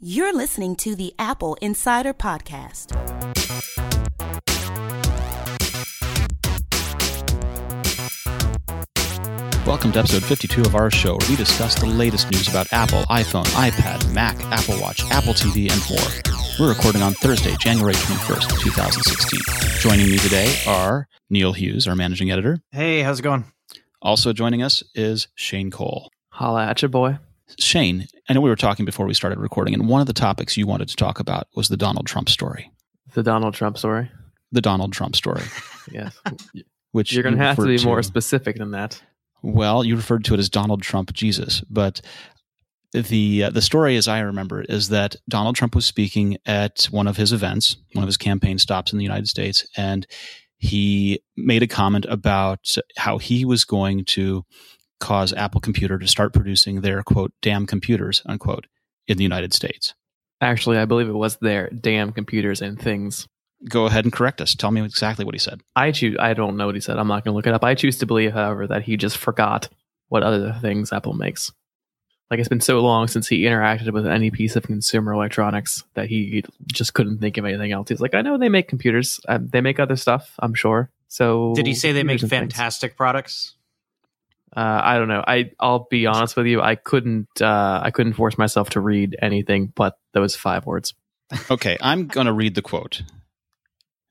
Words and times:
You're 0.00 0.32
listening 0.32 0.76
to 0.76 0.94
the 0.94 1.12
AppleInsider 1.18 2.14
Podcast. 2.14 2.94
Welcome 9.66 9.90
to 9.90 9.98
episode 9.98 10.22
52 10.22 10.60
of 10.60 10.76
our 10.76 10.92
show, 10.92 11.16
where 11.16 11.28
we 11.28 11.34
discuss 11.34 11.74
the 11.74 11.86
latest 11.86 12.30
news 12.30 12.46
about 12.46 12.72
Apple, 12.72 13.02
iPhone, 13.10 13.46
iPad, 13.56 14.14
Mac, 14.14 14.40
Apple 14.52 14.80
Watch, 14.80 15.02
Apple 15.10 15.34
TV, 15.34 15.68
and 15.68 15.82
more. 15.90 16.38
We're 16.60 16.72
recording 16.72 17.02
on 17.02 17.14
Thursday, 17.14 17.56
January 17.56 17.94
21st, 17.94 18.60
2016. 18.60 19.40
Joining 19.80 20.08
me 20.08 20.18
today 20.18 20.54
are 20.68 21.08
Neil 21.28 21.54
Hughes, 21.54 21.88
our 21.88 21.96
managing 21.96 22.30
editor. 22.30 22.58
Hey, 22.70 23.02
how's 23.02 23.18
it 23.18 23.22
going? 23.22 23.46
Also 24.00 24.32
joining 24.32 24.62
us 24.62 24.84
is 24.94 25.26
Shane 25.34 25.72
Cole. 25.72 26.08
Holla 26.30 26.66
at 26.66 26.82
you, 26.82 26.88
boy. 26.88 27.18
Shane, 27.58 28.06
I 28.28 28.32
know 28.32 28.40
we 28.40 28.50
were 28.50 28.56
talking 28.56 28.84
before 28.84 29.06
we 29.06 29.14
started 29.14 29.38
recording, 29.38 29.74
and 29.74 29.88
one 29.88 30.00
of 30.00 30.06
the 30.06 30.12
topics 30.12 30.56
you 30.56 30.66
wanted 30.66 30.88
to 30.88 30.96
talk 30.96 31.18
about 31.20 31.48
was 31.54 31.68
the 31.68 31.76
Donald 31.76 32.06
Trump 32.06 32.28
story. 32.28 32.70
The 33.14 33.22
Donald 33.22 33.54
Trump 33.54 33.78
story. 33.78 34.10
The 34.52 34.60
Donald 34.60 34.92
Trump 34.92 35.16
story. 35.16 35.42
yes. 35.90 36.18
Which 36.92 37.12
you're 37.12 37.22
going 37.22 37.34
you 37.34 37.40
to 37.40 37.46
have 37.46 37.56
to 37.56 37.64
be 37.66 37.82
more 37.84 38.02
specific 38.02 38.56
than 38.56 38.72
that. 38.72 39.02
Well, 39.42 39.84
you 39.84 39.96
referred 39.96 40.24
to 40.26 40.34
it 40.34 40.40
as 40.40 40.48
Donald 40.48 40.82
Trump 40.82 41.12
Jesus, 41.12 41.62
but 41.70 42.00
the 42.92 43.44
uh, 43.44 43.50
the 43.50 43.62
story, 43.62 43.96
as 43.96 44.08
I 44.08 44.20
remember, 44.20 44.62
it, 44.62 44.70
is 44.70 44.88
that 44.88 45.16
Donald 45.28 45.56
Trump 45.56 45.74
was 45.74 45.86
speaking 45.86 46.38
at 46.46 46.84
one 46.90 47.06
of 47.06 47.16
his 47.16 47.32
events, 47.32 47.76
one 47.92 48.02
of 48.02 48.08
his 48.08 48.16
campaign 48.16 48.58
stops 48.58 48.92
in 48.92 48.98
the 48.98 49.04
United 49.04 49.28
States, 49.28 49.66
and 49.76 50.06
he 50.58 51.20
made 51.36 51.62
a 51.62 51.68
comment 51.68 52.06
about 52.08 52.76
how 52.96 53.18
he 53.18 53.44
was 53.44 53.64
going 53.64 54.04
to 54.04 54.44
cause 55.00 55.32
Apple 55.32 55.60
Computer 55.60 55.98
to 55.98 56.06
start 56.06 56.32
producing 56.32 56.80
their 56.80 57.02
quote 57.02 57.32
damn 57.42 57.66
computers 57.66 58.22
unquote 58.26 58.66
in 59.06 59.16
the 59.16 59.22
United 59.22 59.52
States. 59.54 59.94
Actually, 60.40 60.78
I 60.78 60.84
believe 60.84 61.08
it 61.08 61.12
was 61.12 61.36
their 61.38 61.68
damn 61.70 62.12
computers 62.12 62.62
and 62.62 62.80
things. 62.80 63.26
Go 63.68 63.86
ahead 63.86 64.04
and 64.04 64.12
correct 64.12 64.40
us. 64.40 64.54
Tell 64.54 64.70
me 64.70 64.84
exactly 64.84 65.24
what 65.24 65.34
he 65.34 65.40
said. 65.40 65.62
I 65.74 65.90
choose. 65.90 66.16
I 66.20 66.34
don't 66.34 66.56
know 66.56 66.66
what 66.66 66.76
he 66.76 66.80
said. 66.80 66.96
I'm 66.96 67.08
not 67.08 67.24
going 67.24 67.32
to 67.32 67.36
look 67.36 67.46
it 67.48 67.54
up. 67.54 67.64
I 67.64 67.74
choose 67.74 67.98
to 67.98 68.06
believe, 68.06 68.32
however, 68.32 68.68
that 68.68 68.82
he 68.82 68.96
just 68.96 69.16
forgot 69.16 69.68
what 70.08 70.22
other 70.22 70.56
things 70.60 70.92
Apple 70.92 71.14
makes. 71.14 71.50
Like 72.30 72.40
it's 72.40 72.48
been 72.48 72.60
so 72.60 72.80
long 72.80 73.08
since 73.08 73.26
he 73.26 73.42
interacted 73.42 73.92
with 73.92 74.06
any 74.06 74.30
piece 74.30 74.54
of 74.54 74.64
consumer 74.64 75.12
electronics 75.12 75.82
that 75.94 76.08
he 76.08 76.44
just 76.66 76.92
couldn't 76.92 77.18
think 77.18 77.38
of 77.38 77.44
anything 77.46 77.72
else. 77.72 77.88
He's 77.88 78.00
like, 78.00 78.14
I 78.14 78.20
know 78.20 78.36
they 78.36 78.50
make 78.50 78.68
computers. 78.68 79.18
Uh, 79.26 79.38
they 79.40 79.62
make 79.62 79.80
other 79.80 79.96
stuff. 79.96 80.34
I'm 80.38 80.54
sure. 80.54 80.90
So 81.08 81.54
did 81.54 81.66
he 81.66 81.74
say 81.74 81.92
they 81.92 82.02
make 82.02 82.20
computers 82.20 82.22
and 82.22 82.30
things. 82.30 82.54
fantastic 82.54 82.96
products? 82.96 83.54
Uh, 84.58 84.80
I 84.82 84.98
don't 84.98 85.06
know. 85.06 85.22
I 85.24 85.52
I'll 85.60 85.86
be 85.88 86.06
honest 86.06 86.36
with 86.36 86.46
you. 86.46 86.60
I 86.60 86.74
couldn't. 86.74 87.28
Uh, 87.40 87.80
I 87.80 87.92
couldn't 87.92 88.14
force 88.14 88.36
myself 88.36 88.70
to 88.70 88.80
read 88.80 89.16
anything 89.22 89.72
but 89.76 90.00
those 90.14 90.34
five 90.34 90.66
words. 90.66 90.94
Okay, 91.48 91.76
I'm 91.80 92.08
going 92.08 92.26
to 92.26 92.32
read 92.32 92.56
the 92.56 92.62
quote. 92.62 93.02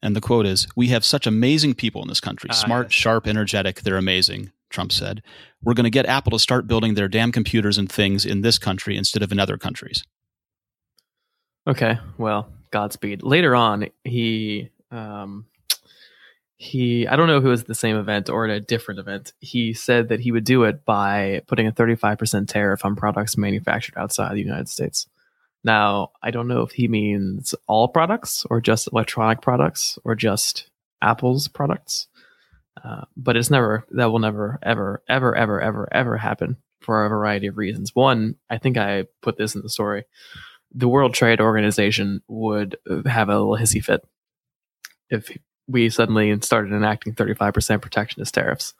And 0.01 0.15
the 0.15 0.21
quote 0.21 0.45
is 0.45 0.65
We 0.73 0.87
have 0.87 1.03
such 1.03 1.27
amazing 1.27 1.73
people 1.73 2.01
in 2.01 2.07
this 2.07 2.21
country 2.21 2.49
Ah, 2.49 2.53
smart, 2.53 2.93
sharp, 2.93 3.27
energetic. 3.27 3.81
They're 3.81 3.97
amazing, 3.97 4.53
Trump 4.69 4.93
said. 4.93 5.21
We're 5.61 5.73
going 5.73 5.83
to 5.83 5.89
get 5.89 6.05
Apple 6.05 6.31
to 6.31 6.39
start 6.39 6.65
building 6.65 6.93
their 6.93 7.09
damn 7.09 7.33
computers 7.33 7.77
and 7.77 7.91
things 7.91 8.25
in 8.25 8.39
this 8.39 8.57
country 8.57 8.95
instead 8.95 9.23
of 9.23 9.33
in 9.33 9.39
other 9.39 9.57
countries. 9.57 10.01
Okay. 11.67 11.97
Well, 12.17 12.47
Godspeed. 12.71 13.21
Later 13.21 13.53
on, 13.53 13.87
he 14.05 14.69
um 14.91 15.47
he 16.57 17.07
I 17.07 17.15
don't 17.15 17.27
know 17.27 17.37
it 17.37 17.43
was 17.43 17.65
the 17.65 17.75
same 17.75 17.97
event 17.97 18.29
or 18.29 18.45
at 18.45 18.55
a 18.55 18.59
different 18.59 18.99
event. 18.99 19.33
He 19.39 19.73
said 19.73 20.09
that 20.09 20.19
he 20.19 20.31
would 20.31 20.43
do 20.43 20.63
it 20.63 20.85
by 20.85 21.41
putting 21.47 21.67
a 21.67 21.71
35% 21.71 22.47
tariff 22.47 22.83
on 22.83 22.95
products 22.95 23.37
manufactured 23.37 23.97
outside 23.97 24.35
the 24.35 24.41
United 24.41 24.69
States. 24.69 25.07
Now, 25.63 26.11
I 26.21 26.31
don't 26.31 26.47
know 26.47 26.61
if 26.61 26.71
he 26.71 26.87
means 26.87 27.53
all 27.67 27.87
products 27.87 28.45
or 28.49 28.61
just 28.61 28.89
electronic 28.91 29.41
products 29.41 29.99
or 30.03 30.15
just 30.15 30.69
Apple's 31.01 31.47
products. 31.47 32.07
Uh, 32.83 33.05
but 33.15 33.35
it's 33.35 33.49
never 33.49 33.85
that 33.91 34.11
will 34.11 34.19
never 34.19 34.59
ever 34.61 35.03
ever 35.09 35.35
ever 35.35 35.61
ever 35.61 35.87
ever 35.91 36.17
happen 36.17 36.57
for 36.79 37.05
a 37.05 37.09
variety 37.09 37.47
of 37.47 37.57
reasons. 37.57 37.95
One, 37.95 38.35
I 38.49 38.59
think 38.59 38.77
I 38.77 39.05
put 39.21 39.37
this 39.37 39.55
in 39.55 39.61
the 39.61 39.69
story 39.69 40.05
the 40.73 40.87
World 40.87 41.13
Trade 41.13 41.41
Organization 41.41 42.21
would 42.27 42.77
have 43.05 43.29
a 43.29 43.39
little 43.39 43.57
hissy 43.57 43.83
fit 43.83 44.01
if 45.09 45.35
we 45.67 45.89
suddenly 45.89 46.39
started 46.41 46.73
enacting 46.73 47.13
35% 47.13 47.81
protectionist 47.81 48.33
tariffs. 48.33 48.73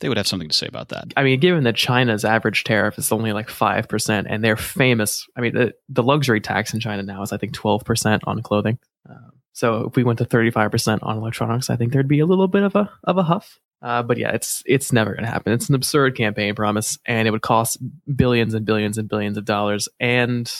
They 0.00 0.08
would 0.08 0.16
have 0.16 0.26
something 0.26 0.48
to 0.48 0.56
say 0.56 0.66
about 0.66 0.88
that. 0.88 1.12
I 1.16 1.22
mean, 1.22 1.38
given 1.38 1.64
that 1.64 1.76
China's 1.76 2.24
average 2.24 2.64
tariff 2.64 2.98
is 2.98 3.12
only 3.12 3.32
like 3.32 3.48
5%, 3.48 4.26
and 4.28 4.42
they're 4.42 4.56
famous, 4.56 5.26
I 5.36 5.40
mean, 5.40 5.54
the, 5.54 5.74
the 5.88 6.02
luxury 6.02 6.40
tax 6.40 6.74
in 6.74 6.80
China 6.80 7.02
now 7.02 7.22
is, 7.22 7.32
I 7.32 7.36
think, 7.36 7.52
12% 7.52 8.20
on 8.24 8.42
clothing. 8.42 8.78
Uh, 9.08 9.30
so 9.52 9.86
if 9.86 9.96
we 9.96 10.02
went 10.02 10.18
to 10.18 10.24
35% 10.24 11.00
on 11.02 11.18
electronics, 11.18 11.70
I 11.70 11.76
think 11.76 11.92
there'd 11.92 12.08
be 12.08 12.20
a 12.20 12.26
little 12.26 12.48
bit 12.48 12.62
of 12.62 12.74
a, 12.74 12.90
of 13.04 13.18
a 13.18 13.22
huff. 13.22 13.60
Uh, 13.82 14.02
but 14.02 14.16
yeah, 14.16 14.30
it's 14.30 14.62
it's 14.64 14.92
never 14.92 15.10
going 15.12 15.24
to 15.24 15.30
happen. 15.30 15.52
It's 15.52 15.68
an 15.68 15.74
absurd 15.74 16.16
campaign 16.16 16.54
promise, 16.54 16.98
and 17.04 17.26
it 17.26 17.32
would 17.32 17.42
cost 17.42 17.78
billions 18.14 18.54
and 18.54 18.64
billions 18.64 18.96
and 18.96 19.08
billions 19.08 19.36
of 19.36 19.44
dollars, 19.44 19.88
and 19.98 20.50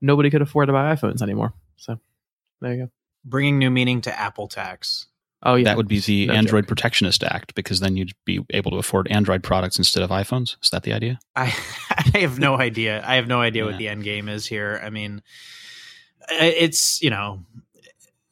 nobody 0.00 0.28
could 0.28 0.42
afford 0.42 0.66
to 0.66 0.72
buy 0.72 0.92
iPhones 0.92 1.22
anymore. 1.22 1.54
So 1.76 2.00
there 2.60 2.74
you 2.74 2.84
go. 2.86 2.90
Bringing 3.28 3.58
new 3.58 3.70
meaning 3.70 4.00
to 4.02 4.18
Apple 4.18 4.48
tax. 4.48 5.06
Oh 5.42 5.54
yeah, 5.54 5.64
that 5.64 5.76
would 5.76 5.86
be 5.86 6.00
the 6.00 6.26
No 6.26 6.34
Android 6.34 6.64
joke. 6.64 6.68
Protectionist 6.68 7.22
Act 7.22 7.54
because 7.54 7.78
then 7.80 7.96
you'd 7.96 8.12
be 8.24 8.40
able 8.50 8.72
to 8.72 8.76
afford 8.78 9.06
Android 9.08 9.42
products 9.44 9.78
instead 9.78 10.02
of 10.02 10.10
iPhones. 10.10 10.56
Is 10.62 10.70
that 10.70 10.82
the 10.82 10.92
idea? 10.92 11.20
I 11.36 11.44
I 12.14 12.18
have 12.18 12.38
no 12.40 12.58
idea. 12.58 13.04
I 13.06 13.14
have 13.16 13.28
no 13.28 13.40
idea 13.40 13.62
Yeah. 13.64 13.70
what 13.70 13.78
the 13.78 13.88
end 13.88 14.02
game 14.02 14.28
is 14.28 14.46
here. 14.46 14.80
I 14.82 14.90
mean, 14.90 15.22
it's 16.30 17.00
you 17.02 17.10
know, 17.10 17.44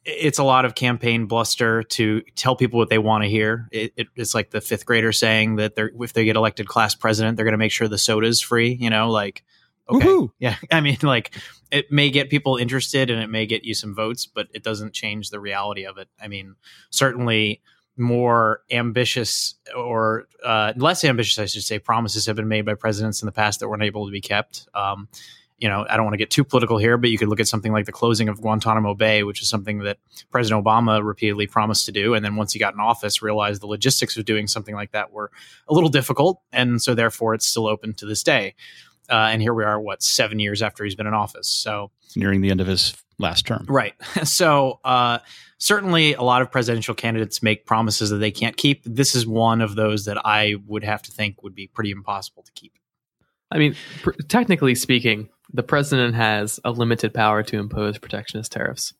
it's 0.03 0.37
a 0.39 0.43
lot 0.43 0.65
of 0.65 0.75
campaign 0.75 1.25
bluster 1.25 1.83
to 1.83 2.21
tell 2.35 2.55
people 2.55 2.77
what 2.77 2.89
they 2.89 2.97
want 2.97 3.23
to 3.23 3.29
hear. 3.29 3.67
It, 3.71 3.93
it, 3.95 4.07
it's 4.15 4.33
like 4.35 4.49
the 4.51 4.61
fifth 4.61 4.85
grader 4.85 5.11
saying 5.11 5.57
that 5.57 5.75
they're 5.75 5.91
if 6.01 6.13
they 6.13 6.25
get 6.25 6.35
elected 6.35 6.67
class 6.67 6.95
president, 6.95 7.37
they're 7.37 7.45
going 7.45 7.53
to 7.53 7.57
make 7.57 7.71
sure 7.71 7.87
the 7.87 7.97
soda's 7.97 8.41
free. 8.41 8.77
You 8.79 8.89
know, 8.89 9.09
like 9.09 9.43
okay, 9.89 10.05
Woohoo! 10.05 10.31
yeah. 10.39 10.55
I 10.71 10.81
mean, 10.81 10.97
like 11.03 11.35
it 11.71 11.91
may 11.91 12.09
get 12.09 12.29
people 12.29 12.57
interested 12.57 13.09
and 13.09 13.21
it 13.21 13.27
may 13.27 13.45
get 13.45 13.63
you 13.63 13.73
some 13.73 13.95
votes, 13.95 14.25
but 14.25 14.47
it 14.53 14.63
doesn't 14.63 14.93
change 14.93 15.29
the 15.29 15.39
reality 15.39 15.85
of 15.85 15.97
it. 15.97 16.07
I 16.21 16.27
mean, 16.27 16.55
certainly 16.89 17.61
more 17.97 18.61
ambitious 18.69 19.55
or 19.75 20.27
uh, 20.43 20.73
less 20.75 21.03
ambitious, 21.03 21.39
I 21.39 21.45
should 21.45 21.63
say, 21.63 21.79
promises 21.79 22.27
have 22.27 22.35
been 22.35 22.47
made 22.47 22.65
by 22.65 22.75
presidents 22.75 23.21
in 23.21 23.25
the 23.25 23.31
past 23.31 23.59
that 23.59 23.69
weren't 23.69 23.83
able 23.83 24.05
to 24.05 24.11
be 24.11 24.21
kept. 24.21 24.67
Um, 24.73 25.07
you 25.57 25.67
know, 25.67 25.85
I 25.89 25.97
don't 25.97 26.05
want 26.05 26.13
to 26.13 26.19
get 26.19 26.29
too 26.29 26.43
political 26.43 26.77
here, 26.77 26.97
but 26.97 27.09
you 27.09 27.17
could 27.17 27.29
look 27.29 27.39
at 27.39 27.47
something 27.47 27.71
like 27.71 27.85
the 27.85 27.91
closing 27.91 28.29
of 28.29 28.39
Guantanamo 28.39 28.93
Bay, 28.93 29.23
which 29.23 29.41
is 29.41 29.49
something 29.49 29.79
that 29.79 29.97
President 30.29 30.63
Obama 30.63 31.03
repeatedly 31.03 31.47
promised 31.47 31.87
to 31.87 31.91
do. 31.91 32.13
And 32.13 32.23
then 32.23 32.35
once 32.35 32.53
he 32.53 32.59
got 32.59 32.75
in 32.75 32.79
office, 32.79 33.23
realized 33.23 33.63
the 33.63 33.67
logistics 33.67 34.15
of 34.17 34.25
doing 34.25 34.45
something 34.45 34.75
like 34.75 34.91
that 34.91 35.11
were 35.11 35.31
a 35.67 35.73
little 35.73 35.89
difficult. 35.89 36.41
And 36.51 36.79
so 36.79 36.93
therefore 36.93 37.33
it's 37.33 37.47
still 37.47 37.65
open 37.65 37.95
to 37.95 38.05
this 38.05 38.21
day. 38.21 38.53
Uh, 39.09 39.29
and 39.31 39.41
here 39.41 39.53
we 39.53 39.63
are, 39.63 39.79
what, 39.79 40.03
seven 40.03 40.39
years 40.39 40.61
after 40.61 40.83
he's 40.83 40.95
been 40.95 41.07
in 41.07 41.13
office. 41.13 41.47
So 41.47 41.91
Nearing 42.15 42.41
the 42.41 42.51
end 42.51 42.61
of 42.61 42.67
his 42.67 42.95
last 43.19 43.45
term. 43.45 43.65
Right. 43.67 43.93
So, 44.23 44.79
uh, 44.83 45.19
certainly 45.57 46.13
a 46.13 46.21
lot 46.21 46.41
of 46.41 46.51
presidential 46.51 46.93
candidates 46.95 47.41
make 47.41 47.65
promises 47.65 48.09
that 48.09 48.17
they 48.17 48.31
can't 48.31 48.57
keep. 48.57 48.83
This 48.83 49.15
is 49.15 49.25
one 49.25 49.61
of 49.61 49.75
those 49.75 50.05
that 50.05 50.23
I 50.25 50.55
would 50.65 50.83
have 50.83 51.01
to 51.03 51.11
think 51.11 51.43
would 51.43 51.55
be 51.55 51.67
pretty 51.67 51.91
impossible 51.91 52.43
to 52.43 52.51
keep. 52.53 52.73
I 53.51 53.57
mean, 53.57 53.75
pr- 54.01 54.11
technically 54.27 54.75
speaking, 54.75 55.29
the 55.53 55.63
president 55.63 56.15
has 56.15 56.59
a 56.65 56.71
limited 56.71 57.13
power 57.13 57.43
to 57.43 57.57
impose 57.57 57.97
protectionist 57.97 58.51
tariffs. 58.51 58.93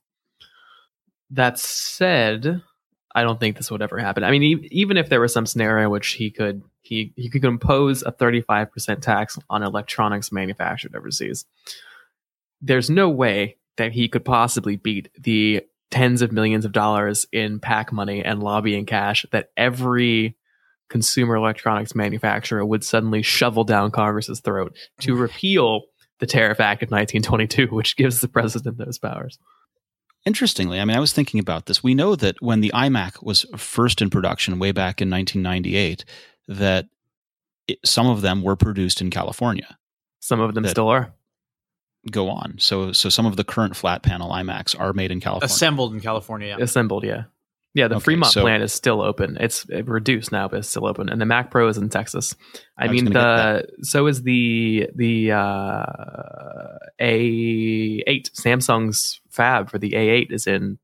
That 1.29 1.59
said, 1.59 2.61
I 3.17 3.23
don't 3.23 3.39
think 3.39 3.57
this 3.57 3.71
would 3.71 3.81
ever 3.81 3.97
happen. 3.97 4.23
I 4.23 4.29
mean, 4.29 4.43
e- 4.43 4.67
even 4.69 4.95
if 4.95 5.09
there 5.09 5.19
was 5.19 5.33
some 5.33 5.47
scenario 5.47 5.89
which 5.89 6.09
he 6.09 6.29
could 6.29 6.61
he 6.83 7.13
he 7.15 7.29
could 7.29 7.43
impose 7.45 8.03
a 8.03 8.11
35% 8.11 9.01
tax 9.01 9.39
on 9.49 9.63
electronics 9.63 10.31
manufactured 10.31 10.95
overseas, 10.95 11.43
there's 12.61 12.91
no 12.91 13.09
way 13.09 13.57
that 13.77 13.91
he 13.91 14.07
could 14.07 14.23
possibly 14.23 14.75
beat 14.75 15.09
the 15.19 15.63
tens 15.89 16.21
of 16.21 16.31
millions 16.31 16.63
of 16.63 16.73
dollars 16.73 17.25
in 17.31 17.59
PAC 17.59 17.91
money 17.91 18.23
and 18.23 18.43
lobbying 18.43 18.85
cash 18.85 19.25
that 19.31 19.49
every 19.57 20.37
consumer 20.87 21.37
electronics 21.37 21.95
manufacturer 21.95 22.63
would 22.63 22.83
suddenly 22.83 23.23
shovel 23.23 23.63
down 23.63 23.89
Congress's 23.89 24.41
throat 24.41 24.77
to 24.99 25.15
repeal 25.15 25.81
the 26.19 26.27
Tariff 26.27 26.59
Act 26.59 26.83
of 26.83 26.91
1922, 26.91 27.67
which 27.75 27.97
gives 27.97 28.21
the 28.21 28.27
president 28.27 28.77
those 28.77 28.99
powers. 28.99 29.39
Interestingly, 30.27 30.81
I 30.81 30.83
mean, 30.83 30.97
I 30.97 30.99
was 30.99 31.13
thinking 31.13 31.39
about 31.39 31.67
this. 31.67 31.81
We 31.81 31.95
know 31.95 32.13
that 32.17 32.35
when 32.41 32.59
the 32.59 32.71
iMac 32.75 33.23
was 33.23 33.45
first 33.55 34.01
in 34.01 34.09
production 34.09 34.59
way 34.59 34.73
back 34.73 35.01
in 35.01 35.09
1998, 35.09 36.03
that 36.49 36.87
it, 37.65 37.79
some 37.85 38.07
of 38.07 38.19
them 38.21 38.43
were 38.43 38.57
produced 38.57 38.99
in 38.99 39.09
California. 39.09 39.77
Some 40.19 40.41
of 40.41 40.53
them 40.53 40.67
still 40.67 40.89
are. 40.89 41.13
Go 42.11 42.27
on. 42.29 42.55
So, 42.59 42.91
so 42.91 43.07
some 43.07 43.25
of 43.25 43.37
the 43.37 43.45
current 43.45 43.77
flat 43.77 44.03
panel 44.03 44.29
iMacs 44.29 44.77
are 44.77 44.91
made 44.91 45.11
in 45.11 45.21
California. 45.21 45.45
Assembled 45.45 45.93
in 45.93 46.01
California. 46.01 46.55
yeah. 46.57 46.61
Assembled, 46.63 47.05
yeah. 47.05 47.23
Yeah, 47.73 47.87
the 47.87 47.95
Okay, 47.95 48.03
Fremont 48.05 48.33
so- 48.33 48.41
plant 48.41 48.63
is 48.63 48.73
still 48.73 49.01
open. 49.01 49.37
It's 49.39 49.65
uh, 49.69 49.83
reduced 49.83 50.31
now, 50.33 50.49
but 50.49 50.59
it's 50.59 50.67
still 50.67 50.87
open. 50.87 51.07
And 51.09 51.21
the 51.21 51.25
Mac 51.25 51.51
Pro 51.51 51.69
is 51.69 51.77
in 51.77 51.87
Texas. 51.89 52.35
I, 52.77 52.85
I 52.85 52.87
mean, 52.89 53.05
the 53.05 53.67
so 53.83 54.07
is 54.07 54.23
the 54.23 54.89
the 54.95 55.31
uh, 55.33 55.85
A8 56.99 58.31
Samsung's 58.31 59.21
fab 59.37 59.69
for 59.69 59.77
the 59.77 59.91
A8 59.91 60.31
is 60.31 60.47
in 60.47 60.77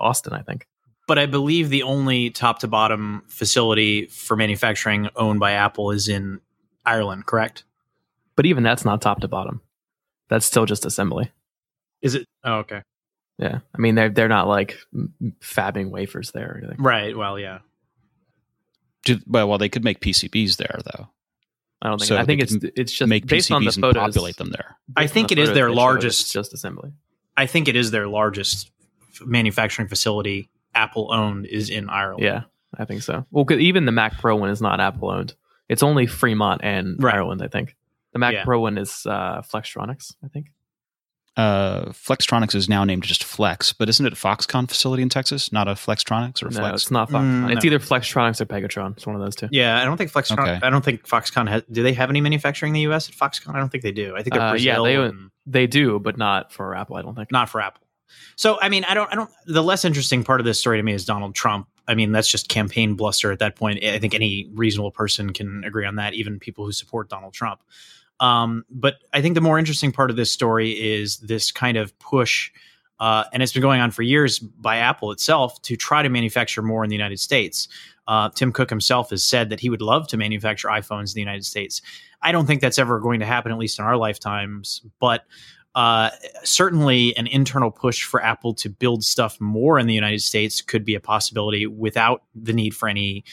Austin, 0.00 0.32
I 0.32 0.42
think. 0.42 0.66
But 1.06 1.18
I 1.18 1.26
believe 1.26 1.68
the 1.68 1.82
only 1.84 2.30
top 2.30 2.60
to 2.60 2.68
bottom 2.68 3.22
facility 3.28 4.06
for 4.06 4.36
manufacturing 4.36 5.08
owned 5.16 5.38
by 5.38 5.52
Apple 5.52 5.90
is 5.92 6.08
in 6.08 6.40
Ireland, 6.84 7.26
correct? 7.26 7.64
But 8.36 8.46
even 8.46 8.62
that's 8.64 8.84
not 8.84 9.00
top 9.02 9.20
to 9.20 9.28
bottom. 9.28 9.60
That's 10.28 10.46
still 10.46 10.64
just 10.66 10.84
assembly. 10.86 11.30
Is 12.02 12.14
it? 12.14 12.26
Oh, 12.42 12.54
okay. 12.60 12.82
Yeah, 13.38 13.58
I 13.76 13.78
mean 13.80 13.94
they're 13.96 14.08
they're 14.08 14.28
not 14.28 14.48
like 14.48 14.78
m- 14.94 15.12
m- 15.20 15.36
fabbing 15.40 15.90
wafers 15.90 16.30
there 16.30 16.52
or 16.52 16.58
anything. 16.58 16.76
Right. 16.82 17.16
Well, 17.16 17.38
yeah. 17.38 17.58
Do, 19.04 19.18
well, 19.26 19.48
well, 19.48 19.58
they 19.58 19.68
could 19.68 19.84
make 19.84 20.00
PCBs 20.00 20.56
there 20.56 20.78
though. 20.84 21.08
I 21.82 21.88
don't 21.88 21.98
think. 21.98 22.08
So 22.08 22.16
I 22.16 22.24
think 22.24 22.40
it's 22.42 22.54
it's 22.76 22.92
just 22.92 23.08
make 23.08 23.26
based 23.26 23.50
on 23.52 23.64
the 23.64 23.70
PCBs 23.70 23.76
and 23.76 23.82
photos. 23.82 24.02
populate 24.02 24.36
them 24.36 24.50
there. 24.50 24.76
I 24.96 25.06
think 25.06 25.28
the 25.28 25.32
it 25.34 25.38
is 25.38 25.52
their 25.52 25.70
largest- 25.70 26.32
just 26.32 26.54
assembly. 26.54 26.92
I 27.36 27.46
think 27.46 27.68
it 27.68 27.76
is 27.76 27.90
their 27.90 28.06
largest 28.08 28.70
manufacturing 29.24 29.88
facility 29.88 30.48
Apple 30.74 31.12
owned 31.12 31.46
is 31.46 31.70
in 31.70 31.88
Ireland. 31.88 32.22
Yeah, 32.24 32.42
I 32.76 32.84
think 32.84 33.02
so. 33.02 33.26
Well, 33.30 33.50
even 33.52 33.84
the 33.84 33.92
Mac 33.92 34.18
Pro 34.18 34.36
one 34.36 34.50
is 34.50 34.60
not 34.60 34.80
Apple 34.80 35.10
owned. 35.10 35.34
It's 35.68 35.82
only 35.82 36.06
Fremont 36.06 36.60
and 36.64 37.02
Right. 37.02 37.14
Ireland, 37.14 37.42
I 37.42 37.48
think. 37.48 37.76
The 38.12 38.18
Mac 38.18 38.34
Yeah. 38.34 38.44
Pro 38.44 38.60
one 38.60 38.76
is 38.78 39.06
uh, 39.06 39.42
Flextronics, 39.42 40.14
I 40.24 40.28
think. 40.28 40.52
Uh, 41.36 41.86
Flextronics 41.86 42.54
is 42.54 42.68
now 42.68 42.84
named 42.84 43.02
just 43.02 43.24
Flex, 43.24 43.72
but 43.72 43.88
isn't 43.88 44.06
it 44.06 44.12
a 44.12 44.16
Foxconn 44.16 44.68
facility 44.68 45.02
in 45.02 45.08
Texas, 45.08 45.50
not 45.50 45.66
a 45.66 45.72
Flextronics 45.72 46.42
or 46.42 46.46
No, 46.46 46.50
Flex? 46.60 46.60
No, 46.60 46.74
it's 46.74 46.90
not 46.92 47.10
Foxconn. 47.10 47.46
Mm, 47.46 47.52
it's 47.56 47.64
no. 47.64 47.68
either 47.72 47.78
Flextronics 47.80 48.40
or 48.40 48.46
Pegatron. 48.46 48.92
It's 48.96 49.04
one 49.06 49.16
of 49.16 49.22
those 49.22 49.34
two. 49.34 49.48
Yeah, 49.50 49.80
I 49.80 49.84
don't 49.84 49.96
think 49.96 50.12
Foxconn. 50.12 50.38
Okay. 50.38 50.60
I 50.64 50.70
don't 50.70 50.84
think 50.84 51.06
Foxconn 51.08 51.48
has. 51.48 51.62
Do 51.70 51.82
they 51.82 51.92
have 51.94 52.08
any 52.08 52.20
manufacturing 52.20 52.70
in 52.70 52.74
the 52.74 52.80
U.S. 52.82 53.08
at 53.08 53.16
Foxconn? 53.16 53.54
I 53.54 53.58
don't 53.58 53.68
think 53.70 53.82
they 53.82 53.90
do. 53.92 54.14
I 54.16 54.22
think 54.22 54.34
they're 54.34 54.42
Uh, 54.42 54.54
yeah, 54.54 54.80
they- 54.80 54.94
and 54.96 55.30
They 55.46 55.66
do, 55.66 55.98
but 55.98 56.16
not 56.16 56.52
for 56.52 56.74
Apple. 56.76 56.96
I 56.96 57.02
don't 57.02 57.14
think. 57.16 57.32
not 57.32 57.48
for 57.48 57.60
Apple. 57.60 57.82
So, 58.36 58.58
I 58.60 58.68
mean, 58.68 58.84
I 58.84 58.94
don't. 58.94 59.10
I 59.12 59.16
don't. 59.16 59.30
The 59.46 59.62
less 59.62 59.84
interesting 59.84 60.22
part 60.22 60.40
of 60.40 60.46
this 60.46 60.60
story 60.60 60.78
to 60.78 60.82
me 60.84 60.92
is 60.92 61.04
Donald 61.04 61.34
Trump. 61.34 61.66
I 61.88 61.94
mean, 61.94 62.12
that's 62.12 62.28
just 62.28 62.48
campaign 62.48 62.94
bluster 62.94 63.32
at 63.32 63.40
that 63.40 63.56
point. 63.56 63.84
I 63.84 63.98
think 63.98 64.14
any 64.14 64.48
reasonable 64.54 64.90
person 64.92 65.32
can 65.32 65.64
agree 65.64 65.84
on 65.84 65.96
that, 65.96 66.14
even 66.14 66.38
people 66.38 66.64
who 66.64 66.72
support 66.72 67.08
Donald 67.10 67.34
Trump. 67.34 67.60
Um, 68.20 68.64
but 68.70 68.96
I 69.12 69.20
think 69.20 69.34
the 69.34 69.40
more 69.40 69.58
interesting 69.58 69.92
part 69.92 70.10
of 70.10 70.16
this 70.16 70.30
story 70.30 70.70
is 70.70 71.18
this 71.18 71.50
kind 71.50 71.76
of 71.76 71.98
push, 71.98 72.50
uh, 73.00 73.24
and 73.32 73.42
it's 73.42 73.52
been 73.52 73.62
going 73.62 73.80
on 73.80 73.90
for 73.90 74.02
years 74.02 74.38
by 74.38 74.76
Apple 74.78 75.10
itself 75.10 75.60
to 75.62 75.76
try 75.76 76.02
to 76.02 76.08
manufacture 76.08 76.62
more 76.62 76.84
in 76.84 76.90
the 76.90 76.96
United 76.96 77.18
States. 77.20 77.68
Uh, 78.06 78.28
Tim 78.30 78.52
Cook 78.52 78.70
himself 78.70 79.10
has 79.10 79.24
said 79.24 79.50
that 79.50 79.60
he 79.60 79.70
would 79.70 79.82
love 79.82 80.06
to 80.08 80.16
manufacture 80.16 80.68
iPhones 80.68 81.10
in 81.10 81.14
the 81.14 81.20
United 81.20 81.44
States. 81.44 81.82
I 82.22 82.32
don't 82.32 82.46
think 82.46 82.60
that's 82.60 82.78
ever 82.78 83.00
going 83.00 83.20
to 83.20 83.26
happen, 83.26 83.50
at 83.50 83.58
least 83.58 83.78
in 83.78 83.84
our 83.84 83.96
lifetimes. 83.96 84.82
But 85.00 85.24
uh, 85.74 86.10
certainly, 86.44 87.16
an 87.16 87.26
internal 87.26 87.70
push 87.70 88.04
for 88.04 88.22
Apple 88.22 88.54
to 88.54 88.68
build 88.68 89.02
stuff 89.02 89.40
more 89.40 89.78
in 89.78 89.86
the 89.86 89.94
United 89.94 90.20
States 90.20 90.62
could 90.62 90.84
be 90.84 90.94
a 90.94 91.00
possibility 91.00 91.66
without 91.66 92.22
the 92.34 92.52
need 92.52 92.76
for 92.76 92.88
any, 92.88 93.24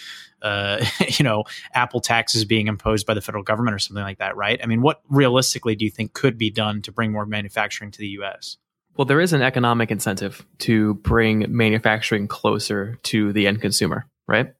uh, 0.41 0.83
you 1.19 1.23
know, 1.23 1.43
Apple 1.73 2.01
taxes 2.01 2.43
being 2.43 2.67
imposed 2.67 3.05
by 3.05 3.13
the 3.13 3.21
federal 3.21 3.43
government 3.43 3.75
or 3.75 3.79
something 3.79 4.03
like 4.03 4.17
that. 4.17 4.35
Right? 4.35 4.59
I 4.63 4.65
mean, 4.65 4.81
what 4.81 5.01
realistically 5.09 5.75
do 5.75 5.85
you 5.85 5.91
think 5.91 6.13
could 6.13 6.37
be 6.37 6.49
done 6.49 6.81
to 6.83 6.91
bring 6.91 7.11
more 7.11 7.25
manufacturing 7.25 7.91
to 7.91 7.99
the 7.99 8.07
U.S.? 8.07 8.57
Well, 8.97 9.05
there 9.05 9.21
is 9.21 9.33
an 9.33 9.41
economic 9.41 9.91
incentive 9.91 10.45
to 10.59 10.95
bring 10.95 11.45
manufacturing 11.49 12.27
closer 12.27 12.97
to 13.03 13.31
the 13.33 13.47
end 13.47 13.61
consumer, 13.61 14.05
right? 14.27 14.53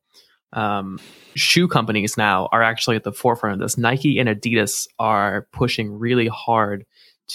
Um, 0.54 1.00
shoe 1.36 1.68
companies 1.68 2.18
now 2.18 2.48
are 2.52 2.62
actually 2.62 2.96
at 2.96 3.04
the 3.04 3.12
forefront 3.12 3.56
of 3.56 3.60
this. 3.60 3.78
Nike 3.78 4.20
and 4.20 4.30
Adidas 4.30 4.88
are 5.00 5.48
pushing 5.52 5.98
really 5.98 6.28
hard 6.28 6.86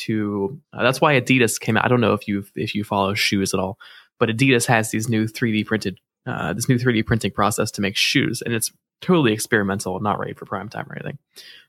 to. 0.04 0.58
Uh, 0.72 0.82
that's 0.82 1.00
why 1.00 1.20
Adidas 1.20 1.60
came 1.60 1.76
out. 1.76 1.84
I 1.84 1.88
don't 1.88 2.00
know 2.00 2.14
if 2.14 2.28
you 2.28 2.44
if 2.54 2.74
you 2.74 2.84
follow 2.84 3.14
shoes 3.14 3.54
at 3.54 3.60
all, 3.60 3.78
but 4.18 4.28
Adidas 4.28 4.66
has 4.66 4.90
these 4.90 5.08
new 5.08 5.26
3D 5.26 5.66
printed 5.66 5.98
uh, 6.26 6.52
this 6.52 6.68
new 6.68 6.76
3D 6.76 7.06
printing 7.06 7.30
process 7.30 7.70
to 7.72 7.80
make 7.80 7.96
shoes, 7.96 8.42
and 8.42 8.54
it's 8.54 8.72
totally 9.00 9.32
experimental, 9.32 10.00
not 10.00 10.18
ready 10.18 10.32
for 10.32 10.46
prime 10.46 10.68
time 10.68 10.86
or 10.90 10.96
anything. 10.96 11.18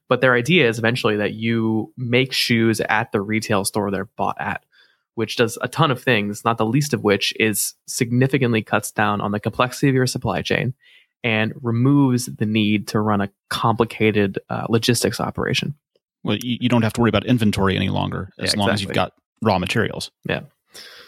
But 0.09 0.21
their 0.21 0.33
idea 0.33 0.69
is 0.69 0.79
eventually 0.79 1.18
that 1.18 1.33
you 1.33 1.94
make 1.97 2.31
shoes 2.31 2.79
at 2.81 3.12
the 3.12 3.19
retail 3.19 3.65
store 3.65 3.91
they're 3.91 4.06
bought 4.06 4.39
at 4.39 4.63
which 5.18 5.35
does 5.35 5.57
a 5.63 5.68
ton 5.68 5.89
of 5.89 6.00
things, 6.00 6.45
not 6.45 6.59
the 6.59 6.65
least 6.65 6.94
of 6.94 7.03
which 7.03 7.33
is 7.39 7.73
significantly 7.88 8.62
cuts 8.62 8.91
down 8.91 9.19
on 9.19 9.31
the 9.31 9.39
complexity 9.39 9.89
of 9.89 9.95
your 9.95 10.06
supply 10.06 10.44
chain 10.44 10.75
and 11.23 11.53
removes 11.63 12.27
the 12.27 12.45
need 12.45 12.88
to 12.88 13.00
run 13.00 13.19
a 13.19 13.30
complicated 13.50 14.38
uh, 14.51 14.68
logistics 14.69 15.19
operation. 15.19 15.73
Well, 16.24 16.38
you, 16.38 16.58
you 16.62 16.69
don't 16.69 16.81
have 16.81 16.94
to 16.94 17.02
worry 17.02 17.10
about 17.10 17.25
inventory 17.25 17.75
any 17.75 17.90
longer 17.90 18.30
as 18.40 18.54
Yeah, 18.54 18.60
long 18.60 18.69
as 18.69 18.81
you've 18.81 18.94
got 18.94 19.14
raw 19.42 19.60
materials. 19.60 20.12
Yeah. 20.28 20.42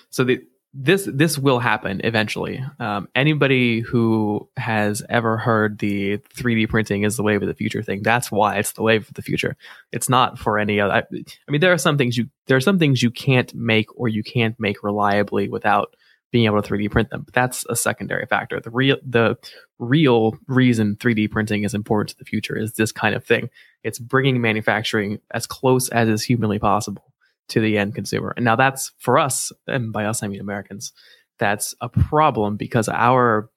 So 0.10 0.24
the, 0.24 0.42
this 0.74 1.10
this 1.12 1.38
will 1.38 1.58
happen 1.60 2.02
eventually. 2.04 2.64
Um, 2.80 3.08
anybody 3.16 3.80
who 3.80 4.48
has 4.56 5.02
ever 5.10 5.38
heard 5.38 5.80
the 5.80 6.20
3D 6.36 6.70
printing 6.70 7.04
is 7.04 7.18
the 7.18 7.24
wave 7.24 7.42
of 7.42 7.48
the 7.48 7.56
future 7.56 7.82
thing, 7.82 8.04
that's 8.04 8.32
why 8.32 8.58
it's 8.58 8.74
the 8.74 8.84
wave 8.84 9.08
of 9.08 9.14
the 9.16 9.24
future. 9.24 9.58
It's 9.92 10.10
not 10.10 10.38
for 10.38 10.60
any 10.60 10.80
other. 10.80 10.94
I, 10.94 11.00
I 11.00 11.52
mean, 11.52 11.62
there 11.62 11.74
are 11.74 11.80
some 11.80 11.98
things 11.98 12.18
you 12.18 12.30
there 12.46 12.56
are 12.56 12.62
some 12.62 12.78
things 12.78 13.02
you 13.02 13.10
can't 13.10 13.52
make 13.56 13.88
or 14.00 14.08
you 14.08 14.22
can't 14.22 14.60
make 14.60 14.84
reliably 14.84 15.50
without 15.50 15.96
being 16.32 16.46
able 16.46 16.62
to 16.62 16.70
3D 16.74 16.92
print 16.92 17.10
them. 17.10 17.24
But 17.24 17.34
that's 17.34 17.66
a 17.70 17.76
secondary 17.76 18.26
factor. 18.26 18.60
The 18.60 18.70
real 18.70 18.98
the 19.06 19.38
real 19.80 20.38
reason 20.48 20.96
3D 20.98 21.32
printing 21.32 21.64
is 21.64 21.74
important 21.74 22.10
to 22.10 22.18
the 22.18 22.26
future 22.26 22.58
is 22.58 22.74
this 22.74 22.92
kind 22.92 23.16
of 23.16 23.24
thing. 23.26 23.50
It's 23.84 24.00
bringing 24.00 24.42
manufacturing 24.42 25.20
as 25.32 25.48
close 25.48 25.90
as 25.90 26.10
is 26.10 26.24
humanly 26.24 26.60
possible 26.60 27.14
to 27.50 27.60
the 27.60 27.78
end 27.78 27.96
consumer. 27.96 28.34
And 28.36 28.46
now 28.46 28.56
that's 28.56 28.92
for 29.00 29.18
us, 29.18 29.52
and 29.68 29.92
by 29.92 30.06
us 30.06 30.22
I 30.22 30.28
mean 30.28 30.40
Americans, 30.42 30.94
that's 31.40 31.74
a 31.82 31.90
problem 31.90 32.58
because 32.58 32.90
our 32.90 33.50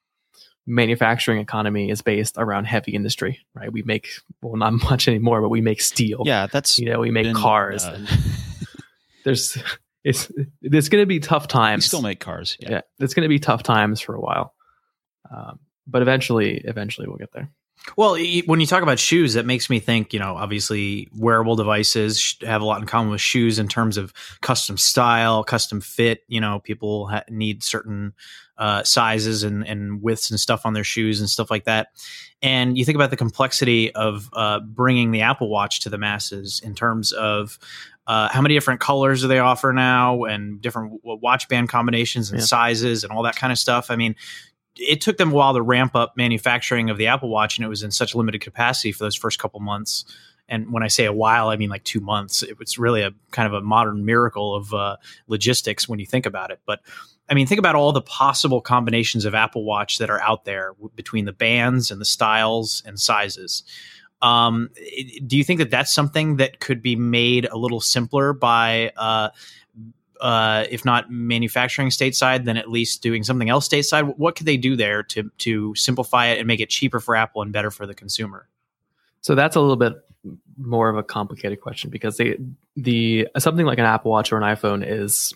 manufacturing 0.66 1.40
economy 1.40 1.90
is 1.90 2.02
based 2.02 2.36
around 2.38 2.66
heavy 2.66 2.92
industry, 2.92 3.40
right? 3.54 3.72
We 3.72 3.82
make 3.82 4.08
well 4.40 4.56
not 4.56 4.72
much 4.90 5.08
anymore, 5.08 5.42
but 5.42 5.48
we 5.50 5.60
make 5.60 5.80
steel. 5.80 6.22
Yeah, 6.24 6.46
that's 6.46 6.78
You 6.78 6.90
know, 6.90 7.00
we 7.00 7.10
make 7.10 7.24
been, 7.24 7.34
cars. 7.34 7.84
uh, 7.84 8.06
there's 9.24 9.58
it's 10.04 10.30
it's 10.62 10.88
going 10.88 11.02
to 11.02 11.06
be 11.06 11.20
tough 11.20 11.48
times. 11.48 11.84
we 11.84 11.88
still 11.88 12.02
make 12.02 12.20
cars. 12.20 12.56
Yeah. 12.60 12.70
yeah, 12.70 12.80
it's 12.98 13.14
going 13.14 13.24
to 13.24 13.28
be 13.28 13.38
tough 13.38 13.62
times 13.62 14.00
for 14.00 14.14
a 14.14 14.20
while. 14.20 14.54
Um, 15.34 15.60
but 15.86 16.02
eventually, 16.02 16.58
eventually 16.64 17.08
we'll 17.08 17.18
get 17.18 17.32
there. 17.32 17.50
Well, 17.96 18.16
when 18.46 18.60
you 18.60 18.66
talk 18.66 18.82
about 18.82 18.98
shoes, 18.98 19.34
that 19.34 19.44
makes 19.44 19.68
me 19.68 19.80
think, 19.80 20.12
you 20.12 20.20
know, 20.20 20.36
obviously 20.36 21.08
wearable 21.16 21.56
devices 21.56 22.36
have 22.42 22.62
a 22.62 22.64
lot 22.64 22.80
in 22.80 22.86
common 22.86 23.10
with 23.10 23.20
shoes 23.20 23.58
in 23.58 23.66
terms 23.68 23.96
of 23.96 24.12
custom 24.40 24.78
style, 24.78 25.42
custom 25.42 25.80
fit. 25.80 26.22
You 26.28 26.40
know, 26.40 26.60
people 26.60 27.08
ha- 27.08 27.24
need 27.28 27.62
certain 27.62 28.12
uh, 28.56 28.84
sizes 28.84 29.42
and, 29.42 29.66
and 29.66 30.00
widths 30.00 30.30
and 30.30 30.38
stuff 30.38 30.64
on 30.64 30.74
their 30.74 30.84
shoes 30.84 31.18
and 31.20 31.28
stuff 31.28 31.50
like 31.50 31.64
that. 31.64 31.88
And 32.40 32.78
you 32.78 32.84
think 32.84 32.94
about 32.96 33.10
the 33.10 33.16
complexity 33.16 33.92
of 33.94 34.30
uh, 34.32 34.60
bringing 34.60 35.10
the 35.10 35.22
Apple 35.22 35.48
Watch 35.48 35.80
to 35.80 35.90
the 35.90 35.98
masses 35.98 36.60
in 36.64 36.74
terms 36.74 37.10
of 37.12 37.58
uh, 38.06 38.28
how 38.28 38.40
many 38.42 38.54
different 38.54 38.80
colors 38.80 39.22
do 39.22 39.28
they 39.28 39.38
offer 39.38 39.72
now 39.72 40.24
and 40.24 40.60
different 40.60 41.00
w- 41.02 41.18
watch 41.22 41.48
band 41.48 41.68
combinations 41.68 42.30
and 42.30 42.40
Yeah. 42.40 42.46
sizes 42.46 43.04
and 43.04 43.12
all 43.12 43.22
that 43.22 43.36
kind 43.36 43.52
of 43.52 43.58
stuff. 43.58 43.90
I 43.90 43.96
mean, 43.96 44.16
it 44.76 45.00
took 45.00 45.16
them 45.16 45.32
a 45.32 45.34
while 45.34 45.54
to 45.54 45.62
ramp 45.62 45.94
up 45.94 46.16
manufacturing 46.16 46.90
of 46.90 46.98
the 46.98 47.06
Apple 47.06 47.28
Watch, 47.28 47.58
and 47.58 47.64
it 47.64 47.68
was 47.68 47.82
in 47.82 47.90
such 47.90 48.14
limited 48.14 48.40
capacity 48.40 48.92
for 48.92 49.04
those 49.04 49.16
first 49.16 49.38
couple 49.38 49.60
months. 49.60 50.04
And 50.48 50.72
when 50.72 50.82
I 50.82 50.88
say 50.88 51.04
a 51.04 51.12
while, 51.12 51.48
I 51.48 51.56
mean 51.56 51.70
like 51.70 51.84
two 51.84 52.00
months. 52.00 52.42
It 52.42 52.58
was 52.58 52.78
really 52.78 53.02
a 53.02 53.12
kind 53.30 53.46
of 53.46 53.54
a 53.54 53.60
modern 53.60 54.04
miracle 54.04 54.54
of 54.54 54.74
uh, 54.74 54.96
logistics 55.26 55.88
when 55.88 55.98
you 55.98 56.06
think 56.06 56.26
about 56.26 56.50
it. 56.50 56.60
But 56.66 56.80
I 57.28 57.34
mean, 57.34 57.46
think 57.46 57.58
about 57.58 57.74
all 57.74 57.92
the 57.92 58.02
possible 58.02 58.60
combinations 58.60 59.24
of 59.24 59.34
Apple 59.34 59.64
Watch 59.64 59.98
that 59.98 60.10
are 60.10 60.20
out 60.20 60.44
there 60.44 60.72
w- 60.72 60.90
between 60.94 61.24
the 61.24 61.32
bands 61.32 61.90
and 61.90 62.00
the 62.00 62.04
styles 62.04 62.82
and 62.84 62.98
sizes. 62.98 63.62
Um, 64.20 64.70
do 65.26 65.36
you 65.36 65.42
think 65.42 65.58
that 65.58 65.70
that's 65.70 65.92
something 65.92 66.36
that 66.36 66.60
could 66.60 66.80
be 66.80 66.94
made 66.94 67.46
a 67.46 67.56
little 67.56 67.80
simpler 67.80 68.32
by 68.32 68.92
uh, 68.96 69.30
uh, 70.22 70.64
if 70.70 70.84
not 70.84 71.10
manufacturing 71.10 71.88
stateside, 71.88 72.44
then 72.44 72.56
at 72.56 72.70
least 72.70 73.02
doing 73.02 73.24
something 73.24 73.50
else 73.50 73.68
stateside. 73.68 74.16
What 74.16 74.36
could 74.36 74.46
they 74.46 74.56
do 74.56 74.76
there 74.76 75.02
to 75.02 75.30
to 75.38 75.74
simplify 75.74 76.28
it 76.28 76.38
and 76.38 76.46
make 76.46 76.60
it 76.60 76.70
cheaper 76.70 77.00
for 77.00 77.16
Apple 77.16 77.42
and 77.42 77.52
better 77.52 77.70
for 77.70 77.86
the 77.86 77.94
consumer? 77.94 78.48
So 79.20 79.34
that's 79.34 79.56
a 79.56 79.60
little 79.60 79.76
bit 79.76 79.94
more 80.56 80.88
of 80.88 80.96
a 80.96 81.02
complicated 81.02 81.60
question 81.60 81.90
because 81.90 82.16
they, 82.16 82.38
the 82.76 83.28
something 83.38 83.66
like 83.66 83.78
an 83.78 83.84
Apple 83.84 84.12
Watch 84.12 84.32
or 84.32 84.36
an 84.36 84.44
iPhone 84.44 84.84
is 84.86 85.34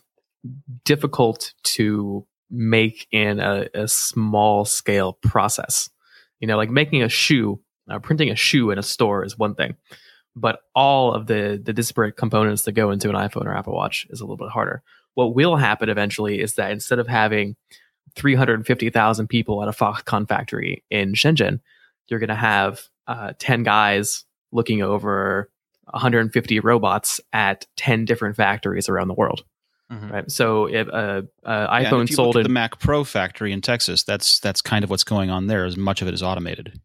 difficult 0.85 1.53
to 1.65 2.25
make 2.49 3.09
in 3.11 3.41
a, 3.41 3.69
a 3.75 3.89
small 3.89 4.65
scale 4.65 5.15
process. 5.15 5.91
You 6.39 6.47
know, 6.47 6.57
like 6.57 6.71
making 6.71 7.03
a 7.03 7.09
shoe, 7.09 7.61
uh, 7.91 7.99
printing 7.99 8.31
a 8.31 8.37
shoe 8.37 8.71
in 8.71 8.79
a 8.79 8.85
store 8.85 9.25
is 9.25 9.37
one 9.37 9.57
thing, 9.57 9.75
but 10.37 10.61
all 10.75 11.15
of 11.15 11.27
the 11.27 11.61
the 11.63 11.73
disparate 11.73 12.17
components 12.17 12.63
that 12.63 12.73
go 12.73 12.91
into 12.91 13.09
an 13.09 13.17
iPhone 13.17 13.47
or 13.47 13.57
Apple 13.57 13.73
Watch 13.73 14.07
is 14.11 14.21
a 14.21 14.25
little 14.25 14.37
bit 14.37 14.51
harder. 14.51 14.83
What 15.15 15.35
will 15.35 15.57
happen 15.57 15.89
eventually 15.89 16.41
is 16.41 16.55
that 16.55 16.71
instead 16.71 16.99
of 16.99 17.09
having 17.09 17.57
350,000 18.17 19.29
people 19.29 19.63
at 19.63 19.69
a 19.69 19.73
Foxconn 19.73 20.29
factory 20.29 20.85
in 20.91 21.15
Shenzhen, 21.15 21.61
you're 22.09 22.21
going 22.21 22.29
to 22.29 22.35
have 22.35 22.83
uh, 23.07 23.33
10 23.39 23.63
guys 23.63 24.25
looking 24.53 24.83
over 24.83 25.51
150 25.91 26.61
robots 26.61 27.21
at 27.33 27.67
10 27.77 28.05
different 28.05 28.37
factories 28.37 28.89
around 28.89 29.09
the 29.09 29.15
world. 29.15 29.45
Mhm. 29.91 30.11
Right. 30.11 30.31
So 30.31 30.67
if 30.67 30.89
uh, 30.89 30.91
uh, 30.93 31.23
Yeah, 31.45 31.91
iPhone 31.91 32.05
if 32.05 32.11
you 32.11 32.17
sold 32.17 32.35
look 32.35 32.37
at 32.37 32.41
in 32.41 32.45
the 32.45 32.49
Mac 32.55 32.81
Pro 32.81 33.05
factory 33.05 33.53
in 33.53 33.61
Texas. 33.61 34.03
That's 34.03 34.41
that's 34.41 34.61
kind 34.61 34.83
of 34.83 34.91
what's 34.91 35.05
going 35.05 35.31
on 35.31 35.47
there. 35.47 35.65
As 35.65 35.77
much 35.77 36.03
of 36.03 36.09
it 36.09 36.15
is 36.15 36.25
automated. 36.25 36.81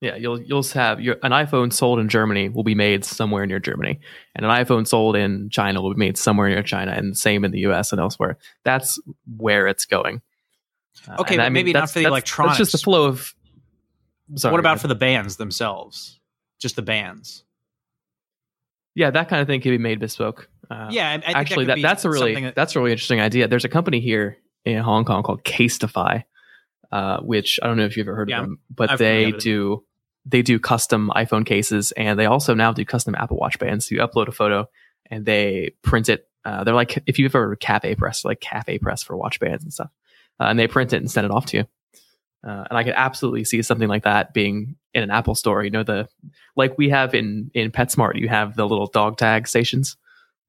Yeah, 0.00 0.14
you'll 0.14 0.40
you'll 0.40 0.62
have 0.74 1.00
your 1.00 1.16
an 1.24 1.32
iPhone 1.32 1.72
sold 1.72 1.98
in 1.98 2.08
Germany 2.08 2.48
will 2.48 2.62
be 2.62 2.76
made 2.76 3.04
somewhere 3.04 3.44
near 3.46 3.58
Germany, 3.58 3.98
and 4.36 4.46
an 4.46 4.52
iPhone 4.52 4.86
sold 4.86 5.16
in 5.16 5.50
China 5.50 5.82
will 5.82 5.92
be 5.94 5.98
made 5.98 6.16
somewhere 6.16 6.48
near 6.48 6.62
China, 6.62 6.92
and 6.92 7.12
the 7.12 7.16
same 7.16 7.44
in 7.44 7.50
the 7.50 7.58
U.S. 7.60 7.90
and 7.90 8.00
elsewhere. 8.00 8.38
That's 8.64 9.00
where 9.36 9.66
it's 9.66 9.86
going. 9.86 10.20
Uh, 11.08 11.16
Okay, 11.20 11.36
but 11.36 11.50
maybe 11.50 11.72
not 11.72 11.90
for 11.90 11.98
the 11.98 12.04
that's- 12.04 12.10
electronics. 12.12 12.58
That's 12.58 12.70
just 12.70 12.80
the 12.82 12.84
flow 12.84 13.06
of. 13.06 13.34
Sorry, 14.36 14.52
what 14.52 14.60
about 14.60 14.78
for 14.78 14.86
the 14.88 14.94
bands 14.94 15.36
themselves? 15.36 16.20
Just 16.60 16.76
the 16.76 16.82
bands. 16.82 17.42
yeah, 18.94 19.10
that 19.10 19.28
kind 19.28 19.40
of 19.40 19.48
thing 19.48 19.60
can 19.60 19.70
be 19.72 19.78
made 19.78 20.00
bespoke. 20.00 20.48
Uh, 20.70 20.88
yeah, 20.90 21.08
I, 21.10 21.14
I 21.32 21.40
actually, 21.40 21.64
that, 21.66 21.76
that, 21.76 21.82
that's 21.82 22.04
a 22.04 22.10
really 22.10 22.34
that- 22.40 22.54
that's 22.54 22.76
a 22.76 22.78
really 22.80 22.92
interesting 22.92 23.20
idea. 23.20 23.48
There's 23.48 23.64
a 23.64 23.68
company 23.68 24.00
here 24.00 24.36
in 24.64 24.78
Hong 24.78 25.04
Kong 25.04 25.22
called 25.22 25.44
Casetify, 25.44 26.24
uh, 26.92 27.18
which 27.20 27.58
I 27.62 27.66
don't 27.66 27.76
know 27.78 27.84
if 27.86 27.96
you've 27.96 28.06
ever 28.06 28.16
heard 28.16 28.28
Yeah, 28.28 28.40
of 28.40 28.44
them, 28.46 28.58
but 28.70 28.90
I've 28.90 28.98
they 28.98 29.32
do 29.32 29.84
they 30.28 30.42
do 30.42 30.58
custom 30.58 31.10
iPhone 31.14 31.46
cases, 31.46 31.92
and 31.92 32.18
they 32.18 32.26
also 32.26 32.54
now 32.54 32.72
do 32.72 32.84
custom 32.84 33.14
Apple 33.14 33.38
Watch 33.38 33.58
bands. 33.58 33.90
You 33.90 33.98
upload 33.98 34.28
a 34.28 34.32
photo, 34.32 34.68
and 35.10 35.24
they 35.24 35.72
print 35.82 36.08
it. 36.08 36.28
Uh, 36.44 36.64
they're 36.64 36.74
like 36.74 37.02
if 37.06 37.18
you've 37.18 37.34
ever 37.34 37.56
CafePress, 37.56 38.24
like 38.24 38.40
CafePress 38.40 39.04
for 39.04 39.16
watch 39.16 39.40
bands 39.40 39.64
and 39.64 39.72
stuff, 39.72 39.90
uh, 40.40 40.44
and 40.44 40.58
they 40.58 40.68
print 40.68 40.92
it 40.92 40.98
and 40.98 41.10
send 41.10 41.24
it 41.24 41.30
off 41.30 41.46
to 41.46 41.58
you. 41.58 41.64
Uh, 42.46 42.64
and 42.70 42.78
I 42.78 42.84
could 42.84 42.94
absolutely 42.96 43.44
see 43.44 43.62
something 43.62 43.88
like 43.88 44.04
that 44.04 44.32
being 44.32 44.76
in 44.94 45.02
an 45.02 45.10
Apple 45.10 45.34
store. 45.34 45.64
You 45.64 45.70
know, 45.70 45.82
the 45.82 46.08
like 46.56 46.78
we 46.78 46.88
have 46.90 47.14
in 47.14 47.50
in 47.54 47.70
PetSmart, 47.70 48.16
you 48.16 48.28
have 48.28 48.54
the 48.54 48.66
little 48.66 48.86
dog 48.86 49.16
tag 49.16 49.48
stations. 49.48 49.96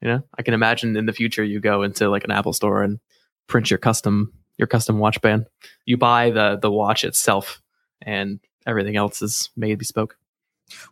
You 0.02 0.10
know, 0.10 0.24
I 0.38 0.44
can 0.44 0.54
imagine 0.54 0.96
in 0.96 1.06
the 1.06 1.14
future 1.14 1.44
you 1.44 1.60
go 1.60 1.84
into 1.84 2.10
like 2.10 2.24
an 2.24 2.32
Apple 2.32 2.54
store 2.54 2.84
and 2.84 3.00
print 3.48 3.70
your 3.70 3.80
custom 3.80 4.34
your 4.58 4.68
custom 4.68 5.00
watch 5.00 5.20
band. 5.22 5.48
You 5.86 5.98
buy 5.98 6.30
the 6.30 6.58
the 6.62 6.72
watch 6.72 7.04
itself, 7.04 7.62
and 8.02 8.40
everything 8.66 8.96
else 8.96 9.22
is 9.22 9.50
made 9.56 9.78
bespoke. 9.78 10.18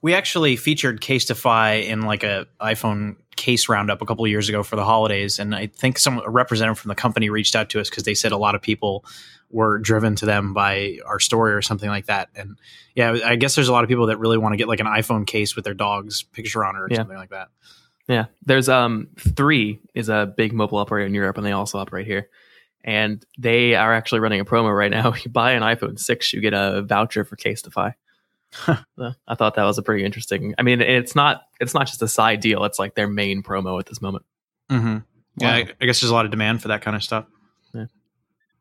We 0.01 0.15
actually 0.15 0.55
featured 0.55 1.01
Casetify 1.01 1.85
in 1.87 2.01
like 2.01 2.23
a 2.23 2.47
iPhone 2.59 3.15
case 3.35 3.69
roundup 3.69 4.01
a 4.01 4.05
couple 4.05 4.25
of 4.25 4.31
years 4.31 4.49
ago 4.49 4.63
for 4.63 4.75
the 4.75 4.83
holidays, 4.83 5.37
and 5.37 5.53
I 5.53 5.67
think 5.67 5.99
some 5.99 6.19
a 6.25 6.29
representative 6.29 6.79
from 6.79 6.89
the 6.89 6.95
company 6.95 7.29
reached 7.29 7.55
out 7.55 7.69
to 7.69 7.79
us 7.79 7.89
because 7.89 8.03
they 8.03 8.15
said 8.15 8.31
a 8.31 8.37
lot 8.37 8.55
of 8.55 8.61
people 8.61 9.05
were 9.51 9.77
driven 9.79 10.15
to 10.15 10.25
them 10.25 10.53
by 10.53 10.97
our 11.05 11.19
story 11.19 11.53
or 11.53 11.61
something 11.61 11.89
like 11.89 12.07
that. 12.07 12.29
And 12.35 12.57
yeah, 12.95 13.17
I 13.23 13.35
guess 13.35 13.55
there's 13.55 13.69
a 13.69 13.71
lot 13.71 13.83
of 13.83 13.87
people 13.87 14.07
that 14.07 14.17
really 14.17 14.37
want 14.37 14.53
to 14.53 14.57
get 14.57 14.67
like 14.67 14.79
an 14.79 14.87
iPhone 14.87 15.25
case 15.27 15.55
with 15.55 15.63
their 15.63 15.75
dog's 15.75 16.23
picture 16.23 16.65
on 16.65 16.75
it 16.75 16.79
or 16.79 16.87
Yeah. 16.89 16.97
something 16.97 17.15
like 17.17 17.29
that. 17.29 17.49
Yeah, 18.09 18.25
there's 18.45 18.69
um 18.69 19.09
three 19.19 19.79
is 19.93 20.09
a 20.09 20.33
big 20.35 20.53
mobile 20.53 20.79
operator 20.79 21.05
in 21.05 21.13
Europe, 21.13 21.37
and 21.37 21.45
they 21.45 21.51
also 21.51 21.77
operate 21.77 22.07
here. 22.07 22.29
And 22.87 23.23
they 23.37 23.75
are 23.75 23.93
actually 23.93 24.21
running 24.21 24.39
a 24.39 24.45
promo 24.45 24.75
right 24.75 24.89
now. 24.89 25.13
You 25.23 25.29
buy 25.29 25.51
an 25.51 25.61
iPhone 25.61 25.99
six, 25.99 26.33
you 26.33 26.41
get 26.41 26.53
a 26.53 26.81
voucher 26.81 27.23
for 27.23 27.35
Casetify. 27.35 27.93
So 28.97 29.11
I 29.27 29.35
thought 29.35 29.55
that 29.55 29.65
was 29.65 29.77
a 29.77 29.83
pretty 29.83 30.05
interesting. 30.05 30.55
I 30.57 30.63
mean, 30.63 30.79
it's 30.79 31.15
not 31.15 31.43
it's 31.59 31.73
not 31.73 31.85
just 31.85 32.01
a 32.01 32.07
side 32.07 32.39
deal; 32.39 32.63
it's 32.63 32.79
like 32.79 32.95
their 32.95 33.07
main 33.07 33.43
promo 33.43 33.77
at 33.77 33.87
this 33.87 34.01
moment. 34.01 34.25
Mm-hmm. 34.71 34.99
Yeah, 35.35 35.51
I, 35.51 35.57
I 35.81 35.85
guess 35.85 35.99
there's 35.99 36.09
a 36.09 36.13
lot 36.13 36.23
of 36.25 36.31
demand 36.31 36.61
for 36.61 36.69
that 36.69 36.81
kind 36.81 36.95
of 36.95 37.03
stuff. 37.03 37.25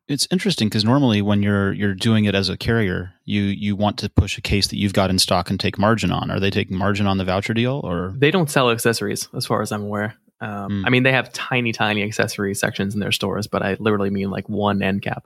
It's 0.07 0.25
interesting 0.31 0.69
because 0.69 0.85
normally 0.85 1.21
when 1.21 1.43
you're 1.43 1.73
you're 1.73 1.93
doing 1.93 2.25
it 2.25 2.33
as 2.33 2.47
a 2.47 2.55
carrier, 2.55 3.13
you 3.25 3.41
you 3.41 3.75
want 3.75 3.97
to 3.99 4.09
push 4.09 4.37
a 4.37 4.41
case 4.41 4.67
that 4.67 4.77
you've 4.77 4.93
got 4.93 5.09
in 5.09 5.19
stock 5.19 5.49
and 5.49 5.59
take 5.59 5.77
margin 5.77 6.11
on. 6.11 6.31
Are 6.31 6.39
they 6.39 6.49
taking 6.49 6.77
margin 6.77 7.07
on 7.07 7.17
the 7.17 7.25
voucher 7.25 7.53
deal 7.53 7.81
or? 7.83 8.13
They 8.15 8.31
don't 8.31 8.49
sell 8.49 8.71
accessories, 8.71 9.27
as 9.35 9.45
far 9.45 9.61
as 9.61 9.71
I'm 9.71 9.83
aware. 9.83 10.15
Um, 10.39 10.81
Hmm. 10.81 10.85
I 10.85 10.89
mean, 10.89 11.03
they 11.03 11.11
have 11.11 11.33
tiny, 11.33 11.71
tiny 11.71 12.03
accessory 12.03 12.53
sections 12.53 12.93
in 12.93 12.99
their 12.99 13.11
stores, 13.11 13.47
but 13.47 13.63
I 13.63 13.75
literally 13.79 14.09
mean 14.09 14.29
like 14.29 14.47
one 14.47 14.81
end 14.81 15.01
cap. 15.01 15.25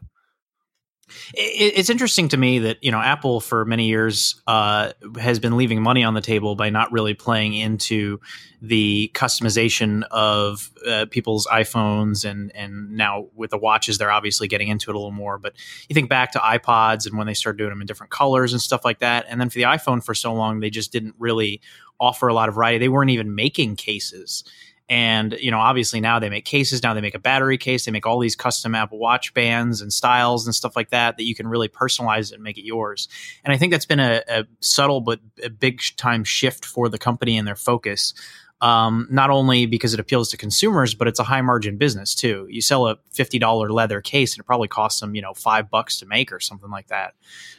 it, 1.34 1.74
it's 1.76 1.90
interesting 1.90 2.30
to 2.30 2.38
me 2.38 2.60
that 2.60 2.78
you 2.82 2.92
know 2.92 3.00
Apple 3.00 3.42
for 3.42 3.66
many 3.66 3.88
years 3.88 4.42
uh, 4.48 4.94
has 5.20 5.40
been 5.40 5.58
leaving 5.58 5.82
money 5.82 6.04
on 6.04 6.14
the 6.14 6.22
table 6.22 6.56
by 6.56 6.70
not 6.70 6.92
really 6.92 7.14
playing 7.14 7.54
into 7.54 8.20
the 8.62 9.12
customization 9.14 10.04
of 10.12 10.72
uh, 10.88 11.06
people's 11.10 11.48
iPhones 11.48 12.24
and 12.24 12.56
and 12.56 12.92
now 12.92 13.28
with 13.36 13.50
the 13.50 13.58
watches 13.58 13.98
they're 13.98 14.12
obviously 14.12 14.48
getting 14.48 14.70
into 14.70 14.90
it 14.90 14.96
a 14.96 14.98
little 14.98 15.12
more. 15.12 15.38
But 15.38 15.54
you 15.90 15.94
think 15.94 16.10
back 16.10 16.32
to 16.34 16.40
iPods 16.40 17.06
and 17.06 17.18
when 17.18 17.28
they 17.28 17.34
started 17.34 17.58
doing 17.58 17.72
them 17.72 17.82
in 17.82 17.88
different 17.88 18.12
colors 18.12 18.54
and 18.54 18.62
stuff 18.62 18.86
like 18.86 19.00
that, 19.00 19.26
and 19.28 19.42
then 19.42 19.50
for 19.50 19.56
the 19.56 19.64
iPhone 19.64 20.04
for 20.04 20.14
so 20.14 20.34
long 20.34 20.62
they 20.62 20.70
just 20.70 20.92
didn't 20.94 21.16
really 21.20 21.60
offer 22.00 22.28
a 22.28 22.34
lot 22.34 22.50
of 22.50 22.56
variety. 22.56 22.80
They 22.80 22.90
weren't 22.90 23.12
even 23.12 23.36
making 23.36 23.76
cases. 23.76 24.44
And 24.92 25.38
you 25.40 25.52
know, 25.52 25.60
obviously 25.60 26.02
now 26.02 26.20
they 26.20 26.30
make 26.30 26.44
cases. 26.44 26.84
Now 26.84 26.94
they 26.94 27.00
make 27.00 27.16
a 27.16 27.20
battery 27.20 27.58
case. 27.58 27.86
They 27.86 27.94
make 27.94 28.06
all 28.06 28.20
these 28.20 28.36
custom 28.36 28.76
Apple 28.76 29.00
Watch 29.00 29.34
bands 29.34 29.80
and 29.80 29.92
styles 29.92 30.46
and 30.46 30.54
stuff 30.54 30.76
like 30.76 30.90
that 30.90 31.16
that 31.16 31.24
you 31.24 31.34
can 31.34 31.48
really 31.48 31.70
personalize 31.70 32.32
it 32.32 32.36
and 32.36 32.44
make 32.44 32.58
it 32.58 32.66
yours. 32.66 33.08
And 33.46 33.54
I 33.54 33.58
think 33.58 33.72
that's 33.72 33.86
been 33.86 34.02
a, 34.02 34.22
a 34.28 34.44
subtle 34.60 35.00
but 35.00 35.22
a 35.42 35.50
big 35.50 35.82
time 35.96 36.26
shift 36.26 36.66
for 36.66 36.90
the 36.90 36.98
company 36.98 37.38
and 37.38 37.48
their 37.48 37.56
focus. 37.56 38.14
Um, 38.60 39.08
not 39.10 39.30
only 39.30 39.66
because 39.66 39.94
it 39.94 40.02
appeals 40.02 40.30
to 40.32 40.38
consumers, 40.38 40.94
but 40.94 41.08
it's 41.08 41.20
a 41.20 41.24
high 41.24 41.42
margin 41.42 41.78
business 41.78 42.14
too. 42.14 42.46
You 42.50 42.60
sell 42.60 42.88
a 42.88 42.98
fifty 43.12 43.40
dollar 43.40 43.70
leather 43.70 44.02
case, 44.02 44.34
and 44.34 44.42
it 44.42 44.46
probably 44.46 44.68
costs 44.68 45.00
them 45.00 45.16
you 45.16 45.22
know 45.22 45.34
five 45.34 45.70
bucks 45.70 46.00
to 46.00 46.06
make 46.06 46.34
or 46.34 46.42
something 46.42 46.70
like 46.70 46.88
that. 46.88 47.14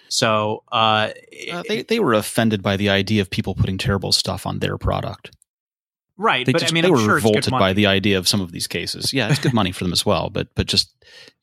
So 0.09 0.65
uh, 0.71 1.13
Uh, 1.51 1.63
they 1.67 1.81
they 1.83 1.99
were 1.99 2.13
offended 2.13 2.63
by 2.63 2.77
the 2.77 2.91
idea 2.91 3.23
of 3.23 3.31
people 3.31 3.55
putting 3.55 3.79
terrible 3.79 4.13
stuff 4.13 4.47
on 4.47 4.59
their 4.59 4.77
product. 4.77 5.35
Right, 6.19 6.45
They, 6.47 6.53
but 6.53 6.61
just, 6.61 6.73
I 6.73 6.75
mean, 6.75 6.83
they 6.83 6.89
I'm 6.89 6.93
were 6.95 6.99
sure 7.01 7.15
revolted 7.15 7.51
money. 7.51 7.63
by 7.63 7.73
the 7.73 7.87
idea 7.87 8.19
of 8.19 8.29
some 8.29 8.41
of 8.41 8.53
these 8.53 8.67
cases. 8.67 9.13
Yeah, 9.13 9.31
it's 9.31 9.39
good 9.41 9.55
money 9.55 9.73
for 9.73 9.85
them 9.85 9.93
as 9.93 10.05
well, 10.07 10.31
but 10.31 10.49
but 10.55 10.67
just 10.67 10.95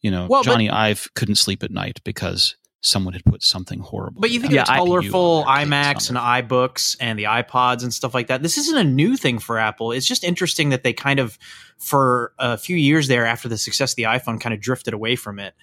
you 0.02 0.12
know, 0.12 0.28
Well, 0.30 0.44
but- 0.44 0.56
Jony 0.58 0.72
Ive 0.72 1.10
couldn't 1.16 1.36
sleep 1.36 1.64
at 1.64 1.72
night 1.72 2.00
because 2.04 2.56
someone 2.82 3.14
had 3.14 3.26
put 3.26 3.44
something 3.44 3.80
horrible. 3.82 4.22
But 4.22 4.32
you 4.32 4.40
think 4.40 4.54
Yeah, 4.54 4.62
of 4.62 4.68
colorful 4.70 5.44
on 5.46 5.70
their 5.70 5.84
case, 5.94 6.08
iMacs 6.08 6.10
and 6.10 6.18
iBooks 6.50 6.96
and 7.02 7.20
the 7.20 7.26
iPods 7.26 7.84
and 7.84 7.94
stuff 7.94 8.14
like 8.14 8.28
that. 8.28 8.42
This 8.42 8.58
isn't 8.58 8.78
a 8.78 8.86
new 8.86 9.18
thing 9.18 9.38
for 9.40 9.58
Apple. 9.60 9.92
It's 9.92 10.06
just 10.06 10.24
interesting 10.24 10.70
that 10.70 10.84
they 10.84 10.94
kind 10.94 11.20
of, 11.20 11.38
for 11.78 12.32
a 12.40 12.58
few 12.58 12.78
years 12.78 13.10
there 13.10 13.26
after 13.26 13.50
the 13.50 13.58
success 13.58 13.92
of 13.92 13.96
the 13.98 14.04
iPhone, 14.04 14.40
kind 14.40 14.54
of 14.54 14.62
drifted 14.62 14.94
away 14.94 15.18
from 15.18 15.40
it. 15.40 15.56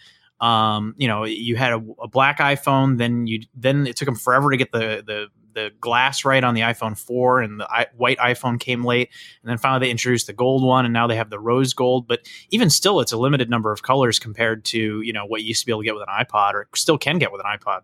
Um, 0.42 0.94
you 0.98 1.08
know, 1.08 1.25
you 1.25 1.56
had 1.56 1.72
a, 1.72 1.82
a 2.02 2.06
black 2.08 2.38
iPhone, 2.38 2.98
then 2.98 3.26
you 3.26 3.40
then 3.54 3.86
it 3.86 3.96
took 3.96 4.04
them 4.06 4.16
forever 4.16 4.50
to 4.50 4.58
get 4.58 4.70
the 4.72 5.02
the 5.06 5.28
the 5.56 5.72
glass 5.80 6.25
right 6.25 6.44
on 6.44 6.54
the 6.54 6.60
iPhone 6.60 6.96
4 6.96 7.40
and 7.40 7.58
the 7.58 7.68
I, 7.68 7.86
white 7.96 8.18
iPhone 8.18 8.60
came 8.60 8.84
late 8.84 9.10
and 9.42 9.50
then 9.50 9.58
finally 9.58 9.86
they 9.86 9.90
introduced 9.90 10.28
the 10.28 10.32
gold 10.32 10.62
one 10.62 10.84
and 10.84 10.94
now 10.94 11.08
they 11.08 11.16
have 11.16 11.30
the 11.30 11.40
rose 11.40 11.75
gold 11.75 12.06
but 12.06 12.20
even 12.50 12.70
still 12.70 13.00
it's 13.00 13.10
a 13.10 13.16
limited 13.16 13.50
number 13.50 13.72
of 13.72 13.82
colors 13.82 14.20
compared 14.20 14.64
to 14.66 15.00
you 15.00 15.12
know 15.12 15.26
what 15.26 15.42
you 15.42 15.48
used 15.48 15.62
to 15.62 15.66
be 15.66 15.72
able 15.72 15.80
to 15.80 15.84
get 15.84 15.94
with 15.94 16.04
an 16.08 16.25
iPod 16.25 16.54
or 16.54 16.68
still 16.76 16.96
can 16.96 17.18
get 17.18 17.32
with 17.32 17.42
an 17.44 17.58
iPod 17.58 17.80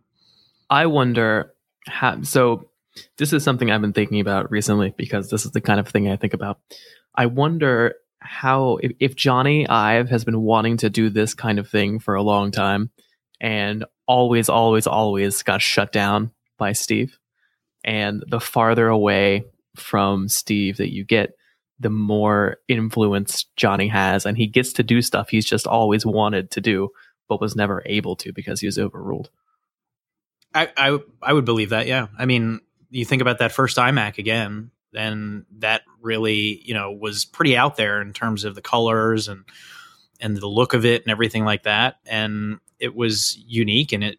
I 0.72 0.86
wonder 0.86 1.52
how. 1.86 2.22
So 2.22 2.70
this 3.18 3.34
is 3.34 3.44
something 3.44 3.70
I've 3.70 3.82
been 3.82 3.92
thinking 3.92 4.20
about 4.20 4.50
recently 4.50 4.94
because 4.96 5.28
this 5.28 5.44
is 5.44 5.50
the 5.50 5.60
kind 5.60 5.78
of 5.78 5.86
thing 5.88 6.08
I 6.08 6.16
think 6.16 6.32
about. 6.32 6.60
I 7.14 7.26
wonder 7.26 7.96
how 8.20 8.78
if, 8.82 8.92
if 8.98 9.14
Jony 9.14 9.68
Ive 9.68 10.08
has 10.08 10.24
been 10.24 10.40
wanting 10.40 10.78
to 10.78 10.88
do 10.88 11.10
this 11.10 11.34
kind 11.34 11.58
of 11.58 11.68
thing 11.68 11.98
for 11.98 12.14
a 12.14 12.22
long 12.22 12.52
time 12.52 12.90
and 13.38 13.84
always, 14.06 14.48
always, 14.48 14.86
always 14.86 15.42
got 15.42 15.60
shut 15.60 15.92
down 15.92 16.30
by 16.56 16.72
Steve. 16.72 17.18
And 17.84 18.24
the 18.28 18.40
farther 18.40 18.88
away 18.88 19.44
from 19.76 20.28
Steve 20.28 20.76
that 20.76 20.92
you 20.92 21.04
get, 21.04 21.36
the 21.80 21.90
more 21.90 22.58
influence 22.68 23.46
Jony 23.56 23.90
has, 23.90 24.24
and 24.24 24.36
he 24.36 24.46
gets 24.46 24.72
to 24.74 24.82
do 24.82 25.02
stuff 25.02 25.28
he's 25.28 25.44
just 25.44 25.66
always 25.66 26.06
wanted 26.06 26.50
to 26.52 26.60
do, 26.60 26.90
but 27.28 27.40
was 27.40 27.56
never 27.56 27.82
able 27.86 28.14
to 28.16 28.32
because 28.32 28.60
he 28.60 28.66
was 28.66 28.78
overruled. 28.78 29.30
I, 30.54 30.68
I 30.76 30.98
I 31.22 31.32
would 31.32 31.44
believe 31.44 31.70
that. 31.70 31.86
Yeah. 31.86 32.08
I 32.18 32.26
mean, 32.26 32.60
you 32.90 33.04
think 33.04 33.22
about 33.22 33.38
that 33.38 33.52
first 33.52 33.78
iMac 33.78 34.18
again, 34.18 34.70
then 34.92 35.46
that 35.58 35.82
really 36.00 36.62
you 36.64 36.74
know 36.74 36.92
was 36.92 37.24
pretty 37.24 37.56
out 37.56 37.76
there 37.76 38.00
in 38.00 38.12
terms 38.12 38.44
of 38.44 38.54
the 38.54 38.62
colors 38.62 39.28
and 39.28 39.44
and 40.20 40.36
the 40.36 40.46
look 40.46 40.74
of 40.74 40.84
it 40.84 41.02
and 41.02 41.10
everything 41.10 41.44
like 41.44 41.64
that, 41.64 41.96
and 42.06 42.60
it 42.78 42.94
was 42.94 43.36
unique 43.46 43.92
and 43.92 44.04
it 44.04 44.18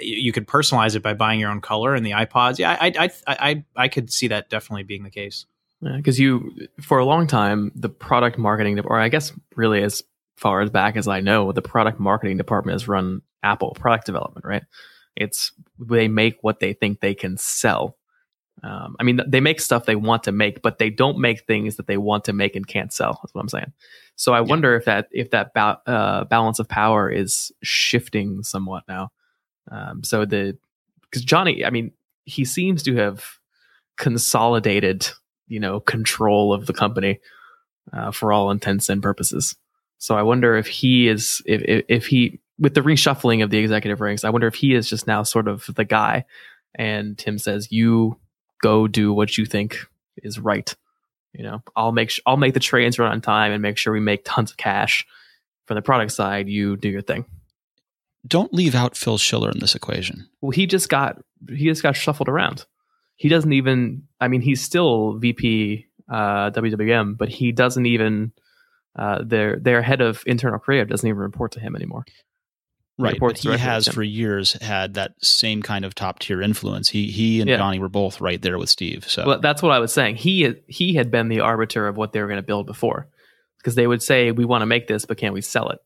you 0.00 0.32
could 0.32 0.46
personalize 0.46 0.94
it 0.96 1.02
by 1.02 1.14
buying 1.14 1.40
your 1.40 1.50
own 1.50 1.60
color 1.60 1.94
and 1.94 2.04
the 2.06 2.12
iPods. 2.12 2.58
Yeah, 2.58 2.76
I 2.80 2.86
I 2.98 3.04
I 3.04 3.10
I, 3.50 3.64
I 3.76 3.88
could 3.88 4.12
see 4.12 4.28
that 4.28 4.48
definitely 4.50 4.84
being 4.84 5.02
the 5.02 5.10
case. 5.10 5.46
because 5.80 6.18
you 6.20 6.52
for 6.80 6.98
a 6.98 7.04
long 7.04 7.26
time 7.26 7.72
the 7.74 7.88
product 7.88 8.38
marketing 8.38 8.78
or 8.80 9.00
i 9.00 9.08
guess 9.08 9.32
really 9.56 9.82
as 9.82 10.02
far 10.36 10.60
as 10.60 10.70
back 10.70 10.96
as 10.96 11.08
i 11.08 11.20
know 11.20 11.50
the 11.52 11.60
product 11.62 11.98
marketing 11.98 12.36
department 12.36 12.74
has 12.74 12.86
run 12.86 13.20
apple 13.42 13.72
product 13.74 14.06
development 14.06 14.44
right 14.46 14.62
it's 15.16 15.50
they 15.80 16.06
make 16.06 16.36
what 16.42 16.60
they 16.60 16.72
think 16.72 17.00
they 17.00 17.14
can 17.14 17.36
sell 17.36 17.96
Um, 18.62 18.94
I 19.00 19.02
mean, 19.02 19.18
they 19.26 19.40
make 19.40 19.60
stuff 19.60 19.86
they 19.86 19.96
want 19.96 20.22
to 20.24 20.32
make, 20.32 20.62
but 20.62 20.78
they 20.78 20.90
don't 20.90 21.18
make 21.18 21.46
things 21.46 21.76
that 21.76 21.86
they 21.88 21.96
want 21.96 22.24
to 22.26 22.32
make 22.32 22.54
and 22.54 22.66
can't 22.66 22.92
sell. 22.92 23.18
That's 23.20 23.34
what 23.34 23.40
I'm 23.40 23.48
saying. 23.48 23.72
So 24.14 24.32
I 24.34 24.38
Yeah. 24.38 24.50
wonder 24.52 24.76
if 24.76 24.84
that 24.84 25.08
if 25.10 25.30
that 25.30 25.52
ba- 25.54 25.80
uh, 25.86 26.24
balance 26.26 26.60
of 26.60 26.68
power 26.68 27.10
is 27.10 27.50
shifting 27.62 28.44
somewhat 28.44 28.84
now. 28.86 29.10
Um, 29.70 30.02
so 30.04 30.24
the 30.24 30.56
because 31.02 31.24
Jony, 31.24 31.66
I 31.66 31.70
mean, 31.70 31.92
he 32.24 32.44
seems 32.44 32.82
to 32.84 32.96
have 32.96 33.24
consolidated, 33.96 35.08
you 35.46 35.60
know, 35.60 35.80
control 35.80 36.52
of 36.52 36.66
the 36.66 36.72
company 36.72 37.20
uh, 37.92 38.10
for 38.10 38.32
all 38.32 38.50
intents 38.50 38.88
and 38.88 39.02
purposes. 39.02 39.56
So 39.98 40.16
I 40.16 40.22
wonder 40.22 40.56
if 40.56 40.66
he 40.66 41.08
is 41.08 41.42
if, 41.46 41.62
if 41.62 41.84
if 41.88 42.06
he 42.06 42.40
with 42.58 42.74
the 42.74 42.80
reshuffling 42.80 43.42
of 43.42 43.50
the 43.50 43.58
executive 43.58 44.00
ranks, 44.00 44.24
I 44.24 44.30
wonder 44.30 44.46
if 44.46 44.54
he 44.54 44.74
is 44.74 44.88
just 44.88 45.06
now 45.06 45.22
sort 45.22 45.48
of 45.48 45.66
the 45.74 45.84
guy, 45.84 46.24
and 46.74 47.16
Tim 47.16 47.38
says, 47.38 47.70
"You 47.70 48.18
go 48.62 48.88
do 48.88 49.12
what 49.12 49.38
you 49.38 49.46
think 49.46 49.78
is 50.16 50.38
right." 50.38 50.74
You 51.32 51.44
know, 51.44 51.62
I'll 51.76 51.92
make 51.92 52.10
sh- 52.10 52.20
I'll 52.26 52.36
make 52.36 52.54
the 52.54 52.60
trains 52.60 52.98
run 52.98 53.12
on 53.12 53.20
time 53.20 53.52
and 53.52 53.62
make 53.62 53.78
sure 53.78 53.92
we 53.92 54.00
make 54.00 54.22
tons 54.24 54.50
of 54.50 54.56
cash. 54.56 55.06
From 55.66 55.76
the 55.76 55.82
product 55.82 56.12
side, 56.12 56.48
you 56.48 56.76
do 56.76 56.88
your 56.88 57.02
thing. 57.02 57.24
Don't 58.26 58.54
leave 58.54 58.74
out 58.74 58.96
Phil 58.96 59.18
Schiller 59.18 59.50
in 59.50 59.58
this 59.58 59.74
equation. 59.74 60.28
Well, 60.40 60.50
he 60.50 60.66
just 60.66 60.88
got 60.88 61.22
he 61.48 61.64
just 61.64 61.82
got 61.82 61.96
shuffled 61.96 62.28
around. 62.28 62.66
He 63.16 63.28
doesn't 63.28 63.52
even. 63.52 64.04
I 64.20 64.28
mean, 64.28 64.40
he's 64.40 64.62
still 64.62 65.18
VP 65.18 65.86
uh, 66.08 66.50
WWM, 66.50 67.16
but 67.16 67.28
he 67.28 67.52
doesn't 67.52 67.86
even. 67.86 68.32
Uh, 68.94 69.22
their 69.24 69.58
their 69.58 69.80
head 69.82 70.00
of 70.02 70.22
internal 70.26 70.58
creative 70.58 70.88
doesn't 70.88 71.08
even 71.08 71.18
report 71.18 71.52
to 71.52 71.60
him 71.60 71.74
anymore. 71.74 72.04
Right, 72.98 73.18
but 73.18 73.38
he 73.38 73.48
has 73.56 73.88
for 73.88 74.02
years 74.02 74.52
had 74.60 74.94
that 74.94 75.14
same 75.22 75.62
kind 75.62 75.84
of 75.84 75.94
top 75.94 76.18
tier 76.18 76.42
influence. 76.42 76.90
He 76.90 77.10
he 77.10 77.40
and 77.40 77.48
Yeah. 77.48 77.56
Jony 77.58 77.80
were 77.80 77.88
both 77.88 78.20
right 78.20 78.40
there 78.40 78.58
with 78.58 78.68
Steve. 78.68 79.08
So 79.08 79.26
Well, 79.26 79.40
that's 79.40 79.62
what 79.62 79.72
I 79.72 79.78
was 79.78 79.92
saying. 79.92 80.16
He 80.16 80.54
he 80.68 80.94
had 80.94 81.10
been 81.10 81.28
the 81.28 81.40
arbiter 81.40 81.88
of 81.88 81.96
what 81.96 82.12
they 82.12 82.20
were 82.20 82.28
going 82.28 82.36
to 82.36 82.42
build 82.46 82.66
before, 82.66 83.08
because 83.58 83.74
they 83.74 83.86
would 83.86 84.02
say, 84.02 84.30
"We 84.30 84.44
want 84.44 84.62
to 84.62 84.66
make 84.66 84.86
this, 84.88 85.06
but 85.06 85.16
can 85.16 85.32
we 85.32 85.40
sell 85.40 85.70
it?" 85.70 85.78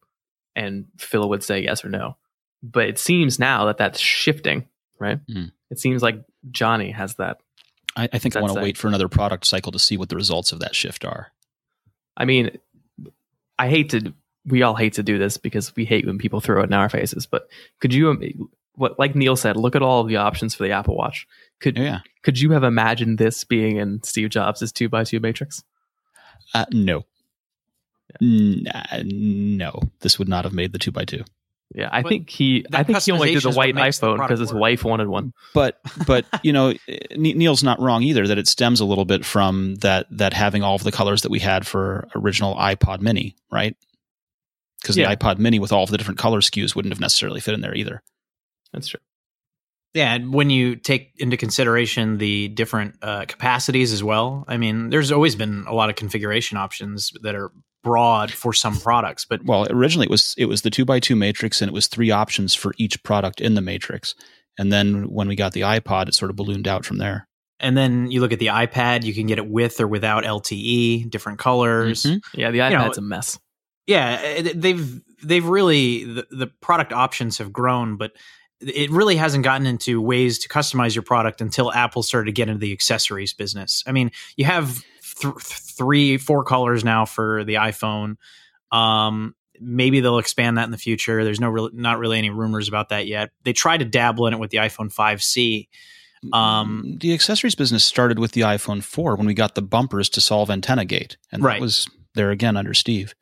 And 0.56 0.86
Phil 0.98 1.28
would 1.28 1.44
say 1.44 1.62
yes 1.62 1.84
or 1.84 1.88
no. 1.88 2.16
But 2.62 2.88
it 2.88 2.98
seems 2.98 3.38
now 3.38 3.66
that 3.66 3.78
that's 3.78 4.00
shifting, 4.00 4.66
right? 4.98 5.24
Mm. 5.26 5.52
It 5.70 5.78
seems 5.78 6.02
like 6.02 6.22
Jony 6.50 6.92
has 6.94 7.14
that. 7.16 7.38
I, 7.96 8.08
I 8.12 8.18
think 8.18 8.36
I 8.36 8.40
want 8.40 8.54
to 8.54 8.60
wait 8.60 8.76
for 8.76 8.88
another 8.88 9.08
product 9.08 9.46
cycle 9.46 9.72
to 9.72 9.78
see 9.78 9.96
what 9.96 10.08
the 10.08 10.16
results 10.16 10.52
of 10.52 10.58
that 10.60 10.74
shift 10.74 11.04
are. 11.04 11.32
I 12.16 12.24
mean, 12.24 12.58
I 13.58 13.68
hate 13.68 13.90
to. 13.90 14.12
We 14.44 14.62
all 14.62 14.74
hate 14.74 14.94
to 14.94 15.02
do 15.02 15.18
this 15.18 15.38
because 15.38 15.74
we 15.74 15.84
hate 15.84 16.06
when 16.06 16.18
people 16.18 16.40
throw 16.40 16.60
it 16.60 16.66
in 16.66 16.72
our 16.72 16.88
faces. 16.88 17.26
But 17.26 17.48
could 17.80 17.92
you, 17.92 18.48
what 18.74 18.98
like 18.98 19.14
Neil 19.16 19.34
said, 19.36 19.56
look 19.56 19.74
at 19.74 19.82
all 19.82 20.02
of 20.02 20.08
the 20.08 20.16
options 20.16 20.54
for 20.54 20.62
the 20.64 20.70
Apple 20.70 20.96
Watch. 20.96 21.26
Could 21.60 21.78
Yeah. 21.78 22.00
could 22.22 22.38
you 22.38 22.52
have 22.52 22.62
imagined 22.64 23.18
this 23.18 23.42
being 23.44 23.76
in 23.78 24.02
Steve 24.02 24.28
Jobs' 24.30 24.70
two 24.72 24.88
by 24.88 25.04
two 25.04 25.20
matrix? 25.20 25.64
Uh, 26.54 26.66
no. 26.72 27.04
N- 28.22 28.66
uh, 28.72 29.02
no, 29.04 29.80
this 30.00 30.18
would 30.18 30.28
not 30.28 30.44
have 30.44 30.52
made 30.54 30.72
the 30.72 30.78
two 30.78 30.92
by 30.92 31.04
two. 31.04 31.24
Yeah, 31.74 31.88
I 31.90 32.02
But 32.02 32.08
think 32.10 32.30
he. 32.30 32.64
I 32.72 32.84
think 32.84 33.02
he 33.02 33.10
only 33.12 33.34
did 33.34 33.42
the 33.42 33.50
white 33.50 33.74
what 33.74 33.82
makes 33.84 33.98
the 33.98 34.06
iPhone 34.06 34.18
because 34.18 34.38
his 34.40 34.52
work. 34.52 34.60
wife 34.60 34.84
wanted 34.84 35.08
one. 35.08 35.32
But 35.52 35.80
but 36.06 36.24
you 36.44 36.52
know, 36.52 36.74
Neil's 37.16 37.64
not 37.64 37.80
wrong 37.80 38.02
either 38.02 38.26
that 38.28 38.38
it 38.38 38.46
stems 38.46 38.80
a 38.80 38.84
little 38.84 39.04
bit 39.04 39.24
from 39.24 39.74
that 39.76 40.06
that 40.12 40.32
having 40.32 40.62
all 40.62 40.76
of 40.76 40.84
the 40.84 40.92
colors 40.92 41.22
that 41.22 41.30
we 41.30 41.40
had 41.40 41.66
for 41.66 42.08
original 42.14 42.54
iPod 42.54 43.00
Mini, 43.00 43.34
right? 43.50 43.76
Because 44.80 44.96
Yeah. 44.96 45.10
the 45.10 45.16
iPod 45.16 45.38
Mini 45.38 45.58
with 45.58 45.72
all 45.72 45.82
of 45.82 45.90
the 45.90 45.98
different 45.98 46.18
color 46.18 46.40
SKUs 46.40 46.76
wouldn't 46.76 46.92
have 46.92 47.00
necessarily 47.00 47.40
fit 47.40 47.54
in 47.54 47.60
there 47.62 47.74
either. 47.74 48.02
That's 48.72 48.86
true. 48.88 49.00
Yeah, 49.94 50.12
and 50.14 50.32
when 50.32 50.50
you 50.50 50.76
take 50.76 51.12
into 51.16 51.36
consideration 51.38 52.18
the 52.18 52.48
different 52.48 52.96
uh, 53.00 53.24
capacities 53.26 53.92
as 53.94 54.04
well, 54.04 54.44
I 54.46 54.58
mean, 54.58 54.90
there's 54.90 55.10
always 55.10 55.34
been 55.36 55.64
a 55.66 55.72
lot 55.74 55.88
of 55.88 55.96
configuration 55.96 56.58
options 56.58 57.12
that 57.22 57.34
are 57.34 57.50
broad 57.86 58.30
for 58.32 58.52
some 58.52 58.76
products, 58.80 59.24
but 59.24 59.40
Well, 59.44 59.66
originally 59.70 60.06
it 60.06 60.10
was 60.10 60.34
it 60.36 60.46
was 60.46 60.62
the 60.62 60.70
two 60.70 60.84
by 60.84 60.98
two 61.00 61.14
matrix, 61.16 61.62
and 61.62 61.68
it 61.68 61.72
was 61.72 61.86
three 61.86 62.10
options 62.10 62.52
for 62.54 62.72
each 62.78 63.00
product 63.04 63.40
in 63.40 63.54
the 63.54 63.60
matrix. 63.60 64.14
And 64.58 64.72
then 64.72 65.04
when 65.10 65.28
we 65.28 65.36
got 65.36 65.52
the 65.52 65.60
iPod, 65.60 66.08
it 66.08 66.14
sort 66.14 66.30
of 66.30 66.36
ballooned 66.36 66.66
out 66.68 66.84
from 66.84 66.98
there. 66.98 67.28
and 67.58 67.74
then 67.76 68.10
you 68.10 68.20
look 68.20 68.32
at 68.32 68.38
the 68.38 68.48
iPad, 68.48 69.04
you 69.04 69.14
can 69.14 69.26
get 69.26 69.38
it 69.38 69.46
with 69.48 69.80
or 69.80 69.86
without 69.88 70.24
LTE, 70.24 71.08
different 71.08 71.38
colors. 71.38 72.02
Mhm. 72.02 72.20
Yeah, 72.34 72.50
the 72.50 72.58
know, 72.58 72.64
iPad's 72.64 72.98
a 72.98 73.02
mess. 73.02 73.38
Yeah, 73.86 74.42
they've 74.54 75.00
they've 75.22 75.46
really 75.46 76.04
the, 76.04 76.26
the 76.30 76.46
product 76.60 76.92
options 76.92 77.38
have 77.38 77.52
grown, 77.52 77.96
but 77.96 78.12
it 78.60 78.90
really 78.90 79.16
hasn't 79.16 79.44
gotten 79.44 79.66
into 79.66 80.00
ways 80.02 80.38
to 80.40 80.48
customize 80.48 80.94
your 80.94 81.02
product 81.02 81.40
until 81.40 81.72
Apple 81.72 82.02
started 82.02 82.26
to 82.26 82.32
get 82.32 82.48
into 82.48 82.58
the 82.58 82.72
accessories 82.72 83.32
business. 83.34 83.82
I 83.86 83.92
mean, 83.92 84.10
you 84.36 84.44
have 84.46 84.82
th- 85.20 85.34
three, 85.42 86.16
four 86.18 86.44
colors 86.44 86.84
now 86.84 87.04
for 87.04 87.44
the 87.44 87.54
iPhone. 87.54 88.16
Um, 88.72 89.34
maybe 89.60 90.00
they'll 90.00 90.18
expand 90.18 90.58
that 90.58 90.64
in 90.64 90.70
the 90.70 90.78
future. 90.78 91.24
There's 91.24 91.40
no 91.40 91.48
real, 91.48 91.70
not 91.72 91.98
really 91.98 92.18
any 92.18 92.30
rumors 92.30 92.68
about 92.68 92.90
that 92.90 93.06
yet. 93.06 93.30
They 93.44 93.52
tried 93.52 93.78
to 93.78 93.84
dabble 93.84 94.26
in 94.26 94.34
it 94.34 94.38
with 94.38 94.50
the 94.50 94.58
iPhone 94.58 94.92
5C. 94.92 95.68
Um, 96.32 96.96
the 97.00 97.14
accessories 97.14 97.54
business 97.54 97.84
started 97.84 98.18
with 98.18 98.32
the 98.32 98.40
iPhone 98.42 98.82
4 98.82 99.16
when 99.16 99.26
we 99.26 99.34
got 99.34 99.54
the 99.54 99.62
bumpers 99.62 100.08
to 100.10 100.20
solve 100.20 100.50
antenna 100.50 100.84
gate, 100.84 101.16
and 101.30 101.42
Right. 101.42 101.54
that 101.54 101.60
was 101.60 101.86
there 102.14 102.30
again 102.30 102.56
under 102.56 102.74
Steve. 102.74 103.14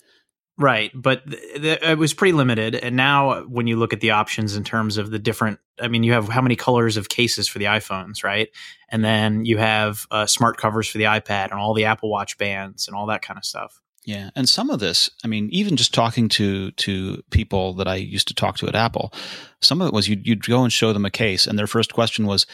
Right, 0.57 0.93
but 0.95 1.29
th- 1.29 1.43
th- 1.63 1.83
it 1.83 1.99
was 1.99 2.15
pretty 2.15 2.33
limited. 2.33 2.77
And 2.77 2.95
now, 2.95 3.43
when 3.43 3.67
you 3.67 3.77
look 3.77 3.93
at 3.93 4.01
the 4.01 4.13
options 4.13 4.55
in 4.55 4.63
terms 4.63 4.99
of 4.99 5.11
the 5.11 5.19
different, 5.19 5.59
I 5.81 5.89
mean, 5.89 6.05
you 6.05 6.13
have 6.13 6.29
how 6.29 6.41
many 6.41 6.55
colors 6.55 6.97
of 6.97 7.09
cases 7.09 7.49
for 7.49 7.59
the 7.59 7.65
iPhones, 7.65 8.23
right? 8.23 8.49
And 8.89 9.05
then 9.05 9.45
you 9.45 9.59
have 9.59 10.07
uh, 10.13 10.27
smart 10.27 10.57
covers 10.57 10.87
for 10.89 10.99
the 10.99 11.05
iPad 11.05 11.51
and 11.51 11.55
all 11.55 11.75
the 11.75 11.87
Apple 11.87 12.09
Watch 12.09 12.39
bands 12.39 12.87
and 12.87 12.97
all 12.97 13.07
that 13.07 13.21
kind 13.23 13.37
of 13.37 13.45
stuff. 13.45 13.81
Yeah, 14.05 14.31
and 14.37 14.49
some 14.49 14.71
of 14.71 14.79
this, 14.81 15.11
I 15.25 15.29
mean, 15.29 15.49
even 15.51 15.77
just 15.77 15.93
talking 15.95 16.29
to 16.31 16.71
to 16.73 17.23
people 17.31 17.73
that 17.75 17.89
I 17.89 17.97
used 17.97 18.29
to 18.29 18.35
talk 18.35 18.57
to 18.59 18.69
at 18.69 18.75
Apple, 18.77 19.13
some 19.61 19.81
of 19.81 19.89
it 19.89 19.95
was 19.95 20.09
you'd, 20.09 20.25
you'd 20.27 20.45
go 20.47 20.63
and 20.63 20.73
show 20.73 20.93
them 20.93 21.07
a 21.07 21.11
case, 21.11 21.47
and 21.49 21.59
their 21.59 21.67
first 21.67 21.93
question 21.95 22.27
was, 22.27 22.47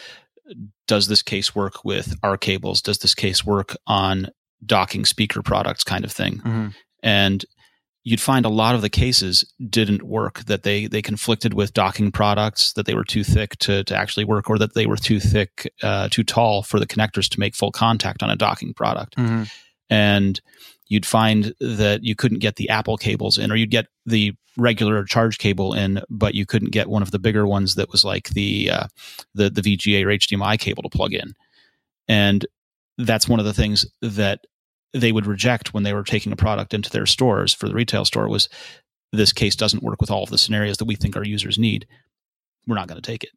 "Does 0.87 1.07
this 1.07 1.21
case 1.21 1.53
work 1.53 1.83
with 1.83 2.15
our 2.23 2.37
cables? 2.37 2.81
Does 2.81 2.99
this 2.99 3.13
case 3.13 3.45
work 3.45 3.75
on 3.85 4.29
docking 4.65 5.05
speaker 5.05 5.41
products?" 5.41 5.83
Kind 5.83 6.05
of 6.05 6.11
thing, 6.11 6.37
Mm-hmm. 6.37 6.67
and 7.03 7.45
you'd 8.03 8.21
find 8.21 8.45
a 8.45 8.49
lot 8.49 8.73
of 8.75 8.81
the 8.81 8.89
cases 8.89 9.45
didn't 9.69 10.03
work 10.03 10.39
that 10.45 10.63
they 10.63 10.87
they 10.87 11.01
conflicted 11.01 11.53
with 11.53 11.73
docking 11.73 12.11
products 12.11 12.73
that 12.73 12.85
they 12.85 12.95
were 12.95 13.03
too 13.03 13.23
thick 13.23 13.57
to, 13.59 13.83
to 13.83 13.95
actually 13.95 14.25
work 14.25 14.49
or 14.49 14.57
that 14.57 14.73
they 14.73 14.85
were 14.85 14.97
too 14.97 15.19
thick 15.19 15.71
uh, 15.83 16.07
too 16.09 16.23
tall 16.23 16.63
for 16.63 16.79
the 16.79 16.87
connectors 16.87 17.29
to 17.29 17.39
make 17.39 17.55
full 17.55 17.71
contact 17.71 18.23
on 18.23 18.29
a 18.29 18.35
docking 18.35 18.73
product 18.73 19.15
Mm-hmm. 19.17 19.43
and 19.89 20.41
you'd 20.87 21.05
find 21.05 21.53
that 21.61 22.03
you 22.03 22.15
couldn't 22.15 22.39
get 22.39 22.57
the 22.57 22.67
Apple 22.67 22.97
cables 22.97 23.37
in, 23.37 23.49
or 23.49 23.55
you'd 23.55 23.71
get 23.71 23.85
the 24.05 24.33
regular 24.57 25.05
charge 25.05 25.37
cable 25.37 25.73
in, 25.73 26.01
but 26.09 26.35
you 26.35 26.45
couldn't 26.45 26.71
get 26.71 26.89
one 26.89 27.01
of 27.01 27.11
the 27.11 27.19
bigger 27.19 27.47
ones 27.47 27.75
that 27.75 27.89
was 27.89 28.03
like 28.03 28.27
the 28.31 28.69
uh, 28.69 28.87
the 29.33 29.49
the 29.49 29.61
VGA 29.61 30.03
or 30.03 30.07
HDMI 30.07 30.59
cable 30.59 30.83
to 30.83 30.89
plug 30.89 31.13
in. 31.13 31.33
And 32.09 32.45
that's 32.97 33.29
one 33.29 33.39
of 33.39 33.45
the 33.45 33.53
things 33.53 33.85
that 34.01 34.41
they 34.93 35.11
would 35.11 35.25
reject 35.25 35.73
when 35.73 35.83
they 35.83 35.93
were 35.93 36.03
taking 36.03 36.31
a 36.31 36.35
product 36.35 36.73
into 36.73 36.89
their 36.89 37.05
stores 37.05 37.53
for 37.53 37.67
the 37.67 37.73
retail 37.73 38.05
store 38.05 38.27
was 38.27 38.49
this 39.13 39.33
case 39.33 39.55
doesn't 39.55 39.83
work 39.83 40.01
with 40.01 40.11
all 40.11 40.23
of 40.23 40.29
the 40.29 40.37
scenarios 40.37 40.77
that 40.77 40.85
we 40.85 40.95
think 40.95 41.15
our 41.15 41.25
users 41.25 41.57
need. 41.57 41.87
We're 42.67 42.75
not 42.75 42.87
going 42.87 43.01
to 43.01 43.05
take 43.11 43.23
it. 43.23 43.31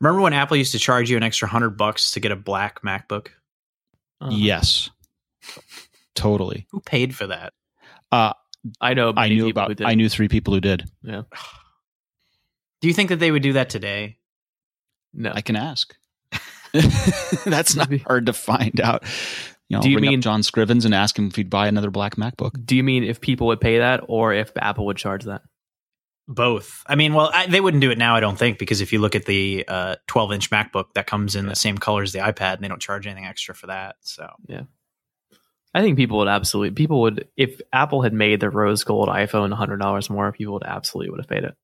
Remember 0.00 0.20
when 0.22 0.32
Apple 0.32 0.56
used 0.56 0.72
to 0.72 0.78
charge 0.78 1.10
you 1.10 1.16
an 1.16 1.22
extra 1.22 1.48
hundred 1.48 1.70
bucks 1.76 2.12
to 2.12 2.20
get 2.20 2.32
a 2.32 2.36
black 2.36 2.82
MacBook? 2.82 3.28
Uh, 4.20 4.30
Yes. 4.32 4.90
Totally. 6.14 6.66
Who 6.70 6.80
paid 6.80 7.14
for 7.14 7.26
that? 7.28 7.52
Uh, 8.10 8.32
I 8.80 8.94
know. 8.94 9.12
I 9.16 9.28
knew 9.28 9.36
people 9.36 9.44
who 9.44 9.50
about 9.50 9.76
did. 9.76 9.86
I 9.86 9.94
knew 9.94 10.08
three 10.08 10.28
people 10.28 10.52
who 10.54 10.60
did. 10.60 10.84
Yeah. 11.02 11.22
Do 12.80 12.88
you 12.88 12.94
think 12.94 13.10
that 13.10 13.18
they 13.20 13.30
would 13.30 13.42
do 13.42 13.52
that 13.54 13.70
today? 13.70 14.18
No. 15.12 15.32
I 15.34 15.40
can 15.42 15.56
ask. 15.56 15.94
That's 17.44 17.76
not 17.76 17.92
hard 18.00 18.26
to 18.26 18.32
find 18.32 18.80
out. 18.80 19.04
You 19.68 19.76
know, 19.76 19.82
Do 19.82 19.90
you 19.90 19.96
ring 19.96 20.10
mean- 20.10 20.18
up 20.20 20.22
John 20.22 20.40
Scrivens 20.40 20.84
and 20.84 20.94
ask 20.94 21.18
him 21.18 21.26
if 21.28 21.36
he'd 21.36 21.50
buy 21.50 21.68
another 21.68 21.90
black 21.90 22.16
MacBook? 22.16 22.64
Do 22.64 22.74
you 22.76 22.82
mean 22.82 23.04
if 23.04 23.20
people 23.20 23.48
would 23.48 23.60
pay 23.60 23.78
that, 23.78 24.02
or 24.08 24.32
if 24.32 24.50
Apple 24.56 24.86
would 24.86 24.96
charge 24.96 25.24
that? 25.24 25.42
Both. 26.26 26.82
I 26.86 26.94
mean, 26.94 27.14
well, 27.14 27.30
I, 27.32 27.46
they 27.46 27.60
wouldn't 27.60 27.80
do 27.80 27.90
it 27.90 27.96
now, 27.98 28.14
I 28.14 28.20
don't 28.20 28.38
think, 28.38 28.58
because 28.58 28.80
if 28.82 28.92
you 28.92 28.98
look 28.98 29.14
at 29.14 29.24
the 29.24 29.64
uh, 29.66 29.96
12 30.08 30.32
inch 30.32 30.50
MacBook, 30.50 30.92
that 30.94 31.06
comes 31.06 31.34
in 31.36 31.46
the 31.46 31.56
same 31.56 31.78
color 31.78 32.02
as 32.02 32.12
the 32.12 32.18
iPad, 32.18 32.54
and 32.54 32.64
they 32.64 32.68
don't 32.68 32.82
charge 32.82 33.06
anything 33.06 33.24
extra 33.26 33.54
for 33.54 33.68
that. 33.68 33.96
So, 34.00 34.28
yeah. 34.46 34.62
I 35.74 35.82
think 35.82 35.96
people 35.96 36.18
would 36.18 36.28
absolutely. 36.28 36.70
People 36.72 37.02
would 37.02 37.28
if 37.36 37.60
Apple 37.72 38.02
had 38.02 38.14
made 38.14 38.40
the 38.40 38.48
rose 38.50 38.84
gold 38.84 39.08
iPhone 39.08 39.52
hundred 39.52 39.78
dollars 39.78 40.08
more, 40.08 40.32
people 40.32 40.54
would 40.54 40.64
absolutely 40.64 41.10
would 41.10 41.20
have 41.20 41.28
paid 41.28 41.44
it. 41.44 41.54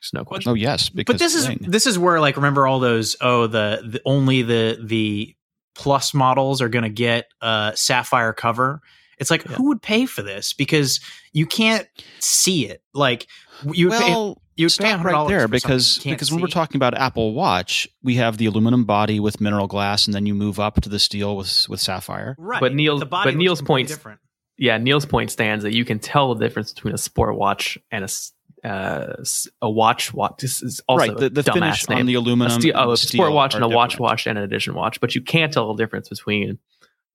There's 0.00 0.10
no 0.12 0.24
question. 0.24 0.50
Oh 0.50 0.54
yes, 0.54 0.88
because 0.88 1.14
but 1.14 1.18
this 1.20 1.34
is 1.36 1.48
this 1.60 1.86
is 1.86 1.98
where 1.98 2.20
like 2.20 2.36
remember 2.36 2.66
all 2.66 2.80
those 2.80 3.16
oh 3.20 3.46
the, 3.46 3.80
the 3.84 4.02
only 4.04 4.42
the 4.42 4.78
the 4.82 5.36
plus 5.78 6.12
models 6.12 6.60
are 6.60 6.68
going 6.68 6.82
to 6.82 6.90
get 6.90 7.26
a 7.40 7.72
sapphire 7.74 8.32
cover. 8.34 8.82
It's 9.18 9.30
like 9.30 9.44
Yeah. 9.44 9.52
who 9.56 9.68
would 9.68 9.80
pay 9.80 10.04
for 10.06 10.22
this 10.22 10.52
because 10.52 11.00
you 11.32 11.46
can't 11.46 11.88
see 12.18 12.66
it. 12.66 12.82
Like 12.92 13.26
you 13.72 13.88
would 13.88 13.98
pay- 13.98 14.10
well, 14.10 14.42
You 14.56 14.66
pay 14.66 14.70
stop 14.70 15.04
right 15.04 15.28
there 15.28 15.48
because 15.48 15.98
because 16.04 16.30
when 16.32 16.40
we're 16.40 16.48
see. 16.48 16.52
talking 16.52 16.76
about 16.76 16.96
Apple 16.98 17.32
Watch, 17.32 17.88
we 18.02 18.16
have 18.16 18.36
the 18.38 18.46
aluminum 18.46 18.84
body 18.84 19.18
with 19.20 19.40
mineral 19.40 19.66
glass, 19.68 20.06
and 20.06 20.14
then 20.14 20.26
you 20.26 20.34
move 20.34 20.58
up 20.60 20.80
to 20.82 20.88
the 20.88 20.98
steel 20.98 21.36
with 21.36 21.66
with 21.68 21.80
sapphire. 21.80 22.34
right, 22.38 22.60
But 22.60 22.74
Neil's- 22.74 23.00
the 23.00 23.06
body 23.06 23.30
but 23.32 23.36
Neil's 23.38 23.60
completely 23.60 23.82
points- 23.84 23.92
different. 23.94 24.20
Yeah, 24.60 24.76
Neil's 24.78 25.06
point 25.06 25.30
stands 25.30 25.62
that 25.62 25.72
you 25.74 25.84
can 25.84 26.00
tell 26.00 26.34
the 26.34 26.44
difference 26.44 26.72
between 26.72 26.92
a 26.94 26.98
sport 26.98 27.36
watch 27.36 27.78
and 27.92 28.02
a 28.02 28.06
s- 28.10 28.32
uh, 28.64 29.14
a 29.62 29.70
watch 29.70 30.12
watch. 30.12 30.40
This 30.40 30.62
is 30.62 30.80
also 30.88 31.06
right, 31.06 31.16
the, 31.16 31.30
the 31.30 31.42
finish 31.42 31.88
name. 31.88 32.00
on 32.00 32.06
the 32.06 32.14
a, 32.14 32.18
aluminum. 32.18 32.60
oh, 32.74 32.90
a 32.92 32.96
sport 32.96 33.32
watch 33.32 33.54
and 33.54 33.64
a 33.64 33.68
watch 33.68 33.92
different. 33.92 34.00
watch 34.00 34.26
and 34.26 34.38
an 34.38 34.44
edition 34.44 34.74
watch, 34.74 35.00
but 35.00 35.14
you 35.14 35.22
can't 35.22 35.52
tell 35.52 35.74
the 35.74 35.82
difference 35.82 36.08
between 36.08 36.58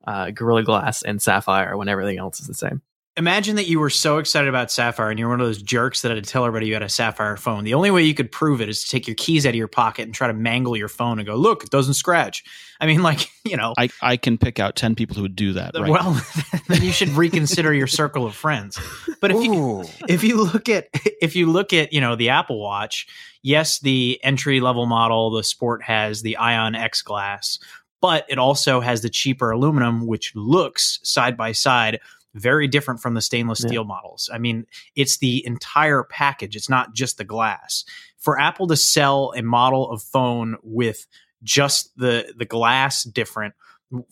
uh, 0.06 0.32
Gorilla 0.32 0.64
Glass 0.64 1.04
and 1.04 1.22
Sapphire 1.22 1.78
when 1.78 1.88
everything 1.88 2.18
else 2.18 2.40
is 2.40 2.48
the 2.48 2.54
same. 2.54 2.82
Imagine 3.16 3.58
that 3.58 3.68
you 3.68 3.80
were 3.80 3.92
so 3.92 4.18
excited 4.18 4.50
about 4.50 4.72
Sapphire 4.72 5.12
and 5.12 5.20
you're 5.20 5.30
one 5.30 5.40
of 5.40 5.46
those 5.46 5.62
jerks 5.62 6.02
that 6.02 6.10
had 6.10 6.24
to 6.24 6.28
tell 6.28 6.46
everybody 6.46 6.66
you 6.66 6.74
had 6.74 6.82
a 6.82 6.90
Sapphire 6.90 7.38
phone. 7.38 7.64
The 7.64 7.76
only 7.76 7.92
way 7.92 8.02
you 8.02 8.16
could 8.16 8.32
prove 8.32 8.60
it 8.60 8.70
is 8.70 8.84
to 8.84 8.90
take 8.90 9.08
your 9.08 9.16
keys 9.16 9.46
out 9.46 9.50
of 9.50 9.56
your 9.56 9.68
pocket 9.68 10.04
and 10.04 10.16
try 10.16 10.26
to 10.26 10.34
mangle 10.34 10.76
your 10.76 10.88
phone 10.88 11.20
and 11.20 11.28
go, 11.28 11.36
look, 11.36 11.64
it 11.64 11.70
doesn't 11.70 11.94
scratch. 11.94 12.44
I 12.80 12.88
mean, 12.88 13.04
like, 13.04 13.30
you 13.44 13.56
know, 13.56 13.76
I, 13.78 13.90
I 14.02 14.18
can 14.18 14.40
pick 14.40 14.60
out 14.60 14.76
ten 14.76 14.96
people 14.96 15.16
who 15.16 15.22
would 15.22 15.36
do 15.36 15.54
that. 15.54 15.76
Right. 15.76 15.92
well, 15.92 16.20
then 16.68 16.82
you 16.82 16.92
should 16.92 17.10
reconsider 17.10 17.72
your 17.72 17.86
circle 17.86 18.26
of 18.26 18.34
friends. 18.34 18.80
But 19.22 19.30
if 19.30 19.44
you, 19.44 19.84
if 20.10 20.24
you 20.24 20.44
look 20.44 20.68
at 20.68 20.88
if 20.94 21.36
you 21.36 21.52
look 21.52 21.72
at 21.72 21.94
you 21.94 22.02
know 22.02 22.16
the 22.16 22.30
Apple 22.30 22.60
Watch, 22.60 23.06
yes, 23.44 23.80
the 23.80 24.20
entry 24.24 24.60
level 24.60 24.88
model, 24.88 25.30
the 25.30 25.44
Sport 25.44 25.84
has 25.84 26.24
the 26.24 26.36
Ion-X 26.38 27.04
glass, 27.04 27.60
but 28.02 28.26
it 28.28 28.40
also 28.40 28.82
has 28.82 29.04
the 29.04 29.10
cheaper 29.10 29.52
aluminum, 29.52 30.08
which 30.08 30.34
looks 30.36 31.00
side 31.04 31.38
by 31.38 31.52
side 31.52 32.00
very 32.34 32.68
different 32.68 33.00
from 33.00 33.14
the 33.14 33.22
stainless 33.22 33.62
Yeah. 33.64 33.68
steel 33.68 33.84
models. 33.84 34.30
I 34.34 34.38
mean, 34.38 34.66
it's 34.96 35.18
the 35.18 35.46
entire 35.46 36.04
package. 36.04 36.56
It's 36.56 36.70
not 36.70 36.94
just 36.94 37.18
the 37.18 37.24
glass. 37.24 37.86
For 38.18 38.40
Apple 38.40 38.68
to 38.68 38.78
sell 38.78 39.34
a 39.36 39.42
model 39.44 39.90
of 39.92 40.02
phone 40.02 40.58
with 40.64 41.06
just 41.44 41.92
the 41.98 42.34
the 42.38 42.46
glass 42.46 43.04
different 43.04 43.54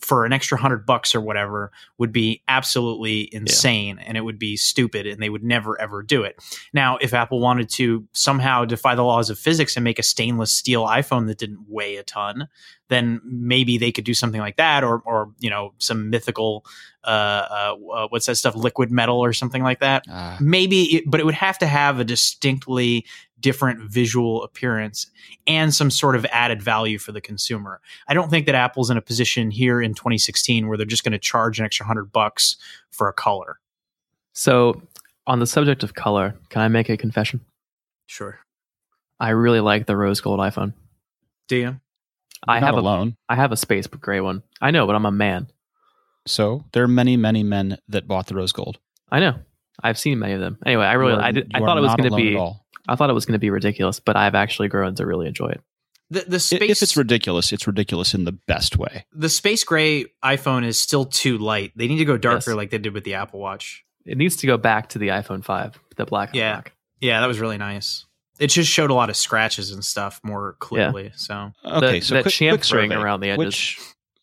for 0.00 0.24
an 0.24 0.32
extra 0.32 0.58
hundred 0.58 0.86
bucks 0.86 1.14
or 1.14 1.20
whatever 1.20 1.72
would 1.98 2.12
be 2.12 2.42
absolutely 2.48 3.28
insane 3.32 3.98
and 3.98 4.16
it 4.16 4.22
would 4.22 4.38
be 4.38 4.56
stupid 4.56 5.06
and 5.06 5.22
they 5.22 5.30
would 5.30 5.44
never 5.44 5.80
ever 5.80 6.02
do 6.02 6.22
it. 6.22 6.38
Now, 6.72 6.98
if 7.00 7.14
Apple 7.14 7.40
wanted 7.40 7.68
to 7.70 8.06
somehow 8.12 8.64
defy 8.64 8.94
the 8.94 9.04
laws 9.04 9.30
of 9.30 9.38
physics 9.38 9.76
and 9.76 9.84
make 9.84 9.98
a 9.98 10.02
stainless 10.02 10.52
steel 10.52 10.86
iPhone 10.86 11.26
that 11.26 11.38
didn't 11.38 11.68
weigh 11.68 11.96
a 11.96 12.02
ton, 12.02 12.48
then 12.88 13.20
maybe 13.24 13.78
they 13.78 13.90
could 13.90 14.04
do 14.04 14.14
something 14.14 14.40
like 14.40 14.56
that 14.56 14.84
or 14.84 15.02
or 15.06 15.32
you 15.40 15.48
know 15.48 15.72
some 15.78 16.10
mythical 16.10 16.64
uh, 17.04 17.08
uh, 17.08 17.76
uh 17.92 18.08
what's 18.10 18.26
that 18.26 18.36
stuff 18.36 18.54
liquid 18.54 18.90
metal 18.92 19.18
or 19.18 19.32
something 19.32 19.62
like 19.62 19.80
that. 19.80 20.04
Ah, 20.08 20.36
Maybe 20.40 20.96
it, 20.96 21.04
but 21.06 21.18
it 21.18 21.24
would 21.24 21.34
have 21.34 21.58
to 21.58 21.66
have 21.66 21.98
a 21.98 22.04
distinctly 22.04 23.06
different 23.42 23.80
visual 23.90 24.42
appearance 24.44 25.10
and 25.46 25.74
some 25.74 25.90
sort 25.90 26.16
of 26.16 26.24
added 26.26 26.62
value 26.62 26.98
for 26.98 27.12
the 27.12 27.20
consumer. 27.20 27.80
I 28.08 28.14
don't 28.14 28.30
think 28.30 28.46
that 28.46 28.54
Apple's 28.54 28.88
in 28.88 28.96
a 28.96 29.02
position 29.02 29.50
here 29.50 29.82
in 29.82 29.92
2016 29.94 30.66
where 30.68 30.76
they're 30.78 30.86
just 30.86 31.04
going 31.04 31.12
to 31.12 31.18
charge 31.18 31.58
an 31.58 31.66
extra 31.66 31.84
100 31.84 32.12
bucks 32.12 32.56
for 32.90 33.08
a 33.08 33.12
color. 33.12 33.58
So, 34.32 34.80
on 35.26 35.38
the 35.40 35.46
subject 35.46 35.82
of 35.82 35.94
color, 35.94 36.34
can 36.48 36.62
I 36.62 36.68
make 36.68 36.88
a 36.88 36.96
confession? 36.96 37.40
Sure. 38.06 38.38
I 39.20 39.30
really 39.30 39.60
like 39.60 39.86
the 39.86 39.96
rose 39.96 40.20
gold 40.20 40.40
iPhone. 40.40 40.72
Do 41.48 41.56
you? 41.56 41.80
I 42.48 42.58
not 42.60 42.66
have 42.66 42.74
a 42.76 42.80
alone. 42.80 43.16
I 43.28 43.36
have 43.36 43.52
a 43.52 43.56
space 43.56 43.86
gray 43.86 44.20
one. 44.20 44.42
I 44.60 44.70
know, 44.72 44.86
but 44.86 44.96
I'm 44.96 45.06
a 45.06 45.12
man. 45.12 45.48
So 46.26 46.64
there 46.72 46.82
are 46.82 46.88
many, 46.88 47.16
many 47.16 47.42
men 47.42 47.78
that 47.88 48.08
bought 48.08 48.26
the 48.26 48.34
rose 48.34 48.52
gold. 48.52 48.78
I 49.10 49.20
know. 49.20 49.34
I've 49.82 49.98
seen 49.98 50.18
many 50.18 50.32
of 50.34 50.40
them. 50.40 50.58
Anyway, 50.66 50.84
I 50.84 50.94
really 50.94 51.14
are- 51.14 51.20
I 51.22 51.32
did, 51.32 51.50
I 51.54 51.60
thought 51.60 51.78
it 51.78 51.80
was 51.82 51.94
going 51.94 52.10
to 52.10 52.16
be 52.16 52.34
at 52.34 52.40
all. 52.40 52.61
I 52.88 52.96
thought 52.96 53.10
it 53.10 53.14
was 53.14 53.26
going 53.26 53.34
to 53.34 53.38
be 53.38 53.50
ridiculous, 53.50 54.00
but 54.00 54.16
I've 54.16 54.34
actually 54.34 54.68
grown 54.68 54.94
to 54.96 55.06
really 55.06 55.26
enjoy 55.28 55.48
it. 55.50 55.60
The 56.10 56.24
the 56.28 56.40
space 56.40 56.70
If 56.70 56.82
it's 56.82 56.96
ridiculous, 56.96 57.52
it's 57.52 57.66
ridiculous 57.66 58.12
in 58.14 58.24
the 58.24 58.32
best 58.32 58.76
way. 58.76 59.06
the 59.12 59.28
space 59.28 59.64
gray 59.64 60.06
iPhone 60.22 60.64
is 60.64 60.78
still 60.78 61.04
too 61.06 61.38
light. 61.38 61.72
They 61.76 61.88
need 61.88 61.98
to 61.98 62.04
go 62.04 62.16
darker 62.18 62.50
Yes. 62.50 62.56
like 62.56 62.70
they 62.70 62.78
did 62.78 62.92
with 62.92 63.04
the 63.04 63.14
Apple 63.14 63.40
Watch. 63.40 63.84
It 64.04 64.18
needs 64.18 64.36
to 64.36 64.46
go 64.46 64.56
back 64.58 64.88
to 64.90 64.98
the 64.98 65.08
iPhone 65.08 65.42
5, 65.44 65.78
the 65.96 66.04
black 66.04 66.34
Yeah. 66.34 66.54
black. 66.54 66.72
Yeah, 67.00 67.20
that 67.20 67.26
was 67.26 67.40
really 67.40 67.56
nice. 67.58 68.04
It 68.38 68.48
just 68.48 68.70
showed 68.70 68.90
a 68.90 68.94
lot 68.94 69.10
of 69.10 69.16
scratches 69.16 69.70
and 69.70 69.84
stuff 69.84 70.20
more 70.24 70.56
clearly. 70.58 71.12
So 71.14 71.52
Okay, 71.64 72.00
The- 72.00 72.04
so 72.04 72.14
that 72.16 72.22
quick, 72.22 72.34
champ 72.34 72.62
quick 72.62 72.90
around 72.90 73.20
the 73.20 73.30
edges. 73.30 73.38
Which 73.38 73.78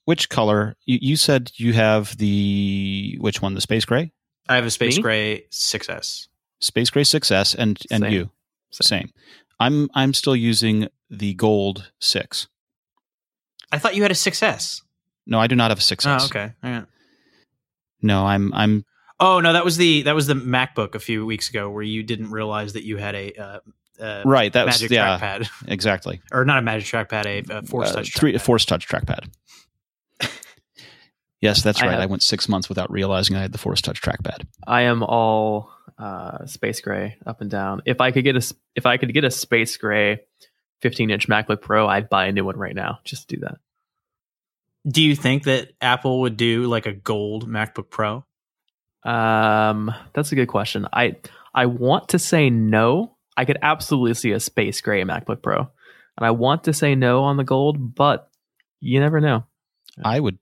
which 0.06 0.30
color? 0.30 0.76
You, 0.86 0.98
you 1.02 1.16
said 1.16 1.52
you 1.56 1.74
have 1.74 2.18
the 2.18 3.18
which 3.20 3.42
one? 3.42 3.54
The 3.56 3.62
space 3.62 3.86
gray, 3.86 4.12
I 4.48 4.56
have 4.56 4.66
a 4.66 4.72
space 4.72 4.98
Me? 4.98 5.02
gray 5.02 5.44
6S. 5.52 6.28
space 6.60 6.90
gray 6.90 7.04
6S, 7.04 7.56
and 7.56 7.80
and 7.90 8.04
Same. 8.04 8.12
you 8.14 8.32
same. 8.72 9.10
I'm 9.60 9.90
I'm 9.94 10.14
still 10.14 10.36
using 10.36 10.88
the 11.10 11.34
gold 11.34 11.92
six. 12.00 12.48
I 13.72 13.78
thought 13.78 13.96
you 13.96 14.02
had 14.02 14.12
a 14.12 14.16
6S. 14.16 14.82
No, 15.28 15.40
I 15.40 15.48
do 15.48 15.56
not 15.56 15.70
have 15.70 15.78
a 15.78 15.82
6S. 15.82 16.22
Oh, 16.22 16.26
okay. 16.26 16.54
All 16.64 16.70
right. 16.72 16.86
No, 18.02 18.26
I'm 18.26 18.54
I'm 18.54 18.86
Oh 19.20 19.40
no, 19.42 19.54
that 19.54 19.66
was 19.66 19.78
the 19.78 20.04
that 20.04 20.16
was 20.16 20.28
the 20.28 20.34
MacBook 20.34 20.96
a 20.96 21.00
few 21.00 21.26
weeks 21.26 21.50
ago 21.50 21.70
where 21.70 21.84
you 21.84 22.04
didn't 22.04 22.32
realize 22.32 22.74
that 22.74 22.84
you 22.84 22.98
had 22.98 23.16
a 23.16 23.34
uh, 23.34 23.60
uh, 24.00 24.22
right. 24.26 24.54
That 24.54 24.66
was 24.66 24.76
Magic 24.82 24.92
yeah, 24.96 25.20
trackpad, 25.20 25.50
exactly. 25.68 26.22
or 26.32 26.46
not 26.46 26.58
a 26.58 26.62
Magic 26.62 26.88
trackpad, 26.88 27.26
a, 27.50 27.58
a 27.58 27.62
Force 27.64 27.90
Uh, 27.92 27.96
Touch 27.96 28.16
three 28.16 28.32
trackpad. 28.34 28.42
force 28.42 28.66
touch 28.66 28.88
trackpad. 28.88 29.30
yes, 31.42 31.62
that's 31.64 31.82
I 31.82 31.86
right. 31.88 31.92
have- 31.94 32.02
I 32.02 32.06
went 32.06 32.24
six 32.24 32.48
months 32.50 32.70
without 32.70 32.90
realizing 32.92 33.36
I 33.36 33.42
had 33.42 33.52
the 33.52 33.58
force 33.58 33.82
touch 33.82 34.02
trackpad. 34.02 34.46
I 34.68 34.82
am 34.84 35.04
all 35.04 35.70
uh, 36.00 36.46
space 36.46 36.80
gray 36.82 37.18
up 37.26 37.42
and 37.42 37.52
down. 37.52 37.82
If 37.86 38.00
I 38.02 38.12
could 38.12 38.24
get 38.24 38.36
a 38.36 38.40
s- 38.40 38.54
if 38.76 38.86
I 38.86 38.98
could 38.98 39.14
get 39.14 39.26
a 39.26 39.32
space 39.32 39.76
gray 39.78 40.22
15 40.82 41.10
inch 41.12 41.28
MacBook 41.28 41.62
Pro, 41.62 41.88
I'd 41.88 42.10
buy 42.10 42.26
a 42.28 42.32
new 42.32 42.46
one 42.46 42.58
right 42.58 42.74
now 42.76 43.00
just 43.04 43.28
to 43.30 43.36
do 43.36 43.42
that. 43.42 43.58
Do 44.88 45.04
you 45.04 45.16
think 45.16 45.44
that 45.44 45.74
Apple 45.82 46.22
would 46.22 46.38
do 46.38 46.64
like 46.68 46.86
a 46.86 46.94
gold 46.94 47.48
MacBook 47.48 47.90
Pro? 47.90 48.24
Um, 49.04 49.94
that's 50.14 50.32
a 50.32 50.36
good 50.36 50.48
question. 50.48 50.88
I 50.94 51.18
I 51.54 51.66
want 51.66 52.10
to 52.10 52.20
say 52.20 52.50
no. 52.50 53.16
I 53.36 53.46
could 53.46 53.58
absolutely 53.62 54.14
see 54.16 54.32
a 54.32 54.40
space 54.40 54.82
gray 54.82 55.04
MacBook 55.04 55.42
Pro, 55.42 55.60
and 55.60 56.26
I 56.26 56.32
want 56.32 56.64
to 56.66 56.74
say 56.74 56.96
no 56.96 57.24
on 57.24 57.38
the 57.38 57.44
gold, 57.44 57.96
but 57.96 58.30
you 58.80 59.00
never 59.00 59.20
know. 59.20 59.44
I 60.04 60.20
would. 60.20 60.40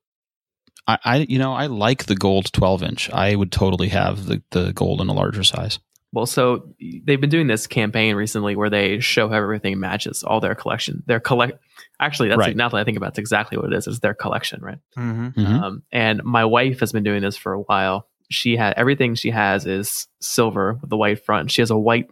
I, 0.87 0.97
I 1.03 1.17
you 1.29 1.39
know 1.39 1.53
I 1.53 1.65
like 1.67 2.05
the 2.05 2.15
gold 2.15 2.51
12 2.53 2.83
inch. 2.83 3.09
I 3.11 3.35
would 3.35 3.51
totally 3.51 3.89
have 3.89 4.25
the 4.25 4.41
the 4.51 4.73
gold 4.73 5.01
in 5.01 5.09
a 5.09 5.13
larger 5.13 5.43
size. 5.43 5.79
Well, 6.13 6.25
so 6.25 6.73
they've 6.79 7.19
been 7.19 7.29
doing 7.29 7.47
this 7.47 7.67
campaign 7.67 8.15
recently 8.15 8.55
where 8.55 8.69
they 8.69 9.01
show 9.01 9.27
how 9.27 9.35
everything 9.35 9.77
matches 9.79 10.23
all 10.23 10.39
their 10.39 10.55
collection. 10.55 11.03
Their 11.05 11.19
collect. 11.19 11.59
Actually, 11.99 12.29
that's 12.29 12.39
Right. 12.39 12.55
now 12.55 12.69
that 12.69 12.77
I 12.77 12.85
think 12.85 12.95
about 12.95 13.07
it, 13.07 13.09
it's 13.09 13.19
exactly 13.19 13.57
what 13.57 13.73
it 13.73 13.75
is. 13.77 13.87
It's 13.87 13.99
their 13.99 14.13
collection, 14.13 14.61
right? 14.61 14.77
Mm-hmm. 14.97 15.39
Mhm. 15.39 15.61
Um, 15.61 15.83
and 15.91 16.23
my 16.23 16.45
wife 16.45 16.79
has 16.79 16.93
been 16.93 17.03
doing 17.03 17.21
this 17.21 17.35
for 17.35 17.51
a 17.53 17.59
while. 17.59 18.07
She 18.29 18.55
had 18.55 18.73
everything 18.77 19.15
she 19.15 19.31
has 19.31 19.65
is 19.65 20.07
silver 20.21 20.75
with 20.79 20.89
the 20.89 20.97
white 20.97 21.25
front. 21.25 21.51
She 21.51 21.61
has 21.61 21.71
a 21.71 21.77
white 21.77 22.09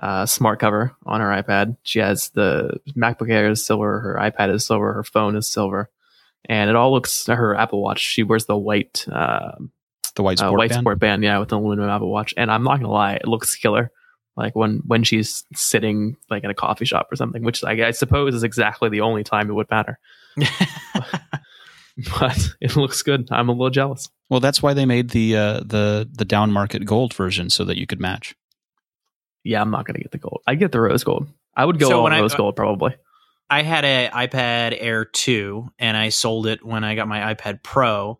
uh, 0.00 0.24
smart 0.26 0.60
cover 0.60 0.94
on 1.04 1.20
her 1.20 1.26
iPad. 1.28 1.76
She 1.82 1.98
has 1.98 2.30
the 2.30 2.78
MacBook 2.96 3.30
Air 3.30 3.50
is 3.50 3.64
silver. 3.66 3.98
Her 3.98 4.14
iPad 4.20 4.54
is 4.54 4.64
silver. 4.64 4.92
Her 4.92 5.02
phone 5.04 5.34
is 5.36 5.48
silver, 5.48 5.90
and 6.46 6.68
it 6.70 6.76
all 6.76 6.92
looks. 6.92 7.26
Her 7.26 7.54
Apple 7.54 7.82
Watch. 7.82 8.00
She 8.00 8.22
wears 8.22 8.46
the 8.46 8.56
white 8.56 9.04
uh, 9.10 9.52
The 10.14 10.22
white 10.22 10.40
uh, 10.42 10.50
white 10.52 10.70
band. 10.70 10.82
sport 10.82 10.98
band, 10.98 11.22
yeah, 11.24 11.38
with 11.38 11.52
an 11.52 11.58
aluminum 11.58 11.88
Apple 11.90 12.10
Watch. 12.10 12.34
And 12.36 12.50
I'm 12.50 12.62
not 12.64 12.76
gonna 12.80 12.92
lie, 12.92 13.14
it 13.14 13.26
looks 13.28 13.54
killer. 13.54 13.90
Like 14.36 14.54
when 14.54 14.82
when 14.86 15.02
she's 15.02 15.44
sitting 15.54 16.16
like 16.30 16.44
in 16.44 16.50
a 16.50 16.54
coffee 16.54 16.84
shop 16.84 17.08
or 17.10 17.16
something, 17.16 17.42
which 17.42 17.64
I, 17.64 17.88
I 17.88 17.90
suppose 17.90 18.34
is 18.34 18.44
exactly 18.44 18.88
the 18.88 19.00
only 19.00 19.24
time 19.24 19.50
it 19.50 19.54
would 19.54 19.70
matter. 19.70 19.98
But 22.20 22.50
it 22.60 22.76
looks 22.76 23.02
good. 23.02 23.26
I'm 23.32 23.48
a 23.48 23.52
little 23.52 23.70
jealous. 23.70 24.08
Well, 24.30 24.38
that's 24.38 24.62
why 24.62 24.72
they 24.72 24.84
made 24.86 25.10
the 25.10 25.36
uh, 25.36 25.60
the 25.64 26.08
the 26.12 26.24
down 26.24 26.52
market 26.52 26.84
gold 26.84 27.12
version 27.12 27.50
so 27.50 27.64
that 27.64 27.76
you 27.76 27.88
could 27.88 27.98
match. 27.98 28.36
Yeah, 29.42 29.60
I'm 29.60 29.72
not 29.72 29.84
gonna 29.84 29.98
get 29.98 30.12
the 30.12 30.18
gold. 30.18 30.42
I 30.46 30.54
get 30.54 30.70
the 30.70 30.80
rose 30.80 31.02
gold. 31.02 31.26
I 31.56 31.64
would 31.64 31.80
go 31.80 31.88
So 31.88 31.96
all 31.98 32.04
when 32.04 32.12
I- 32.12 32.20
rose 32.20 32.36
gold 32.36 32.54
probably. 32.54 32.94
I 33.50 33.62
had 33.62 33.84
a 33.84 34.10
iPad 34.12 34.76
Air 34.78 35.04
2 35.04 35.70
and 35.78 35.96
I 35.96 36.10
sold 36.10 36.46
it 36.46 36.64
when 36.64 36.84
I 36.84 36.94
got 36.94 37.08
my 37.08 37.34
iPad 37.34 37.62
Pro. 37.62 38.18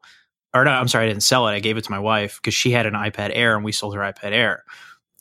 Or 0.55 0.65
no, 0.65 0.71
I'm 0.71 0.89
sorry, 0.89 1.05
I 1.05 1.09
didn't 1.09 1.23
sell 1.23 1.47
it. 1.49 1.53
I 1.53 1.61
gave 1.61 1.77
it 1.77 1.85
to 1.85 1.91
my 1.91 1.99
wife 1.99 2.39
because 2.41 2.55
she 2.55 2.71
had 2.71 2.87
an 2.87 2.95
iPad 2.95 3.31
Air 3.35 3.55
and 3.55 3.65
we 3.65 3.73
sold 3.73 3.95
her 3.95 4.01
iPad 4.01 4.33
Air. 4.33 4.65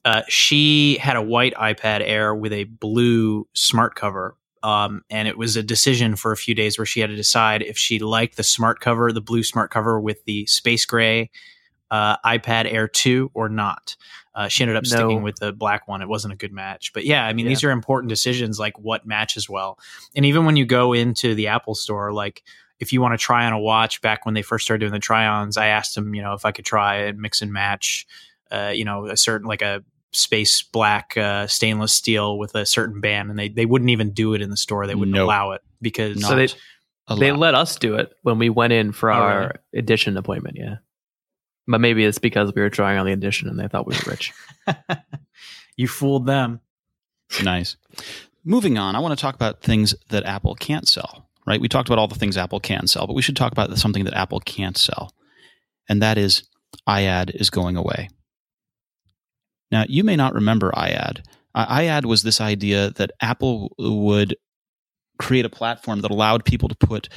Uh, 0.06 0.22
she 0.30 0.98
had 0.98 1.17
a 1.17 1.22
white 1.22 1.54
iPad 1.56 2.02
Air 2.02 2.34
with 2.34 2.54
a 2.54 2.63
blue 2.63 3.48
smart 3.54 3.96
cover. 3.96 4.38
Um, 4.63 5.04
and 5.10 5.28
it 5.28 5.38
was 5.38 5.56
a 5.56 5.63
decision 5.63 6.15
for 6.15 6.32
a 6.32 6.38
few 6.38 6.56
days 6.56 6.78
where 6.78 6.86
she 6.86 7.02
had 7.02 7.10
to 7.10 7.15
decide 7.15 7.62
if 7.62 7.78
she 7.78 8.00
liked 8.00 8.38
the 8.38 8.43
smart 8.43 8.80
cover, 8.80 9.12
the 9.12 9.22
blue 9.22 9.43
smart 9.43 9.72
cover 9.72 10.00
with 10.00 10.24
the 10.24 10.46
space 10.46 10.86
gray 10.86 11.30
uh, 11.91 12.17
iPad 12.26 12.72
Air 12.72 12.88
2 12.88 13.32
or 13.34 13.50
not. 13.50 13.96
Uh, 14.38 14.47
she 14.47 14.63
ended 14.63 14.78
up 14.78 14.84
No. 14.84 14.89
sticking 14.89 15.23
with 15.23 15.36
the 15.38 15.52
black 15.52 15.88
one. 15.88 16.02
It 16.04 16.08
wasn't 16.08 16.32
a 16.34 16.38
good 16.38 16.54
match. 16.54 16.93
But 16.93 17.06
yeah, 17.06 17.26
I 17.26 17.34
mean, 17.34 17.45
Yeah. 17.47 17.50
these 17.50 17.63
are 17.63 17.71
important 17.71 18.10
decisions 18.10 18.60
like 18.60 18.78
what 18.78 19.04
matches 19.06 19.50
well. 19.50 19.80
And 20.15 20.26
even 20.26 20.45
when 20.45 20.56
you 20.56 20.65
go 20.65 20.93
into 20.93 21.34
the 21.34 21.47
Apple 21.47 21.73
store, 21.73 22.13
like 22.13 22.43
if 22.80 22.93
you 22.93 23.02
want 23.02 23.19
to 23.19 23.23
try 23.23 23.47
on 23.47 23.54
a 23.54 23.60
watch 23.60 24.00
back 24.02 24.26
when 24.28 24.36
they 24.36 24.43
first 24.43 24.63
started 24.63 24.82
doing 24.82 24.93
the 24.93 25.00
try 25.00 25.26
ons, 25.26 25.58
I 25.58 25.67
asked 25.67 25.95
them, 25.95 26.13
you 26.13 26.21
know, 26.21 26.34
if 26.34 26.45
I 26.45 26.52
could 26.52 26.65
try 26.65 26.97
and 26.97 27.19
mix 27.19 27.41
and 27.41 27.52
match, 27.52 28.06
uh, 28.52 28.71
you 28.76 28.86
know, 28.86 29.08
a 29.08 29.17
certain 29.17 29.47
like 29.47 29.63
a 29.63 29.84
space 30.12 30.62
black 30.62 31.17
uh, 31.17 31.47
stainless 31.47 31.91
steel 31.93 32.38
with 32.38 32.54
a 32.54 32.65
certain 32.67 33.02
band, 33.02 33.32
and 33.32 33.39
they 33.39 33.50
they 33.50 33.65
wouldn't 33.65 33.89
even 33.89 34.12
do 34.12 34.36
it 34.36 34.41
in 34.43 34.52
the 34.52 34.58
store. 34.58 34.86
They 34.86 34.93
wouldn't 34.95 35.15
Nope. 35.15 35.26
allow 35.26 35.52
it 35.54 35.62
because 35.82 36.17
Not 36.21 36.30
So 36.30 36.36
they- 36.36 36.47
They 37.19 37.32
let 37.32 37.56
us 37.56 37.78
do 37.78 37.95
it 37.95 38.12
when 38.23 38.38
we 38.38 38.50
went 38.50 38.73
in 38.73 38.91
for 38.91 39.10
Oh, 39.10 39.15
our 39.15 39.39
really? 39.39 39.52
edition 39.80 40.15
appointment. 40.17 40.58
Yeah, 40.60 40.76
but 41.68 41.82
maybe 41.82 42.06
it's 42.06 42.20
because 42.20 42.54
we 42.54 42.62
were 42.62 42.70
trying 42.70 42.98
on 42.98 43.06
the 43.06 43.12
edition 43.12 43.50
and 43.50 43.60
they 43.60 43.68
thought 43.68 43.86
we 43.86 43.96
were 43.96 44.12
rich. 44.12 44.34
you 45.76 45.88
fooled 45.88 46.26
them. 46.26 46.62
Nice. 47.44 47.76
Moving 48.44 48.78
on, 48.78 48.96
I 48.96 49.00
want 49.00 49.18
to 49.18 49.22
talk 49.22 49.36
about 49.36 49.62
things 49.62 49.94
that 50.10 50.24
Apple 50.24 50.56
can't 50.56 50.88
sell, 50.88 51.30
right? 51.46 51.60
We 51.60 51.68
talked 51.68 51.90
about 51.90 52.00
all 52.00 52.08
the 52.08 52.16
things 52.16 52.38
Apple 52.38 52.62
can 52.62 52.88
sell, 52.88 53.06
but 53.06 53.16
we 53.16 53.22
should 53.22 53.36
talk 53.36 53.52
about 53.52 53.78
something 53.78 54.06
that 54.06 54.14
Apple 54.14 54.40
can't 54.40 54.78
sell. 54.78 55.12
And 55.90 56.02
that 56.02 56.18
is 56.18 56.44
iAd 56.88 57.36
is 57.36 57.50
going 57.50 57.76
away. 57.76 58.10
Now, 59.70 59.84
you 59.90 60.06
may 60.06 60.16
not 60.16 60.34
remember 60.34 60.72
iAd. 60.72 61.26
Uh, 61.54 61.66
iAd 61.68 62.06
was 62.06 62.24
this 62.24 62.40
idea 62.40 62.92
that 62.92 63.12
Apple 63.20 63.74
would 63.78 64.38
create 65.20 65.46
a 65.46 65.50
platform 65.50 66.02
that 66.02 66.12
allowed 66.12 66.46
people 66.46 66.70
to 66.70 66.76
put 66.76 67.10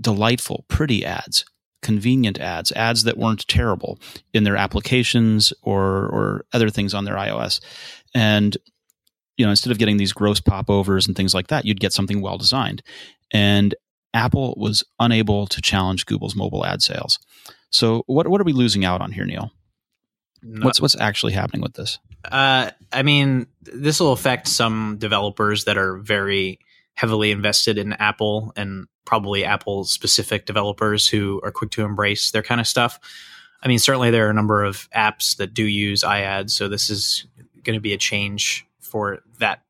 delightful, 0.00 0.64
pretty 0.68 1.04
ads, 1.04 1.44
convenient 1.86 2.38
ads, 2.40 2.72
ads 2.72 3.04
that 3.04 3.16
weren't 3.16 3.46
terrible 3.48 3.98
in 4.34 4.44
their 4.44 4.56
applications 4.56 5.52
or 5.62 5.82
or 6.16 6.44
other 6.52 6.70
things 6.70 6.92
on 6.94 7.04
their 7.04 7.14
iOS. 7.16 7.60
And 8.14 8.56
you 9.36 9.44
know, 9.44 9.50
instead 9.50 9.70
of 9.70 9.78
getting 9.78 9.98
these 9.98 10.12
gross 10.12 10.40
popovers 10.40 11.06
and 11.06 11.14
things 11.16 11.34
like 11.34 11.48
that, 11.48 11.64
you'd 11.64 11.80
get 11.80 11.92
something 11.92 12.20
well 12.22 12.38
designed. 12.38 12.82
And 13.30 13.74
Apple 14.14 14.54
was 14.56 14.82
unable 14.98 15.46
to 15.46 15.60
challenge 15.60 16.06
Google's 16.06 16.34
mobile 16.34 16.64
ad 16.64 16.82
sales. 16.82 17.18
So 17.70 18.02
what 18.06 18.26
what 18.28 18.40
are 18.40 18.44
we 18.44 18.52
losing 18.52 18.84
out 18.84 19.00
on 19.00 19.12
here, 19.12 19.26
Neil? 19.26 19.50
No- 20.42 20.64
What's 20.66 20.80
what's 20.80 20.96
actually 21.00 21.32
happening 21.34 21.62
with 21.62 21.74
this? 21.74 21.98
Uh, 22.24 22.70
I 22.92 23.02
mean, 23.02 23.46
this 23.62 24.00
will 24.00 24.12
affect 24.12 24.48
some 24.48 24.96
developers 24.98 25.64
that 25.64 25.76
are 25.76 25.96
very 25.98 26.58
heavily 26.96 27.30
invested 27.30 27.78
in 27.78 27.92
Apple 27.94 28.52
and 28.56 28.88
probably 29.04 29.44
Apple 29.44 29.84
specific 29.84 30.46
developers 30.46 31.06
who 31.08 31.40
are 31.44 31.52
quick 31.52 31.70
to 31.70 31.84
embrace 31.84 32.30
their 32.32 32.42
kind 32.42 32.60
of 32.60 32.66
stuff. 32.66 32.98
I 33.62 33.68
mean, 33.68 33.78
certainly 33.78 34.10
there 34.10 34.26
are 34.26 34.30
a 34.30 34.34
number 34.34 34.64
of 34.64 34.88
apps 34.90 35.36
that 35.36 35.54
do 35.54 35.64
use 35.64 36.02
iAds, 36.02 36.50
so 36.50 36.68
this 36.68 36.90
is 36.90 37.26
going 37.62 37.76
to 37.76 37.80
be 37.80 37.92
a 37.92 37.98
change 37.98 38.66
for 38.80 39.20
that 39.38 39.62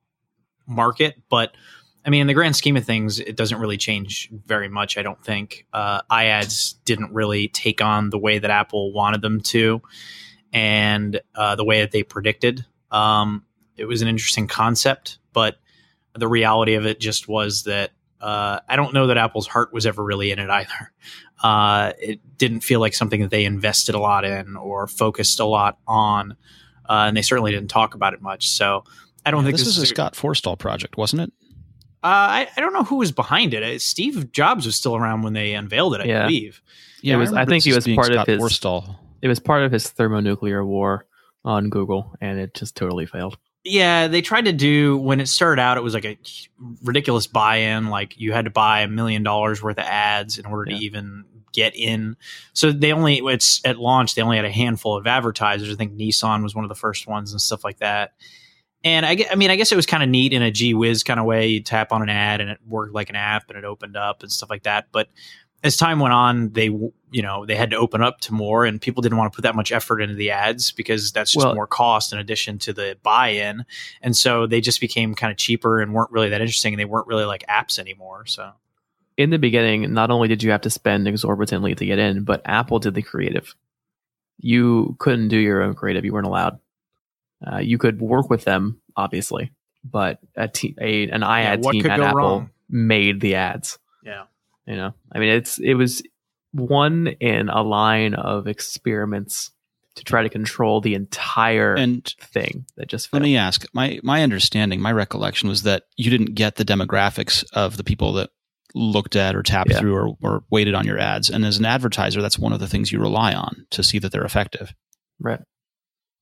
market. 0.66 1.20
But 1.28 1.56
I 2.04 2.10
mean, 2.10 2.20
in 2.20 2.26
the 2.28 2.34
grand 2.34 2.54
scheme 2.54 2.76
of 2.76 2.84
things, 2.84 3.18
it 3.18 3.36
doesn't 3.36 3.58
really 3.58 3.76
change 3.76 4.30
very 4.46 4.68
much. 4.68 4.96
I 4.96 5.02
don't 5.02 5.22
think 5.22 5.66
uh, 5.72 6.02
iAds 6.10 6.76
didn't 6.84 7.12
really 7.12 7.48
take 7.48 7.82
on 7.82 8.10
the 8.10 8.18
way 8.18 8.38
that 8.38 8.50
Apple 8.50 8.92
wanted 8.92 9.22
them 9.22 9.40
to 9.42 9.82
and 10.52 11.20
uh, 11.34 11.56
the 11.56 11.64
way 11.64 11.80
that 11.80 11.90
they 11.90 12.04
predicted. 12.04 12.64
Um, 12.92 13.44
it 13.76 13.86
was 13.86 14.02
an 14.02 14.08
interesting 14.08 14.46
concept, 14.46 15.18
but 15.32 15.56
the 16.18 16.28
reality 16.28 16.74
of 16.74 16.86
it 16.86 17.00
just 17.00 17.28
was 17.28 17.64
that 17.64 17.92
uh, 18.20 18.60
I 18.68 18.76
don't 18.76 18.94
know 18.94 19.08
that 19.08 19.18
Apple's 19.18 19.46
heart 19.46 19.72
was 19.72 19.86
ever 19.86 20.02
really 20.02 20.30
in 20.30 20.38
it 20.38 20.50
either. 20.50 20.92
Uh, 21.42 21.92
it 22.00 22.38
didn't 22.38 22.60
feel 22.60 22.80
like 22.80 22.94
something 22.94 23.20
that 23.20 23.30
they 23.30 23.44
invested 23.44 23.94
a 23.94 23.98
lot 23.98 24.24
in 24.24 24.56
or 24.56 24.86
focused 24.86 25.38
a 25.38 25.44
lot 25.44 25.78
on, 25.86 26.32
uh, 26.88 27.04
and 27.06 27.14
they 27.16 27.20
certainly 27.20 27.52
didn't 27.52 27.68
talk 27.68 27.94
about 27.94 28.14
it 28.14 28.22
much. 28.22 28.48
So 28.48 28.84
I 29.26 29.30
don't 29.30 29.44
think 29.44 29.56
this, 29.56 29.66
this, 29.66 29.76
is 29.76 29.82
a 29.82 29.86
Scott 29.86 30.14
Forstall 30.14 30.58
project, 30.58 30.96
wasn't 30.96 31.22
it? 31.22 31.32
Uh, 32.02 32.06
I, 32.06 32.48
I 32.56 32.60
don't 32.60 32.72
know 32.72 32.84
who 32.84 32.96
was 32.96 33.12
behind 33.12 33.52
it. 33.52 33.62
Uh, 33.62 33.78
Steve 33.78 34.32
Jobs 34.32 34.64
was 34.64 34.76
still 34.76 34.96
around 34.96 35.22
when 35.22 35.34
they 35.34 35.52
unveiled 35.52 35.94
it, 35.96 36.00
I 36.00 36.04
Yeah. 36.04 36.22
believe. 36.26 36.62
It 37.02 37.16
was- 37.16 37.28
I 37.28 37.32
remember 37.32 37.50
think 37.50 37.64
he 37.64 37.72
was 37.74 37.84
being 37.84 37.96
part 37.96 38.12
of 38.12 38.26
his- 38.26 38.40
Forstall. 38.40 38.96
It 39.20 39.28
was 39.28 39.38
part 39.38 39.62
of 39.62 39.72
his 39.72 39.90
thermonuclear 39.90 40.64
war 40.64 41.06
on 41.44 41.68
Google, 41.68 42.14
and 42.20 42.38
it 42.38 42.54
just 42.54 42.76
totally 42.76 43.04
failed. 43.06 43.36
Yeah, 43.68 44.06
they 44.06 44.22
tried 44.22 44.44
to 44.44 44.52
do 44.52 44.96
when 44.96 45.20
it 45.20 45.26
started 45.26 45.60
out. 45.60 45.76
It 45.76 45.82
was 45.82 45.92
like 45.92 46.04
a 46.04 46.16
ridiculous 46.84 47.26
buy-in. 47.26 47.88
Like 47.88 48.18
you 48.18 48.32
had 48.32 48.44
to 48.44 48.50
buy 48.50 48.82
a 48.82 48.88
million 48.88 49.22
dollars 49.24 49.60
worth 49.62 49.78
of 49.78 49.84
ads 49.84 50.38
in 50.38 50.46
order 50.46 50.70
Yeah. 50.70 50.78
to 50.78 50.84
even 50.84 51.24
get 51.52 51.74
in. 51.74 52.16
So 52.52 52.70
they 52.70 52.92
only 52.92 53.16
it's 53.18 53.60
at 53.64 53.78
launch 53.78 54.14
they 54.14 54.22
only 54.22 54.36
had 54.36 54.44
a 54.44 54.50
handful 54.52 54.96
of 54.96 55.06
advertisers. 55.06 55.70
I 55.70 55.74
think 55.74 55.96
Nissan 55.96 56.42
was 56.42 56.54
one 56.54 56.64
of 56.64 56.68
the 56.68 56.74
first 56.76 57.06
ones 57.08 57.32
and 57.32 57.40
stuff 57.40 57.64
like 57.64 57.78
that. 57.78 58.12
And 58.84 59.04
I, 59.04 59.16
I 59.32 59.34
mean, 59.34 59.50
I 59.50 59.56
guess 59.56 59.72
it 59.72 59.76
was 59.76 59.86
kind 59.86 60.02
of 60.02 60.08
neat 60.08 60.32
in 60.32 60.42
a 60.42 60.50
gee 60.52 60.74
whiz 60.74 61.02
kind 61.02 61.18
of 61.18 61.26
way. 61.26 61.48
You 61.48 61.60
tap 61.60 61.90
on 61.92 62.02
an 62.02 62.08
ad 62.08 62.40
and 62.40 62.50
it 62.50 62.58
worked 62.64 62.94
like 62.94 63.10
an 63.10 63.16
app 63.16 63.48
and 63.48 63.58
it 63.58 63.64
opened 63.64 63.96
up 63.96 64.22
and 64.22 64.30
stuff 64.30 64.48
like 64.50 64.62
that. 64.62 64.88
But 64.92 65.08
as 65.64 65.76
time 65.76 65.98
went 66.00 66.14
on, 66.14 66.50
they 66.52 66.66
you 66.66 67.22
know 67.22 67.46
they 67.46 67.56
had 67.56 67.70
to 67.70 67.76
open 67.76 68.02
up 68.02 68.20
to 68.22 68.34
more, 68.34 68.64
and 68.64 68.80
people 68.80 69.00
didn't 69.02 69.18
want 69.18 69.32
to 69.32 69.36
put 69.36 69.42
that 69.42 69.54
much 69.56 69.72
effort 69.72 70.00
into 70.00 70.14
the 70.14 70.30
ads 70.30 70.70
because 70.72 71.12
that's 71.12 71.32
just 71.32 71.44
Well- 71.44 71.54
more 71.54 71.66
cost 71.66 72.12
in 72.12 72.18
addition 72.18 72.58
to 72.60 72.72
the 72.72 72.96
buy-in. 73.02 73.64
And 74.02 74.16
so 74.16 74.46
they 74.46 74.60
just 74.60 74.80
became 74.80 75.14
kind 75.14 75.30
of 75.30 75.36
cheaper 75.38 75.80
and 75.80 75.92
weren't 75.94 76.10
really 76.10 76.28
that 76.28 76.40
interesting. 76.40 76.74
And 76.74 76.80
they 76.80 76.84
weren't 76.84 77.06
really 77.06 77.24
like 77.24 77.44
apps 77.48 77.78
anymore. 77.78 78.26
So 78.26 78.52
In 79.16 79.30
the 79.30 79.38
beginning, 79.38 79.92
not 79.94 80.10
only 80.10 80.28
did 80.28 80.42
you 80.42 80.50
have 80.50 80.60
to 80.62 80.70
spend 80.70 81.08
exorbitantly 81.08 81.74
to 81.74 81.86
get 81.86 81.98
in, 81.98 82.24
but 82.24 82.42
Apple 82.44 82.78
did 82.78 82.94
the 82.94 83.02
creative. 83.02 83.54
You 84.38 84.94
couldn't 84.98 85.28
do 85.28 85.38
your 85.38 85.62
own 85.62 85.74
creative; 85.74 86.04
you 86.04 86.12
weren't 86.12 86.26
allowed. 86.26 86.58
Uh, 87.46 87.58
you 87.58 87.78
could 87.78 88.00
work 88.00 88.28
with 88.28 88.44
them, 88.44 88.80
obviously, 88.96 89.52
but 89.84 90.18
a 90.36 90.48
te- 90.48 90.74
a, 90.80 91.08
an 91.08 91.22
iAd 91.22 91.62
what 91.62 91.72
team 91.72 91.86
at 91.86 92.00
Apple 92.00 92.16
wrong? 92.18 92.50
made 92.68 93.20
the 93.20 93.34
ads. 93.36 93.78
yeah. 94.04 94.24
You 94.66 94.76
know, 94.76 94.94
I 95.12 95.18
mean, 95.18 95.28
it's 95.30 95.58
it 95.58 95.74
was 95.74 96.02
one 96.52 97.08
in 97.20 97.48
a 97.48 97.62
line 97.62 98.14
of 98.14 98.46
experiments 98.48 99.50
to 99.96 100.04
try 100.04 100.22
to 100.22 100.28
control 100.28 100.80
the 100.80 100.94
entire 100.94 101.74
And 101.74 102.04
thing 102.20 102.66
that 102.76 102.88
just 102.88 103.12
let 103.12 103.22
me 103.22 103.36
ask 103.36 103.64
my 103.72 103.98
my 104.02 104.22
understanding, 104.22 104.80
my 104.80 104.92
recollection 104.92 105.48
was 105.48 105.62
that 105.62 105.84
you 105.96 106.10
didn't 106.10 106.34
get 106.34 106.56
the 106.56 106.64
demographics 106.64 107.44
of 107.52 107.76
the 107.76 107.84
people 107.84 108.12
that 108.14 108.30
looked 108.74 109.16
at 109.16 109.34
or 109.34 109.42
tapped 109.42 109.70
Yeah. 109.70 109.78
through 109.78 109.94
or, 109.96 110.16
or 110.20 110.44
waited 110.50 110.74
on 110.74 110.84
your 110.86 110.98
ads. 110.98 111.30
And 111.30 111.44
as 111.46 111.58
an 111.58 111.64
advertiser, 111.64 112.20
that's 112.20 112.38
one 112.38 112.52
of 112.52 112.60
the 112.60 112.66
things 112.66 112.92
you 112.92 113.00
rely 113.00 113.32
on 113.32 113.66
to 113.70 113.82
see 113.82 113.98
that 114.00 114.12
they're 114.12 114.24
effective. 114.24 114.74
right. 115.20 115.40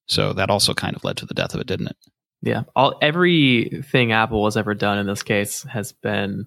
So 0.07 0.35
that 0.35 0.51
also 0.51 0.75
kind 0.75 0.95
of 0.95 1.03
led 1.03 1.17
to 1.17 1.27
the 1.27 1.35
death 1.35 1.55
of 1.55 1.61
it, 1.63 1.67
didn't 1.67 1.87
it? 1.89 1.97
Yeah, 2.43 2.65
all 2.77 2.99
everything 3.01 4.13
Apple 4.13 4.45
has 4.45 4.57
ever 4.59 4.75
done 4.75 4.99
in 4.99 5.07
this 5.07 5.23
case 5.23 5.63
has 5.63 5.93
been 5.93 6.47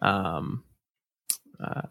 um, 0.00 0.62
uh, 1.62 1.82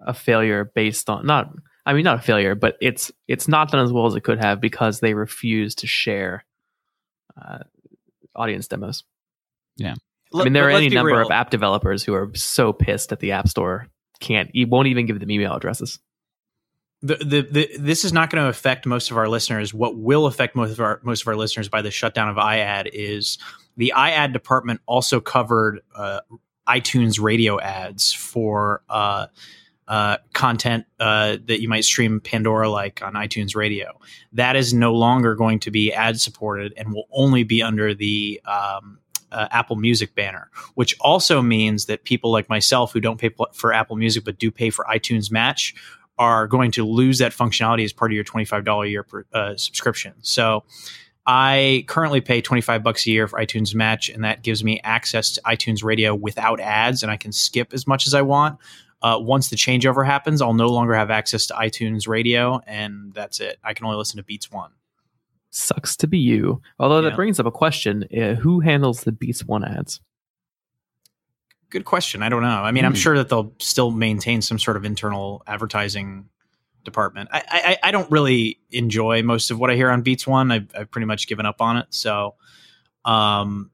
a 0.00 0.14
failure 0.14 0.70
based 0.74 1.08
on 1.10 1.26
not. 1.26 1.50
I 1.86 1.94
mean, 1.94 2.04
not 2.04 2.18
a 2.18 2.22
failure, 2.22 2.54
but 2.54 2.76
it's 2.82 3.10
it's 3.26 3.48
not 3.48 3.70
done 3.70 3.82
as 3.82 3.92
well 3.92 4.06
as 4.06 4.14
it 4.14 4.20
could 4.20 4.44
have 4.44 4.60
because 4.60 5.00
they 5.00 5.14
refuse 5.14 5.74
to 5.76 5.86
share 5.86 6.44
uh, 7.40 7.60
audience 8.36 8.68
demos. 8.68 9.04
Yeah. 9.76 9.94
I 10.34 10.44
mean, 10.44 10.52
there 10.52 10.66
are 10.66 10.70
any 10.70 10.90
number 10.90 11.20
of 11.20 11.30
app 11.30 11.50
developers 11.50 12.04
who 12.04 12.12
are 12.14 12.30
so 12.34 12.72
pissed 12.72 13.12
at 13.12 13.20
the 13.20 13.32
App 13.32 13.48
Store 13.48 13.88
can't, 14.20 14.50
e- 14.54 14.66
won't 14.66 14.88
even 14.88 15.06
give 15.06 15.18
them 15.20 15.30
email 15.30 15.54
addresses. 15.54 15.98
the, 17.00 17.16
the, 17.16 17.40
the 17.42 17.70
this 17.78 18.04
is 18.04 18.12
not 18.12 18.30
going 18.30 18.42
to 18.42 18.48
affect 18.48 18.84
most 18.84 19.10
of 19.10 19.16
our 19.16 19.28
listeners. 19.28 19.72
What 19.72 19.96
will 19.96 20.26
affect 20.26 20.56
most 20.56 20.72
of 20.72 20.80
our 20.80 21.00
most 21.04 21.22
of 21.22 21.28
our 21.28 21.36
listeners 21.36 21.68
by 21.68 21.82
the 21.82 21.90
shutdown 21.90 22.28
of 22.28 22.36
iAd 22.36 22.90
is 22.92 23.38
the 23.76 23.92
iAd 23.96 24.32
department 24.32 24.80
also 24.86 25.20
covered 25.20 25.80
uh, 25.94 26.20
iTunes 26.68 27.20
radio 27.20 27.58
ads 27.60 28.12
for 28.12 28.82
uh, 28.88 29.26
uh, 29.88 30.18
content 30.34 30.84
uh, 31.00 31.38
that 31.46 31.62
you 31.62 31.68
might 31.68 31.84
stream 31.84 32.20
Pandora 32.20 32.68
like 32.68 33.02
on 33.02 33.14
iTunes 33.14 33.56
Radio. 33.56 33.98
That 34.32 34.54
is 34.54 34.74
no 34.74 34.92
longer 34.92 35.34
going 35.34 35.60
to 35.60 35.70
be 35.70 35.92
ad 35.92 36.20
supported 36.20 36.74
and 36.76 36.92
will 36.92 37.08
only 37.10 37.42
be 37.42 37.62
under 37.62 37.94
the 37.94 38.40
um, 38.44 38.98
uh, 39.32 39.48
Apple 39.50 39.76
Music 39.76 40.14
banner, 40.14 40.50
which 40.74 40.94
also 41.00 41.40
means 41.40 41.86
that 41.86 42.04
people 42.04 42.30
like 42.30 42.48
myself 42.48 42.92
who 42.92 43.00
don't 43.00 43.18
pay 43.18 43.30
pl- 43.30 43.48
for 43.54 43.72
Apple 43.72 43.96
Music 43.96 44.24
but 44.24 44.38
do 44.38 44.50
pay 44.50 44.70
for 44.70 44.84
iTunes 44.90 45.30
Match 45.30 45.74
are 46.18 46.46
going 46.46 46.70
to 46.72 46.84
lose 46.84 47.18
that 47.18 47.32
functionality 47.32 47.84
as 47.84 47.92
part 47.92 48.10
of 48.10 48.14
your 48.14 48.24
$25 48.24 48.86
a 48.86 48.90
year 48.90 49.04
per, 49.04 49.24
uh, 49.32 49.56
subscription. 49.56 50.14
So 50.20 50.64
I 51.30 51.84
currently 51.88 52.22
pay 52.22 52.40
25 52.40 52.82
bucks 52.82 53.06
a 53.06 53.10
year 53.10 53.28
for 53.28 53.38
iTunes 53.38 53.74
Match, 53.74 54.08
and 54.08 54.24
that 54.24 54.42
gives 54.42 54.64
me 54.64 54.80
access 54.82 55.32
to 55.32 55.42
iTunes 55.42 55.84
Radio 55.84 56.14
without 56.14 56.58
ads, 56.58 57.02
and 57.02 57.12
I 57.12 57.18
can 57.18 57.32
skip 57.32 57.74
as 57.74 57.86
much 57.86 58.06
as 58.06 58.14
I 58.14 58.22
want. 58.22 58.58
Uh, 59.02 59.18
once 59.20 59.50
the 59.50 59.56
changeover 59.56 60.06
happens, 60.06 60.40
I'll 60.40 60.54
no 60.54 60.68
longer 60.68 60.94
have 60.94 61.10
access 61.10 61.44
to 61.46 61.54
iTunes 61.54 62.08
Radio, 62.08 62.60
and 62.66 63.12
that's 63.12 63.40
it. 63.40 63.58
I 63.62 63.74
can 63.74 63.84
only 63.84 63.98
listen 63.98 64.16
to 64.16 64.22
Beats 64.24 64.50
One. 64.50 64.70
Sucks 65.50 65.96
to 65.98 66.06
be 66.06 66.18
you. 66.18 66.62
Although 66.78 67.00
Yeah. 67.00 67.10
that 67.10 67.16
brings 67.16 67.38
up 67.38 67.44
a 67.46 67.50
question: 67.50 68.04
uh, 68.04 68.34
Who 68.36 68.60
handles 68.60 69.02
the 69.02 69.12
Beats 69.12 69.44
One 69.44 69.64
ads? 69.64 70.00
Good 71.70 71.84
question. 71.84 72.22
I 72.22 72.30
don't 72.30 72.42
know. 72.42 72.48
I 72.48 72.72
mean, 72.72 72.86
I'm 72.86 72.92
Hmm. 72.92 72.96
sure 72.96 73.16
that 73.18 73.28
they'll 73.28 73.52
still 73.58 73.90
maintain 73.90 74.40
some 74.40 74.58
sort 74.58 74.78
of 74.78 74.84
internal 74.86 75.42
advertising 75.46 76.30
department. 76.88 77.28
I, 77.32 77.42
I, 77.48 77.88
I 77.88 77.90
don't 77.90 78.10
really 78.10 78.58
enjoy 78.70 79.22
most 79.22 79.50
of 79.50 79.58
what 79.60 79.70
I 79.70 79.74
hear 79.74 79.90
on 79.90 80.02
Beats 80.02 80.26
One. 80.26 80.50
I've, 80.50 80.68
I've 80.76 80.90
pretty 80.90 81.06
much 81.06 81.28
given 81.28 81.46
up 81.46 81.60
on 81.60 81.76
it. 81.76 81.86
So, 81.90 82.34
um, 83.04 83.70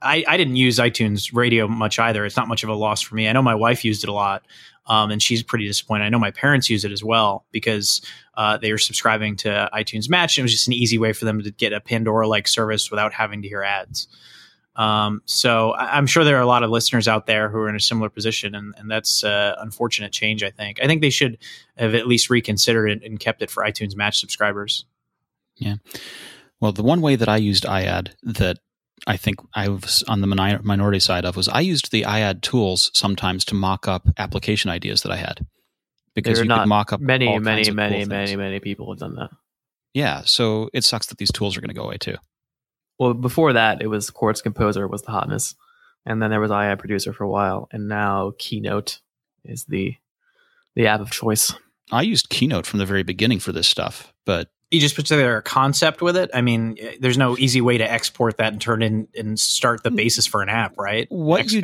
I, 0.00 0.22
I 0.28 0.36
didn't 0.36 0.56
use 0.56 0.78
iTunes 0.78 1.34
Radio 1.34 1.66
much 1.66 1.98
either. 1.98 2.26
It's 2.26 2.36
not 2.36 2.46
much 2.46 2.62
of 2.62 2.68
a 2.68 2.74
loss 2.74 3.00
for 3.00 3.14
me. 3.14 3.26
I 3.26 3.32
know 3.32 3.42
my 3.42 3.54
wife 3.54 3.86
used 3.86 4.04
it 4.04 4.10
a 4.10 4.12
lot, 4.12 4.42
Um, 4.86 5.10
and 5.10 5.22
she's 5.22 5.42
pretty 5.42 5.66
disappointed. 5.66 6.04
I 6.04 6.10
know 6.10 6.18
my 6.18 6.30
parents 6.30 6.68
use 6.68 6.84
it 6.84 6.92
as 6.92 7.02
well 7.02 7.46
because 7.52 8.02
uh, 8.36 8.58
they 8.58 8.70
were 8.70 8.78
subscribing 8.78 9.36
to 9.36 9.70
iTunes 9.72 10.10
Match. 10.10 10.36
And 10.36 10.42
it 10.42 10.44
was 10.44 10.52
just 10.52 10.66
an 10.66 10.74
easy 10.74 10.98
way 10.98 11.14
for 11.14 11.24
them 11.24 11.42
to 11.42 11.50
get 11.50 11.72
a 11.72 11.80
Pandora 11.80 12.28
like 12.28 12.46
service 12.48 12.90
without 12.90 13.14
having 13.14 13.40
to 13.42 13.48
hear 13.48 13.62
ads. 13.62 14.08
Um, 14.76 15.22
so 15.24 15.70
I- 15.72 15.96
I'm 15.96 16.06
sure 16.06 16.24
there 16.24 16.36
are 16.36 16.42
a 16.42 16.46
lot 16.46 16.62
of 16.62 16.70
listeners 16.70 17.06
out 17.06 17.26
there 17.26 17.48
who 17.48 17.58
are 17.58 17.68
in 17.68 17.76
a 17.76 17.80
similar 17.80 18.08
position, 18.10 18.54
and, 18.54 18.74
and 18.76 18.90
that's 18.90 19.22
uh, 19.22 19.54
unfortunate 19.58 20.12
change. 20.12 20.42
I 20.42 20.50
think. 20.50 20.80
I 20.82 20.86
think 20.86 21.00
they 21.00 21.10
should 21.10 21.38
have 21.76 21.94
at 21.94 22.06
least 22.06 22.30
reconsidered 22.30 22.90
it 22.90 23.02
and 23.02 23.20
kept 23.20 23.42
it 23.42 23.50
for 23.50 23.62
iTunes 23.62 23.94
Match 23.96 24.18
subscribers. 24.18 24.84
Yeah. 25.56 25.76
Well, 26.60 26.72
the 26.72 26.82
one 26.82 27.00
way 27.00 27.16
that 27.16 27.28
I 27.28 27.36
used 27.36 27.64
iAd 27.64 28.12
that 28.22 28.58
I 29.06 29.16
think 29.16 29.36
I 29.54 29.68
was 29.68 30.02
on 30.08 30.20
the 30.20 30.26
minority 30.26 31.00
side 31.00 31.24
of 31.24 31.36
was 31.36 31.48
I 31.48 31.60
used 31.60 31.90
the 31.92 32.02
iAd 32.02 32.40
tools 32.42 32.90
sometimes 32.94 33.44
to 33.46 33.54
mock 33.54 33.86
up 33.86 34.08
application 34.18 34.70
ideas 34.70 35.02
that 35.02 35.12
I 35.12 35.16
had 35.16 35.46
because 36.14 36.38
There 36.38 36.44
you 36.44 36.48
not 36.48 36.62
could 36.62 36.68
mock 36.68 36.92
up 36.92 37.00
Many, 37.00 37.28
all 37.28 37.38
many, 37.40 37.58
kinds 37.58 37.68
of 37.68 37.74
many, 37.74 38.00
cool 38.00 38.08
many, 38.08 38.36
many 38.36 38.60
people 38.60 38.90
have 38.90 38.98
done 39.00 39.16
that. 39.16 39.30
Yeah, 39.92 40.22
so 40.24 40.70
it 40.72 40.84
sucks 40.84 41.06
that 41.06 41.18
these 41.18 41.30
tools 41.30 41.56
are 41.56 41.60
going 41.60 41.68
to 41.68 41.74
go 41.74 41.84
away 41.84 41.98
too. 41.98 42.16
Well, 42.98 43.14
before 43.14 43.52
that, 43.54 43.82
it 43.82 43.88
was 43.88 44.10
Quartz 44.10 44.40
Composer 44.40 44.86
was 44.86 45.02
the 45.02 45.10
hotness, 45.10 45.54
and 46.06 46.22
then 46.22 46.30
there 46.30 46.40
was 46.40 46.50
iAd 46.50 46.78
Producer 46.78 47.12
for 47.12 47.24
a 47.24 47.28
while, 47.30 47.68
and 47.72 47.88
now 47.88 48.32
Keynote 48.38 49.00
is 49.44 49.64
the 49.64 49.94
the 50.76 50.86
app 50.86 51.00
of 51.00 51.10
choice. 51.10 51.52
I 51.92 52.02
used 52.02 52.28
Keynote 52.30 52.66
from 52.66 52.78
the 52.78 52.86
very 52.86 53.02
beginning 53.02 53.38
for 53.40 53.52
this 53.52 53.68
stuff, 53.68 54.12
but 54.24 54.48
You 54.70 54.80
just 54.80 54.96
put 54.96 55.06
together 55.06 55.36
a 55.36 55.42
concept 55.42 56.02
with 56.02 56.16
it. 56.16 56.30
I 56.34 56.40
mean, 56.40 56.76
eh, 56.80 56.96
there's 56.98 57.18
no 57.18 57.36
easy 57.38 57.60
way 57.60 57.78
to 57.78 57.88
export 57.88 58.38
that 58.38 58.52
and 58.52 58.60
turn 58.60 58.82
in 58.82 59.06
and 59.16 59.38
start 59.38 59.84
the 59.84 59.90
basis 59.92 60.26
for 60.26 60.42
an 60.42 60.48
app, 60.48 60.76
right? 60.78 61.06
What 61.10 61.52
you- 61.52 61.60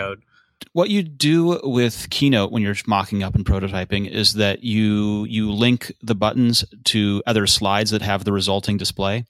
what 0.75 0.91
you 0.91 1.03
do 1.03 1.59
with 1.65 2.09
Keynote 2.11 2.53
when 2.53 2.63
you're 2.63 2.77
mocking 2.87 3.23
up 3.23 3.35
and 3.35 3.45
prototyping 3.45 4.09
is 4.09 4.35
that 4.35 4.63
you 4.63 5.25
you 5.25 5.51
link 5.51 5.91
the 6.03 6.15
buttons 6.15 6.65
to 6.85 7.23
other 7.27 7.47
slides 7.47 7.91
that 7.91 8.03
have 8.03 8.25
the 8.25 8.33
resulting 8.33 8.77
display. 8.77 9.25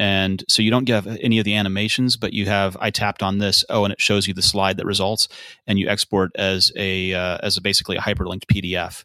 And 0.00 0.42
so 0.48 0.62
you 0.62 0.70
don't 0.70 0.86
get 0.86 1.06
any 1.22 1.38
of 1.40 1.44
the 1.44 1.54
animations, 1.54 2.16
but 2.16 2.32
you 2.32 2.46
have 2.46 2.74
I 2.80 2.90
tapped 2.90 3.22
on 3.22 3.36
this, 3.36 3.66
oh, 3.68 3.84
and 3.84 3.92
it 3.92 4.00
shows 4.00 4.26
you 4.26 4.32
the 4.32 4.40
slide 4.40 4.78
that 4.78 4.86
results, 4.86 5.28
and 5.66 5.78
you 5.78 5.88
export 5.90 6.30
as 6.36 6.72
a 6.74 7.12
uh, 7.12 7.36
as 7.42 7.58
a 7.58 7.60
basically 7.60 7.96
a 7.96 8.00
hyperlinked 8.00 8.46
PDF. 8.46 9.04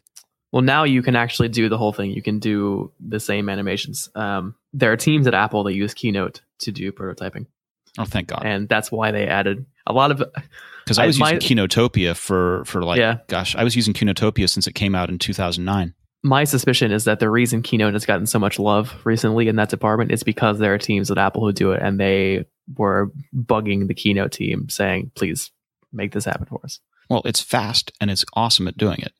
Well, 0.52 0.62
now 0.62 0.84
you 0.84 1.02
can 1.02 1.14
actually 1.14 1.48
do 1.50 1.68
the 1.68 1.76
whole 1.76 1.92
thing. 1.92 2.12
You 2.12 2.22
can 2.22 2.38
do 2.38 2.92
the 2.98 3.20
same 3.20 3.50
animations. 3.50 4.08
Um, 4.14 4.54
there 4.72 4.90
are 4.90 4.96
teams 4.96 5.26
at 5.26 5.34
Apple 5.34 5.64
that 5.64 5.74
use 5.74 5.92
Keynote 5.92 6.40
to 6.60 6.72
do 6.72 6.92
prototyping, 6.92 7.44
Oh, 7.98 8.06
thank 8.06 8.28
God! 8.28 8.40
and 8.46 8.66
that's 8.66 8.90
why 8.90 9.10
they 9.10 9.26
added 9.26 9.66
a 9.86 9.92
lot 9.92 10.10
of. 10.12 10.22
Because 10.84 10.98
I 10.98 11.02
I- 11.04 11.06
was 11.08 11.18
my- 11.18 11.32
using 11.32 11.58
Keynotopia 11.58 12.16
for 12.16 12.64
for 12.64 12.82
like, 12.82 12.98
Yeah. 12.98 13.18
gosh, 13.28 13.54
I 13.54 13.64
was 13.64 13.76
using 13.76 13.92
Keynotopia 13.92 14.48
since 14.48 14.66
it 14.66 14.72
came 14.74 14.94
out 14.94 15.10
in 15.10 15.18
2009. 15.18 15.92
My 16.26 16.44
suspicion 16.44 16.90
is 16.92 17.04
that 17.04 17.20
the 17.20 17.30
reason 17.30 17.62
Keynote 17.62 17.92
has 17.92 18.04
gotten 18.04 18.26
so 18.26 18.38
much 18.38 18.58
love 18.58 18.94
recently 19.04 19.46
in 19.48 19.56
that 19.56 19.68
department 19.68 20.10
is 20.10 20.22
because 20.22 20.58
there 20.58 20.74
are 20.74 20.78
teams 20.78 21.10
at 21.10 21.18
Apple 21.18 21.42
who 21.44 21.52
do 21.52 21.70
it, 21.72 21.80
and 21.82 22.00
they 22.00 22.44
were 22.76 23.12
bugging 23.34 23.86
the 23.86 23.94
Keynote 23.94 24.32
team, 24.32 24.68
saying, 24.68 25.12
"Please 25.14 25.50
make 25.92 26.12
this 26.12 26.24
happen 26.24 26.46
for 26.46 26.60
us." 26.64 26.80
Well, 27.08 27.22
it's 27.24 27.40
fast 27.40 27.92
and 28.00 28.10
it's 28.10 28.24
awesome 28.34 28.66
at 28.66 28.76
doing 28.76 28.98
it. 28.98 29.12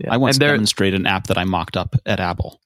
Yeah. 0.00 0.12
I 0.14 0.16
once 0.16 0.38
there, 0.38 0.52
demonstrated 0.52 1.00
an 1.00 1.06
app 1.06 1.26
that 1.26 1.38
I 1.38 1.44
mocked 1.44 1.76
up 1.76 1.96
at 2.06 2.20
Apple. 2.20 2.60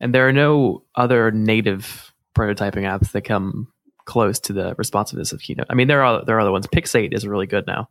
and 0.00 0.14
there 0.14 0.26
are 0.28 0.32
no 0.32 0.84
other 0.94 1.30
native 1.32 2.12
prototyping 2.36 2.82
apps 2.84 3.12
that 3.12 3.22
come 3.22 3.68
close 4.04 4.38
to 4.40 4.52
the 4.52 4.74
responsiveness 4.76 5.32
of 5.32 5.40
Keynote. 5.40 5.66
I 5.70 5.74
mean, 5.74 5.88
there 5.88 6.02
are 6.04 6.24
there 6.24 6.36
are 6.36 6.40
other 6.40 6.52
ones. 6.52 6.66
Pixate 6.68 7.12
is 7.14 7.26
really 7.26 7.46
good 7.46 7.66
now. 7.66 7.88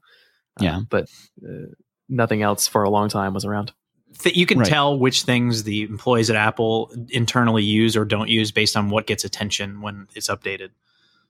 Uh, 0.59 0.63
Yeah. 0.63 0.79
but 0.89 1.09
uh, 1.45 1.67
nothing 2.09 2.41
else 2.41 2.67
for 2.67 2.83
a 2.83 2.89
long 2.89 3.09
time 3.09 3.33
was 3.33 3.43
around. 3.45 3.73
Th- 4.21 4.35
you 4.35 4.45
can 4.45 4.59
Right. 4.59 4.67
tell 4.67 4.97
which 4.97 5.23
things 5.23 5.63
the 5.63 5.83
employees 5.83 6.29
at 6.29 6.35
Apple 6.35 6.91
internally 7.09 7.63
use 7.63 7.95
or 7.97 8.05
don't 8.05 8.29
use 8.29 8.51
based 8.51 8.75
on 8.77 8.89
what 8.89 9.07
gets 9.07 9.23
attention 9.23 9.81
when 9.81 10.07
it's 10.15 10.27
updated. 10.29 10.69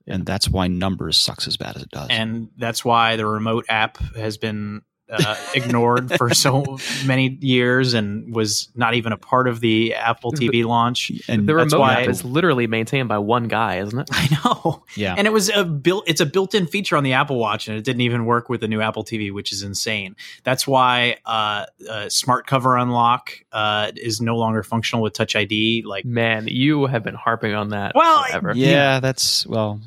and 0.06 0.26
that's 0.26 0.48
why 0.48 0.66
numbers 0.66 1.16
sucks 1.16 1.46
as 1.46 1.56
bad 1.56 1.76
as 1.76 1.82
it 1.84 1.90
does. 1.90 2.08
And 2.10 2.48
that's 2.56 2.84
why 2.84 3.14
the 3.14 3.24
remote 3.24 3.64
app 3.68 3.98
has 4.16 4.36
been 4.36 4.82
uh, 5.10 5.36
ignored 5.54 6.10
for 6.16 6.32
so 6.32 6.78
many 7.06 7.36
years 7.40 7.92
and 7.92 8.34
was 8.34 8.68
not 8.74 8.94
even 8.94 9.12
a 9.12 9.16
part 9.18 9.46
of 9.46 9.60
the 9.60 9.94
Apple 9.94 10.32
TV 10.32 10.64
launch. 10.64 11.12
And 11.28 11.46
The 11.46 11.54
that's 11.54 11.72
remote 11.72 11.80
why- 11.82 12.02
app 12.02 12.08
is 12.08 12.24
literally 12.24 12.66
maintained 12.66 13.08
by 13.08 13.18
one 13.18 13.46
guy, 13.48 13.78
isn't 13.80 13.98
it? 13.98 14.08
I 14.12 14.28
know. 14.44 14.84
yeah, 14.96 15.14
And 15.18 15.26
it 15.26 15.32
was 15.32 15.50
a 15.50 15.64
built 15.64 16.04
it's 16.06 16.20
a 16.22 16.26
built-in 16.26 16.66
feature 16.66 16.96
on 16.96 17.04
the 17.04 17.12
Apple 17.12 17.38
Watch 17.38 17.68
and 17.68 17.76
it 17.76 17.84
didn't 17.84 18.00
even 18.02 18.24
work 18.24 18.48
with 18.48 18.60
the 18.62 18.68
new 18.68 18.80
Apple 18.80 19.04
TV, 19.04 19.32
which 19.32 19.52
is 19.52 19.62
insane. 19.62 20.16
That's 20.44 20.66
why 20.66 21.16
uh, 21.26 21.66
uh, 21.90 22.08
smart 22.08 22.46
cover 22.46 22.76
unlock 22.76 23.32
uh, 23.52 23.92
is 23.96 24.20
no 24.20 24.36
longer 24.38 24.62
functional 24.62 25.02
with 25.02 25.12
Touch 25.12 25.36
ID 25.36 25.82
like 25.86 26.04
Man, 26.06 26.46
you 26.48 26.86
have 26.86 27.02
been 27.02 27.14
harping 27.16 27.54
on 27.54 27.68
that 27.70 27.92
Well, 27.94 28.24
forever. 28.24 28.52
yeah, 28.54 29.00
that's 29.00 29.46
well. 29.46 29.80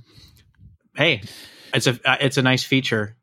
hey, 0.95 1.21
it's 1.73 1.87
a 1.87 1.99
uh, 2.05 2.17
it's 2.21 2.37
a 2.37 2.41
nice 2.41 2.63
feature. 2.63 3.14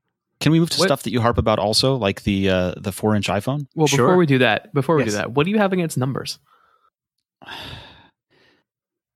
Can 0.42 0.52
we 0.52 0.61
move 0.61 0.70
to 0.70 0.78
What- 0.78 0.88
stuff 0.88 1.02
that 1.05 1.12
you 1.12 1.20
harp 1.22 1.38
about 1.38 1.59
also, 1.59 1.96
like 1.96 2.24
the 2.24 2.50
uh, 2.50 2.74
the 2.76 2.92
four 2.92 3.14
inch 3.16 3.28
iPhone? 3.28 3.66
Well, 3.74 3.87
Sure. 3.87 3.98
before 4.07 4.16
we 4.18 4.26
do 4.26 4.38
that, 4.38 4.74
before 4.74 4.96
we 4.96 5.02
Yes. 5.05 5.12
do 5.12 5.16
that, 5.18 5.33
what 5.33 5.44
do 5.44 5.50
you 5.50 5.59
have 5.59 5.72
against 5.72 5.96
numbers? 5.96 6.38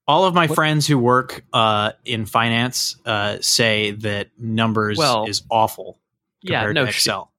All 0.09 0.25
of 0.25 0.35
my 0.35 0.47
What- 0.47 0.55
friends 0.55 0.87
who 0.87 0.99
work 0.99 1.45
uh, 1.53 1.93
in 2.05 2.27
finance 2.27 2.97
uh, 3.05 3.39
say 3.41 3.91
that 3.91 4.29
numbers 4.39 4.99
Well, 4.99 5.25
is 5.27 5.43
awful 5.51 5.99
Yeah, 6.43 6.71
no 6.71 6.85
to 6.87 6.93
sh- 6.93 6.97
Excel. 6.99 7.33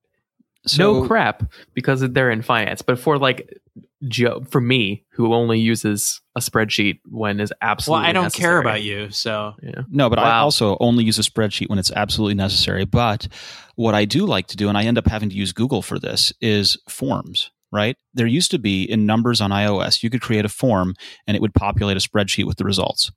no 0.78 1.08
crap 1.08 1.43
because 1.73 2.02
they're 2.02 2.30
in 2.32 2.41
finance. 2.41 2.82
But 2.82 3.00
for 3.00 3.17
like 3.17 3.58
Joe, 4.07 4.43
for 4.49 4.62
me, 4.62 5.05
who 5.12 5.33
only 5.33 5.60
uses 5.60 6.21
a 6.36 6.39
spreadsheet 6.39 6.99
when 7.05 7.39
is 7.39 7.51
absolutely 7.62 8.13
necessary. 8.13 8.13
Well, 8.13 8.23
I 8.23 8.29
don't 8.29 8.33
care 8.33 8.60
about 8.60 8.83
you, 8.83 9.10
so 9.10 9.55
Yeah. 9.63 9.81
No, 9.89 10.10
but 10.10 10.19
I 10.19 10.38
also 10.38 10.77
only 10.79 11.03
use 11.03 11.17
a 11.17 11.23
spreadsheet 11.23 11.69
when 11.69 11.79
it's 11.79 11.91
absolutely 11.91 12.36
necessary. 12.36 12.86
But 12.86 13.27
what 13.75 13.95
I 13.95 14.05
do 14.05 14.25
like 14.25 14.47
to 14.47 14.57
do, 14.57 14.69
and 14.69 14.77
I 14.77 14.83
end 14.83 14.97
up 14.97 15.07
having 15.07 15.29
to 15.29 15.36
use 15.36 15.51
Google 15.51 15.81
for 15.81 15.97
this, 15.99 16.31
is 16.41 16.77
forms. 16.88 17.51
Right? 17.69 17.97
There 18.13 18.25
used 18.25 18.51
to 18.51 18.60
be 18.60 18.83
in 18.83 19.05
Numbers 19.05 19.41
on 19.41 19.51
iOS, 19.51 20.01
you 20.01 20.10
could 20.10 20.21
create 20.21 20.45
a 20.45 20.49
form 20.49 20.95
and 21.27 21.36
it 21.36 21.41
would 21.41 21.53
populate 21.53 21.97
a 21.97 21.99
spreadsheet 21.99 22.45
with 22.45 22.55
the 22.55 22.63
results. 22.63 23.12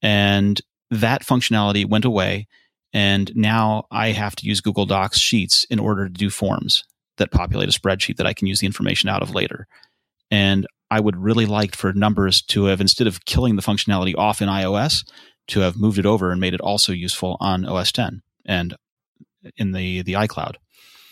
And 0.00 0.60
that 0.92 1.24
functionality 1.24 1.84
went 1.84 2.04
away. 2.04 2.46
And 2.92 3.34
now 3.34 3.86
I 3.90 4.12
have 4.12 4.36
to 4.36 4.46
use 4.46 4.60
Google 4.60 4.86
Docs 4.86 5.18
Sheets 5.18 5.64
in 5.64 5.80
order 5.80 6.06
to 6.06 6.12
do 6.12 6.30
forms 6.30 6.84
that 7.16 7.32
populate 7.32 7.68
a 7.68 7.78
spreadsheet 7.78 8.18
that 8.18 8.26
I 8.26 8.32
can 8.32 8.46
use 8.46 8.60
the 8.60 8.66
information 8.66 9.08
out 9.08 9.22
of 9.22 9.34
later. 9.34 9.66
And 10.30 10.66
I 10.90 11.00
would 11.00 11.16
really 11.16 11.46
like 11.46 11.74
for 11.74 11.92
Numbers 11.92 12.42
to 12.42 12.64
have, 12.66 12.80
instead 12.80 13.06
of 13.06 13.24
killing 13.24 13.56
the 13.56 13.62
functionality 13.62 14.16
off 14.16 14.40
in 14.40 14.48
iOS, 14.48 15.04
to 15.48 15.60
have 15.60 15.76
moved 15.76 15.98
it 15.98 16.06
over 16.06 16.30
and 16.30 16.40
made 16.40 16.54
it 16.54 16.60
also 16.60 16.92
useful 16.92 17.36
on 17.40 17.64
OS 17.64 17.92
10 17.92 18.22
and 18.44 18.76
in 19.56 19.72
the 19.72 20.02
the 20.02 20.14
iCloud. 20.14 20.56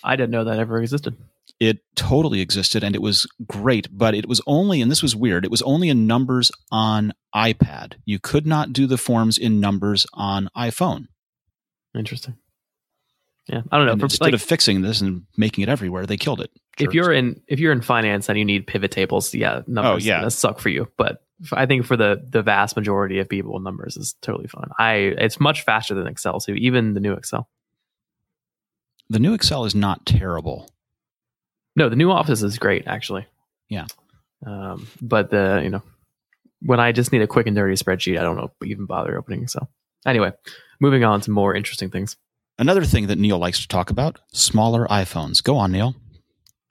I 0.02 0.16
didn't 0.16 0.32
know 0.32 0.44
that 0.44 0.58
ever 0.58 0.80
existed. 0.80 1.16
It 1.60 1.78
totally 1.94 2.40
existed 2.40 2.82
and 2.82 2.94
it 2.94 3.02
was 3.02 3.26
great, 3.46 3.86
but 3.92 4.14
it 4.14 4.26
was 4.26 4.40
only 4.46 4.80
and 4.80 4.90
this 4.90 5.02
was 5.02 5.14
weird. 5.14 5.44
It 5.44 5.50
was 5.50 5.62
only 5.62 5.88
in 5.88 6.06
numbers 6.06 6.50
on 6.70 7.12
iPad. 7.34 7.94
You 8.04 8.18
could 8.18 8.46
not 8.46 8.72
do 8.72 8.86
the 8.86 8.98
forms 8.98 9.38
in 9.38 9.60
numbers 9.60 10.06
on 10.14 10.48
iPhone. 10.56 11.06
Interesting. 11.96 12.36
Yeah, 13.46 13.62
I 13.70 13.76
don't 13.76 13.86
know. 13.86 13.96
For, 13.96 14.06
instead 14.06 14.24
like, 14.24 14.34
of 14.34 14.42
fixing 14.42 14.82
this 14.82 15.00
and 15.00 15.24
making 15.36 15.62
it 15.62 15.68
everywhere, 15.68 16.06
they 16.06 16.16
killed 16.16 16.40
it. 16.40 16.50
If 16.78 16.92
you're 16.94 17.12
in 17.12 17.40
if 17.48 17.58
you're 17.60 17.72
in 17.72 17.80
finance 17.80 18.28
and 18.28 18.38
you 18.38 18.44
need 18.44 18.66
pivot 18.66 18.90
tables, 18.90 19.34
yeah, 19.34 19.62
numbers 19.66 20.04
Oh, 20.04 20.08
yeah. 20.08 20.22
that 20.22 20.30
suck 20.32 20.58
for 20.60 20.68
you. 20.68 20.88
But 20.96 21.22
I 21.52 21.66
think 21.66 21.84
for 21.86 21.96
the 21.96 22.24
the 22.28 22.42
vast 22.42 22.76
majority 22.76 23.18
of 23.18 23.28
people, 23.28 23.58
numbers 23.60 23.96
is 23.96 24.14
totally 24.22 24.48
fine. 24.48 24.68
I 24.78 24.94
it's 25.18 25.38
much 25.40 25.62
faster 25.62 25.94
than 25.94 26.06
Excel 26.06 26.40
too, 26.40 26.54
even 26.54 26.94
the 26.94 27.00
new 27.00 27.12
Excel. 27.12 27.48
the 29.10 29.18
new 29.18 29.34
Excel 29.34 29.64
is 29.64 29.74
not 29.74 30.04
terrible. 30.06 30.70
No, 31.76 31.88
the 31.88 31.96
new 31.96 32.10
Office 32.10 32.42
is 32.42 32.58
great 32.58 32.86
actually. 32.86 33.26
Yeah. 33.68 33.86
Um, 34.46 34.86
but 35.00 35.30
the 35.30 35.60
you 35.62 35.70
know 35.70 35.82
when 36.62 36.80
I 36.80 36.92
just 36.92 37.12
need 37.12 37.22
a 37.22 37.26
quick 37.26 37.46
and 37.46 37.54
dirty 37.56 37.74
spreadsheet, 37.74 38.18
I 38.18 38.22
don't 38.22 38.36
know 38.36 38.50
even 38.64 38.86
bother 38.86 39.16
opening 39.18 39.42
Excel. 39.42 39.68
Anyway, 40.06 40.32
moving 40.80 41.04
on 41.04 41.20
to 41.22 41.30
more 41.30 41.54
interesting 41.54 41.90
things. 41.90 42.16
Another 42.58 42.84
thing 42.84 43.08
that 43.08 43.18
Neil 43.18 43.38
likes 43.38 43.60
to 43.62 43.68
talk 43.68 43.90
about, 43.90 44.20
smaller 44.32 44.86
iPhones. 44.86 45.42
Go 45.42 45.56
on, 45.56 45.72
Neil. 45.72 45.94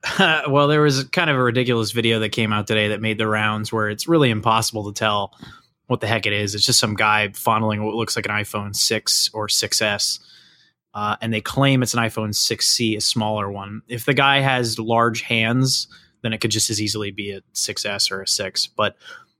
well, 0.50 0.68
there 0.68 0.82
was 0.82 1.04
kind 1.06 1.30
of 1.30 1.38
a 1.38 1.44
ridiculous 1.44 1.92
video 1.92 2.20
that 2.20 2.30
came 2.30 2.52
out 2.52 2.68
today 2.68 2.89
that 2.89 3.02
made 3.02 3.18
the 3.18 3.28
rounds 3.28 3.72
where 3.72 3.89
it's 3.89 4.08
really 4.08 4.30
impossible 4.30 4.92
to 4.92 4.98
tell 4.98 5.34
what 5.88 6.02
the 6.02 6.08
heck 6.08 6.26
it 6.26 6.34
is. 6.34 6.56
It's 6.56 6.66
just 6.66 6.80
some 6.80 6.96
guy 6.96 7.32
fondling 7.34 7.86
what 7.86 7.96
looks 7.96 8.16
like 8.16 8.26
an 8.26 8.32
iPhone 8.32 8.76
6 8.76 9.30
or 9.34 9.48
6S. 9.48 10.20
Uh, 10.94 11.16
and 11.22 11.34
they 11.34 11.42
claim 11.42 11.82
it's 11.82 11.94
an 11.94 12.02
iPhone 12.02 12.30
6C, 12.30 12.98
a 12.98 13.02
smaller 13.02 13.52
one. 13.52 13.82
If 13.88 14.06
the 14.06 14.14
guy 14.14 14.39
has 14.39 14.78
large 14.78 15.22
hands, 15.22 15.88
then 16.22 16.34
it 16.34 16.39
could 16.39 16.51
just 16.51 16.70
as 16.70 16.82
easily 16.82 17.12
be 17.12 17.32
a 17.32 17.41
6S 17.54 18.12
or 18.12 18.22
a 18.22 18.28
6. 18.28 18.68
But 18.68 18.95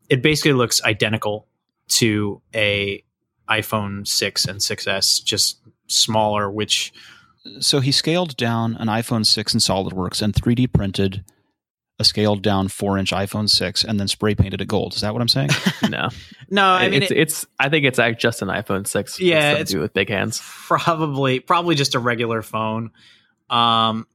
it 0.10 0.22
basically 0.22 0.54
looks 0.54 0.84
identical 0.84 1.48
to 1.90 2.42
a 2.56 3.04
iPhone 3.50 4.08
6 4.08 4.46
and 4.46 4.60
6S, 4.60 5.24
just 5.24 5.60
smaller, 5.88 6.50
which 6.50 6.94
So 7.60 7.80
he 7.82 7.92
scaled 7.92 8.38
down 8.38 8.76
an 8.78 8.88
iPhone 8.88 9.26
6 9.26 9.54
in 9.54 9.60
SolidWorks 9.60 10.22
and 10.22 10.34
3D 10.34 10.72
printed 10.72 11.26
a 12.00 12.04
scaled 12.04 12.42
down 12.42 12.70
four 12.70 12.98
inch 12.98 13.12
iPhone 13.12 13.50
6 13.50 13.84
and 13.84 14.00
then 14.00 14.08
spray 14.08 14.34
painted 14.34 14.62
it 14.62 14.68
gold. 14.68 14.96
Is 14.96 15.02
that 15.02 15.14
what 15.14 15.22
I'm 15.22 15.28
saying? 15.28 15.50
no, 15.90 16.10
No, 16.50 16.66
I 16.66 16.90
mean 16.90 17.04
it's 17.04 17.12
it- 17.12 17.18
it's. 17.18 17.46
I 17.60 17.70
think 17.70 17.86
it's 17.86 18.00
just 18.20 18.42
an 18.42 18.48
iPhone 18.48 18.88
six. 18.88 19.20
Yeah, 19.20 19.36
something 19.36 19.56
to 19.56 19.62
it's- 19.62 19.72
do 19.72 19.80
with 19.82 19.94
big 19.94 20.10
hands. 20.10 20.42
probably 20.68 21.40
probably 21.40 21.76
just 21.76 21.94
a 21.96 22.00
regular 22.00 22.42
phone. 22.42 22.92
Um, 23.50 24.08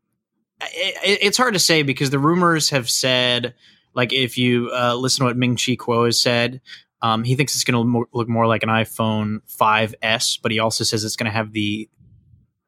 it, 0.61 0.97
it- 1.05 1.18
it's 1.22 1.37
hard 1.37 1.55
to 1.55 1.61
say 1.61 1.83
because 1.83 2.11
the 2.11 2.18
rumors 2.18 2.70
have 2.70 2.91
said, 2.91 3.55
like, 3.95 4.12
if 4.12 4.39
you 4.39 4.70
uh, 4.72 4.95
listen 4.95 5.20
to 5.20 5.26
what 5.26 5.37
Ming 5.37 5.55
Chi 5.57 5.76
Kuo 5.76 6.07
has 6.07 6.20
said, 6.20 6.61
um, 7.03 7.22
he 7.24 7.37
thinks 7.37 7.55
it's 7.55 7.64
going 7.64 7.93
to 7.93 8.07
look 8.12 8.29
more 8.29 8.47
like 8.49 8.64
an 8.64 8.68
iPhone 8.70 9.41
5s, 9.61 10.41
but 10.43 10.51
he 10.51 10.59
also 10.59 10.83
says 10.83 11.05
it's 11.05 11.14
going 11.16 11.31
to 11.31 11.37
have 11.37 11.53
the 11.53 11.89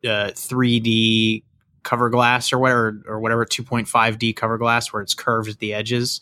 uh, 0.05 0.31
3D 0.35 1.43
cover 1.83 2.11
glass 2.11 2.53
or 2.53 2.59
whatever, 2.59 3.03
or 3.07 3.21
whatever 3.21 3.45
2.5D 3.45 4.37
cover 4.37 4.59
glass 4.59 4.93
where 4.93 5.03
it's 5.03 5.15
curved 5.15 5.49
at 5.49 5.59
the 5.59 5.75
edges, 5.75 6.21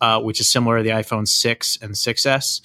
uh, 0.00 0.20
which 0.20 0.40
is 0.40 0.48
similar 0.48 0.78
to 0.78 0.82
the 0.82 0.90
iPhone 0.90 1.26
6 1.26 1.78
and 1.82 1.94
6s. 1.94 2.60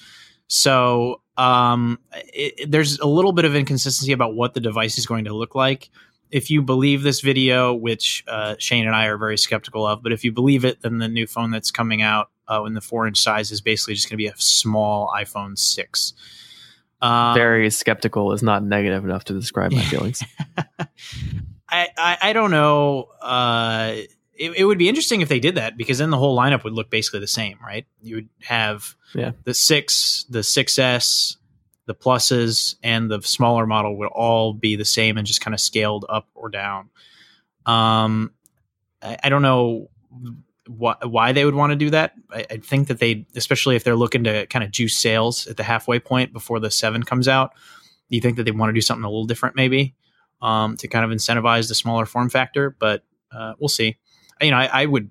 So 0.46 1.20
um, 1.36 1.98
it, 2.12 2.70
there's 2.70 2.98
a 2.98 3.06
little 3.06 3.32
bit 3.32 3.44
of 3.44 3.54
inconsistency 3.54 4.12
about 4.12 4.34
what 4.34 4.54
the 4.54 4.60
device 4.60 4.98
is 4.98 5.06
going 5.06 5.24
to 5.24 5.34
look 5.34 5.54
like. 5.54 5.90
If 6.30 6.50
you 6.50 6.62
believe 6.62 7.02
this 7.02 7.20
video, 7.20 7.72
which 7.72 8.24
uh, 8.26 8.56
Shane 8.58 8.86
and 8.86 8.96
I 8.96 9.06
are 9.06 9.18
very 9.18 9.38
skeptical 9.38 9.86
of, 9.86 10.02
but 10.02 10.12
if 10.12 10.24
you 10.24 10.32
believe 10.32 10.64
it, 10.64 10.82
then 10.82 10.98
the 10.98 11.08
new 11.08 11.26
phone 11.26 11.50
that's 11.50 11.70
coming 11.70 12.02
out 12.02 12.30
uh, 12.50 12.64
in 12.64 12.74
the 12.74 12.80
four 12.80 13.06
inch 13.06 13.20
size 13.20 13.52
is 13.52 13.60
basically 13.60 13.94
just 13.94 14.08
going 14.08 14.14
to 14.14 14.22
be 14.22 14.26
a 14.26 14.34
small 14.36 15.12
iPhone 15.16 15.56
6. 15.56 16.12
Um, 17.04 17.34
Very 17.34 17.68
skeptical 17.70 18.32
is 18.32 18.42
not 18.42 18.62
negative 18.64 19.04
enough 19.04 19.24
to 19.24 19.34
describe 19.34 19.72
my 19.72 19.82
feelings. 19.84 20.22
I, 21.68 21.88
I, 21.98 22.18
I 22.22 22.32
don't 22.32 22.50
know. 22.50 23.08
Uh, 23.20 23.94
it, 24.32 24.52
it 24.56 24.64
would 24.64 24.78
be 24.78 24.88
interesting 24.88 25.20
if 25.20 25.28
they 25.28 25.38
did 25.40 25.56
that 25.56 25.76
because 25.76 25.98
then 25.98 26.10
the 26.10 26.16
whole 26.16 26.36
lineup 26.36 26.64
would 26.64 26.72
look 26.72 26.90
basically 26.90 27.20
the 27.20 27.26
same, 27.26 27.58
right? 27.62 27.86
You 28.02 28.16
would 28.16 28.28
have 28.42 28.96
Yeah. 29.14 29.32
the 29.44 29.54
six, 29.54 30.24
the 30.30 30.40
6S, 30.40 31.36
the 31.86 31.94
pluses, 31.94 32.76
and 32.82 33.10
the 33.10 33.20
smaller 33.22 33.66
model 33.66 33.96
would 33.98 34.08
all 34.08 34.54
be 34.54 34.76
the 34.76 34.84
same 34.84 35.18
and 35.18 35.26
just 35.26 35.40
kind 35.40 35.52
of 35.54 35.60
scaled 35.60 36.06
up 36.08 36.28
or 36.34 36.48
down. 36.48 36.88
Um, 37.66 38.32
I, 39.02 39.18
I 39.24 39.28
don't 39.28 39.42
know 39.42 39.90
why, 40.66 40.96
why 41.02 41.32
they 41.32 41.44
would 41.44 41.54
want 41.54 41.70
to 41.70 41.76
do 41.76 41.90
that. 41.90 42.14
I, 42.30 42.46
I 42.50 42.56
think 42.58 42.88
that 42.88 42.98
they, 42.98 43.26
especially 43.36 43.76
if 43.76 43.84
they're 43.84 43.96
looking 43.96 44.24
to 44.24 44.46
kind 44.46 44.64
of 44.64 44.70
juice 44.70 44.96
sales 44.96 45.46
at 45.46 45.56
the 45.56 45.62
halfway 45.62 45.98
point 45.98 46.32
before 46.32 46.60
the 46.60 46.70
seven 46.70 47.02
comes 47.02 47.28
out, 47.28 47.52
Do 48.08 48.16
you 48.16 48.20
think 48.20 48.36
that 48.36 48.44
they 48.44 48.50
want 48.50 48.70
to 48.70 48.74
do 48.74 48.80
something 48.80 49.04
a 49.04 49.08
little 49.08 49.26
different, 49.26 49.56
maybe 49.56 49.94
um, 50.44 50.76
to 50.76 50.88
kind 50.88 51.04
of 51.04 51.16
incentivize 51.16 51.68
the 51.68 51.74
smaller 51.74 52.06
form 52.06 52.30
factor. 52.30 52.70
But 52.70 53.04
uh, 53.32 53.54
we'll 53.58 53.68
see. 53.68 53.96
You 54.40 54.50
know, 54.50 54.58
I, 54.58 54.82
I 54.82 54.86
would 54.86 55.10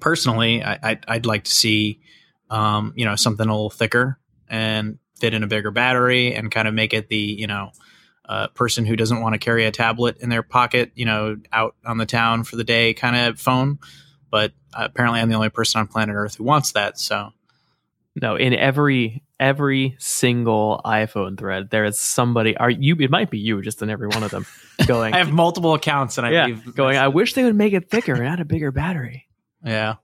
personally, 0.00 0.62
I, 0.62 0.78
I'd, 0.82 1.04
I'd 1.08 1.26
like 1.26 1.44
to 1.44 1.50
see, 1.50 2.00
um, 2.48 2.92
you 2.96 3.04
know, 3.04 3.16
something 3.16 3.46
a 3.46 3.52
little 3.52 3.70
thicker 3.70 4.18
and 4.48 4.98
fit 5.18 5.34
in 5.34 5.42
a 5.42 5.46
bigger 5.46 5.70
battery 5.70 6.34
and 6.34 6.50
kind 6.50 6.68
of 6.68 6.74
make 6.74 6.94
it 6.94 7.08
the, 7.08 7.16
you 7.16 7.46
know, 7.46 7.72
uh, 8.28 8.48
person 8.48 8.84
who 8.84 8.96
doesn't 8.96 9.20
want 9.20 9.34
to 9.34 9.38
carry 9.38 9.66
a 9.66 9.70
tablet 9.70 10.18
in 10.20 10.28
their 10.28 10.42
pocket, 10.42 10.92
you 10.94 11.04
know, 11.04 11.36
out 11.52 11.74
on 11.84 11.98
the 11.98 12.06
town 12.06 12.44
for 12.44 12.56
the 12.56 12.64
day 12.64 12.92
kind 12.92 13.16
of 13.16 13.40
phone. 13.40 13.78
But 14.30 14.52
uh, 14.74 14.84
apparently, 14.84 15.20
I'm 15.20 15.28
the 15.28 15.34
only 15.36 15.48
person 15.50 15.80
on 15.80 15.86
planet 15.86 16.14
Earth 16.14 16.36
who 16.36 16.44
wants 16.44 16.72
that. 16.72 16.98
So 16.98 17.30
No, 18.20 18.36
in 18.36 18.52
every 18.54 19.22
every 19.38 19.96
single 19.98 20.80
iPhone 20.84 21.38
thread, 21.38 21.70
there 21.70 21.84
is 21.84 22.00
somebody. 22.00 22.56
Are 22.56 22.70
you? 22.70 22.96
It 22.98 23.10
might 23.10 23.30
be 23.30 23.38
you, 23.38 23.60
just 23.62 23.82
in 23.82 23.90
every 23.90 24.08
one 24.08 24.22
of 24.22 24.30
them, 24.30 24.46
going. 24.86 25.14
I 25.14 25.18
have 25.18 25.30
multiple 25.32 25.74
accounts, 25.74 26.18
and 26.18 26.26
I 26.26 26.30
yeah, 26.30 26.48
going. 26.74 26.96
I 26.96 27.08
wish 27.08 27.34
they 27.34 27.44
would 27.44 27.54
make 27.56 27.72
it 27.72 27.90
thicker 27.90 28.14
and 28.14 28.26
add 28.26 28.40
a 28.40 28.44
bigger 28.44 28.72
battery. 28.72 29.26
yeah. 29.64 29.94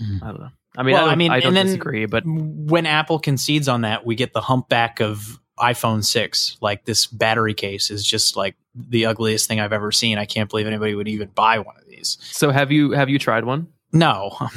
I 0.00 0.26
don't 0.26 0.40
know. 0.40 0.48
I 0.76 0.82
mean, 0.82 0.94
Well, 0.94 1.04
I, 1.04 1.06
I 1.06 1.08
don't, 1.10 1.18
mean, 1.18 1.30
I 1.30 1.38
don't 1.40 1.48
and 1.48 1.56
then- 1.56 1.66
disagree, 1.66 2.06
but 2.06 2.24
when 2.26 2.84
Apple 2.84 3.20
concedes 3.20 3.68
on 3.68 3.82
that, 3.82 4.04
we 4.04 4.16
get 4.16 4.32
the 4.32 4.40
humpback 4.40 5.00
of 5.00 5.38
iPhone 5.58 6.04
6. 6.04 6.56
Like 6.60 6.84
this 6.84 7.06
battery 7.06 7.54
case 7.54 7.90
is 7.90 8.04
just 8.06 8.36
like 8.36 8.54
the 8.74 9.06
ugliest 9.06 9.48
thing 9.48 9.60
I've 9.60 9.72
ever 9.72 9.92
seen. 9.92 10.18
I 10.18 10.24
can't 10.24 10.50
believe 10.50 10.66
anybody 10.66 10.94
would 10.94 11.08
even 11.08 11.28
buy 11.28 11.58
one 11.60 11.76
of 11.76 11.86
these. 11.88 12.18
so 12.22 12.50
have 12.50 12.72
you? 12.72 12.92
Have 12.92 13.08
you 13.08 13.18
tried 13.18 13.44
one? 13.44 13.68
No. 13.92 14.36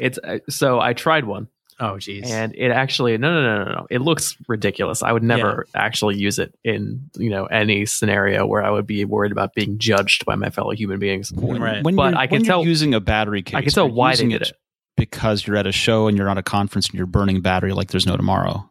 It's 0.00 0.16
uh, 0.22 0.38
so 0.48 0.78
I 0.78 0.92
tried 0.92 1.24
one, 1.24 1.48
oh, 1.80 1.98
geez. 1.98 2.30
and 2.30 2.54
it 2.54 2.70
actually 2.70 3.18
no 3.18 3.32
no 3.34 3.42
no 3.42 3.64
no 3.64 3.72
no. 3.72 3.86
It 3.90 4.00
looks 4.00 4.36
ridiculous. 4.46 5.02
I 5.02 5.10
would 5.10 5.24
never 5.24 5.66
actually 5.74 6.16
use 6.16 6.38
it 6.38 6.54
in 6.62 7.10
you 7.16 7.30
know 7.30 7.46
any 7.46 7.84
scenario 7.84 8.46
where 8.46 8.62
I 8.62 8.70
would 8.70 8.86
be 8.86 9.04
worried 9.04 9.32
about 9.32 9.54
being 9.54 9.76
judged 9.78 10.24
by 10.24 10.36
my 10.36 10.50
fellow 10.50 10.70
human 10.70 11.00
beings. 11.00 11.32
When, 11.32 11.60
Right. 11.60 11.82
when 11.82 11.96
But 11.96 12.10
you're, 12.10 12.18
I 12.20 12.26
can 12.28 12.32
when 12.36 12.44
you're 12.44 12.52
tell- 12.54 12.64
using 12.64 12.94
a 12.94 13.00
battery 13.00 13.42
case. 13.42 13.56
I 13.56 13.62
can 13.62 13.72
tell 13.72 13.90
why 13.90 14.10
they 14.10 14.22
using 14.22 14.28
did 14.28 14.42
it. 14.42 14.52
because 14.96 15.44
you're 15.48 15.56
at 15.56 15.66
a 15.66 15.72
show 15.72 16.06
and 16.06 16.16
you're 16.16 16.28
on 16.30 16.38
a 16.38 16.44
conference 16.44 16.86
and 16.90 16.94
you're 16.94 17.06
burning 17.06 17.40
battery 17.40 17.72
like 17.72 17.90
there's 17.90 18.06
no 18.06 18.16
tomorrow. 18.16 18.70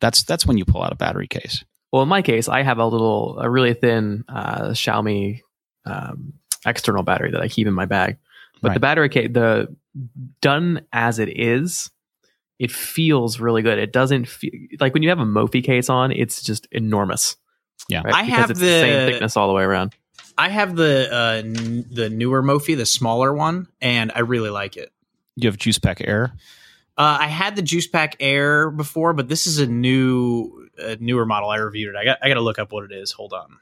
That's 0.00 0.22
that's 0.22 0.46
when 0.46 0.58
you 0.58 0.64
pull 0.64 0.82
out 0.82 0.92
a 0.92 0.96
battery 0.96 1.26
case. 1.26 1.64
Well, 1.92 2.02
in 2.02 2.08
my 2.08 2.22
case, 2.22 2.48
I 2.48 2.62
have 2.62 2.78
a 2.78 2.86
little, 2.86 3.38
a 3.38 3.48
really 3.48 3.72
thin 3.72 4.24
uh, 4.28 4.70
Xiaomi 4.70 5.40
um, 5.84 6.34
external 6.66 7.02
battery 7.02 7.30
that 7.30 7.40
I 7.40 7.48
keep 7.48 7.66
in 7.66 7.74
my 7.74 7.86
bag. 7.86 8.18
But 8.60 8.74
the 8.74 8.80
battery 8.80 9.08
case, 9.08 9.28
the 9.32 9.74
done 10.40 10.82
as 10.92 11.18
it 11.18 11.28
is, 11.38 11.90
it 12.58 12.70
feels 12.72 13.38
really 13.38 13.62
good. 13.62 13.78
It 13.78 13.92
doesn't 13.92 14.26
feel 14.26 14.50
like 14.80 14.94
when 14.94 15.02
you 15.02 15.10
have 15.10 15.20
a 15.20 15.24
Mophie 15.24 15.62
case 15.62 15.88
on, 15.88 16.10
it's 16.10 16.42
just 16.42 16.66
enormous. 16.72 17.36
Yeah. 17.88 18.02
right? 18.02 18.14
I 18.14 18.22
Because 18.24 18.38
have 18.38 18.50
it's 18.50 18.60
the 18.60 18.66
same 18.66 19.12
thickness 19.12 19.36
all 19.36 19.48
the 19.48 19.54
way 19.54 19.62
around. 19.62 19.94
I 20.38 20.48
have 20.48 20.76
the 20.76 21.08
uh, 21.10 21.42
n- 21.44 21.86
the 21.90 22.10
newer 22.10 22.42
Mophie, 22.42 22.76
the 22.76 22.86
smaller 22.86 23.32
one, 23.32 23.68
and 23.80 24.10
I 24.14 24.20
really 24.20 24.50
like 24.50 24.76
it. 24.76 24.92
You 25.36 25.48
have 25.48 25.56
Juice 25.56 25.78
Pack 25.78 26.00
Air. 26.00 26.32
Uh, 26.98 27.18
I 27.20 27.26
had 27.26 27.56
the 27.56 27.62
Juice 27.62 27.86
Pack 27.86 28.16
Air 28.20 28.70
before, 28.70 29.12
but 29.12 29.28
this 29.28 29.46
is 29.46 29.58
a 29.58 29.66
new, 29.66 30.68
a 30.78 30.96
newer 30.96 31.26
model. 31.26 31.50
I 31.50 31.56
reviewed 31.58 31.94
it. 31.94 31.98
I 31.98 32.04
got, 32.04 32.18
I 32.22 32.28
got 32.28 32.34
to 32.34 32.40
look 32.40 32.58
up 32.58 32.72
what 32.72 32.84
it 32.84 32.92
is. 32.92 33.12
Hold 33.12 33.32
on. 33.34 33.58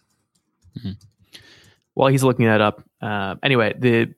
While 1.94 2.08
he's 2.08 2.24
looking 2.24 2.46
that 2.46 2.60
up, 2.60 2.82
uh, 3.00 3.36
anyway, 3.42 3.74
the 3.78 4.14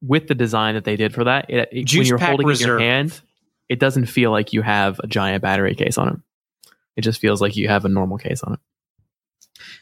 with 0.00 0.28
the 0.28 0.34
design 0.34 0.74
that 0.76 0.84
they 0.84 0.94
did 0.96 1.12
for 1.12 1.24
that, 1.24 1.50
it, 1.50 1.68
it- 1.72 1.88
when 1.98 2.06
you're 2.08 2.18
holding 2.30 2.46
it 2.48 2.60
in 2.60 2.66
your 2.66 2.78
hand, 2.80 3.20
it 3.68 3.78
doesn't 3.80 4.06
feel 4.06 4.30
like 4.30 4.52
you 4.52 4.62
have 4.62 4.98
a 5.00 5.06
giant 5.08 5.42
battery 5.42 5.74
case 5.74 5.98
on 5.98 6.08
it. 6.08 6.70
It 6.96 7.00
just 7.02 7.20
feels 7.20 7.40
like 7.42 7.56
you 7.56 7.68
have 7.68 7.84
a 7.84 7.88
normal 7.88 8.18
case 8.18 8.42
on 8.42 8.54
it. 8.54 8.60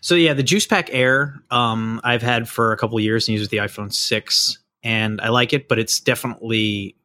So 0.01 0.15
yeah, 0.15 0.33
the 0.35 0.43
Juice 0.43 0.67
Pack 0.67 0.89
Air, 0.93 1.35
um, 1.51 2.01
I've 2.03 2.23
had 2.23 2.49
for 2.49 2.73
a 2.73 2.77
couple 2.77 2.97
of 2.97 3.05
years 3.05 3.29
and 3.29 3.33
use 3.35 3.43
with 3.43 3.51
the 3.51 3.59
iPhone 3.59 3.93
six, 3.93 4.59
and 4.83 5.21
I 5.21 5.29
like 5.29 5.53
it, 5.53 5.69
but 5.69 5.79
it's 5.79 6.01
definitely 6.01 6.96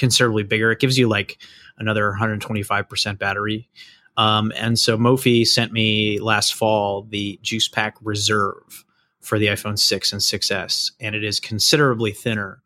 considerably 0.00 0.42
bigger. 0.42 0.72
It 0.72 0.80
gives 0.80 0.98
you 0.98 1.08
like 1.08 1.38
another 1.78 2.08
125 2.08 2.88
percent 2.88 3.18
battery. 3.18 3.68
Um, 4.16 4.52
and 4.56 4.78
so 4.78 4.98
Mophie 4.98 5.46
sent 5.46 5.72
me 5.72 6.18
last 6.18 6.54
fall 6.54 7.04
the 7.04 7.38
Juice 7.42 7.68
Pack 7.68 7.96
Reserve 8.02 8.84
for 9.20 9.38
the 9.38 9.46
iPhone 9.46 9.78
6 9.78 10.12
and 10.12 10.20
6S, 10.20 10.92
and 11.00 11.14
it 11.14 11.24
is 11.24 11.40
considerably 11.40 12.10
thinner, 12.12 12.62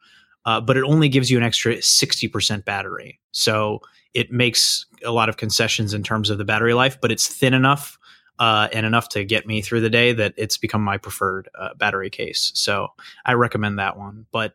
uh, 0.46 0.60
but 0.60 0.76
it 0.76 0.84
only 0.84 1.08
gives 1.08 1.30
you 1.30 1.36
an 1.36 1.44
extra 1.44 1.76
60% 1.76 2.64
battery. 2.64 3.20
So 3.32 3.80
it 4.14 4.32
makes 4.32 4.86
a 5.04 5.10
lot 5.10 5.28
of 5.28 5.36
concessions 5.36 5.94
in 5.94 6.02
terms 6.02 6.30
of 6.30 6.38
the 6.38 6.44
battery 6.44 6.74
life, 6.74 7.00
but 7.00 7.12
it's 7.12 7.26
thin 7.26 7.54
enough 7.54 7.98
uh, 8.38 8.68
and 8.72 8.86
enough 8.86 9.08
to 9.10 9.24
get 9.24 9.46
me 9.46 9.60
through 9.60 9.80
the 9.80 9.90
day 9.90 10.12
that 10.12 10.34
it's 10.36 10.56
become 10.56 10.82
my 10.82 10.98
preferred 10.98 11.48
uh, 11.58 11.74
battery 11.74 12.10
case. 12.10 12.52
So 12.54 12.88
I 13.24 13.34
recommend 13.34 13.78
that 13.78 13.96
one. 13.96 14.26
But 14.32 14.54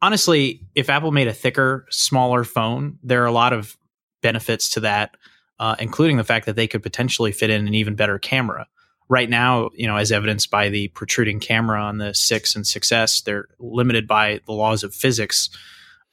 honestly, 0.00 0.66
if 0.74 0.90
Apple 0.90 1.12
made 1.12 1.28
a 1.28 1.34
thicker, 1.34 1.86
smaller 1.90 2.44
phone, 2.44 2.98
there 3.02 3.22
are 3.22 3.26
a 3.26 3.32
lot 3.32 3.52
of 3.52 3.76
benefits 4.22 4.70
to 4.70 4.80
that, 4.80 5.16
uh, 5.58 5.76
including 5.78 6.16
the 6.16 6.24
fact 6.24 6.46
that 6.46 6.56
they 6.56 6.66
could 6.66 6.82
potentially 6.82 7.32
fit 7.32 7.50
in 7.50 7.66
an 7.66 7.74
even 7.74 7.94
better 7.94 8.18
camera. 8.18 8.66
Right 9.08 9.30
now, 9.30 9.70
you 9.74 9.86
know, 9.86 9.96
as 9.96 10.12
evidenced 10.12 10.50
by 10.50 10.68
the 10.68 10.88
protruding 10.88 11.40
camera 11.40 11.80
on 11.80 11.98
the 11.98 12.12
6 12.12 12.56
and 12.56 12.64
6S, 12.64 13.24
they're 13.24 13.48
limited 13.58 14.06
by 14.06 14.40
the 14.46 14.52
laws 14.52 14.84
of 14.84 14.94
physics. 14.94 15.48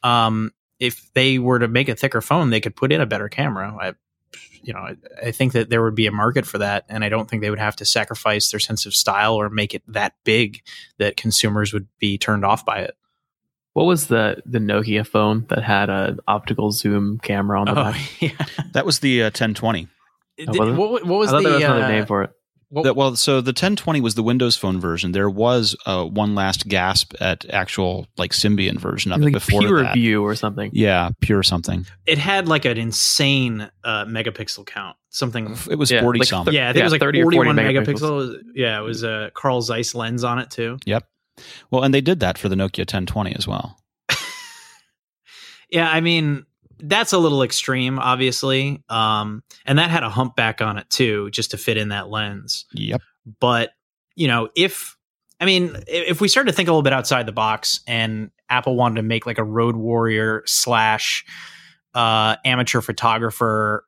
Um, 0.02 0.52
if 0.80 1.12
they 1.14 1.38
were 1.38 1.60
to 1.60 1.68
make 1.68 1.90
a 1.90 1.96
thicker 1.96 2.22
phone, 2.22 2.50
they 2.50 2.62
could 2.62 2.76
put 2.76 2.92
in 2.92 3.02
a 3.02 3.06
better 3.06 3.28
camera. 3.28 3.76
I, 3.80 3.94
you 4.64 4.74
know, 4.74 4.80
I, 4.80 4.96
I 5.28 5.32
think 5.32 5.54
that 5.54 5.70
there 5.70 5.84
would 5.84 5.96
be 5.96 6.08
a 6.08 6.12
market 6.12 6.46
for 6.46 6.58
that, 6.60 6.86
and 6.88 7.04
I 7.04 7.10
don't 7.10 7.30
think 7.30 7.42
they 7.42 7.50
would 7.50 7.60
have 7.60 7.76
to 7.78 7.86
sacrifice 7.86 8.50
their 8.50 8.60
sense 8.60 8.86
of 8.86 8.94
style 8.94 9.36
or 9.36 9.50
make 9.50 9.74
it 9.74 9.84
that 9.88 10.14
big 10.24 10.62
that 10.98 11.18
consumers 11.18 11.74
would 11.74 11.88
be 12.00 12.18
turned 12.18 12.46
off 12.46 12.66
by 12.66 12.80
it. 12.80 12.96
What 13.76 13.84
was 13.86 14.08
the 14.08 14.42
the 14.46 14.60
Nokia 14.60 15.06
phone 15.06 15.46
that 15.50 15.62
had 15.64 15.90
a 15.90 16.18
optical 16.28 16.72
zoom 16.72 17.20
camera 17.20 17.60
on 17.60 17.66
the 17.66 17.72
Oh, 17.74 17.76
back? 17.92 18.02
yeah. 18.22 18.30
That 18.74 18.86
was 18.86 19.00
the 19.00 19.22
uh, 19.22 19.26
1020. 19.28 19.88
Oh, 20.40 20.46
was 20.48 20.78
what, 20.78 21.06
what 21.06 21.20
was 21.20 21.30
I 21.30 21.32
thought 21.34 21.38
the 21.44 21.50
there 21.50 21.54
was 21.56 21.64
another 21.64 21.84
uh, 21.84 21.88
name 21.90 22.06
for 22.06 22.24
it. 22.24 22.32
Well- 22.70 22.84
That- 22.86 22.96
well, 22.96 23.16
so 23.18 23.42
the 23.42 23.50
1020 23.50 24.00
was 24.02 24.16
the 24.16 24.24
Windows 24.24 24.56
Phone 24.58 24.80
version. 24.80 25.12
There 25.12 25.30
was 25.30 25.76
uh, 25.86 26.04
one 26.06 26.36
last 26.36 26.68
gasp 26.70 27.14
at 27.22 27.46
actual 27.50 28.08
like 28.18 28.32
Symbian 28.32 28.78
version 28.80 29.12
of 29.12 29.22
it 29.22 29.32
before 29.34 29.60
pure 29.62 29.84
that. 29.84 29.94
view 29.94 30.24
or 30.24 30.36
something. 30.36 30.72
Yeah, 30.74 31.10
pure 31.22 31.44
something. 31.44 31.86
It 32.06 32.18
had 32.18 32.48
like 32.48 32.64
an 32.66 32.78
insane 32.78 33.70
uh, 33.84 34.06
megapixel 34.06 34.66
count. 34.68 34.96
Something. 35.10 35.56
It 35.70 35.76
was 35.76 35.92
Yeah, 35.92 36.02
40 36.02 36.20
like 36.20 36.28
something. 36.30 36.54
Yeah, 36.54 36.70
I 36.70 36.74
think 36.74 36.78
Yeah, 36.78 36.82
it 36.82 36.86
was 36.86 36.92
like 36.94 37.02
30 37.02 37.20
or 37.20 37.24
40 37.26 37.38
41 37.38 37.56
megapixels. 37.58 37.86
megapixel. 38.36 38.40
Yeah, 38.56 38.80
it 38.80 38.84
was 38.84 39.04
a 39.04 39.32
Carl 39.34 39.62
Zeiss 39.62 39.94
lens 39.96 40.24
on 40.24 40.40
it 40.40 40.50
too. 40.50 40.78
Well, 41.72 41.84
and 41.84 41.94
they 41.94 42.02
did 42.02 42.20
that 42.22 42.38
for 42.38 42.50
the 42.50 42.56
Nokia 42.56 42.80
1020 42.80 43.36
as 43.36 43.48
well. 43.48 43.78
Yeah, 45.70 45.90
I 45.90 46.02
mean 46.02 46.46
that's 46.80 47.14
a 47.14 47.18
little 47.18 47.42
extreme, 47.42 48.00
obviously, 48.00 48.84
um, 48.90 49.44
and 49.66 49.80
that 49.80 49.90
had 49.90 50.04
a 50.04 50.10
humpback 50.10 50.62
on 50.62 50.78
it 50.78 50.90
too, 50.90 51.30
just 51.32 51.52
to 51.52 51.58
fit 51.58 51.78
in 51.78 51.90
that 51.90 52.10
lens. 52.10 52.66
Yep. 52.74 53.02
But 53.40 53.72
you 54.16 54.28
know, 54.28 54.50
if 54.56 54.96
I 55.40 55.46
mean, 55.46 55.76
if 55.88 56.22
we 56.22 56.28
started 56.28 56.52
to 56.52 56.56
think 56.56 56.70
a 56.70 56.72
little 56.72 56.84
bit 56.84 56.94
outside 56.94 57.26
the 57.26 57.32
box, 57.32 57.82
and 57.88 58.32
Apple 58.50 58.76
wanted 58.76 58.96
to 58.96 59.04
make 59.04 59.26
like 59.26 59.38
a 59.38 59.44
Road 59.44 59.76
Warrior 59.76 60.44
slash 60.46 61.26
uh, 61.94 62.36
amateur 62.46 62.82
photographer 62.82 63.86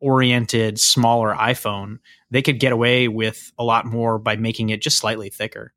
oriented 0.00 0.78
smaller 0.78 1.34
iPhone, 1.34 1.98
they 2.30 2.42
could 2.42 2.60
get 2.60 2.72
away 2.72 3.08
with 3.08 3.52
a 3.58 3.64
lot 3.64 3.86
more 3.86 4.18
by 4.18 4.36
making 4.36 4.70
it 4.70 4.80
just 4.80 4.98
slightly 4.98 5.30
thicker. 5.30 5.72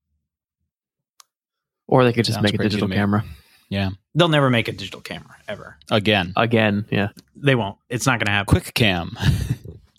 Or 1.88 2.04
they 2.04 2.14
could 2.14 2.26
just 2.26 2.36
Sounds 2.36 2.44
make 2.52 2.60
a 2.60 2.64
digital 2.64 2.88
camera. 2.90 3.24
Yeah. 3.70 3.90
They'll 4.16 4.30
never 4.30 4.50
make 4.50 4.68
a 4.68 4.72
digital 4.72 5.02
camera 5.02 5.36
ever. 5.48 5.78
Again, 5.90 6.34
Again, 6.36 6.86
yeah. 6.90 7.10
They 7.36 7.56
won't. 7.56 7.78
It's 7.90 8.06
not 8.06 8.20
going 8.20 8.26
to 8.28 8.32
happen. 8.32 8.52
quick 8.52 8.74
cam. 8.74 9.18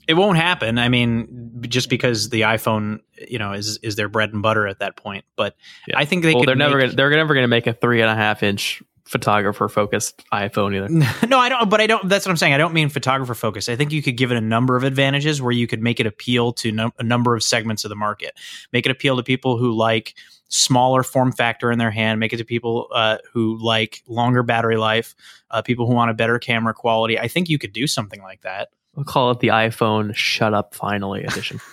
It 0.08 0.14
won't 0.16 0.38
happen. 0.38 0.78
I 0.78 0.88
mean, 0.88 1.58
just 1.68 1.90
because 1.90 2.30
the 2.30 2.40
iPhone, 2.40 3.00
you 3.28 3.38
know, 3.38 3.52
is 3.52 3.76
is 3.82 3.96
their 3.96 4.08
bread 4.08 4.32
and 4.32 4.40
butter 4.40 4.66
at 4.66 4.78
that 4.78 4.96
point. 4.96 5.26
But 5.36 5.54
Yeah. 5.86 5.98
I 5.98 6.06
think 6.06 6.22
they 6.22 6.32
well, 6.32 6.44
could. 6.44 6.48
they're 6.48 6.56
never 6.56 6.78
make- 6.78 6.86
gonna, 6.86 6.96
they're 6.96 7.10
never 7.10 7.34
going 7.34 7.44
to 7.44 7.48
make 7.48 7.66
a 7.66 7.74
three 7.74 8.00
and 8.00 8.10
a 8.10 8.14
half 8.14 8.42
inch 8.42 8.82
photographer 9.04 9.68
focused 9.68 10.22
iPhone 10.32 10.74
either. 10.74 11.26
no, 11.28 11.38
I 11.38 11.50
don't. 11.50 11.68
But 11.68 11.82
I 11.82 11.86
don't. 11.86 12.08
That's 12.08 12.24
what 12.24 12.30
I'm 12.30 12.38
saying. 12.38 12.54
I 12.54 12.56
don't 12.56 12.72
mean 12.72 12.88
photographer 12.88 13.34
focused. 13.34 13.68
I 13.68 13.76
think 13.76 13.92
you 13.92 14.02
could 14.02 14.16
give 14.16 14.32
it 14.32 14.38
a 14.38 14.40
number 14.40 14.76
of 14.76 14.82
advantages 14.84 15.42
where 15.42 15.52
you 15.52 15.66
could 15.66 15.82
make 15.82 16.00
it 16.00 16.06
appeal 16.06 16.54
to 16.54 16.72
num- 16.72 16.92
a 16.98 17.02
number 17.02 17.34
of 17.36 17.42
segments 17.42 17.84
of 17.84 17.90
the 17.90 17.94
market. 17.96 18.32
Make 18.72 18.86
it 18.86 18.90
appeal 18.90 19.18
to 19.18 19.22
people 19.22 19.58
who 19.58 19.72
like 19.76 20.14
smaller 20.48 21.02
form 21.02 21.32
factor 21.32 21.70
in 21.70 21.78
their 21.78 21.90
hand. 21.90 22.20
Make 22.20 22.32
it 22.32 22.38
to 22.38 22.44
people 22.44 22.88
uh, 22.92 23.18
who 23.32 23.58
like 23.62 24.02
longer 24.08 24.42
battery 24.42 24.76
life. 24.76 25.14
Uh, 25.50 25.62
people 25.62 25.86
who 25.86 25.94
want 25.94 26.10
a 26.10 26.14
better 26.14 26.38
camera 26.38 26.74
quality. 26.74 27.18
I 27.18 27.28
think 27.28 27.48
you 27.48 27.58
could 27.58 27.72
do 27.72 27.86
something 27.86 28.20
like 28.22 28.42
that. 28.42 28.68
We'll 28.94 29.04
call 29.04 29.30
it 29.30 29.40
the 29.40 29.48
iPhone 29.48 30.14
Shut 30.14 30.52
Up 30.52 30.74
Finally 30.74 31.24
edition. 31.24 31.60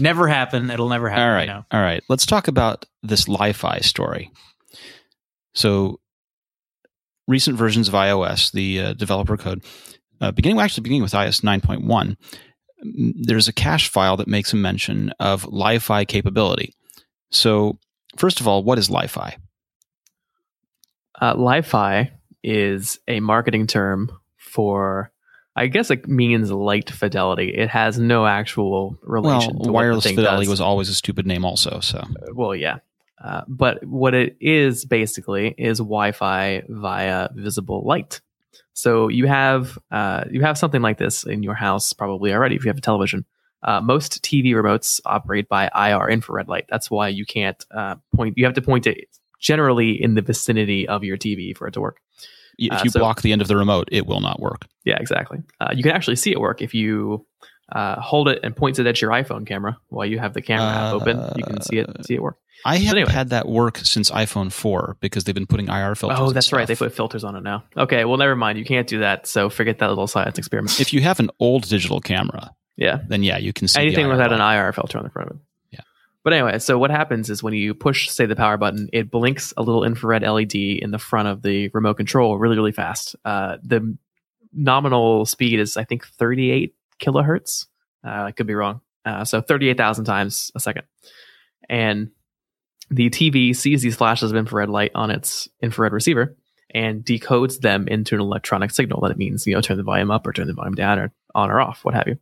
Never 0.00 0.28
happen. 0.28 0.70
It'll 0.70 0.88
never 0.88 1.08
happen. 1.08 1.22
All 1.22 1.30
I 1.30 1.34
right. 1.34 1.48
know. 1.48 1.64
All 1.70 1.80
right. 1.80 2.02
Let's 2.08 2.26
talk 2.26 2.48
about 2.48 2.86
this 3.02 3.28
Li-Fi 3.28 3.80
story. 3.80 4.30
So, 5.54 6.00
recent 7.26 7.56
versions 7.56 7.88
of 7.88 7.94
iOS, 7.94 8.52
the 8.52 8.80
uh, 8.80 8.92
developer 8.92 9.36
code, 9.36 9.64
uh, 10.20 10.32
beginning 10.32 10.60
actually 10.60 10.82
beginning 10.82 11.02
with 11.02 11.12
iOS 11.12 11.42
9.1, 11.42 11.84
mm, 11.84 12.16
there's 12.82 13.48
a 13.48 13.52
cache 13.52 13.88
file 13.88 14.16
that 14.18 14.28
makes 14.28 14.52
a 14.52 14.56
mention 14.56 15.10
of 15.18 15.46
Li-Fi 15.46 16.04
capability. 16.04 16.74
So, 17.30 17.78
first 18.16 18.40
of 18.40 18.48
all, 18.48 18.62
what 18.62 18.78
is 18.78 18.90
Li-Fi? 18.90 19.36
Uh, 21.20 21.34
Li-Fi 21.34 22.12
is 22.42 22.98
a 23.08 23.20
marketing 23.20 23.66
term 23.66 24.10
for, 24.36 25.10
I 25.56 25.66
guess 25.66 25.90
it 25.90 26.06
means 26.06 26.50
light 26.50 26.90
fidelity. 26.90 27.48
It 27.54 27.68
has 27.70 27.98
no 27.98 28.26
actual 28.26 28.98
relation. 29.02 29.38
Well, 29.38 29.50
to 29.50 29.56
what 29.56 29.64
the 29.64 29.72
wireless 29.72 30.04
fidelity 30.06 30.44
does. 30.44 30.50
was 30.50 30.60
always 30.60 30.88
a 30.88 30.94
stupid 30.94 31.26
name, 31.26 31.44
also. 31.44 31.80
So, 31.80 32.04
well, 32.32 32.54
yeah. 32.54 32.78
Uh, 33.22 33.42
but 33.48 33.82
what 33.84 34.14
it 34.14 34.36
is 34.40 34.84
basically 34.84 35.54
is 35.56 35.78
Wi-Fi 35.78 36.64
via 36.68 37.30
visible 37.34 37.82
light. 37.84 38.20
So 38.72 39.08
you 39.08 39.26
have 39.26 39.78
uh, 39.90 40.24
you 40.30 40.42
have 40.42 40.58
something 40.58 40.82
like 40.82 40.98
this 40.98 41.24
in 41.24 41.42
your 41.42 41.54
house 41.54 41.92
probably 41.92 42.32
already 42.32 42.56
if 42.56 42.64
you 42.64 42.68
have 42.68 42.78
a 42.78 42.82
television. 42.82 43.24
Uh, 43.62 43.80
most 43.80 44.22
TV 44.22 44.52
remotes 44.52 45.00
operate 45.06 45.48
by 45.48 45.68
IR 45.74 46.08
infrared 46.10 46.46
light. 46.48 46.66
That's 46.68 46.90
why 46.90 47.08
you 47.08 47.24
can't 47.24 47.64
uh, 47.74 47.96
point. 48.14 48.36
You 48.36 48.44
have 48.44 48.54
to 48.54 48.62
point 48.62 48.86
it 48.86 49.08
generally 49.40 50.00
in 50.00 50.14
the 50.14 50.22
vicinity 50.22 50.86
of 50.86 51.02
your 51.04 51.16
TV 51.16 51.56
for 51.56 51.66
it 51.66 51.72
to 51.72 51.80
work. 51.80 51.98
if 52.58 52.72
Uh, 52.72 52.80
you 52.84 52.90
so- 52.90 53.00
block 53.00 53.22
the 53.22 53.32
end 53.32 53.42
of 53.42 53.48
the 53.48 53.56
remote, 53.56 53.88
it 53.92 54.06
will 54.06 54.20
not 54.20 54.40
work. 54.40 54.66
Yeah, 54.84 54.96
exactly. 54.98 55.38
Uh, 55.60 55.70
you 55.74 55.82
can 55.82 55.92
actually 55.92 56.16
see 56.16 56.30
it 56.32 56.40
work 56.40 56.62
if 56.62 56.72
you 56.74 57.26
uh, 57.70 58.00
hold 58.00 58.28
it 58.28 58.40
and 58.42 58.54
point 58.54 58.78
it 58.78 58.86
at 58.86 59.00
your 59.00 59.10
iPhone 59.10 59.46
camera 59.46 59.76
while 59.88 60.06
you 60.06 60.18
have 60.18 60.34
the 60.34 60.42
camera 60.42 60.66
app 60.66 60.94
open. 60.94 61.18
You 61.36 61.44
can 61.44 61.60
see 61.62 61.78
it 61.78 62.06
see 62.06 62.14
it 62.14 62.22
work. 62.22 62.38
I 62.64 62.78
have 62.78 62.96
anyway. 62.96 63.12
had 63.12 63.30
that 63.30 63.48
work 63.48 63.78
since 63.78 64.10
iPhone 64.10 64.50
4 64.50 64.96
because 65.00 65.24
they've 65.24 65.34
been 65.34 65.46
putting 65.46 65.68
IR 65.68 65.94
filters. 65.94 66.18
Oh, 66.20 66.30
that's 66.30 66.52
right. 66.52 66.66
They 66.66 66.74
put 66.74 66.94
filters 66.94 67.22
on 67.22 67.36
it 67.36 67.42
now. 67.42 67.64
Okay, 67.76 68.04
well, 68.04 68.16
never 68.16 68.34
mind. 68.34 68.58
You 68.58 68.64
can't 68.64 68.88
do 68.88 69.00
that. 69.00 69.26
So 69.26 69.50
forget 69.50 69.78
that 69.78 69.88
little 69.88 70.06
science 70.06 70.38
experiment. 70.38 70.80
if 70.80 70.92
you 70.92 71.00
have 71.02 71.20
an 71.20 71.30
old 71.38 71.68
digital 71.68 72.00
camera, 72.00 72.50
yeah, 72.76 73.00
then 73.08 73.22
yeah, 73.22 73.38
you 73.38 73.52
can 73.52 73.68
see 73.68 73.80
anything 73.80 74.08
without 74.08 74.32
an. 74.32 74.40
IR 74.40 74.72
filter 74.72 74.98
on 74.98 75.04
the 75.04 75.10
front 75.10 75.30
of 75.30 75.36
it. 75.36 75.42
Yeah. 75.72 75.80
But 76.22 76.32
anyway, 76.32 76.58
so 76.60 76.78
what 76.78 76.90
happens 76.90 77.30
is 77.30 77.42
when 77.42 77.54
you 77.54 77.74
push, 77.74 78.08
say, 78.08 78.26
the 78.26 78.36
power 78.36 78.56
button, 78.56 78.88
it 78.92 79.10
blinks 79.10 79.52
a 79.56 79.62
little 79.62 79.84
infrared 79.84 80.22
LED 80.22 80.54
in 80.54 80.92
the 80.92 80.98
front 80.98 81.28
of 81.28 81.42
the 81.42 81.68
remote 81.74 81.94
control 81.94 82.38
really, 82.38 82.56
really 82.56 82.72
fast. 82.72 83.16
Uh, 83.24 83.56
the 83.62 83.96
nominal 84.52 85.26
speed 85.26 85.60
is, 85.60 85.76
I 85.76 85.84
think, 85.84 86.06
38 86.06 86.74
kilohertz. 87.00 87.66
Uh, 88.06 88.24
I 88.24 88.32
could 88.32 88.46
be 88.46 88.54
wrong. 88.54 88.80
Uh, 89.04 89.24
so 89.24 89.40
38,000 89.40 90.04
times 90.04 90.50
a 90.54 90.60
second. 90.60 90.84
And 91.68 92.10
the 92.90 93.10
TV 93.10 93.54
sees 93.54 93.82
these 93.82 93.96
flashes 93.96 94.30
of 94.30 94.36
infrared 94.36 94.68
light 94.68 94.92
on 94.94 95.10
its 95.10 95.48
infrared 95.60 95.92
receiver 95.92 96.36
and 96.74 97.04
decodes 97.04 97.60
them 97.60 97.88
into 97.88 98.14
an 98.14 98.20
electronic 98.20 98.70
signal 98.70 99.00
that 99.00 99.12
it 99.12 99.16
means, 99.16 99.46
you 99.46 99.54
know, 99.54 99.60
turn 99.60 99.76
the 99.76 99.82
volume 99.82 100.10
up 100.10 100.26
or 100.26 100.32
turn 100.32 100.46
the 100.46 100.52
volume 100.52 100.74
down 100.74 100.98
or 100.98 101.12
on 101.34 101.50
or 101.50 101.60
off, 101.60 101.84
what 101.84 101.94
have 101.94 102.06
you. 102.06 102.18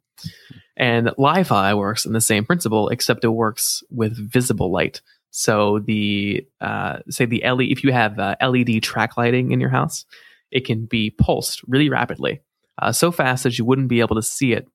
And 0.77 1.11
Li-Fi 1.19 1.75
works 1.75 2.05
in 2.05 2.13
the 2.13 2.21
same 2.21 2.45
principle, 2.45 2.89
except 2.89 3.25
it 3.25 3.29
works 3.29 3.83
with 3.91 4.17
visible 4.17 4.73
light. 4.73 5.01
So 5.31 5.81
the 5.81 6.47
uh, 6.61 6.99
say 7.11 7.27
the 7.27 7.43
LED, 7.45 7.69
if 7.69 7.85
you 7.85 7.93
have 7.93 8.19
uh, 8.19 8.37
LED 8.41 8.83
track 8.83 9.17
lighting 9.17 9.53
in 9.53 9.61
your 9.61 9.71
house, 9.71 10.05
it 10.51 10.65
can 10.65 10.87
be 10.87 11.11
pulsed 11.11 11.63
really 11.67 11.89
rapidly, 11.89 12.41
uh, 12.79 12.93
so 12.93 13.13
fast 13.13 13.45
that 13.45 13.59
you 13.59 13.65
wouldn't 13.65 13.89
be 13.89 14.01
able 14.01 14.17
to 14.17 14.23
see 14.23 14.53
it. 14.53 14.67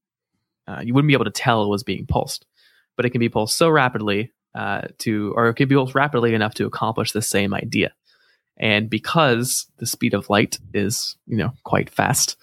Uh, 0.68 0.82
you 0.84 0.94
wouldn't 0.94 1.08
be 1.10 1.14
able 1.14 1.26
to 1.26 1.32
tell 1.32 1.64
it 1.64 1.70
was 1.70 1.84
being 1.84 2.06
pulsed, 2.06 2.46
but 2.96 3.06
it 3.06 3.10
can 3.10 3.20
be 3.20 3.30
pulsed 3.30 3.58
so 3.58 3.70
rapidly 3.70 4.32
uh, 4.56 4.82
to, 5.00 5.34
or 5.36 5.50
it 5.50 5.56
can 5.56 5.68
be 5.68 5.76
pulsed 5.76 5.96
rapidly 5.96 6.34
enough 6.34 6.54
to 6.56 6.66
accomplish 6.66 7.12
the 7.12 7.22
same 7.22 7.54
idea. 7.54 7.94
And 8.58 8.90
because 8.90 9.68
the 9.78 9.86
speed 9.86 10.14
of 10.14 10.30
light 10.30 10.60
is, 10.74 11.16
you 11.26 11.38
know, 11.38 11.54
quite 11.64 11.90
fast, 11.90 12.36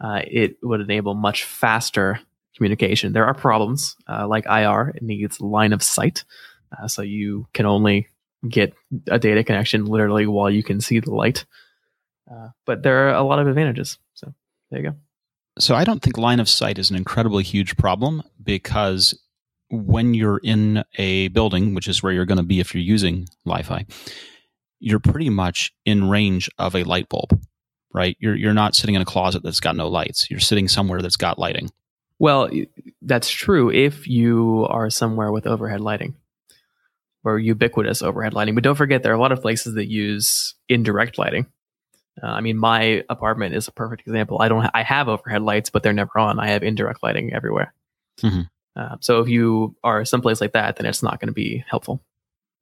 uh, 0.00 0.20
it 0.26 0.56
would 0.62 0.80
enable 0.80 1.14
much 1.14 1.44
faster 1.44 2.20
communication. 2.56 3.12
There 3.12 3.26
are 3.26 3.34
problems 3.34 3.96
uh, 4.08 4.28
like 4.28 4.44
IR; 4.46 4.92
it 4.94 5.02
needs 5.02 5.40
line 5.40 5.72
of 5.72 5.82
sight, 5.82 6.24
uh, 6.76 6.88
so 6.88 7.02
you 7.02 7.46
can 7.54 7.66
only 7.66 8.08
get 8.46 8.74
a 9.08 9.18
data 9.18 9.44
connection 9.44 9.86
literally 9.86 10.26
while 10.26 10.50
you 10.50 10.62
can 10.62 10.80
see 10.80 11.00
the 11.00 11.14
light. 11.14 11.46
Uh, 12.30 12.48
but 12.66 12.82
there 12.82 13.08
are 13.08 13.14
a 13.14 13.22
lot 13.22 13.38
of 13.38 13.46
advantages. 13.46 13.98
So 14.14 14.34
there 14.70 14.82
you 14.82 14.90
go. 14.90 14.96
So 15.58 15.74
I 15.74 15.84
don't 15.84 16.02
think 16.02 16.16
line 16.16 16.40
of 16.40 16.48
sight 16.48 16.78
is 16.78 16.90
an 16.90 16.96
incredibly 16.96 17.42
huge 17.42 17.76
problem 17.76 18.22
because 18.42 19.18
when 19.70 20.14
you're 20.14 20.40
in 20.42 20.84
a 20.96 21.28
building, 21.28 21.74
which 21.74 21.88
is 21.88 22.02
where 22.02 22.12
you're 22.12 22.26
going 22.26 22.38
to 22.38 22.44
be 22.44 22.60
if 22.60 22.74
you're 22.74 22.82
using 22.82 23.28
Li-Fi, 23.44 23.86
you're 24.80 25.00
pretty 25.00 25.30
much 25.30 25.72
in 25.84 26.08
range 26.08 26.50
of 26.58 26.74
a 26.74 26.84
light 26.84 27.08
bulb, 27.08 27.38
right? 27.94 28.16
You're 28.18 28.34
you're 28.34 28.54
not 28.54 28.74
sitting 28.74 28.94
in 28.94 29.02
a 29.02 29.06
closet 29.06 29.42
that's 29.42 29.60
got 29.60 29.76
no 29.76 29.88
lights. 29.88 30.30
You're 30.30 30.40
sitting 30.40 30.68
somewhere 30.68 31.00
that's 31.00 31.16
got 31.16 31.38
lighting. 31.38 31.70
Well, 32.18 32.50
that's 33.00 33.30
true 33.30 33.70
if 33.70 34.06
you 34.06 34.66
are 34.68 34.90
somewhere 34.90 35.32
with 35.32 35.46
overhead 35.46 35.80
lighting 35.80 36.14
or 37.24 37.38
ubiquitous 37.38 38.02
overhead 38.02 38.34
lighting. 38.34 38.54
But 38.54 38.64
don't 38.64 38.74
forget, 38.74 39.02
there 39.02 39.12
are 39.12 39.16
a 39.16 39.20
lot 39.20 39.32
of 39.32 39.40
places 39.40 39.74
that 39.74 39.88
use 39.88 40.54
indirect 40.68 41.18
lighting. 41.18 41.46
Uh, 42.22 42.26
I 42.26 42.40
mean, 42.40 42.56
my 42.58 43.04
apartment 43.08 43.54
is 43.54 43.68
a 43.68 43.72
perfect 43.72 44.02
example. 44.02 44.38
I 44.40 44.48
don't. 44.48 44.62
Ha- 44.62 44.70
I 44.74 44.82
have 44.82 45.08
overhead 45.08 45.42
lights, 45.42 45.70
but 45.70 45.82
they're 45.82 45.92
never 45.92 46.18
on. 46.18 46.38
I 46.40 46.48
have 46.48 46.62
indirect 46.62 47.02
lighting 47.02 47.32
everywhere. 47.32 47.72
Mhm. 48.20 48.48
Uh, 48.74 48.96
so 49.00 49.20
if 49.20 49.28
you 49.28 49.76
are 49.84 50.04
someplace 50.04 50.40
like 50.40 50.52
that, 50.52 50.76
then 50.76 50.86
it's 50.86 51.02
not 51.02 51.20
going 51.20 51.28
to 51.28 51.32
be 51.32 51.64
helpful. 51.68 52.02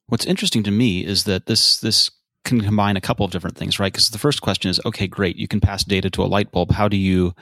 What's 0.07 0.25
interesting 0.25 0.63
to 0.63 0.71
me 0.71 1.05
is 1.05 1.23
that 1.25 1.45
this 1.45 1.79
this 1.79 2.11
can 2.43 2.61
combine 2.61 2.97
a 2.97 3.01
couple 3.01 3.25
of 3.25 3.31
different 3.31 3.57
things, 3.57 3.79
right? 3.79 3.91
Because 3.91 4.09
the 4.09 4.17
first 4.17 4.41
question 4.41 4.69
is, 4.69 4.79
okay, 4.85 5.07
great, 5.07 5.35
you 5.37 5.47
can 5.47 5.59
pass 5.61 5.83
data 5.83 6.09
to 6.09 6.23
a 6.23 6.25
light 6.25 6.51
bulb. 6.51 6.71
How 6.71 6.87
do 6.87 6.97
you 6.97 7.33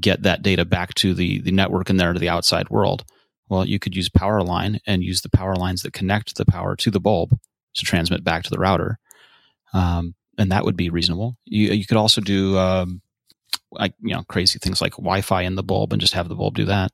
get 0.00 0.22
that 0.22 0.42
data 0.42 0.64
back 0.64 0.94
to 0.94 1.14
the 1.14 1.40
the 1.40 1.52
network 1.52 1.90
and 1.90 1.98
there 1.98 2.12
to 2.12 2.18
the 2.18 2.28
outside 2.28 2.68
world? 2.70 3.04
Well, 3.48 3.64
you 3.64 3.78
could 3.78 3.94
use 3.94 4.08
power 4.08 4.42
line 4.42 4.80
and 4.86 5.02
use 5.04 5.22
the 5.22 5.30
power 5.30 5.54
lines 5.54 5.82
that 5.82 5.92
connect 5.92 6.34
the 6.36 6.44
power 6.44 6.74
to 6.76 6.90
the 6.90 7.00
bulb 7.00 7.38
to 7.74 7.84
transmit 7.84 8.24
back 8.24 8.42
to 8.42 8.50
the 8.50 8.58
router, 8.58 8.98
um, 9.72 10.14
and 10.38 10.52
that 10.52 10.64
would 10.64 10.76
be 10.76 10.90
reasonable. 10.90 11.36
You 11.44 11.72
you 11.72 11.86
could 11.86 11.96
also 11.96 12.20
do 12.20 12.58
um, 12.58 13.00
like 13.72 13.94
you 14.00 14.14
know 14.14 14.22
crazy 14.24 14.58
things 14.58 14.80
like 14.80 14.92
Wi-Fi 14.92 15.42
in 15.42 15.54
the 15.54 15.62
bulb 15.62 15.92
and 15.92 16.00
just 16.00 16.14
have 16.14 16.28
the 16.28 16.34
bulb 16.34 16.54
do 16.54 16.66
that. 16.66 16.92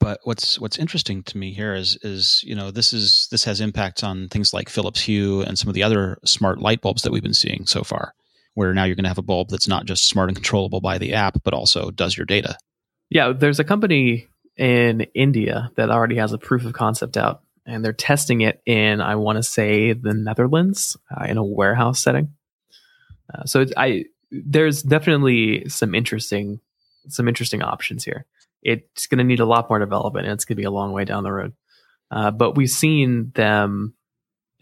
But 0.00 0.20
what's 0.24 0.58
what's 0.58 0.78
interesting 0.78 1.22
to 1.24 1.38
me 1.38 1.52
here 1.52 1.74
is 1.74 1.98
is 2.02 2.42
you 2.44 2.54
know 2.54 2.70
this 2.70 2.92
is 2.92 3.28
this 3.30 3.44
has 3.44 3.60
impacts 3.60 4.02
on 4.02 4.28
things 4.28 4.54
like 4.54 4.68
Philips 4.68 5.02
Hue 5.02 5.42
and 5.42 5.58
some 5.58 5.68
of 5.68 5.74
the 5.74 5.82
other 5.82 6.18
smart 6.24 6.58
light 6.58 6.80
bulbs 6.80 7.02
that 7.02 7.12
we've 7.12 7.22
been 7.22 7.34
seeing 7.34 7.66
so 7.66 7.82
far, 7.82 8.14
where 8.54 8.72
now 8.72 8.84
you're 8.84 8.96
going 8.96 9.04
to 9.04 9.10
have 9.10 9.18
a 9.18 9.22
bulb 9.22 9.50
that's 9.50 9.68
not 9.68 9.84
just 9.84 10.08
smart 10.08 10.30
and 10.30 10.36
controllable 10.36 10.80
by 10.80 10.98
the 10.98 11.12
app, 11.12 11.42
but 11.44 11.54
also 11.54 11.90
does 11.90 12.16
your 12.16 12.26
data. 12.26 12.56
Yeah, 13.10 13.32
there's 13.32 13.60
a 13.60 13.64
company 13.64 14.26
in 14.56 15.02
India 15.14 15.70
that 15.76 15.90
already 15.90 16.16
has 16.16 16.32
a 16.32 16.38
proof 16.38 16.64
of 16.64 16.72
concept 16.72 17.18
out, 17.18 17.42
and 17.66 17.84
they're 17.84 17.92
testing 17.92 18.40
it 18.40 18.62
in 18.64 19.02
I 19.02 19.16
want 19.16 19.36
to 19.36 19.42
say 19.42 19.92
the 19.92 20.14
Netherlands 20.14 20.96
uh, 21.14 21.24
in 21.24 21.36
a 21.36 21.44
warehouse 21.44 22.00
setting. 22.00 22.32
Uh, 23.32 23.44
so 23.44 23.64
I 23.76 24.06
there's 24.30 24.82
definitely 24.82 25.68
some 25.68 25.94
interesting 25.94 26.60
some 27.08 27.28
interesting 27.28 27.62
options 27.62 28.04
here 28.04 28.26
it's 28.64 29.06
going 29.06 29.18
to 29.18 29.24
need 29.24 29.40
a 29.40 29.46
lot 29.46 29.68
more 29.68 29.78
development 29.78 30.26
and 30.26 30.32
it's 30.32 30.44
going 30.44 30.56
to 30.56 30.60
be 30.60 30.66
a 30.66 30.70
long 30.70 30.92
way 30.92 31.04
down 31.04 31.22
the 31.22 31.32
road. 31.32 31.52
Uh, 32.10 32.30
but 32.30 32.56
we've 32.56 32.70
seen 32.70 33.30
them, 33.34 33.94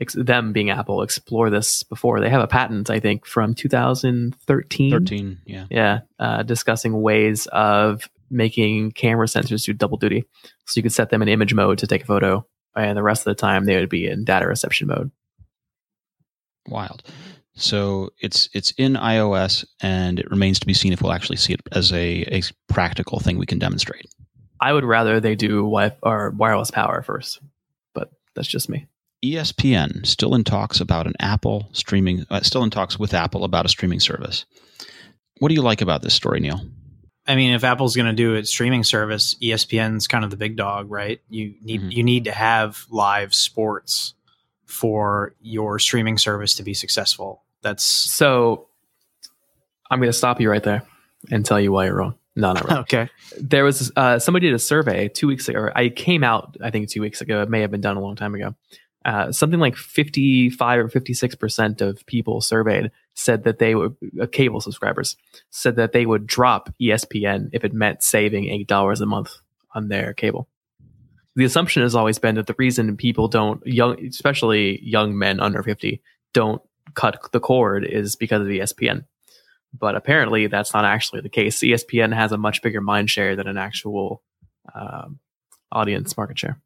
ex- 0.00 0.14
them 0.14 0.52
being 0.52 0.70
Apple, 0.70 1.02
explore 1.02 1.50
this 1.50 1.82
before. 1.84 2.20
They 2.20 2.28
have 2.28 2.42
a 2.42 2.48
patent, 2.48 2.90
I 2.90 2.98
think, 2.98 3.24
from 3.24 3.54
2013. 3.54 4.90
13, 4.90 5.38
yeah. 5.46 5.66
Yeah, 5.70 6.00
uh, 6.18 6.42
discussing 6.42 7.00
ways 7.00 7.46
of 7.46 8.08
making 8.30 8.92
camera 8.92 9.26
sensors 9.26 9.64
do 9.64 9.72
double 9.72 9.98
duty. 9.98 10.24
So 10.66 10.78
you 10.78 10.82
could 10.82 10.92
set 10.92 11.10
them 11.10 11.22
in 11.22 11.28
image 11.28 11.54
mode 11.54 11.78
to 11.78 11.86
take 11.86 12.02
a 12.02 12.06
photo, 12.06 12.46
and 12.74 12.96
the 12.96 13.02
rest 13.02 13.26
of 13.26 13.36
the 13.36 13.40
time 13.40 13.64
they 13.64 13.76
would 13.76 13.90
be 13.90 14.06
in 14.06 14.24
data 14.24 14.46
reception 14.46 14.88
mode. 14.88 15.10
Wild. 16.68 17.02
So 17.55 18.11
it's 18.20 18.48
it's 18.55 18.72
in 18.72 18.94
iOS, 18.94 19.64
and 19.80 20.18
it 20.18 20.30
remains 20.30 20.59
to 20.61 20.66
be 20.66 20.74
seen 20.74 20.92
if 20.92 21.03
we'll 21.03 21.12
actually 21.12 21.36
see 21.36 21.53
it 21.53 21.61
as 21.72 21.92
a, 21.92 22.22
a 22.34 22.42
practical 22.68 23.20
thing 23.20 23.38
we 23.38 23.46
can 23.46 23.59
demonstrate. 23.59 24.07
I 24.61 24.72
would 24.72 24.84
rather 24.84 25.20
they 25.20 25.34
do 25.34 25.62
wi- 25.62 25.96
or 26.03 26.30
wireless 26.30 26.70
power 26.70 27.03
first, 27.03 27.40
but 27.94 28.11
that's 28.34 28.48
just 28.48 28.68
me. 28.68 28.86
ESPN 29.24 30.07
still 30.07 30.34
in 30.34 30.44
talks 30.44 30.80
about 30.80 31.07
an 31.07 31.14
Apple 31.20 31.68
streaming, 31.72 32.26
uh, 32.30 32.40
still 32.40 32.64
in 32.64 32.70
talks 32.70 32.98
with 32.98 33.14
Apple 33.14 33.44
about 33.44 33.66
a 33.66 33.68
streaming 33.68 34.00
service. 34.00 34.44
What 35.38 35.48
do 35.48 35.55
you 35.55 35.62
like 35.62 35.80
about 35.80 36.03
this 36.03 36.14
story, 36.14 36.40
Neil? 36.40 36.61
I 37.26 37.36
mean, 37.36 37.53
if 37.53 37.62
Apple's 37.62 37.94
going 37.94 38.07
to 38.07 38.12
do 38.12 38.34
its 38.34 38.50
streaming 38.50 38.82
service, 38.82 39.36
ESPN's 39.40 40.09
kind 40.09 40.24
of 40.24 40.30
the 40.30 40.36
big 40.36 40.57
dog, 40.57 40.90
right? 40.90 41.20
You 41.28 41.55
need 41.61 41.80
mm-hmm. 41.80 41.90
you 41.90 42.03
need 42.03 42.24
to 42.24 42.32
have 42.32 42.84
live 42.90 43.34
sports 43.34 44.14
for 44.72 45.34
your 45.42 45.78
streaming 45.78 46.16
service 46.16 46.54
to 46.54 46.62
be 46.62 46.72
successful. 46.72 47.42
That's 47.60 47.84
so. 47.84 48.68
I'm 49.90 49.98
going 49.98 50.08
to 50.08 50.16
stop 50.16 50.40
you 50.40 50.50
right 50.50 50.62
there 50.62 50.82
and 51.30 51.44
tell 51.44 51.60
you 51.60 51.70
why 51.70 51.84
you're 51.84 51.96
wrong. 51.96 52.14
No, 52.34 52.54
not 52.54 52.64
really. 52.64 52.76
okay. 52.80 53.08
There 53.38 53.64
was 53.64 53.92
uh, 53.94 54.18
somebody 54.18 54.46
did 54.46 54.54
a 54.54 54.58
survey 54.58 55.08
two 55.08 55.26
weeks 55.26 55.48
ago. 55.48 55.70
I 55.76 55.90
came 55.90 56.24
out, 56.24 56.56
I 56.64 56.70
think, 56.70 56.88
two 56.88 57.02
weeks 57.02 57.20
ago. 57.20 57.42
It 57.42 57.50
may 57.50 57.60
have 57.60 57.70
been 57.70 57.82
done 57.82 57.98
a 57.98 58.00
long 58.00 58.16
time 58.16 58.34
ago. 58.34 58.54
Uh, 59.04 59.30
something 59.30 59.60
like 59.60 59.76
55 59.76 60.78
or 60.78 60.88
56 60.88 61.34
percent 61.34 61.80
of 61.80 62.06
people 62.06 62.40
surveyed 62.40 62.90
said 63.14 63.44
that 63.44 63.58
they 63.58 63.74
would 63.74 63.94
uh, 64.20 64.26
cable 64.26 64.60
subscribers 64.60 65.16
said 65.50 65.74
that 65.74 65.90
they 65.90 66.06
would 66.06 66.24
drop 66.24 66.72
espn 66.80 67.50
if 67.52 67.64
it 67.64 67.72
meant 67.72 68.00
saving 68.00 68.48
eight 68.48 68.68
dollars 68.68 69.00
a 69.00 69.06
month 69.06 69.38
on 69.74 69.88
their 69.88 70.14
cable 70.14 70.46
the 71.34 71.44
assumption 71.44 71.82
has 71.82 71.94
always 71.94 72.18
been 72.18 72.34
that 72.34 72.46
the 72.46 72.54
reason 72.58 72.96
people 72.96 73.28
don't 73.28 73.64
young 73.66 74.04
especially 74.06 74.80
young 74.82 75.16
men 75.16 75.40
under 75.40 75.62
50 75.62 76.02
don't 76.32 76.62
cut 76.94 77.18
the 77.32 77.40
cord 77.40 77.84
is 77.84 78.16
because 78.16 78.42
of 78.42 78.48
espn 78.48 79.04
but 79.78 79.94
apparently 79.96 80.46
that's 80.46 80.74
not 80.74 80.84
actually 80.84 81.22
the 81.22 81.28
case. 81.28 81.60
Espn 81.60 82.14
has 82.14 82.32
a 82.32 82.38
much 82.38 82.62
bigger 82.62 82.80
mind 82.80 83.10
share 83.10 83.36
than 83.36 83.46
an 83.46 83.56
actual 83.56 84.22
um, 84.74 85.18
audience 85.70 86.16
market 86.16 86.38
share. 86.38 86.60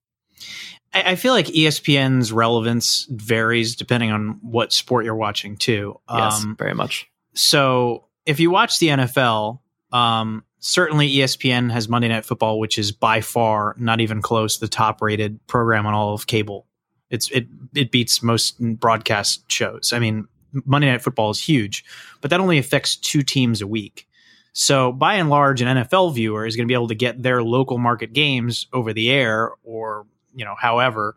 I, 0.92 1.14
feel 1.16 1.32
like 1.32 1.46
espn's 1.46 2.32
relevance 2.32 3.06
varies 3.10 3.76
depending 3.76 4.12
on 4.12 4.38
what 4.42 4.72
sport 4.72 5.04
you're 5.04 5.14
watching 5.14 5.56
too. 5.56 6.00
Yes 6.10 6.42
um, 6.42 6.56
very 6.56 6.74
much. 6.74 7.08
so 7.34 8.04
if 8.24 8.40
you 8.40 8.50
watch 8.50 8.78
the 8.78 8.88
nfl 8.88 9.60
um, 9.92 10.42
certainly 10.66 11.08
ESPN 11.08 11.70
has 11.70 11.88
Monday 11.88 12.08
Night 12.08 12.24
Football, 12.24 12.58
which 12.58 12.76
is 12.76 12.90
by 12.90 13.20
far 13.20 13.76
not 13.78 14.00
even 14.00 14.20
close 14.20 14.58
the 14.58 14.66
top 14.66 15.00
rated 15.00 15.44
program 15.46 15.86
on 15.86 15.94
all 15.94 16.12
of 16.12 16.26
cable. 16.26 16.66
It's 17.08 17.30
it 17.30 17.46
it 17.74 17.92
beats 17.92 18.22
most 18.22 18.60
broadcast 18.60 19.50
shows. 19.50 19.92
I 19.92 20.00
mean, 20.00 20.26
Monday 20.64 20.90
Night 20.90 21.02
Football 21.02 21.30
is 21.30 21.40
huge, 21.40 21.84
but 22.20 22.30
that 22.30 22.40
only 22.40 22.58
affects 22.58 22.96
two 22.96 23.22
teams 23.22 23.62
a 23.62 23.66
week. 23.66 24.08
So 24.54 24.90
by 24.90 25.14
and 25.14 25.30
large, 25.30 25.60
an 25.60 25.68
NFL 25.68 26.14
viewer 26.14 26.46
is 26.46 26.56
going 26.56 26.66
to 26.66 26.68
be 26.70 26.74
able 26.74 26.88
to 26.88 26.94
get 26.94 27.22
their 27.22 27.44
local 27.44 27.78
market 27.78 28.12
games 28.12 28.66
over 28.72 28.92
the 28.92 29.10
air, 29.10 29.52
or 29.62 30.06
you 30.34 30.44
know, 30.44 30.56
however, 30.58 31.14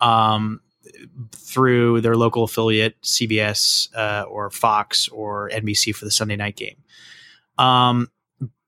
um, 0.00 0.60
through 1.32 2.00
their 2.00 2.16
local 2.16 2.44
affiliate, 2.44 2.98
CBS 3.02 3.94
uh, 3.94 4.22
or 4.22 4.48
Fox 4.50 5.08
or 5.08 5.50
NBC 5.50 5.94
for 5.94 6.06
the 6.06 6.10
Sunday 6.10 6.36
night 6.36 6.56
game. 6.56 6.76
Um, 7.58 8.08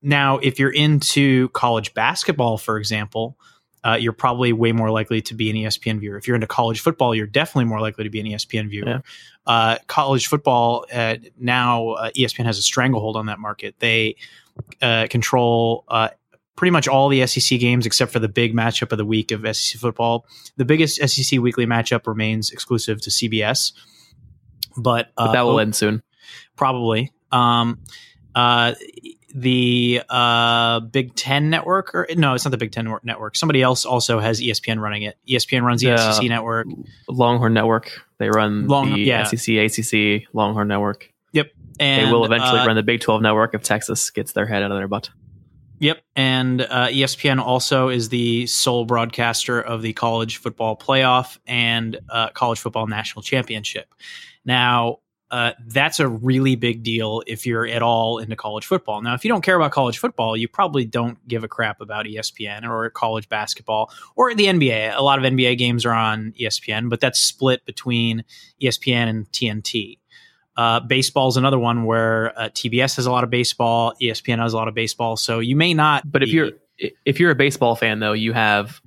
now, 0.01 0.37
if 0.37 0.59
you're 0.59 0.71
into 0.71 1.49
college 1.49 1.93
basketball, 1.93 2.57
for 2.57 2.77
example, 2.77 3.37
uh, 3.83 3.97
you're 3.99 4.13
probably 4.13 4.51
way 4.53 4.71
more 4.71 4.91
likely 4.91 5.21
to 5.21 5.33
be 5.33 5.49
an 5.49 5.55
ESPN 5.55 5.99
viewer. 5.99 6.17
If 6.17 6.27
you're 6.27 6.35
into 6.35 6.47
college 6.47 6.81
football, 6.81 7.15
you're 7.15 7.27
definitely 7.27 7.65
more 7.65 7.79
likely 7.79 8.03
to 8.03 8.09
be 8.09 8.19
an 8.19 8.25
ESPN 8.25 8.69
viewer. 8.69 8.87
Yeah. 8.87 8.99
Uh, 9.45 9.77
college 9.87 10.27
football 10.27 10.85
uh, 10.93 11.15
now, 11.37 11.91
uh, 11.91 12.11
ESPN 12.11 12.45
has 12.45 12.57
a 12.57 12.61
stranglehold 12.61 13.15
on 13.15 13.27
that 13.27 13.39
market. 13.39 13.75
They 13.79 14.17
uh, 14.81 15.07
control 15.09 15.85
uh, 15.87 16.09
pretty 16.55 16.71
much 16.71 16.87
all 16.87 17.07
the 17.07 17.25
SEC 17.25 17.59
games 17.59 17.85
except 17.85 18.11
for 18.11 18.19
the 18.19 18.27
big 18.27 18.53
matchup 18.53 18.91
of 18.91 18.97
the 18.97 19.05
week 19.05 19.31
of 19.31 19.41
SEC 19.55 19.79
football. 19.79 20.25
The 20.57 20.65
biggest 20.65 20.95
SEC 21.09 21.39
weekly 21.39 21.65
matchup 21.65 22.05
remains 22.05 22.51
exclusive 22.51 22.99
to 23.01 23.09
CBS, 23.09 23.71
but, 24.75 25.11
but 25.15 25.31
that 25.31 25.43
will 25.43 25.59
end 25.59 25.75
soon, 25.75 26.03
probably. 26.57 27.13
Um, 27.31 27.79
the 29.33 30.01
uh, 30.09 30.79
Big 30.81 31.15
Ten 31.15 31.49
network, 31.49 31.93
or 31.93 32.07
no, 32.15 32.33
it's 32.33 32.45
not 32.45 32.51
the 32.51 32.57
Big 32.57 32.71
Ten 32.71 32.93
network. 33.03 33.35
Somebody 33.35 33.61
else 33.61 33.85
also 33.85 34.19
has 34.19 34.41
ESPN 34.41 34.79
running 34.79 35.03
it. 35.03 35.17
ESPN 35.27 35.63
runs 35.63 35.81
the 35.81 35.97
SEC 35.97 36.27
network, 36.27 36.67
Longhorn 37.07 37.53
Network. 37.53 37.91
They 38.17 38.29
run 38.29 38.67
Long, 38.67 38.93
the 38.93 38.99
yeah. 38.99 39.23
SEC, 39.23 39.55
ACC, 39.55 40.27
Longhorn 40.33 40.67
Network. 40.67 41.11
Yep, 41.31 41.51
and 41.79 42.07
they 42.07 42.11
will 42.11 42.25
eventually 42.25 42.59
uh, 42.59 42.65
run 42.65 42.75
the 42.75 42.83
Big 42.83 43.01
Twelve 43.01 43.21
network 43.21 43.53
if 43.53 43.63
Texas 43.63 44.09
gets 44.09 44.33
their 44.33 44.45
head 44.45 44.63
out 44.63 44.71
of 44.71 44.77
their 44.77 44.87
butt. 44.87 45.09
Yep, 45.79 46.01
and 46.15 46.61
uh, 46.61 46.87
ESPN 46.87 47.39
also 47.39 47.87
is 47.87 48.09
the 48.09 48.47
sole 48.47 48.83
broadcaster 48.83 49.61
of 49.61 49.81
the 49.81 49.93
college 49.93 50.37
football 50.37 50.75
playoff 50.75 51.37
and 51.47 51.99
uh, 52.09 52.29
college 52.29 52.59
football 52.59 52.85
national 52.87 53.21
championship. 53.23 53.93
Now, 54.43 54.99
uh, 55.31 55.51
that's 55.67 55.99
a 55.99 56.07
really 56.07 56.55
big 56.55 56.81
deal 56.81 57.21
if 57.27 57.45
you're 57.45 57.67
at 57.67 57.83
all 57.83 58.17
into 58.17 58.35
college 58.35 58.65
football. 58.65 59.01
Now, 59.01 59.13
if 59.13 59.23
you 59.23 59.29
don't 59.29 59.41
care 59.41 59.55
about 59.55 59.71
college 59.71 59.99
football, 59.99 60.35
you 60.35 60.47
probably 60.47 60.85
don't 60.85 61.25
give 61.27 61.43
a 61.43 61.47
crap 61.47 61.81
about 61.81 62.05
ESPN 62.05 62.67
or 62.67 62.89
college 62.89 63.29
basketball 63.29 63.91
or 64.15 64.33
the 64.33 64.45
NBA. 64.45 64.95
A 64.95 65.01
lot 65.01 65.23
of 65.23 65.31
NBA 65.31 65.57
games 65.57 65.85
are 65.85 65.93
on 65.93 66.33
ESPN, 66.39 66.89
but 66.89 66.99
that's 66.99 67.19
split 67.19 67.63
between 67.65 68.23
ESPN 68.61 69.07
and 69.07 69.31
TNT. 69.31 69.99
Uh, 70.57 70.79
baseball 70.79 71.29
is 71.29 71.37
another 71.37 71.59
one 71.59 71.85
where 71.85 72.37
uh, 72.37 72.49
TBS 72.49 72.95
has 72.95 73.05
a 73.05 73.11
lot 73.11 73.23
of 73.23 73.29
baseball, 73.29 73.93
ESPN 74.01 74.39
has 74.39 74.53
a 74.53 74.57
lot 74.57 74.67
of 74.67 74.73
baseball. 74.73 75.15
So 75.15 75.39
you 75.39 75.55
may 75.55 75.75
not. 75.75 76.11
But 76.11 76.21
be, 76.21 76.27
if 76.27 76.33
you're 76.33 76.51
if 77.05 77.19
you're 77.19 77.31
a 77.31 77.35
baseball 77.35 77.75
fan, 77.75 77.99
though, 77.99 78.13
you 78.13 78.33
have 78.33 78.81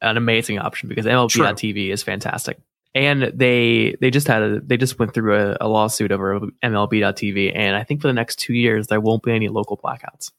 an 0.00 0.16
amazing 0.16 0.58
option 0.58 0.88
because 0.88 1.06
MLB.TV 1.06 1.90
is 1.90 2.02
fantastic 2.04 2.58
and 2.98 3.32
they 3.34 3.96
they 4.00 4.10
just 4.10 4.26
had 4.26 4.42
a, 4.42 4.60
they 4.60 4.76
just 4.76 4.98
went 4.98 5.14
through 5.14 5.36
a, 5.36 5.56
a, 5.60 5.68
lawsuit 5.68 6.10
over 6.10 6.40
MLB.TV, 6.64 7.52
and 7.54 7.76
I 7.76 7.84
think 7.84 8.00
for 8.00 8.08
the 8.08 8.12
next 8.12 8.36
two 8.36 8.54
years 8.54 8.88
there 8.88 9.00
won't 9.00 9.22
be 9.22 9.32
any 9.32 9.48
local 9.48 9.76
blackouts. 9.76 10.32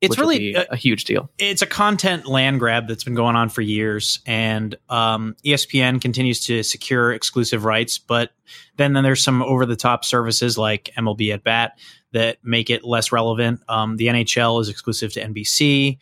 It's 0.00 0.18
really 0.18 0.54
a, 0.54 0.66
a, 0.70 0.76
huge 0.76 1.04
deal. 1.04 1.30
It's 1.38 1.62
a 1.62 1.66
content 1.66 2.26
land 2.26 2.60
grab 2.60 2.88
that's 2.88 3.04
been 3.04 3.14
going 3.14 3.36
on 3.36 3.48
for 3.48 3.62
years, 3.62 4.20
and 4.26 4.76
um, 4.88 5.34
ESPN 5.44 6.00
continues 6.00 6.44
to 6.46 6.62
secure 6.62 7.12
exclusive 7.12 7.64
rights. 7.64 7.98
But 7.98 8.30
then, 8.76 8.92
then 8.92 9.02
there's 9.02 9.24
some 9.24 9.42
over 9.42 9.66
the 9.66 9.76
top 9.76 10.04
services 10.04 10.58
like 10.58 10.90
MLB 10.96 11.32
at 11.32 11.42
Bat 11.42 11.78
that 12.12 12.38
make 12.44 12.70
it 12.70 12.84
less 12.84 13.12
relevant. 13.12 13.60
Um, 13.68 13.96
the 13.96 14.06
NHL 14.08 14.60
is 14.60 14.68
exclusive 14.68 15.12
to 15.14 15.26
NBC. 15.26 15.98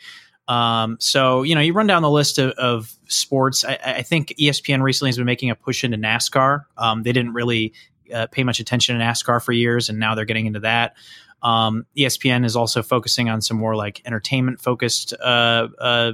Um, 0.49 0.97
so 1.01 1.43
you 1.43 1.55
know, 1.55 1.61
you 1.61 1.73
run 1.73 1.87
down 1.87 2.03
the 2.03 2.11
list 2.11 2.39
of, 2.39 2.51
of 2.53 2.93
sports. 3.07 3.65
I, 3.65 3.79
I, 3.85 4.03
think 4.03 4.35
ESPN 4.41 4.83
recently 4.83 5.11
has 5.11 5.17
been 5.17 5.25
making 5.25 5.51
a 5.51 5.55
push 5.55 5.85
into 5.85 5.97
NASCAR. 5.97 6.65
Um, 6.77 7.05
they 7.05 7.13
didn't 7.13 7.33
really 7.33 7.73
uh, 8.13 8.27
pay 8.27 8.43
much 8.43 8.59
attention 8.59 8.99
to 8.99 9.05
NASCAR 9.05 9.43
for 9.43 9.53
years, 9.53 9.89
and 9.89 10.01
now 10.01 10.15
they're 10.17 10.25
getting 10.25 10.47
into 10.47 10.61
that. 10.61 10.97
Um, 11.43 11.87
ESPN 11.97 12.45
is 12.45 12.57
also 12.57 12.83
focusing 12.83 13.29
on 13.29 13.41
some 13.41 13.57
more 13.57 13.77
like 13.77 14.03
entertainment 14.05 14.61
focused 14.61 15.15
uh, 15.15 15.69
uh, 15.79 16.13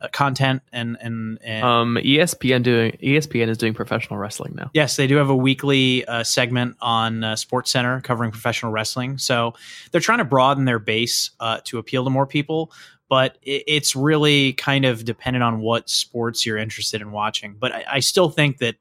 uh, 0.00 0.08
content 0.08 0.62
and 0.72 0.98
and, 1.00 1.38
and 1.42 1.64
um, 1.64 1.96
ESPN 1.96 2.62
doing 2.62 2.92
ESPN 3.02 3.48
is 3.48 3.56
doing 3.56 3.74
professional 3.74 4.18
wrestling 4.18 4.54
now. 4.54 4.70
Yes, 4.74 4.96
they 4.96 5.06
do 5.06 5.16
have 5.16 5.30
a 5.30 5.36
weekly 5.36 6.04
uh, 6.04 6.22
segment 6.22 6.76
on 6.80 7.24
uh, 7.24 7.36
Sports 7.36 7.70
Center 7.70 8.00
covering 8.00 8.30
professional 8.30 8.72
wrestling. 8.72 9.18
So 9.18 9.54
they're 9.90 10.00
trying 10.00 10.18
to 10.18 10.24
broaden 10.24 10.64
their 10.64 10.78
base 10.78 11.30
uh, 11.40 11.60
to 11.64 11.78
appeal 11.78 12.04
to 12.04 12.10
more 12.10 12.26
people. 12.26 12.72
But 13.08 13.38
it, 13.42 13.64
it's 13.66 13.96
really 13.96 14.52
kind 14.54 14.84
of 14.84 15.04
dependent 15.04 15.42
on 15.42 15.60
what 15.60 15.88
sports 15.88 16.44
you're 16.44 16.58
interested 16.58 17.00
in 17.00 17.12
watching. 17.12 17.56
But 17.58 17.74
I, 17.74 17.84
I 17.92 18.00
still 18.00 18.30
think 18.30 18.58
that 18.58 18.76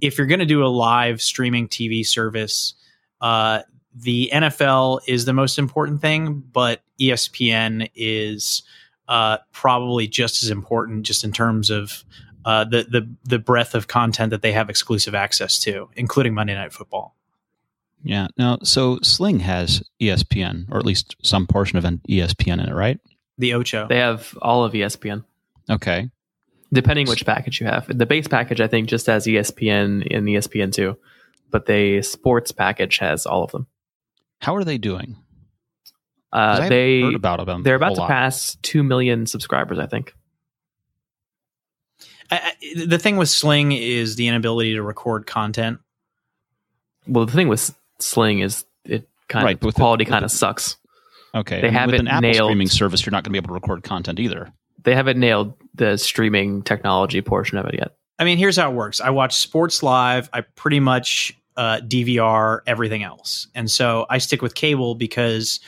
if 0.00 0.18
you're 0.18 0.26
going 0.26 0.40
to 0.40 0.46
do 0.46 0.64
a 0.64 0.68
live 0.68 1.20
streaming 1.22 1.68
TV 1.68 2.06
service, 2.06 2.74
uh, 3.20 3.62
the 3.94 4.30
NFL 4.32 5.00
is 5.06 5.24
the 5.24 5.32
most 5.32 5.58
important 5.58 6.00
thing, 6.00 6.42
but 6.52 6.82
ESPN 7.00 7.90
is 7.94 8.62
uh, 9.08 9.38
probably 9.52 10.06
just 10.06 10.42
as 10.42 10.50
important, 10.50 11.06
just 11.06 11.24
in 11.24 11.32
terms 11.32 11.70
of 11.70 12.04
uh, 12.44 12.64
the 12.64 12.84
the 12.84 13.08
the 13.24 13.38
breadth 13.38 13.74
of 13.74 13.88
content 13.88 14.30
that 14.30 14.42
they 14.42 14.52
have 14.52 14.68
exclusive 14.68 15.14
access 15.14 15.58
to, 15.60 15.88
including 15.96 16.34
Monday 16.34 16.54
Night 16.54 16.72
Football. 16.72 17.16
Yeah. 18.02 18.28
Now, 18.36 18.58
so 18.62 18.98
Sling 19.02 19.40
has 19.40 19.82
ESPN, 20.00 20.70
or 20.70 20.78
at 20.78 20.86
least 20.86 21.16
some 21.22 21.46
portion 21.46 21.78
of 21.78 21.84
ESPN 21.84 22.62
in 22.62 22.68
it, 22.68 22.74
right? 22.74 23.00
The 23.38 23.54
Ocho. 23.54 23.86
They 23.88 23.98
have 23.98 24.36
all 24.40 24.64
of 24.64 24.72
ESPN, 24.72 25.24
Okay. 25.70 26.10
depending 26.72 27.06
which 27.08 27.26
package 27.26 27.60
you 27.60 27.66
have. 27.66 27.86
The 27.86 28.06
base 28.06 28.28
package, 28.28 28.60
I 28.60 28.66
think, 28.66 28.88
just 28.88 29.06
has 29.06 29.26
ESPN 29.26 30.06
and 30.14 30.26
ESPN 30.26 30.72
two, 30.72 30.96
but 31.50 31.66
the 31.66 32.02
sports 32.02 32.50
package 32.52 32.98
has 32.98 33.26
all 33.26 33.44
of 33.44 33.52
them. 33.52 33.66
How 34.40 34.54
are 34.56 34.64
they 34.64 34.78
doing? 34.78 35.16
Uh, 36.32 36.54
haven't 36.54 36.68
they 36.70 37.00
heard 37.02 37.14
about 37.14 37.44
them. 37.46 37.62
they're 37.62 37.76
about 37.76 37.94
to 37.94 38.00
lot. 38.00 38.08
pass 38.10 38.56
two 38.62 38.82
million 38.82 39.26
subscribers, 39.26 39.78
I 39.78 39.86
think. 39.86 40.14
I, 42.30 42.52
I, 42.76 42.84
the 42.84 42.98
thing 42.98 43.16
with 43.16 43.28
Sling 43.28 43.72
is 43.72 44.16
the 44.16 44.26
inability 44.28 44.74
to 44.74 44.82
record 44.82 45.26
content. 45.26 45.78
Well, 47.06 47.24
the 47.26 47.32
thing 47.32 47.48
with 47.48 47.74
Sling 48.00 48.40
is 48.40 48.64
it 48.84 49.08
kind 49.28 49.44
Right, 49.44 49.54
of 49.56 49.60
the- 49.60 49.72
quality 49.72 50.04
kind 50.04 50.24
of 50.24 50.30
sucks. 50.30 50.76
Okay. 51.36 51.60
they 51.60 51.68
and 51.68 51.76
have 51.76 51.90
with 51.90 52.00
an 52.00 52.08
Apple 52.08 52.22
nailed. 52.22 52.48
streaming 52.48 52.68
service, 52.68 53.04
you're 53.04 53.12
not 53.12 53.22
going 53.22 53.30
to 53.30 53.30
be 53.30 53.38
able 53.38 53.48
to 53.48 53.54
record 53.54 53.82
content 53.84 54.18
either. 54.18 54.52
They 54.82 54.94
haven't 54.94 55.18
nailed 55.20 55.54
the 55.74 55.96
streaming 55.96 56.62
technology 56.62 57.20
portion 57.20 57.58
of 57.58 57.66
it 57.66 57.74
yet. 57.74 57.96
I 58.18 58.24
mean, 58.24 58.38
here's 58.38 58.56
how 58.56 58.70
it 58.70 58.74
works. 58.74 59.00
I 59.00 59.10
watch 59.10 59.34
sports 59.34 59.82
live. 59.82 60.30
I 60.32 60.40
pretty 60.40 60.80
much 60.80 61.36
uh, 61.56 61.80
DVR 61.80 62.60
everything 62.66 63.02
else, 63.02 63.48
and 63.54 63.70
so 63.70 64.06
I 64.08 64.18
stick 64.18 64.40
with 64.40 64.54
cable 64.54 64.94
because 64.94 65.60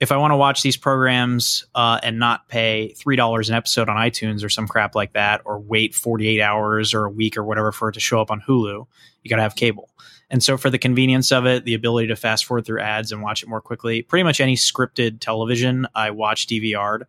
if 0.00 0.12
I 0.12 0.16
want 0.16 0.32
to 0.32 0.36
watch 0.36 0.62
these 0.62 0.76
programs 0.76 1.64
uh, 1.74 2.00
and 2.02 2.18
not 2.18 2.48
pay 2.48 2.94
three 2.94 3.16
dollars 3.16 3.48
an 3.48 3.54
episode 3.54 3.88
on 3.88 3.96
iTunes 3.96 4.44
or 4.44 4.48
some 4.48 4.66
crap 4.66 4.94
like 4.94 5.12
that, 5.12 5.42
or 5.44 5.58
wait 5.58 5.94
48 5.94 6.40
hours 6.40 6.92
or 6.92 7.04
a 7.04 7.10
week 7.10 7.36
or 7.36 7.44
whatever 7.44 7.70
for 7.72 7.90
it 7.90 7.92
to 7.92 8.00
show 8.00 8.20
up 8.20 8.30
on 8.30 8.40
Hulu, 8.40 8.86
you 9.22 9.28
got 9.28 9.36
to 9.36 9.42
have 9.42 9.54
cable. 9.54 9.90
And 10.30 10.42
so, 10.42 10.56
for 10.56 10.70
the 10.70 10.78
convenience 10.78 11.32
of 11.32 11.44
it, 11.44 11.64
the 11.64 11.74
ability 11.74 12.08
to 12.08 12.16
fast 12.16 12.44
forward 12.44 12.64
through 12.64 12.80
ads 12.80 13.10
and 13.10 13.20
watch 13.20 13.42
it 13.42 13.48
more 13.48 13.60
quickly, 13.60 14.02
pretty 14.02 14.22
much 14.22 14.40
any 14.40 14.54
scripted 14.54 15.20
television 15.20 15.86
I 15.94 16.12
watch 16.12 16.46
DVR'd. 16.46 17.04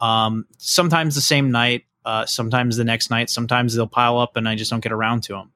Um, 0.00 0.46
sometimes 0.58 1.14
the 1.14 1.20
same 1.20 1.50
night, 1.50 1.84
uh, 2.04 2.26
sometimes 2.26 2.76
the 2.76 2.84
next 2.84 3.10
night, 3.10 3.28
sometimes 3.28 3.74
they'll 3.74 3.86
pile 3.86 4.18
up 4.18 4.36
and 4.36 4.48
I 4.48 4.54
just 4.54 4.70
don't 4.70 4.80
get 4.80 4.92
around 4.92 5.24
to 5.24 5.34
them. 5.34 5.52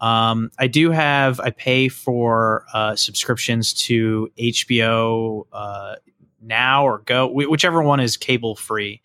Um, 0.00 0.50
I 0.58 0.66
do 0.66 0.90
have, 0.90 1.40
I 1.40 1.50
pay 1.50 1.88
for 1.88 2.66
uh, 2.72 2.96
subscriptions 2.96 3.72
to 3.74 4.30
HBO 4.38 5.46
uh, 5.52 5.96
Now 6.40 6.84
or 6.84 6.98
Go, 6.98 7.28
whichever 7.28 7.82
one 7.82 8.00
is 8.00 8.16
cable 8.16 8.54
free. 8.54 9.02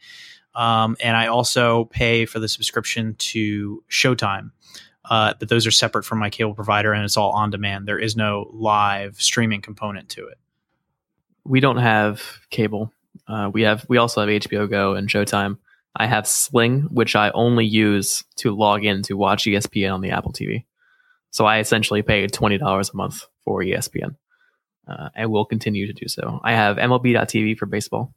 Um, 0.55 0.97
and 1.01 1.15
I 1.15 1.27
also 1.27 1.85
pay 1.85 2.25
for 2.25 2.39
the 2.39 2.47
subscription 2.47 3.15
to 3.15 3.83
Showtime. 3.89 4.51
Uh, 5.09 5.33
but 5.39 5.49
those 5.49 5.65
are 5.65 5.71
separate 5.71 6.05
from 6.05 6.19
my 6.19 6.29
cable 6.29 6.53
provider 6.53 6.93
and 6.93 7.03
it's 7.03 7.17
all 7.17 7.31
on 7.31 7.49
demand. 7.49 7.87
There 7.87 7.99
is 7.99 8.15
no 8.15 8.49
live 8.53 9.19
streaming 9.19 9.61
component 9.61 10.09
to 10.09 10.27
it. 10.27 10.37
We 11.43 11.59
don't 11.59 11.77
have 11.77 12.21
cable. 12.51 12.93
Uh, 13.27 13.49
we 13.51 13.63
have 13.63 13.85
we 13.89 13.97
also 13.97 14.21
have 14.21 14.29
HBO 14.29 14.69
Go 14.69 14.93
and 14.93 15.09
Showtime. 15.09 15.57
I 15.95 16.05
have 16.05 16.27
Sling, 16.27 16.81
which 16.91 17.15
I 17.15 17.31
only 17.31 17.65
use 17.65 18.23
to 18.37 18.55
log 18.55 18.85
in 18.85 19.01
to 19.03 19.15
watch 19.15 19.45
ESPN 19.45 19.93
on 19.93 20.01
the 20.01 20.11
Apple 20.11 20.31
TV. 20.31 20.65
So 21.31 21.45
I 21.45 21.59
essentially 21.59 22.03
pay 22.03 22.27
twenty 22.27 22.59
dollars 22.59 22.91
a 22.93 22.97
month 22.97 23.25
for 23.43 23.63
ESPN, 23.63 24.15
uh, 24.87 25.09
and 25.15 25.31
will 25.31 25.45
continue 25.45 25.87
to 25.87 25.93
do 25.93 26.07
so. 26.07 26.39
I 26.43 26.53
have 26.53 26.77
MLB.TV 26.77 27.57
for 27.57 27.65
baseball. 27.65 28.13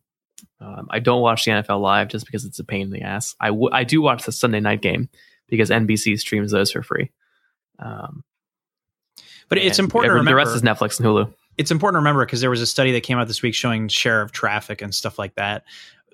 Um, 0.60 0.88
I 0.90 0.98
don't 0.98 1.22
watch 1.22 1.44
the 1.44 1.52
NFL 1.52 1.80
live 1.80 2.08
just 2.08 2.26
because 2.26 2.44
it's 2.44 2.58
a 2.58 2.64
pain 2.64 2.82
in 2.82 2.90
the 2.90 3.02
ass. 3.02 3.34
I, 3.40 3.48
w- 3.48 3.70
I 3.72 3.84
do 3.84 4.00
watch 4.02 4.24
the 4.24 4.32
Sunday 4.32 4.60
night 4.60 4.80
game 4.80 5.08
because 5.52 5.70
NBC 5.70 6.18
streams 6.18 6.50
those 6.50 6.72
for 6.72 6.82
free. 6.82 7.10
Um, 7.78 8.24
But 9.48 9.58
it's 9.58 9.78
and 9.78 9.84
important 9.86 10.10
to 10.10 10.14
remember. 10.14 10.30
The 10.30 10.36
rest 10.36 10.56
is 10.56 10.62
Netflix 10.62 10.98
and 10.98 11.06
Hulu. 11.06 11.32
it's 11.58 11.70
important 11.70 11.96
to 11.96 11.98
remember 12.00 12.24
because 12.24 12.40
there 12.40 12.50
was 12.50 12.60
a 12.62 12.66
study 12.66 12.90
that 12.92 13.02
came 13.02 13.18
out 13.18 13.28
this 13.28 13.42
week 13.42 13.54
showing 13.54 13.86
share 13.88 14.22
of 14.22 14.32
traffic 14.32 14.80
and 14.82 14.94
stuff 14.94 15.18
like 15.18 15.34
that. 15.34 15.64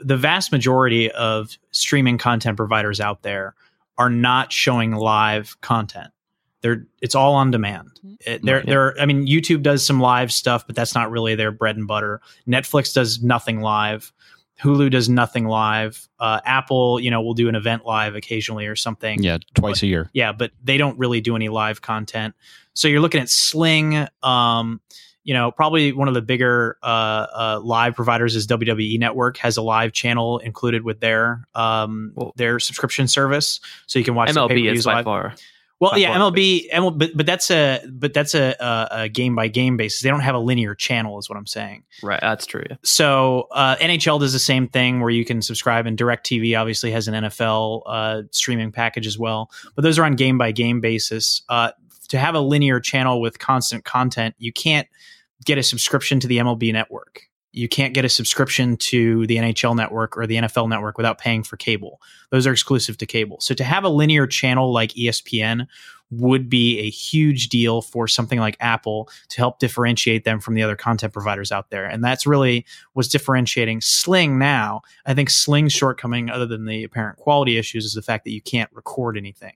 The 0.00 0.16
vast 0.16 0.50
majority 0.52 1.10
of 1.12 1.56
streaming 1.70 2.18
content 2.18 2.56
providers 2.56 3.00
out 3.00 3.22
there 3.22 3.54
are 3.96 4.10
not 4.10 4.52
showing 4.52 4.92
live 4.92 5.60
content. 5.60 6.10
They're 6.60 6.84
it's 7.00 7.14
all 7.14 7.34
on 7.34 7.52
demand. 7.52 8.00
It, 8.26 8.42
they're 8.44 8.56
Right. 8.56 8.66
they're 8.66 9.00
I 9.00 9.06
mean 9.06 9.26
YouTube 9.28 9.62
does 9.62 9.86
some 9.86 10.00
live 10.00 10.32
stuff, 10.32 10.66
but 10.66 10.74
that's 10.74 10.94
not 10.94 11.10
really 11.10 11.36
their 11.36 11.52
bread 11.52 11.76
and 11.76 11.86
butter. 11.86 12.20
Netflix 12.48 12.92
does 12.92 13.22
nothing 13.22 13.60
live. 13.60 14.12
Hulu 14.62 14.90
does 14.90 15.08
nothing 15.08 15.46
live. 15.46 16.08
Uh, 16.18 16.40
Apple, 16.44 16.98
you 17.00 17.10
know, 17.10 17.22
will 17.22 17.34
do 17.34 17.48
an 17.48 17.54
event 17.54 17.86
live 17.86 18.14
occasionally 18.14 18.66
or 18.66 18.76
something. 18.76 19.22
Yeah, 19.22 19.38
twice 19.54 19.82
a 19.82 19.86
year. 19.86 20.10
Yeah, 20.12 20.32
but 20.32 20.50
they 20.62 20.76
don't 20.76 20.98
really 20.98 21.20
do 21.20 21.36
any 21.36 21.48
live 21.48 21.80
content. 21.82 22.34
So 22.74 22.88
you're 22.88 23.00
looking 23.00 23.20
at 23.20 23.28
Sling. 23.28 24.06
Um, 24.22 24.80
you 25.24 25.34
know, 25.34 25.50
probably 25.50 25.92
one 25.92 26.08
of 26.08 26.14
the 26.14 26.22
bigger 26.22 26.78
uh, 26.82 26.86
uh, 26.86 27.60
live 27.62 27.94
providers 27.94 28.34
is 28.34 28.46
WWE 28.46 28.98
Network 28.98 29.36
has 29.38 29.58
a 29.58 29.62
live 29.62 29.92
channel 29.92 30.38
included 30.38 30.82
with 30.84 31.00
their 31.00 31.44
um, 31.54 32.12
Well- 32.14 32.32
their 32.36 32.58
subscription 32.58 33.06
service, 33.08 33.60
so 33.86 33.98
you 33.98 34.04
can 34.04 34.14
watch 34.14 34.32
the 34.32 34.40
MLB 34.40 34.48
pay-per-views 34.48 34.78
is 34.78 34.84
by 34.86 34.94
live. 34.94 35.04
far. 35.04 35.34
Well, 35.80 35.96
yeah, 35.96 36.16
MLB, 36.16 36.70
MLB, 36.70 36.98
but 36.98 37.10
but 37.14 37.26
that's 37.26 37.50
a 37.50 37.80
but 37.88 38.12
that's 38.12 38.34
a, 38.34 38.56
a, 38.58 38.88
a 39.02 39.08
game 39.08 39.36
by 39.36 39.46
game 39.46 39.76
basis. 39.76 40.02
They 40.02 40.10
don't 40.10 40.20
have 40.20 40.34
a 40.34 40.40
linear 40.40 40.74
channel, 40.74 41.18
is 41.18 41.28
what 41.28 41.38
I'm 41.38 41.46
saying 41.46 41.84
Right, 42.02 42.20
that's 42.20 42.46
true. 42.46 42.64
So 42.82 43.46
uh, 43.52 43.76
NHL 43.76 44.18
does 44.18 44.32
the 44.32 44.40
same 44.40 44.68
thing 44.68 45.00
where 45.00 45.10
you 45.10 45.24
can 45.24 45.40
subscribe, 45.40 45.86
and 45.86 45.96
DirecTV 45.96 46.58
obviously 46.58 46.90
has 46.90 47.06
an 47.06 47.14
NFL 47.14 47.82
uh, 47.86 48.22
streaming 48.32 48.72
package 48.72 49.06
as 49.06 49.18
well. 49.18 49.50
But 49.76 49.82
those 49.82 49.98
are 49.98 50.04
on 50.04 50.16
game 50.16 50.36
by 50.36 50.50
game 50.50 50.80
basis. 50.80 51.42
Uh, 51.48 51.70
to 52.08 52.18
have 52.18 52.34
a 52.34 52.40
linear 52.40 52.80
channel 52.80 53.20
with 53.20 53.38
constant 53.38 53.84
content, 53.84 54.34
you 54.38 54.52
can't 54.52 54.88
get 55.44 55.58
a 55.58 55.62
subscription 55.62 56.18
to 56.20 56.26
the 56.26 56.38
MLB 56.38 56.72
network. 56.72 57.28
You 57.58 57.68
can't 57.68 57.92
get 57.92 58.04
a 58.04 58.08
subscription 58.08 58.76
to 58.76 59.26
the 59.26 59.36
NHL 59.36 59.74
network 59.74 60.16
or 60.16 60.28
the 60.28 60.36
NFL 60.36 60.68
network 60.68 60.96
without 60.96 61.18
paying 61.18 61.42
for 61.42 61.56
cable. 61.56 62.00
Those 62.30 62.46
are 62.46 62.52
exclusive 62.52 62.98
to 62.98 63.06
cable. 63.06 63.40
So 63.40 63.52
to 63.54 63.64
have 63.64 63.82
a 63.82 63.88
linear 63.88 64.28
channel 64.28 64.72
like 64.72 64.92
ESPN 64.92 65.66
would 66.10 66.48
be 66.48 66.78
a 66.78 66.88
huge 66.88 67.48
deal 67.48 67.82
for 67.82 68.06
something 68.06 68.38
like 68.38 68.56
Apple 68.60 69.10
to 69.30 69.38
help 69.38 69.58
differentiate 69.58 70.24
them 70.24 70.38
from 70.38 70.54
the 70.54 70.62
other 70.62 70.76
content 70.76 71.12
providers 71.12 71.50
out 71.50 71.70
there. 71.70 71.84
And 71.84 72.02
that's 72.02 72.26
really 72.26 72.64
was 72.94 73.08
differentiating 73.08 73.80
Sling 73.80 74.38
now. 74.38 74.82
I 75.04 75.14
think 75.14 75.28
Sling's 75.28 75.72
shortcoming, 75.72 76.30
other 76.30 76.46
than 76.46 76.64
the 76.64 76.84
apparent 76.84 77.18
quality 77.18 77.58
issues, 77.58 77.84
is 77.84 77.92
the 77.92 78.02
fact 78.02 78.24
that 78.24 78.30
you 78.30 78.40
can't 78.40 78.70
record 78.72 79.18
anything. 79.18 79.54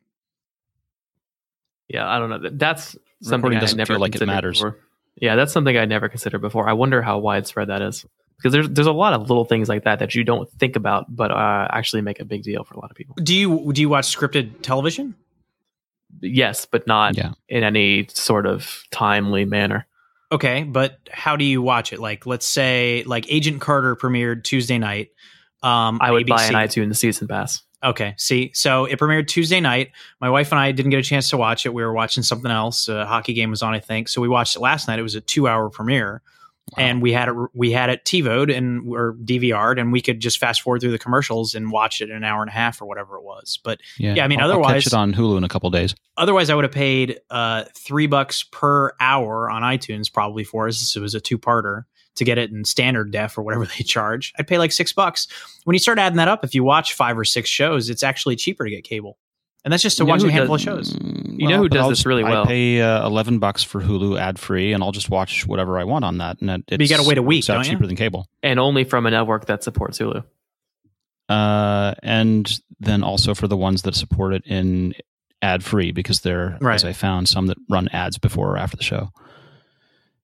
Yeah, 1.87 2.11
I 2.11 2.19
don't 2.19 2.31
know. 2.31 2.51
That's 2.53 2.97
something 3.21 3.39
Recording 3.39 3.61
doesn't 3.61 3.79
never 3.79 3.95
feel 3.95 4.01
like 4.01 4.17
it 4.17 4.27
matters. 4.27 4.59
Before. 4.59 4.79
Yeah, 5.17 5.37
that's 5.37 5.53
something 5.53 5.77
I 5.77 5.85
never 5.85 6.09
considered 6.09 6.41
before. 6.41 6.69
I 6.69 6.73
wonder 6.73 7.03
how 7.03 7.19
widespread 7.19 7.69
that 7.69 7.83
is 7.83 8.05
because 8.39 8.53
there's 8.53 8.69
there's 8.71 8.87
a 8.87 8.93
lot 8.93 9.13
of 9.13 9.23
little 9.23 9.45
things 9.45 9.69
like 9.69 9.85
that 9.85 9.99
that 10.01 10.15
you 10.15 10.25
don't 10.25 10.51
think 10.53 10.75
about, 10.77 11.15
but 11.15 11.31
uh, 11.31 11.69
actually 11.71 12.03
make 12.03 12.19
a 12.21 12.25
big 12.25 12.43
deal 12.43 12.65
for 12.65 12.75
a 12.75 12.81
lot 12.81 12.91
of 12.91 12.97
people. 12.97 13.15
Do 13.23 13.35
you 13.35 13.73
do 13.73 13.81
you 13.81 13.89
watch 13.89 14.15
scripted 14.17 14.63
television? 14.63 15.15
Yes, 16.21 16.67
but 16.67 16.87
not 16.87 17.17
Yeah. 17.17 17.33
in 17.49 17.63
any 17.65 18.07
sort 18.13 18.47
of 18.47 18.83
timely 18.91 19.45
manner. 19.45 19.87
Okay, 20.31 20.63
but 20.63 20.99
how 21.11 21.37
do 21.37 21.45
you 21.45 21.61
watch 21.61 21.93
it? 21.93 21.99
Like, 22.01 22.25
let's 22.27 22.47
say, 22.49 23.03
like 23.07 23.31
Agent 23.31 23.61
Carter 23.61 23.97
premiered 23.97 24.45
Tuesday 24.45 24.79
night. 24.79 25.09
Um, 25.63 25.99
I 26.01 26.09
on 26.09 26.15
would 26.15 26.27
buy 26.27 26.43
ABC. 26.43 26.49
an 26.49 26.55
iTunes 26.55 26.89
the 26.89 26.95
season 26.95 27.29
pass. 27.29 27.63
Okay. 27.85 28.15
See, 28.17 28.53
so 28.55 28.85
it 28.85 28.99
premiered 28.99 29.27
Tuesday 29.27 29.61
night. 29.61 29.91
My 30.21 30.31
wife 30.31 30.53
and 30.53 30.59
I 30.61 30.71
didn't 30.73 30.91
get 30.91 31.01
a 31.01 31.03
chance 31.03 31.31
to 31.31 31.37
watch 31.37 31.67
it. 31.67 31.75
We 31.75 31.83
were 31.83 31.93
watching 31.93 32.23
something 32.23 32.51
else. 32.51 32.89
A 32.89 33.05
hockey 33.07 33.33
game 33.35 33.51
was 33.51 33.63
on, 33.63 33.75
I 33.75 33.81
think. 33.81 34.09
So 34.09 34.21
we 34.21 34.29
watched 34.29 34.55
it 34.57 34.61
last 34.61 34.87
night. 34.89 34.99
It 34.99 35.03
was 35.03 35.17
a 35.17 35.21
two-hour 35.21 35.69
premiere, 35.71 36.23
and 36.79 37.03
we 37.03 37.13
had 37.13 37.29
it. 37.29 37.35
We 37.55 37.73
had 37.73 37.91
it 37.91 38.05
TiVoed 38.05 38.57
and 38.57 38.89
or 38.89 39.15
DVR'd, 39.25 39.81
and 39.81 39.91
we 39.93 40.01
could 40.01 40.21
just 40.21 40.39
fast 40.39 40.63
forward 40.63 40.81
through 40.81 40.93
the 40.93 40.99
commercials 40.99 41.57
and 41.57 41.73
watch 41.73 42.01
it 42.01 42.09
in 42.09 42.15
an 42.17 42.23
hour 42.25 42.41
and 42.41 42.49
a 42.49 42.53
half 42.53 42.81
or 42.81 42.87
whatever 42.87 43.17
it 43.17 43.25
was. 43.25 43.59
But 43.65 43.81
Yeah, 43.99 44.15
Yeah, 44.15 44.25
I 44.25 44.29
mean, 44.29 44.39
I'll- 44.39 44.45
I'll 44.47 44.53
otherwise- 44.53 44.85
catch 44.85 44.93
it 44.93 44.97
on 44.97 45.13
Hulu 45.13 45.39
in 45.39 45.45
a 45.45 45.49
couple 45.49 45.69
days. 45.71 45.95
otherwise, 46.17 46.51
I 46.51 46.55
would 46.55 46.65
have 46.65 46.73
paid 46.73 47.19
uh, 47.31 47.65
three 47.77 48.07
bucks 48.07 48.45
per 48.45 48.93
hour 49.01 49.51
on 49.51 49.63
iTunes 49.63 50.13
probably 50.13 50.45
for 50.45 50.69
us. 50.69 50.95
It 50.95 51.01
was 51.01 51.17
a 51.17 51.21
two-parter 51.21 51.83
to 52.17 52.25
get 52.25 52.39
it 52.39 52.51
in 52.51 52.65
standard 52.65 53.11
def 53.11 53.37
or 53.39 53.43
whatever 53.43 53.67
they 53.79 53.85
charge. 53.85 54.33
I'd 54.39 54.47
pay 54.47 54.59
like 54.59 54.73
six 54.73 54.93
bucks. 54.93 55.27
When 55.65 55.75
you 55.75 55.79
start 55.79 55.99
adding 55.99 56.17
that 56.19 56.29
up, 56.29 56.45
if 56.45 56.55
you 56.55 56.65
watch 56.65 56.95
five 56.95 57.19
or 57.19 57.25
six 57.25 57.49
shows, 57.49 57.89
it's 57.91 58.03
actually 58.03 58.37
cheaper 58.37 58.65
to 58.65 58.71
get 58.71 58.85
cable, 58.85 59.17
and 59.65 59.73
that's 59.73 59.83
just 59.83 59.97
to 59.99 60.05
You 60.05 60.09
watch 60.09 60.23
a 60.25 60.31
handful 60.31 60.57
does- 60.57 60.67
of 60.67 60.75
shows. 60.75 60.93
Mm, 60.95 61.41
You 61.41 61.49
know 61.49 61.59
who 61.59 61.69
does 61.69 61.81
I'll 61.83 61.89
this 61.89 61.99
just- 62.01 62.07
really 62.07 62.25
well? 62.25 62.43
I 62.45 62.47
pay 62.47 62.81
uh, 62.81 63.07
eleven 63.07 63.39
bucks 63.39 63.63
for 63.63 63.81
Hulu 63.81 64.19
ad 64.21 64.39
free, 64.39 64.73
and 64.73 64.83
I'll 64.83 64.93
just 64.93 65.09
watch 65.11 65.47
whatever 65.47 65.79
I 65.79 65.85
want 65.85 66.05
on 66.05 66.19
that. 66.19 66.41
And 66.41 66.65
it, 66.69 66.81
you 66.81 66.89
gotta 66.89 67.07
wait 67.09 67.19
a 67.19 67.23
week, 67.23 67.39
works 67.43 67.51
out 67.51 67.55
don't 67.55 67.65
you? 67.67 67.71
cheaper 67.73 67.87
than 67.87 67.97
cable. 67.97 68.27
and 68.43 68.59
only 68.61 68.85
from 68.85 69.07
a 69.07 69.11
network 69.11 69.47
that 69.47 69.63
supports 69.65 69.99
Hulu. 69.99 70.23
uh, 71.29 71.95
and 72.03 72.61
then 72.81 73.03
also 73.03 73.35
for 73.35 73.49
the 73.49 73.57
ones 73.57 73.83
that 73.83 73.95
support 73.95 74.35
it 74.35 74.43
in 74.47 74.95
ad 75.41 75.65
free 75.65 75.93
because 75.93 76.21
there, 76.21 76.59
Right. 76.61 76.75
as 76.75 76.85
I 76.85 76.93
found, 76.93 77.29
some 77.29 77.47
that 77.47 77.57
run 77.71 77.89
ads 77.89 78.19
before 78.19 78.53
or 78.53 78.59
after 78.59 78.77
the 78.77 78.83
show. 78.83 79.11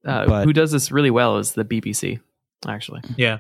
Uh, 0.08 0.26
But- 0.26 0.44
who 0.46 0.52
does 0.52 0.72
this 0.72 0.90
really 0.90 1.10
well 1.10 1.38
is 1.38 1.52
the 1.52 1.64
BBC. 1.64 2.18
Actually, 2.66 3.02
Yeah. 3.16 3.38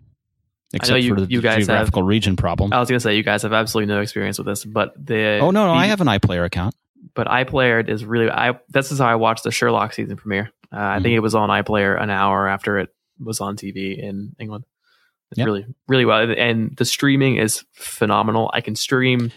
Except 0.72 1.02
you- 1.02 1.14
for 1.14 1.20
the 1.22 1.26
you 1.30 1.40
guys 1.40 1.54
have- 1.56 1.66
geographical 1.66 2.02
region 2.02 2.36
problem. 2.36 2.72
I 2.72 2.78
was 2.80 2.88
gonna 2.90 3.00
say 3.00 3.16
you 3.16 3.22
guys 3.22 3.42
have 3.42 3.52
absolutely 3.54 3.92
no 3.92 4.00
experience 4.00 4.38
with 4.38 4.46
this, 4.46 4.64
but 4.64 4.92
the 5.02 5.38
oh 5.40 5.50
no, 5.50 5.64
no, 5.66 5.72
the- 5.72 5.78
I 5.78 5.86
have 5.86 6.00
an 6.00 6.06
iPlayer 6.08 6.44
account. 6.44 6.74
but 7.14 7.26
iPlayer 7.26 7.88
is 7.88 8.04
really 8.04 8.30
I. 8.30 8.58
This 8.68 8.92
is 8.92 8.98
how 8.98 9.06
I 9.06 9.14
watched 9.14 9.44
the 9.44 9.50
Sherlock 9.50 9.92
season 9.94 10.16
premiere. 10.16 10.50
Uh, 10.72 10.76
I 10.76 10.80
Mm-hmm. 10.80 11.02
think 11.04 11.16
it 11.16 11.20
was 11.20 11.34
on 11.34 11.48
iPlayer 11.48 12.00
an 12.00 12.10
hour 12.10 12.46
after 12.46 12.78
it 12.78 12.90
was 13.18 13.40
on 13.40 13.56
TV 13.56 13.98
in 13.98 14.34
England. 14.38 14.64
It's 15.30 15.38
Yeah. 15.38 15.44
really, 15.46 15.64
really 15.88 16.04
well, 16.04 16.30
and 16.36 16.76
the 16.76 16.84
streaming 16.84 17.36
is 17.36 17.64
phenomenal. 17.72 18.50
I 18.54 18.60
can 18.60 18.76
stream 18.76 19.30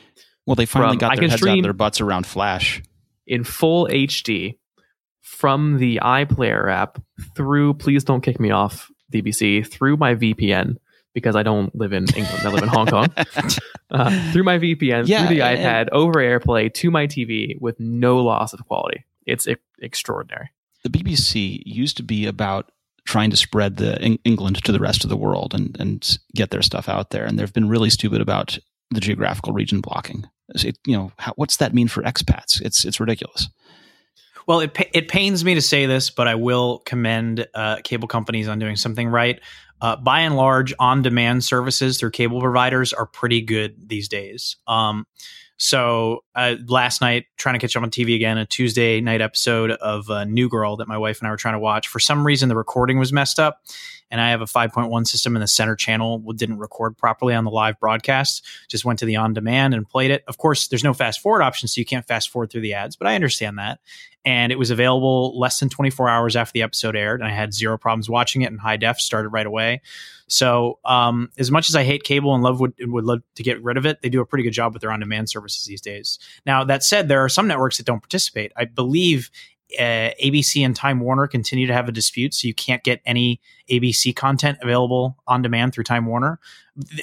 Well, 0.46 0.56
they 0.56 0.66
finally 0.66 0.94
From- 0.94 0.98
got 1.00 1.12
I 1.12 1.16
their 1.16 1.22
can 1.24 1.30
heads 1.30 1.46
out 1.48 1.58
of 1.58 1.64
their 1.64 1.74
butts 1.74 2.02
around 2.02 2.26
Flash. 2.26 2.82
in 3.28 3.44
full 3.44 3.88
HD 3.90 4.58
from 5.32 5.78
the 5.78 6.00
iPlayer 6.04 6.70
app 6.72 7.02
through. 7.36 7.74
Please 7.76 8.04
don't 8.04 8.22
kick 8.22 8.40
me 8.40 8.52
off 8.52 8.92
BBC 9.14 9.66
through 9.66 9.98
my 9.98 10.14
VPN 10.16 10.76
because 11.14 11.36
I 11.36 11.44
don't 11.44 11.74
live 11.76 11.94
in 11.94 12.04
England. 12.16 12.46
I 12.46 12.50
live 12.50 12.64
in 12.64 12.70
Hong 12.70 12.88
Kong. 12.88 13.08
Uh, 13.94 14.32
through 14.32 14.44
my 14.44 14.58
VPN, 14.58 15.06
Yeah, 15.06 15.28
through 15.28 15.36
the 15.36 15.42
and- 15.42 15.60
iPad, 15.60 15.90
over 15.92 16.14
AirPlay 16.22 16.74
to 16.76 16.90
my 16.90 17.08
TV 17.08 17.60
with 17.60 17.78
no 17.78 18.24
loss 18.24 18.54
of 18.54 18.66
quality. 18.66 19.04
It's 19.26 19.46
e- 19.50 19.58
extraordinary. 19.82 20.50
the 20.84 20.90
BBC 20.90 21.62
used 21.66 21.98
to 21.98 22.04
be 22.04 22.26
about 22.26 22.72
trying 23.04 23.32
to 23.32 23.36
spread 23.36 23.76
the 23.76 24.02
Eng- 24.02 24.20
England 24.24 24.64
to 24.64 24.72
the 24.72 24.80
rest 24.80 25.04
of 25.04 25.10
the 25.10 25.18
world 25.18 25.54
and 25.54 25.76
and 25.78 26.18
get 26.34 26.52
their 26.52 26.62
stuff 26.62 26.88
out 26.88 27.10
there, 27.10 27.26
and 27.26 27.38
they've 27.38 27.52
been 27.52 27.68
really 27.68 27.90
stupid 27.90 28.22
about 28.22 28.58
the 28.92 29.02
geographical 29.02 29.52
region 29.52 29.82
blocking. 29.82 30.24
It, 30.56 30.78
you 30.86 30.96
know, 30.96 31.12
how, 31.18 31.34
what's 31.36 31.58
that 31.58 31.74
mean 31.74 31.90
for 31.90 32.02
expats? 32.04 32.62
It's 32.62 32.86
it's 32.86 33.02
ridiculous. 33.02 33.50
Well, 34.48 34.60
it 34.62 34.78
it 34.94 35.08
pains 35.08 35.44
me 35.46 35.56
to 35.56 35.62
say 35.62 35.86
this, 35.86 36.10
but 36.10 36.28
I 36.28 36.36
will 36.36 36.80
commend 36.80 37.48
uh, 37.54 37.78
cable 37.84 38.08
companies 38.08 38.48
on 38.48 38.60
doing 38.60 38.76
something 38.76 39.08
right. 39.08 39.40
Uh, 39.82 39.96
by 39.96 40.20
and 40.20 40.36
large, 40.36 40.74
on-demand 40.78 41.44
services 41.44 42.00
through 42.00 42.12
cable 42.12 42.40
providers 42.40 42.94
are 42.94 43.08
pretty 43.08 43.42
good 43.42 43.90
these 43.90 44.08
days. 44.08 44.58
Um, 44.68 45.08
so 45.58 46.24
uh, 46.36 46.56
last 46.68 47.02
night, 47.02 47.26
trying 47.38 47.54
to 47.54 47.60
catch 47.60 47.76
up 47.76 47.84
on 47.84 47.92
TV 47.92 48.16
again, 48.16 48.40
a 48.40 48.48
Tuesday 48.48 49.00
night 49.00 49.22
episode 49.22 49.70
of 49.70 50.10
uh, 50.10 50.24
New 50.24 50.50
Girl 50.50 50.78
that 50.78 50.88
my 50.88 50.98
wife 50.98 51.20
and 51.20 51.28
I 51.28 51.32
were 51.32 51.38
trying 51.38 51.54
to 51.54 51.60
watch. 51.60 51.88
For 51.88 52.00
some 52.00 52.26
reason, 52.26 52.50
the 52.50 52.56
recording 52.56 52.98
was 52.98 53.14
messed 53.14 53.40
up, 53.40 53.62
and 54.12 54.22
I 54.22 54.30
have 54.30 54.42
a 54.42 54.46
5.1 54.46 55.08
system, 55.08 55.36
and 55.36 55.42
the 55.42 55.48
center 55.48 55.76
channel 55.76 56.20
didn't 56.34 56.60
record 56.60 56.98
properly 56.98 57.34
on 57.34 57.46
the 57.46 57.52
live 57.52 57.80
broadcast. 57.80 58.46
Just 58.70 58.86
went 58.86 59.00
to 59.00 59.06
the 59.06 59.16
on-demand 59.16 59.74
and 59.74 59.88
played 59.88 60.12
it. 60.12 60.24
Of 60.28 60.38
course, 60.38 60.68
there's 60.68 60.84
no 60.84 60.94
fast 60.94 61.22
forward 61.22 61.42
option, 61.42 61.68
so 61.68 61.80
you 61.80 61.86
can't 61.86 62.06
fast 62.06 62.30
forward 62.30 62.52
through 62.52 62.62
the 62.62 62.74
ads, 62.74 62.96
but 62.96 63.08
I 63.08 63.16
understand 63.16 63.58
that 63.58 63.80
and 64.24 64.52
it 64.52 64.60
was 64.60 64.70
available 64.70 65.38
less 65.40 65.60
than 65.60 65.70
24 65.70 66.08
hours 66.08 66.36
after 66.36 66.54
the 66.54 66.62
episode 66.62 66.96
aired 66.96 67.22
and 67.22 67.30
i 67.30 67.34
had 67.34 67.54
zero 67.54 67.78
problems 67.78 68.10
watching 68.10 68.42
it 68.42 68.52
in 68.52 68.58
high 68.58 68.78
def 68.78 69.00
started 69.00 69.30
right 69.30 69.46
away 69.46 69.82
so 70.28 70.80
um, 70.86 71.30
as 71.38 71.52
much 71.52 71.70
as 71.70 71.76
i 71.76 71.84
hate 71.84 72.04
cable 72.04 72.34
and 72.34 72.44
love 72.44 72.60
would, 72.60 72.74
would 72.80 73.06
love 73.06 73.22
to 73.36 73.44
get 73.44 73.62
rid 73.64 73.78
of 73.78 73.86
it 73.86 74.02
they 74.02 74.10
do 74.10 74.22
a 74.22 74.26
pretty 74.26 74.44
good 74.44 74.52
job 74.52 74.74
with 74.74 74.82
their 74.82 74.92
on-demand 74.92 75.30
services 75.30 75.66
these 75.66 75.82
days 75.82 76.20
now 76.46 76.64
that 76.64 76.84
said 76.84 77.08
there 77.08 77.24
are 77.24 77.30
some 77.30 77.48
networks 77.48 77.78
that 77.78 77.86
don't 77.86 78.02
participate 78.02 78.52
i 78.56 78.66
believe 78.66 79.30
uh, 79.80 80.12
ABC 80.24 80.66
and 80.66 80.76
Time 80.76 81.00
Warner 81.00 81.28
continue 81.28 81.68
to 81.68 81.74
have 81.74 81.88
a 81.88 81.92
dispute, 81.92 82.34
so 82.34 82.48
you 82.48 82.54
can't 82.54 82.84
get 82.84 83.02
any 83.06 83.42
ABC 83.70 84.16
content 84.16 84.58
available 84.62 85.18
on 85.28 85.42
demand 85.42 85.74
through 85.74 85.84
Time 85.84 86.06
Warner. 86.06 86.40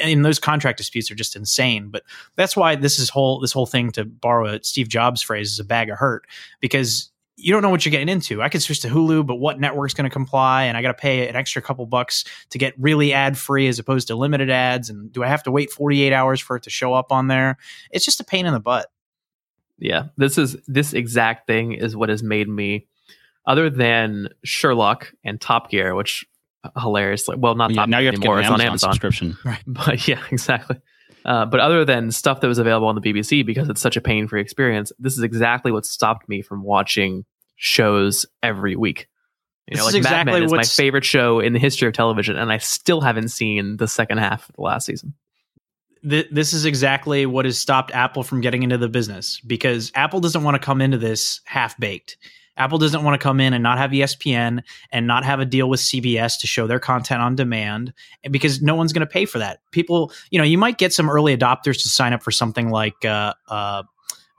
And 0.00 0.24
those 0.24 0.38
contract 0.38 0.78
disputes 0.78 1.10
are 1.10 1.14
just 1.14 1.36
insane. 1.36 1.88
But 1.90 2.02
that's 2.36 2.56
why 2.56 2.74
this 2.76 2.98
is 2.98 3.10
whole 3.10 3.40
this 3.40 3.52
whole 3.52 3.66
thing, 3.66 3.90
to 3.92 4.04
borrow 4.04 4.46
a 4.46 4.62
Steve 4.62 4.88
Jobs 4.88 5.22
phrase, 5.22 5.52
is 5.52 5.58
a 5.58 5.64
bag 5.64 5.90
of 5.90 5.98
hurt 5.98 6.26
because 6.60 7.10
you 7.38 7.52
don't 7.52 7.62
know 7.62 7.70
what 7.70 7.84
you're 7.84 7.92
getting 7.92 8.08
into. 8.08 8.42
I 8.42 8.48
could 8.48 8.62
switch 8.62 8.80
to 8.80 8.88
Hulu, 8.88 9.24
but 9.24 9.36
what 9.36 9.60
network's 9.60 9.94
going 9.94 10.10
to 10.10 10.12
comply? 10.12 10.64
And 10.64 10.76
I 10.76 10.82
got 10.82 10.88
to 10.88 10.94
pay 10.94 11.28
an 11.28 11.36
extra 11.36 11.62
couple 11.62 11.86
bucks 11.86 12.24
to 12.50 12.58
get 12.58 12.74
really 12.76 13.12
ad 13.12 13.38
free 13.38 13.68
as 13.68 13.78
opposed 13.78 14.08
to 14.08 14.16
limited 14.16 14.50
ads. 14.50 14.90
And 14.90 15.12
do 15.12 15.22
I 15.22 15.28
have 15.28 15.44
to 15.44 15.52
wait 15.52 15.70
48 15.70 16.12
hours 16.12 16.40
for 16.40 16.56
it 16.56 16.64
to 16.64 16.70
show 16.70 16.94
up 16.94 17.12
on 17.12 17.28
there? 17.28 17.56
It's 17.92 18.04
just 18.04 18.18
a 18.18 18.24
pain 18.24 18.44
in 18.44 18.52
the 18.52 18.60
butt. 18.60 18.90
Yeah, 19.78 20.04
this 20.16 20.38
is 20.38 20.56
this 20.66 20.92
exact 20.92 21.46
thing 21.46 21.72
is 21.72 21.94
what 21.96 22.08
has 22.08 22.22
made 22.22 22.48
me, 22.48 22.86
other 23.46 23.70
than 23.70 24.28
Sherlock 24.44 25.12
and 25.24 25.40
Top 25.40 25.70
Gear, 25.70 25.94
which 25.94 26.26
uh, 26.64 26.80
hilarious. 26.80 27.28
Like, 27.28 27.38
well, 27.40 27.54
not 27.54 27.70
Yeah, 27.70 27.76
Top 27.76 27.88
now 27.88 27.98
you 27.98 28.10
Gear 28.10 28.12
have 28.12 28.14
to 28.16 28.20
get 28.20 28.26
anymore. 28.28 28.38
an 28.38 28.44
It's 28.44 28.50
on 28.50 28.60
Amazon, 28.60 28.90
Amazon. 28.90 28.92
subscription. 28.92 29.36
But 29.66 30.08
yeah, 30.08 30.20
exactly. 30.30 30.80
Uh, 31.24 31.44
but 31.46 31.60
other 31.60 31.84
than 31.84 32.10
stuff 32.10 32.40
that 32.40 32.48
was 32.48 32.58
available 32.58 32.88
on 32.88 32.94
the 32.94 33.00
BBC 33.00 33.44
because 33.44 33.68
it's 33.68 33.80
such 33.80 33.96
a 33.96 34.00
pain-free 34.00 34.40
experience, 34.40 34.92
this 34.98 35.12
is 35.16 35.22
exactly 35.22 35.70
what 35.72 35.84
stopped 35.84 36.28
me 36.28 36.42
from 36.42 36.62
watching 36.62 37.24
shows 37.56 38.24
every 38.42 38.76
week. 38.76 39.08
You 39.66 39.76
This 39.76 39.82
know, 39.82 39.88
is 39.88 39.94
like 39.94 40.02
Mad 40.04 40.26
Men 40.26 40.42
is 40.44 40.52
my 40.52 40.62
favorite 40.62 41.04
show 41.04 41.40
in 41.40 41.52
the 41.52 41.58
history 41.58 41.86
of 41.88 41.92
television, 41.94 42.36
and 42.36 42.50
I 42.50 42.56
still 42.58 43.02
haven't 43.02 43.28
seen 43.28 43.76
the 43.76 43.86
second 43.88 44.18
half 44.18 44.48
of 44.48 44.54
the 44.56 44.62
last 44.62 44.86
season. 44.86 45.12
Th- 46.08 46.28
this 46.30 46.52
is 46.52 46.64
exactly 46.64 47.26
what 47.26 47.44
has 47.44 47.58
stopped 47.58 47.90
Apple 47.92 48.22
from 48.22 48.40
getting 48.40 48.62
into 48.62 48.78
the 48.78 48.88
business 48.88 49.40
because 49.40 49.92
Apple 49.94 50.20
doesn't 50.20 50.42
want 50.42 50.54
to 50.54 50.58
come 50.58 50.80
into 50.80 50.98
this 50.98 51.40
half 51.44 51.78
baked. 51.78 52.16
Apple 52.58 52.78
doesn't 52.78 53.04
want 53.04 53.18
to 53.18 53.22
come 53.22 53.40
in 53.40 53.54
and 53.54 53.62
not 53.62 53.78
have 53.78 53.92
ESPN 53.92 54.62
and 54.90 55.06
not 55.06 55.24
have 55.24 55.40
a 55.40 55.44
deal 55.44 55.68
with 55.68 55.80
CBS 55.80 56.38
to 56.40 56.46
show 56.46 56.66
their 56.66 56.80
content 56.80 57.22
on 57.22 57.36
demand 57.36 57.92
because 58.30 58.60
no 58.60 58.74
one's 58.74 58.92
going 58.92 59.06
to 59.06 59.12
pay 59.12 59.24
for 59.24 59.38
that. 59.38 59.60
People, 59.70 60.12
you 60.30 60.38
know, 60.38 60.44
you 60.44 60.58
might 60.58 60.76
get 60.76 60.92
some 60.92 61.08
early 61.08 61.36
adopters 61.36 61.82
to 61.82 61.88
sign 61.88 62.12
up 62.12 62.22
for 62.22 62.32
something 62.32 62.70
like 62.70 63.04
uh, 63.04 63.32
uh, 63.48 63.84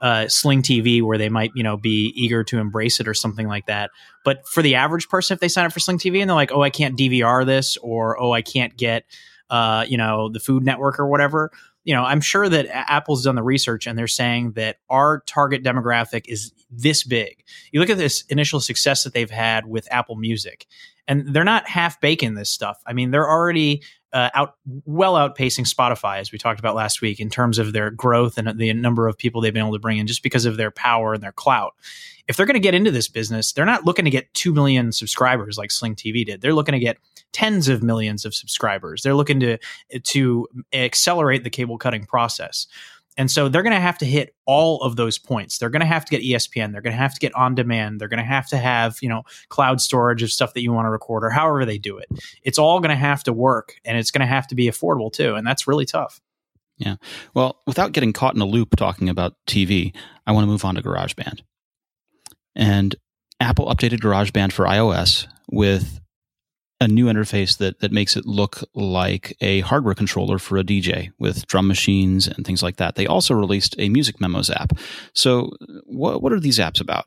uh, 0.00 0.28
Sling 0.28 0.62
TV 0.62 1.02
where 1.02 1.18
they 1.18 1.28
might, 1.28 1.50
you 1.54 1.62
know, 1.62 1.76
be 1.76 2.12
eager 2.14 2.44
to 2.44 2.58
embrace 2.58 3.00
it 3.00 3.08
or 3.08 3.14
something 3.14 3.48
like 3.48 3.66
that. 3.66 3.90
But 4.24 4.46
for 4.46 4.62
the 4.62 4.74
average 4.74 5.08
person, 5.08 5.34
if 5.34 5.40
they 5.40 5.48
sign 5.48 5.66
up 5.66 5.72
for 5.72 5.80
Sling 5.80 5.98
TV 5.98 6.20
and 6.20 6.28
they're 6.28 6.34
like, 6.34 6.52
oh, 6.52 6.62
I 6.62 6.70
can't 6.70 6.98
DVR 6.98 7.44
this 7.44 7.76
or 7.78 8.20
oh, 8.20 8.32
I 8.32 8.42
can't 8.42 8.76
get, 8.76 9.04
uh, 9.50 9.84
you 9.86 9.98
know, 9.98 10.28
the 10.28 10.40
Food 10.40 10.64
Network 10.64 10.98
or 10.98 11.06
whatever, 11.06 11.50
you 11.84 11.94
know, 11.94 12.04
I'm 12.04 12.20
sure 12.20 12.48
that 12.48 12.66
Apple's 12.70 13.24
done 13.24 13.34
the 13.34 13.42
research 13.42 13.86
and 13.86 13.98
they're 13.98 14.06
saying 14.06 14.52
that 14.52 14.76
our 14.88 15.20
target 15.26 15.64
demographic 15.64 16.22
is 16.26 16.52
this 16.70 17.04
big. 17.04 17.42
You 17.72 17.80
look 17.80 17.90
at 17.90 17.98
this 17.98 18.22
initial 18.28 18.60
success 18.60 19.04
that 19.04 19.14
they've 19.14 19.30
had 19.30 19.66
with 19.66 19.88
Apple 19.90 20.16
Music, 20.16 20.66
and 21.10 21.34
they're 21.34 21.42
not 21.42 21.68
half 21.68 22.00
baking 22.00 22.34
this 22.34 22.48
stuff. 22.48 22.80
I 22.86 22.92
mean, 22.92 23.10
they're 23.10 23.28
already 23.28 23.82
uh, 24.12 24.30
out 24.32 24.54
well 24.84 25.14
outpacing 25.14 25.68
Spotify, 25.68 26.20
as 26.20 26.30
we 26.30 26.38
talked 26.38 26.60
about 26.60 26.76
last 26.76 27.02
week, 27.02 27.18
in 27.18 27.28
terms 27.28 27.58
of 27.58 27.72
their 27.72 27.90
growth 27.90 28.38
and 28.38 28.56
the 28.58 28.72
number 28.74 29.08
of 29.08 29.18
people 29.18 29.40
they've 29.40 29.52
been 29.52 29.64
able 29.64 29.72
to 29.72 29.80
bring 29.80 29.98
in, 29.98 30.06
just 30.06 30.22
because 30.22 30.46
of 30.46 30.56
their 30.56 30.70
power 30.70 31.12
and 31.12 31.22
their 31.22 31.32
clout. 31.32 31.74
If 32.28 32.36
they're 32.36 32.46
going 32.46 32.54
to 32.54 32.60
get 32.60 32.76
into 32.76 32.92
this 32.92 33.08
business, 33.08 33.52
they're 33.52 33.64
not 33.64 33.84
looking 33.84 34.04
to 34.04 34.10
get 34.10 34.32
two 34.34 34.54
million 34.54 34.92
subscribers 34.92 35.58
like 35.58 35.72
Sling 35.72 35.96
TV 35.96 36.24
did. 36.24 36.42
They're 36.42 36.54
looking 36.54 36.74
to 36.74 36.78
get 36.78 36.98
tens 37.32 37.66
of 37.66 37.82
millions 37.82 38.24
of 38.24 38.32
subscribers. 38.32 39.02
They're 39.02 39.16
looking 39.16 39.40
to 39.40 39.58
to 40.00 40.48
accelerate 40.72 41.42
the 41.42 41.50
cable 41.50 41.76
cutting 41.76 42.06
process. 42.06 42.68
And 43.16 43.30
so 43.30 43.48
they're 43.48 43.62
going 43.62 43.74
to 43.74 43.80
have 43.80 43.98
to 43.98 44.06
hit 44.06 44.34
all 44.46 44.80
of 44.82 44.96
those 44.96 45.18
points. 45.18 45.58
They're 45.58 45.68
going 45.68 45.80
to 45.80 45.86
have 45.86 46.04
to 46.04 46.10
get 46.10 46.22
ESPN. 46.22 46.72
They're 46.72 46.80
going 46.80 46.94
to 46.94 47.02
have 47.02 47.14
to 47.14 47.20
get 47.20 47.34
on 47.34 47.54
demand. 47.54 48.00
They're 48.00 48.08
going 48.08 48.18
to 48.18 48.24
have 48.24 48.48
to 48.48 48.56
have, 48.56 48.98
you 49.02 49.08
know, 49.08 49.24
cloud 49.48 49.80
storage 49.80 50.22
of 50.22 50.30
stuff 50.30 50.54
that 50.54 50.62
you 50.62 50.72
want 50.72 50.86
to 50.86 50.90
record 50.90 51.24
or 51.24 51.30
however 51.30 51.64
they 51.64 51.78
do 51.78 51.98
it. 51.98 52.08
It's 52.42 52.58
all 52.58 52.80
going 52.80 52.90
to 52.90 52.96
have 52.96 53.24
to 53.24 53.32
work 53.32 53.74
and 53.84 53.98
it's 53.98 54.10
going 54.10 54.20
to 54.20 54.26
have 54.26 54.46
to 54.48 54.54
be 54.54 54.66
affordable 54.66 55.12
too. 55.12 55.34
And 55.34 55.46
that's 55.46 55.66
really 55.66 55.86
tough. 55.86 56.20
Yeah. 56.78 56.96
Well, 57.34 57.60
without 57.66 57.92
getting 57.92 58.12
caught 58.12 58.34
in 58.34 58.40
a 58.40 58.46
loop 58.46 58.74
talking 58.76 59.08
about 59.08 59.34
TV, 59.46 59.94
I 60.26 60.32
want 60.32 60.44
to 60.44 60.48
move 60.48 60.64
on 60.64 60.76
to 60.76 60.82
GarageBand. 60.82 61.40
And 62.56 62.96
Apple 63.38 63.66
updated 63.66 64.00
GarageBand 64.00 64.52
for 64.52 64.64
iOS 64.64 65.26
with 65.50 66.00
a 66.80 66.88
new 66.88 67.06
interface 67.06 67.58
that 67.58 67.80
that 67.80 67.92
makes 67.92 68.16
it 68.16 68.26
look 68.26 68.62
like 68.74 69.36
a 69.40 69.60
hardware 69.60 69.94
controller 69.94 70.38
for 70.38 70.56
a 70.56 70.64
DJ 70.64 71.12
with 71.18 71.46
drum 71.46 71.68
machines 71.68 72.26
and 72.26 72.46
things 72.46 72.62
like 72.62 72.76
that. 72.76 72.94
They 72.94 73.06
also 73.06 73.34
released 73.34 73.74
a 73.78 73.88
music 73.88 74.20
memos 74.20 74.50
app. 74.50 74.72
So, 75.12 75.50
what 75.84 76.22
what 76.22 76.32
are 76.32 76.40
these 76.40 76.58
apps 76.58 76.80
about? 76.80 77.04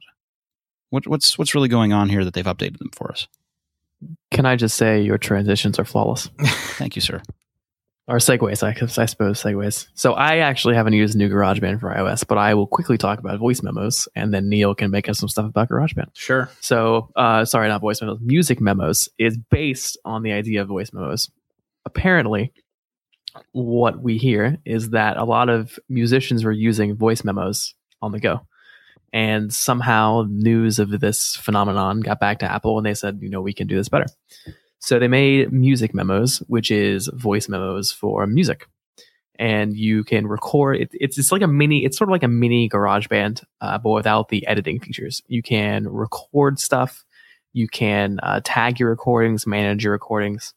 What, 0.90 1.08
what's 1.08 1.38
what's 1.38 1.56
really 1.56 1.70
going 1.70 1.92
on 1.92 2.10
here 2.10 2.24
that 2.24 2.34
they've 2.34 2.46
updated 2.46 2.78
them 2.78 2.92
for 2.94 3.12
us? 3.12 3.28
Can 4.32 4.46
I 4.46 4.56
just 4.56 4.78
say 4.78 5.02
your 5.02 5.18
transitions 5.18 5.80
are 5.80 5.86
flawless? 5.86 6.30
Thank 6.78 6.96
you, 6.96 7.02
sir. 7.02 7.22
Or 8.08 8.18
segues, 8.18 8.64
I, 8.64 9.02
I 9.02 9.06
suppose 9.06 9.42
segues. 9.42 9.88
So 9.94 10.14
I 10.14 10.38
actually 10.38 10.76
haven't 10.76 10.94
used 10.94 11.16
new 11.16 11.30
GarageBand 11.30 11.80
for 11.80 11.94
iOS, 11.94 12.28
but 12.28 12.38
I 12.38 12.54
will 12.54 12.68
quickly 12.68 12.98
talk 12.98 13.20
about 13.20 13.40
voice 13.40 13.64
memos, 13.64 14.08
and 14.16 14.34
then 14.34 14.50
Neil 14.50 14.76
can 14.76 14.92
make 14.92 15.08
us 15.08 15.20
some 15.20 15.30
stuff 15.30 15.46
about 15.46 15.70
GarageBand. 15.70 16.10
Sure. 16.14 16.50
So, 16.60 17.10
uh, 17.16 17.46
sorry, 17.46 17.68
not 17.70 17.82
voice 17.82 18.02
memos. 18.02 18.20
Music 18.22 18.60
memos 18.60 19.08
is 19.18 19.38
based 19.38 19.98
on 20.04 20.24
the 20.24 20.34
idea 20.34 20.62
of 20.62 20.68
voice 20.68 20.92
memos. 20.92 21.30
Apparently, 21.86 22.52
what 23.52 24.02
we 24.02 24.18
hear 24.18 24.58
is 24.66 24.92
that 24.92 25.18
a 25.18 25.24
lot 25.24 25.50
of 25.50 25.80
musicians 25.90 26.44
were 26.44 26.52
using 26.52 26.96
voice 26.96 27.24
memos 27.24 27.74
on 28.02 28.12
the 28.12 28.20
go. 28.20 28.42
And 29.12 29.54
somehow 29.54 30.26
news 30.28 30.80
of 30.80 31.00
this 31.00 31.36
phenomenon 31.36 32.02
got 32.02 32.20
back 32.20 32.40
to 32.40 32.52
Apple 32.52 32.78
and 32.78 32.86
they 32.86 32.96
said, 32.96 33.20
you 33.22 33.30
know, 33.30 33.42
we 33.42 33.54
can 33.54 33.68
do 33.68 33.76
this 33.76 33.90
better. 33.90 34.08
So 34.86 35.00
they 35.00 35.08
made 35.08 35.54
music 35.54 35.94
memos, 35.94 36.40
which 36.48 36.70
is 36.70 37.08
voice 37.14 37.48
memos 37.48 37.90
for 37.90 38.28
music. 38.28 38.68
and 39.40 39.76
you 39.76 40.04
can 40.04 40.28
record. 40.28 40.78
It, 40.78 40.90
it's 40.94 41.18
it's 41.18 41.32
like 41.32 41.42
a 41.42 41.48
mini. 41.48 41.86
It's 41.86 41.98
sort 41.98 42.10
of 42.10 42.12
like 42.12 42.24
a 42.24 42.28
mini 42.28 42.70
GarageBand, 42.70 43.44
uh, 43.62 43.78
but 43.78 43.90
without 43.90 44.30
the 44.30 44.46
editing 44.48 44.80
features. 44.80 45.22
You 45.28 45.42
can 45.42 45.88
record 45.88 46.60
stuff. 46.60 47.04
You 47.54 47.68
can 47.68 48.20
uh, 48.22 48.42
tag 48.44 48.80
your 48.80 48.90
recordings, 48.90 49.46
manage 49.48 49.84
your 49.84 49.94
recordings. 49.94 50.54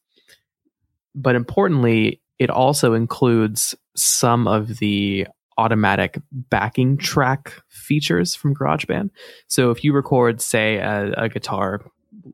But 1.15 1.35
importantly, 1.35 2.21
it 2.39 2.51
also 2.51 2.93
includes 2.93 3.75
some 3.95 4.47
of 4.47 4.79
the 4.79 5.27
automatic 5.59 6.19
backing 6.31 6.99
track 6.99 7.55
features 7.69 8.35
from 8.35 8.55
GarageBand. 8.55 9.11
So 9.49 9.71
if 9.71 9.83
you 9.83 9.95
record, 9.95 10.43
say, 10.43 10.77
a, 10.77 11.13
a 11.17 11.29
guitar, 11.31 11.81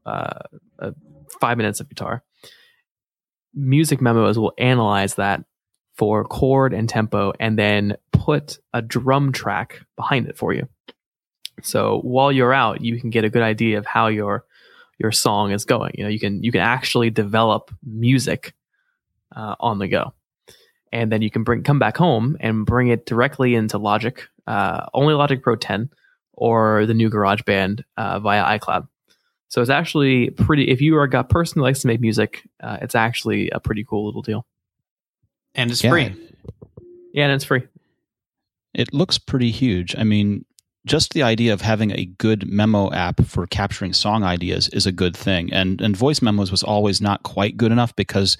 uh, 0.05 0.40
a 0.80 0.93
five 1.41 1.57
minutes 1.57 1.81
of 1.81 1.89
guitar, 1.89 2.23
Music 3.55 4.01
Memos 4.01 4.39
will 4.39 4.53
analyze 4.59 5.14
that 5.16 5.45
for 5.95 6.25
chord 6.25 6.73
and 6.73 6.89
tempo 6.89 7.33
and 7.39 7.59
then 7.59 7.97
put 8.12 8.59
a 8.73 8.81
drum 8.81 9.33
track 9.33 9.81
behind 9.97 10.27
it 10.27 10.37
for 10.37 10.53
you. 10.53 10.68
So 11.62 12.01
while 12.01 12.33
you're 12.33 12.55
out, 12.55 12.81
you 12.81 12.99
can 13.01 13.11
get 13.11 13.25
a 13.25 13.31
good 13.31 13.43
idea 13.43 13.79
of 13.79 13.87
how 13.87 14.09
your 14.09 14.45
your 14.99 15.12
song 15.12 15.53
is 15.53 15.64
going. 15.64 15.95
You 15.97 16.05
know, 16.05 16.11
you 16.11 16.18
can 16.18 16.43
you 16.43 16.53
can 16.53 16.61
actually 16.61 17.11
develop 17.11 17.70
music 17.83 18.55
uh, 19.35 19.57
on 19.61 19.79
the 19.79 19.89
go, 19.89 20.14
and 20.93 21.12
then 21.12 21.23
you 21.23 21.31
can 21.31 21.45
bring 21.45 21.62
come 21.62 21.79
back 21.79 21.97
home 21.97 22.37
and 22.41 22.64
bring 22.64 22.89
it 22.89 23.05
directly 23.05 23.55
into 23.55 23.79
Logic, 23.79 24.23
uh, 24.47 24.87
only 24.95 25.14
Logic 25.14 25.43
Pro 25.43 25.57
10 25.57 25.91
or 26.33 26.87
the 26.87 26.95
new 26.95 27.11
GarageBand 27.11 27.85
uh, 27.97 28.18
via 28.20 28.59
iCloud. 28.59 28.89
So 29.53 29.61
it's 29.61 29.68
actually 29.68 30.30
pretty. 30.30 30.70
If 30.70 30.80
you 30.80 30.96
are 30.96 31.05
a 31.05 31.24
person 31.24 31.59
who 31.59 31.62
likes 31.62 31.80
to 31.82 31.86
make 31.86 32.00
music, 32.00 32.48
uh, 32.62 32.78
it's 32.80 32.94
actually 32.94 33.50
a 33.50 33.61
pretty 33.61 33.84
cool 33.84 34.07
little 34.07 34.22
deal. 34.22 34.46
And 35.55 35.70
it's 35.70 35.84
Yeah. 35.84 35.90
free. 35.90 36.14
Yeah, 37.12 37.24
and 37.24 37.32
it's 37.34 37.44
free. 37.44 37.64
It 38.72 38.94
looks 38.94 39.18
pretty 39.18 39.50
huge. 39.50 39.94
I 39.98 40.05
mean, 40.05 40.46
just 40.86 41.12
the 41.12 41.22
idea 41.22 41.53
of 41.53 41.61
having 41.61 41.90
a 41.90 42.07
good 42.07 42.48
memo 42.50 42.90
app 42.92 43.22
for 43.26 43.46
capturing 43.46 43.92
song 43.92 44.24
ideas 44.24 44.68
is 44.68 44.86
a 44.86 44.90
good 44.92 45.14
thing. 45.14 45.53
And 45.53 45.82
and 45.82 45.94
voice 45.94 46.22
memos 46.22 46.50
was 46.50 46.62
always 46.62 47.03
not 47.03 47.22
quite 47.22 47.59
good 47.59 47.72
enough 47.72 47.94
because 47.94 48.38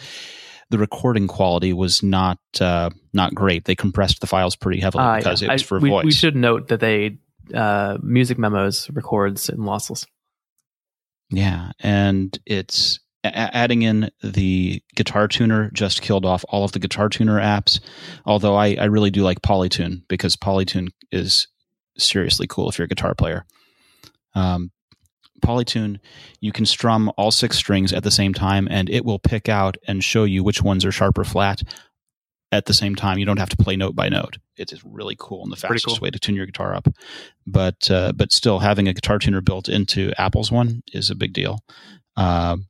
the 0.71 0.79
recording 0.79 1.27
quality 1.29 1.75
was 1.75 2.03
not 2.03 2.39
uh, 2.59 2.89
not 3.13 3.35
great. 3.35 3.67
They 3.67 3.75
compressed 3.75 4.23
the 4.23 4.27
files 4.27 4.57
pretty 4.57 4.81
heavily 4.81 5.05
Uh, 5.05 5.17
because 5.19 5.43
yeah. 5.43 5.49
it 5.51 5.53
was 5.53 5.63
I- 5.63 5.67
for 5.67 5.79
we, 5.79 5.91
voice. 5.91 6.05
we 6.07 6.13
should 6.13 6.37
note 6.37 6.69
that 6.69 6.81
they 6.81 7.19
uh, 7.53 7.99
music 8.03 8.39
memos 8.39 8.89
records 8.95 9.51
in 9.51 9.59
lossless. 9.59 10.07
Yeah, 11.33 11.73
and 11.81 12.39
it's 12.45 13.01
adding 13.25 13.83
in 13.83 14.11
the 14.23 14.83
guitar 14.95 15.29
tuner 15.29 15.71
just 15.73 16.03
killed 16.03 16.27
off 16.27 16.45
all 16.49 16.65
of 16.65 16.73
the 16.73 16.79
guitar 16.79 17.09
tuner 17.09 17.41
apps. 17.41 17.81
Although 18.27 18.55
I, 18.55 18.75
I 18.75 18.85
really 18.85 19.11
do 19.11 19.23
like 19.23 19.41
Polytune 19.41 20.03
because 20.09 20.37
Polytune 20.37 20.91
is 21.11 21.49
seriously 21.97 22.47
cool 22.47 22.69
if 22.69 22.79
you're 22.79 22.85
a 22.85 22.89
guitar 22.89 23.15
player. 23.15 23.47
Um, 24.35 24.71
Polytune, 25.41 25.99
you 26.41 26.53
can 26.53 26.67
strum 26.67 27.11
all 27.17 27.31
six 27.31 27.57
strings 27.57 27.93
at 27.93 28.05
the 28.05 28.11
same 28.11 28.35
time, 28.35 28.69
and 28.71 28.89
it 28.91 29.05
will 29.05 29.19
pick 29.19 29.49
out 29.49 29.77
and 29.89 30.05
show 30.05 30.25
you 30.25 30.45
which 30.45 30.63
ones 30.63 30.85
are 30.85 30.93
sharp 30.93 31.19
or 31.19 31.25
flat 31.25 31.63
at 32.53 32.67
the 32.67 32.75
same 32.75 32.95
time. 32.95 33.19
You 33.19 33.25
don't 33.25 33.39
have 33.39 33.49
to 33.49 33.57
play 33.57 33.75
note 33.77 33.97
by 33.97 34.09
note. 34.09 34.39
It 34.57 34.73
is 34.73 34.85
really 34.85 35.17
cool 35.19 35.43
and 35.43 35.51
the 35.51 35.57
fastest 35.57 35.87
cool. 35.87 35.99
way 36.01 36.11
to 36.11 36.19
tune 36.19 36.37
your 36.37 36.47
guitar 36.47 36.75
up. 36.75 36.87
But 37.47 37.91
uh, 37.91 38.13
but 38.15 38.31
still, 38.31 38.61
having 38.61 38.87
a 38.87 38.93
guitar 38.93 39.19
tuner 39.19 39.41
built 39.41 39.69
into 39.69 40.13
Apple's 40.19 40.53
one 40.53 40.83
is 40.93 41.11
a 41.11 41.17
big 41.17 41.33
deal. 41.33 41.59
Um, 42.17 42.69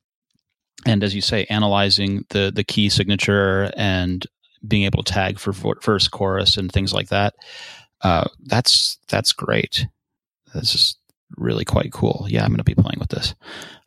and 0.87 1.03
as 1.05 1.15
you 1.15 1.21
say, 1.21 1.45
analyzing 1.51 2.25
the 2.31 2.51
the 2.55 2.65
key 2.65 2.89
signature 2.89 3.73
and 3.77 4.25
being 4.67 4.85
able 4.85 5.03
to 5.03 5.13
tag 5.13 5.41
for 5.41 5.53
first 5.53 6.13
chorus 6.13 6.57
and 6.57 6.71
things 6.71 6.95
like 6.95 7.09
that, 7.09 7.35
uh, 8.03 8.29
that's 8.45 8.99
that's 9.09 9.33
great. 9.33 9.87
This 10.55 10.75
is 10.75 10.97
really 11.37 11.65
quite 11.65 11.93
cool. 11.93 12.27
Yeah, 12.29 12.43
I'm 12.45 12.51
going 12.51 12.59
to 12.59 12.65
be 12.65 12.75
playing 12.75 13.01
with 13.01 13.09
this. 13.09 13.35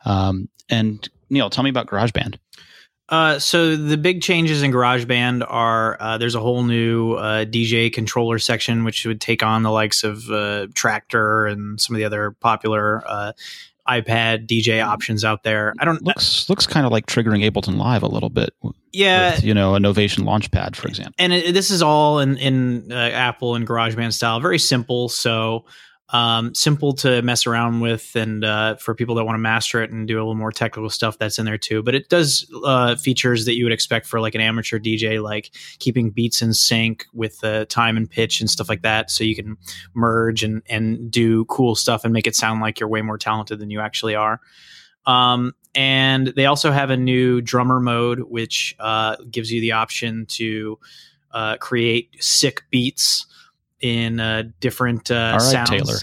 Um, 0.04 0.48
and 0.68 1.08
Neil, 1.30 1.48
tell 1.50 1.64
me 1.64 1.70
about 1.70 1.86
GarageBand. 1.86 2.36
Uh, 3.08 3.38
so 3.38 3.76
the 3.76 3.96
big 3.96 4.20
changes 4.20 4.62
in 4.62 4.72
GarageBand 4.72 5.46
are 5.48 5.96
uh, 6.00 6.18
there's 6.18 6.34
a 6.34 6.40
whole 6.40 6.64
new 6.64 7.14
uh, 7.14 7.44
DJ 7.44 7.92
controller 7.92 8.38
section, 8.38 8.82
which 8.82 9.06
would 9.06 9.20
take 9.20 9.42
on 9.42 9.62
the 9.62 9.70
likes 9.70 10.02
of 10.02 10.28
uh, 10.28 10.66
Traktor 10.72 11.50
and 11.50 11.80
some 11.80 11.94
of 11.94 11.98
the 11.98 12.04
other 12.04 12.32
popular 12.32 13.04
uh, 13.06 13.32
iPad 13.88 14.46
DJ 14.46 14.84
options 14.84 15.24
out 15.24 15.44
there. 15.44 15.72
I 15.78 15.84
don't. 15.84 16.02
Looks 16.02 16.48
looks 16.48 16.66
kind 16.66 16.84
of 16.84 16.90
like 16.90 17.06
triggering 17.06 17.48
Ableton 17.48 17.76
Live 17.76 18.02
a 18.02 18.08
little 18.08 18.30
bit. 18.30 18.52
yeah, 18.92 19.36
with, 19.36 19.44
you 19.44 19.54
know, 19.54 19.76
a 19.76 19.78
Novation 19.78 20.24
Launchpad, 20.24 20.74
for 20.74 20.88
example. 20.88 21.14
and 21.18 21.32
it, 21.32 21.54
this 21.54 21.70
is 21.70 21.82
all 21.82 22.18
in 22.18 22.36
in 22.38 22.90
uh, 22.90 22.96
Apple 22.96 23.54
and 23.54 23.66
GarageBand 23.66 24.12
style. 24.12 24.40
Very 24.40 24.58
simple, 24.58 25.08
so 25.08 25.64
um, 26.10 26.54
simple 26.54 26.92
to 26.94 27.20
mess 27.22 27.46
around 27.46 27.80
with, 27.80 28.14
and 28.14 28.44
uh, 28.44 28.76
for 28.76 28.94
people 28.94 29.16
that 29.16 29.24
want 29.24 29.34
to 29.34 29.40
master 29.40 29.82
it 29.82 29.90
and 29.90 30.06
do 30.06 30.16
a 30.16 30.20
little 30.20 30.36
more 30.36 30.52
technical 30.52 30.88
stuff, 30.88 31.18
that's 31.18 31.38
in 31.38 31.44
there 31.44 31.58
too. 31.58 31.82
But 31.82 31.96
it 31.96 32.08
does 32.08 32.48
uh, 32.64 32.94
features 32.94 33.44
that 33.46 33.56
you 33.56 33.64
would 33.64 33.72
expect 33.72 34.06
for 34.06 34.20
like 34.20 34.36
an 34.36 34.40
amateur 34.40 34.78
DJ, 34.78 35.20
like 35.20 35.52
keeping 35.80 36.10
beats 36.10 36.42
in 36.42 36.54
sync 36.54 37.06
with 37.12 37.40
the 37.40 37.66
time 37.66 37.96
and 37.96 38.08
pitch 38.08 38.40
and 38.40 38.48
stuff 38.48 38.68
like 38.68 38.82
that, 38.82 39.10
so 39.10 39.24
you 39.24 39.34
can 39.34 39.56
merge 39.94 40.44
and 40.44 40.62
and 40.68 41.10
do 41.10 41.44
cool 41.46 41.74
stuff 41.74 42.04
and 42.04 42.12
make 42.12 42.26
it 42.26 42.36
sound 42.36 42.60
like 42.60 42.78
you're 42.78 42.88
way 42.88 43.02
more 43.02 43.18
talented 43.18 43.58
than 43.58 43.70
you 43.70 43.80
actually 43.80 44.14
are. 44.14 44.40
Um, 45.06 45.54
and 45.74 46.28
they 46.28 46.46
also 46.46 46.70
have 46.70 46.90
a 46.90 46.96
new 46.96 47.40
drummer 47.40 47.80
mode, 47.80 48.20
which 48.20 48.76
uh, 48.78 49.16
gives 49.30 49.50
you 49.52 49.60
the 49.60 49.72
option 49.72 50.26
to 50.26 50.78
uh, 51.32 51.56
create 51.58 52.16
sick 52.18 52.62
beats 52.70 53.26
in 53.86 54.20
uh, 54.20 54.44
different 54.60 55.10
uh, 55.10 55.14
All 55.14 55.32
right, 55.32 55.40
sounds. 55.40 55.70
Taylor. 55.70 55.94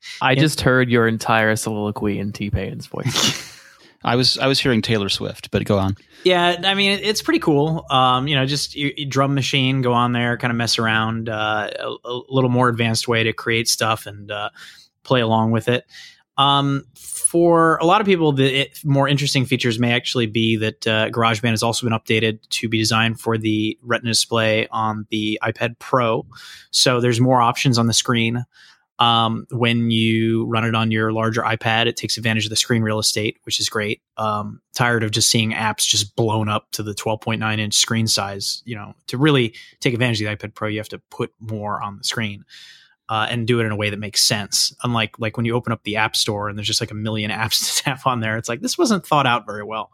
I 0.22 0.32
Yeah. 0.32 0.40
just 0.40 0.60
heard 0.62 0.90
your 0.90 1.06
entire 1.06 1.54
soliloquy 1.56 2.18
in 2.18 2.32
T-Pain's 2.32 2.86
voice. 2.86 3.44
I 4.04 4.14
was 4.16 4.38
I 4.38 4.46
was 4.46 4.60
hearing 4.60 4.80
Taylor 4.80 5.08
Swift, 5.08 5.50
but 5.50 5.64
go 5.64 5.76
on. 5.78 5.96
yeah, 6.24 6.60
I 6.64 6.74
mean, 6.74 6.92
it- 6.92 7.02
it's 7.04 7.20
pretty 7.20 7.40
cool. 7.40 7.84
Um, 7.90 8.28
you 8.28 8.36
know, 8.36 8.46
just 8.46 8.76
your, 8.76 8.92
your 8.96 9.08
drum 9.08 9.34
machine, 9.34 9.82
go 9.82 9.92
on 9.92 10.12
there, 10.12 10.36
kind 10.36 10.50
of 10.52 10.56
mess 10.56 10.78
around, 10.78 11.28
uh, 11.28 11.68
a, 11.78 11.96
a 12.08 12.20
little 12.28 12.48
more 12.50 12.68
advanced 12.68 13.08
way 13.08 13.24
to 13.24 13.32
create 13.32 13.66
stuff 13.68 14.06
and 14.06 14.30
uh, 14.30 14.50
play 15.02 15.20
along 15.20 15.50
with 15.50 15.68
it. 15.68 15.84
Um, 16.36 16.84
for 17.28 17.76
a 17.76 17.84
lot 17.84 18.00
of 18.00 18.06
people, 18.06 18.32
the 18.32 18.62
it, 18.62 18.78
more 18.86 19.06
interesting 19.06 19.44
features 19.44 19.78
may 19.78 19.92
actually 19.92 20.24
be 20.24 20.56
that 20.56 20.86
uh, 20.86 21.10
GarageBand 21.10 21.50
has 21.50 21.62
also 21.62 21.86
been 21.86 21.92
updated 21.96 22.40
to 22.48 22.70
be 22.70 22.78
designed 22.78 23.20
for 23.20 23.36
the 23.36 23.78
Retina 23.82 24.12
display 24.12 24.66
on 24.68 25.06
the 25.10 25.38
iPad 25.42 25.78
Pro. 25.78 26.26
So 26.70 27.02
there's 27.02 27.20
more 27.20 27.42
options 27.42 27.76
on 27.76 27.86
the 27.86 27.92
screen. 27.92 28.46
Um, 28.98 29.46
when 29.50 29.90
you 29.90 30.46
run 30.46 30.64
it 30.64 30.74
on 30.74 30.90
your 30.90 31.12
larger 31.12 31.42
iPad, 31.42 31.84
it 31.84 31.98
takes 31.98 32.16
advantage 32.16 32.46
of 32.46 32.50
the 32.50 32.56
screen 32.56 32.80
real 32.80 32.98
estate, 32.98 33.36
which 33.42 33.60
is 33.60 33.68
great. 33.68 34.00
Um, 34.16 34.62
tired 34.74 35.02
of 35.02 35.10
just 35.10 35.28
seeing 35.28 35.52
apps 35.52 35.86
just 35.86 36.16
blown 36.16 36.48
up 36.48 36.70
to 36.72 36.82
the 36.82 36.94
12.9 36.94 37.58
inch 37.58 37.74
screen 37.74 38.06
size. 38.06 38.62
You 38.64 38.76
know, 38.76 38.94
to 39.08 39.18
really 39.18 39.54
take 39.80 39.92
advantage 39.92 40.22
of 40.22 40.30
the 40.30 40.34
iPad 40.34 40.54
Pro, 40.54 40.68
you 40.68 40.78
have 40.78 40.88
to 40.88 40.98
put 41.10 41.34
more 41.40 41.82
on 41.82 41.98
the 41.98 42.04
screen 42.04 42.46
uh, 43.08 43.26
and 43.30 43.46
do 43.46 43.60
it 43.60 43.64
in 43.64 43.72
a 43.72 43.76
way 43.76 43.90
that 43.90 43.98
makes 43.98 44.22
sense. 44.22 44.74
Unlike 44.82 45.18
like 45.18 45.36
when 45.36 45.46
you 45.46 45.54
open 45.54 45.72
up 45.72 45.82
the 45.84 45.96
App 45.96 46.16
Store 46.16 46.48
and 46.48 46.58
there's 46.58 46.66
just 46.66 46.80
like 46.80 46.90
a 46.90 46.94
million 46.94 47.30
apps 47.32 47.76
to 47.76 47.82
tap 47.82 48.06
on 48.06 48.20
there, 48.20 48.36
it's 48.36 48.48
like 48.48 48.60
this 48.60 48.78
wasn't 48.78 49.06
thought 49.06 49.26
out 49.26 49.46
very 49.46 49.64
well. 49.64 49.90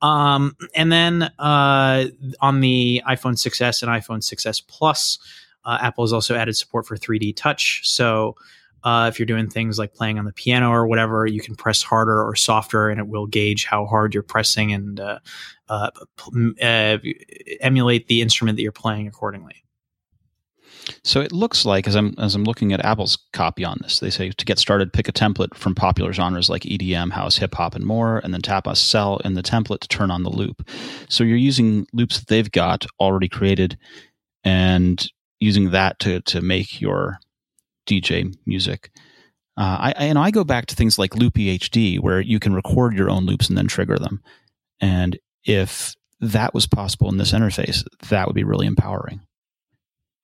Um, 0.00 0.56
and 0.74 0.92
then 0.92 1.22
uh, 1.38 2.06
on 2.40 2.60
the 2.60 3.02
iPhone 3.06 3.34
6s 3.34 3.82
and 3.82 3.90
iPhone 3.90 4.20
6s 4.20 4.62
Plus, 4.68 5.18
uh, 5.64 5.78
Apple 5.80 6.04
has 6.04 6.12
also 6.12 6.36
added 6.36 6.56
support 6.56 6.86
for 6.86 6.96
3D 6.96 7.34
Touch. 7.34 7.80
So 7.84 8.36
uh, 8.84 9.10
if 9.12 9.18
you're 9.18 9.26
doing 9.26 9.50
things 9.50 9.78
like 9.78 9.94
playing 9.94 10.18
on 10.18 10.24
the 10.24 10.32
piano 10.32 10.70
or 10.70 10.86
whatever, 10.86 11.26
you 11.26 11.40
can 11.40 11.56
press 11.56 11.82
harder 11.82 12.22
or 12.22 12.36
softer, 12.36 12.88
and 12.88 13.00
it 13.00 13.08
will 13.08 13.26
gauge 13.26 13.64
how 13.64 13.86
hard 13.86 14.14
you're 14.14 14.22
pressing 14.22 14.72
and 14.72 15.00
uh, 15.00 15.18
uh, 15.68 15.90
p- 16.16 16.54
uh, 16.62 16.98
emulate 17.60 18.06
the 18.06 18.22
instrument 18.22 18.56
that 18.56 18.62
you're 18.62 18.72
playing 18.72 19.08
accordingly. 19.08 19.64
So 21.04 21.20
it 21.20 21.32
looks 21.32 21.64
like 21.64 21.86
as 21.86 21.94
I'm 21.94 22.14
as 22.18 22.34
I'm 22.34 22.44
looking 22.44 22.72
at 22.72 22.84
Apple's 22.84 23.18
copy 23.32 23.64
on 23.64 23.78
this, 23.82 24.00
they 24.00 24.10
say 24.10 24.30
to 24.30 24.44
get 24.44 24.58
started, 24.58 24.92
pick 24.92 25.08
a 25.08 25.12
template 25.12 25.54
from 25.54 25.74
popular 25.74 26.12
genres 26.12 26.48
like 26.48 26.62
EDM, 26.62 27.12
house, 27.12 27.36
hip 27.38 27.54
hop, 27.54 27.74
and 27.74 27.84
more, 27.84 28.18
and 28.18 28.32
then 28.32 28.42
tap 28.42 28.66
a 28.66 28.76
cell 28.76 29.18
in 29.24 29.34
the 29.34 29.42
template 29.42 29.80
to 29.80 29.88
turn 29.88 30.10
on 30.10 30.22
the 30.22 30.30
loop. 30.30 30.68
So 31.08 31.24
you're 31.24 31.36
using 31.36 31.86
loops 31.92 32.18
that 32.18 32.28
they've 32.28 32.50
got 32.50 32.86
already 33.00 33.28
created, 33.28 33.78
and 34.44 35.06
using 35.40 35.70
that 35.70 35.98
to 36.00 36.20
to 36.22 36.40
make 36.40 36.80
your 36.80 37.18
DJ 37.86 38.34
music. 38.46 38.90
Uh, 39.56 39.92
I, 39.96 40.08
I 40.08 40.12
know 40.12 40.22
I 40.22 40.30
go 40.30 40.44
back 40.44 40.66
to 40.66 40.76
things 40.76 41.00
like 41.00 41.16
Loopy 41.16 41.58
HD, 41.58 41.98
where 41.98 42.20
you 42.20 42.38
can 42.38 42.54
record 42.54 42.94
your 42.94 43.10
own 43.10 43.26
loops 43.26 43.48
and 43.48 43.58
then 43.58 43.66
trigger 43.66 43.98
them, 43.98 44.22
and 44.80 45.18
if 45.44 45.94
that 46.20 46.54
was 46.54 46.66
possible 46.66 47.08
in 47.08 47.16
this 47.16 47.32
interface, 47.32 47.84
that 48.08 48.26
would 48.26 48.34
be 48.34 48.44
really 48.44 48.66
empowering 48.66 49.20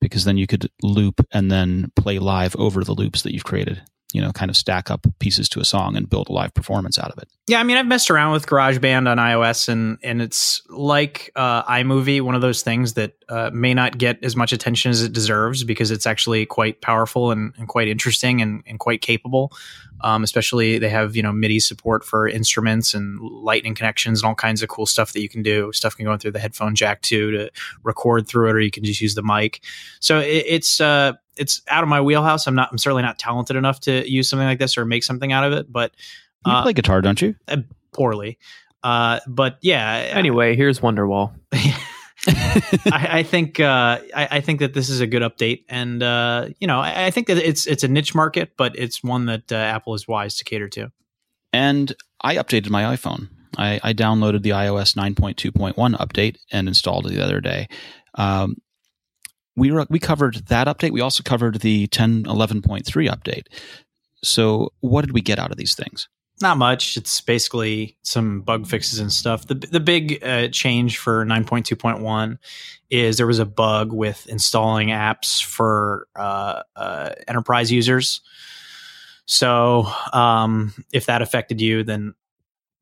because 0.05 0.25
then 0.27 0.37
you 0.37 0.47
could 0.47 0.71
loop 0.83 1.27
and 1.33 1.51
then 1.51 1.91
play 1.97 2.19
live 2.19 2.55
over 2.57 2.85
the 2.85 2.93
loops 2.93 3.23
that 3.23 3.33
you've 3.33 3.45
created. 3.45 3.81
you 4.13 4.21
know, 4.21 4.31
kind 4.31 4.49
of 4.49 4.57
stack 4.57 4.93
up 4.93 5.07
pieces 5.19 5.49
to 5.49 5.59
a 5.61 5.65
song 5.65 5.97
and 5.97 6.09
build 6.09 6.29
a 6.29 6.33
live 6.33 6.55
performance 6.55 7.01
out 7.01 7.11
of 7.11 7.19
it. 7.19 7.29
Yeah, 7.49 7.59
I 7.59 7.65
mean, 7.65 7.77
I've 7.77 7.87
messed 7.87 8.11
around 8.13 8.33
with 8.33 8.47
GarageBand 8.47 9.09
on 9.09 9.19
iOS, 9.19 9.69
and 9.69 9.99
and 10.05 10.23
it's 10.23 10.63
like 10.69 11.33
uh, 11.35 11.65
iMovie, 11.65 12.21
one 12.21 12.37
of 12.37 12.41
those 12.41 12.63
things 12.63 12.95
that 12.95 13.15
uh, 13.29 13.51
may 13.53 13.75
not 13.75 13.99
get 13.99 14.23
as 14.23 14.37
much 14.37 14.53
attention 14.53 14.91
as 14.93 15.03
it 15.03 15.13
deserves 15.13 15.65
because 15.65 15.91
it's 15.91 16.07
actually 16.07 16.47
quite 16.47 16.81
powerful 16.81 17.33
and, 17.33 17.55
and 17.59 17.67
quite 17.67 17.89
interesting 17.89 18.41
and, 18.41 18.63
and 18.69 18.79
quite 18.79 19.01
capable. 19.01 19.51
Um, 20.01 20.23
especially, 20.23 20.79
they 20.79 20.89
have 20.89 21.17
you 21.17 21.23
know 21.23 21.33
MIDI 21.33 21.61
support 21.61 22.05
for 22.05 22.29
instruments 22.29 22.95
and 22.95 23.21
Lightning 23.21 23.75
connections 23.75 24.21
and 24.21 24.29
all 24.29 24.35
kinds 24.35 24.63
of 24.63 24.69
cool 24.69 24.87
stuff 24.87 25.13
that 25.13 25.21
you 25.21 25.29
can 25.29 25.43
do. 25.43 25.73
Stuff 25.73 25.97
can 25.97 26.05
go 26.05 26.13
in 26.13 26.19
through 26.19 26.33
the 26.33 26.39
headphone 26.39 26.75
jack 26.75 27.03
too 27.03 27.31
to 27.33 27.51
record 27.83 28.29
through 28.29 28.51
it, 28.51 28.55
or 28.55 28.61
you 28.61 28.71
can 28.71 28.85
just 28.85 29.01
use 29.01 29.15
the 29.15 29.23
mic. 29.23 29.63
So 30.01 30.19
it, 30.19 30.45
it's 30.47 30.81
uh, 30.81 31.13
it's 31.37 31.63
out 31.69 31.83
of 31.83 31.89
my 31.89 32.01
wheelhouse. 32.01 32.47
I'm 32.47 32.55
not. 32.55 32.69
I'm 32.71 32.79
certainly 32.79 33.03
not 33.03 33.19
talented 33.19 33.57
enough 33.57 33.81
to 33.81 34.11
use 34.11 34.29
something 34.29 34.47
like 34.47 34.59
this 34.59 34.77
or 34.77 34.85
make 34.85 35.05
something 35.05 35.33
out 35.33 35.45
of 35.45 35.53
it. 35.53 35.73
But 35.73 35.93
you 36.47 36.53
uh, 36.53 36.63
play 36.63 36.73
guitar, 36.73 37.01
don't 37.01 37.21
you? 37.21 37.35
Uh, 37.49 37.59
poorly. 37.93 38.39
Uh, 38.83 39.21
but 39.27 39.59
yeah. 39.63 40.11
Anyway, 40.13 40.57
here's 40.57 40.81
Wonderwall. 40.81 41.35
I, 42.29 43.09
I, 43.19 43.23
think 43.23 43.61
uh, 43.61 43.99
I, 44.15 44.29
I, 44.31 44.41
think 44.41 44.61
that 44.61 44.73
this 44.73 44.89
is 44.89 45.01
a 45.01 45.07
good 45.07 45.23
update, 45.23 45.65
and 45.69 46.03
uh, 46.03 46.49
you 46.59 46.67
know 46.67 46.81
I, 46.81 47.07
I, 47.07 47.11
think 47.11 47.27
that 47.27 47.37
it's 47.37 47.67
it's 47.67 47.85
a 47.85 47.89
niche 47.89 48.15
market, 48.15 48.53
but 48.57 48.79
it's 48.79 49.03
one 49.03 49.27
that 49.27 49.53
uh, 49.53 49.57
Apple 49.57 49.95
is 49.95 50.09
wise 50.09 50.37
to 50.37 50.45
cater 50.45 50.69
to. 50.71 50.91
And 51.53 51.95
I 52.21 52.37
updated 52.37 52.71
my 52.71 52.97
iPhone. 52.97 53.29
I, 53.57 53.93
downloaded 53.93 54.43
the 54.43 54.51
iOS 54.51 54.97
9.2.1 54.97 55.75
update 55.75 56.39
and 56.51 56.67
installed 56.67 57.07
it 57.07 57.11
the 57.11 57.23
other 57.23 57.41
day. 57.41 57.69
Um, 58.15 58.57
we 59.57 59.71
were, 59.71 59.87
we 59.89 60.01
covered 60.01 60.47
that 60.49 60.67
update. 60.67 60.91
We 60.91 61.01
also 61.01 61.23
covered 61.23 61.61
the 61.61 61.87
10.11.3 61.89 62.83
update. 63.09 63.47
So, 64.23 64.73
what 64.81 65.03
did 65.03 65.13
we 65.13 65.21
get 65.21 65.39
out 65.39 65.53
of 65.53 65.57
these 65.57 65.75
things? 65.75 66.09
Not 66.41 66.59
much. 66.59 66.97
It's 66.97 67.21
basically 67.21 67.97
some 68.03 68.41
bug 68.41 68.67
fixes 68.67 68.99
and 68.99 69.13
stuff. 69.13 69.47
The 69.47 69.55
the 69.55 69.81
big 69.81 70.23
uh, 70.23 70.49
change 70.49 70.99
for 70.99 71.25
9.2.1 71.25 72.39
is 72.91 73.17
there 73.17 73.27
was 73.27 73.39
a 73.39 73.47
bug 73.47 73.93
with 73.93 74.27
installing 74.27 74.89
apps 74.89 75.43
for 75.43 76.09
uh, 76.17 76.63
uh, 76.75 77.11
enterprise 77.29 77.71
users. 77.71 78.21
So, 79.27 79.87
um, 80.13 80.75
if 80.93 81.07
that 81.07 81.23
affected 81.23 81.61
you, 81.61 81.85
then 81.85 82.15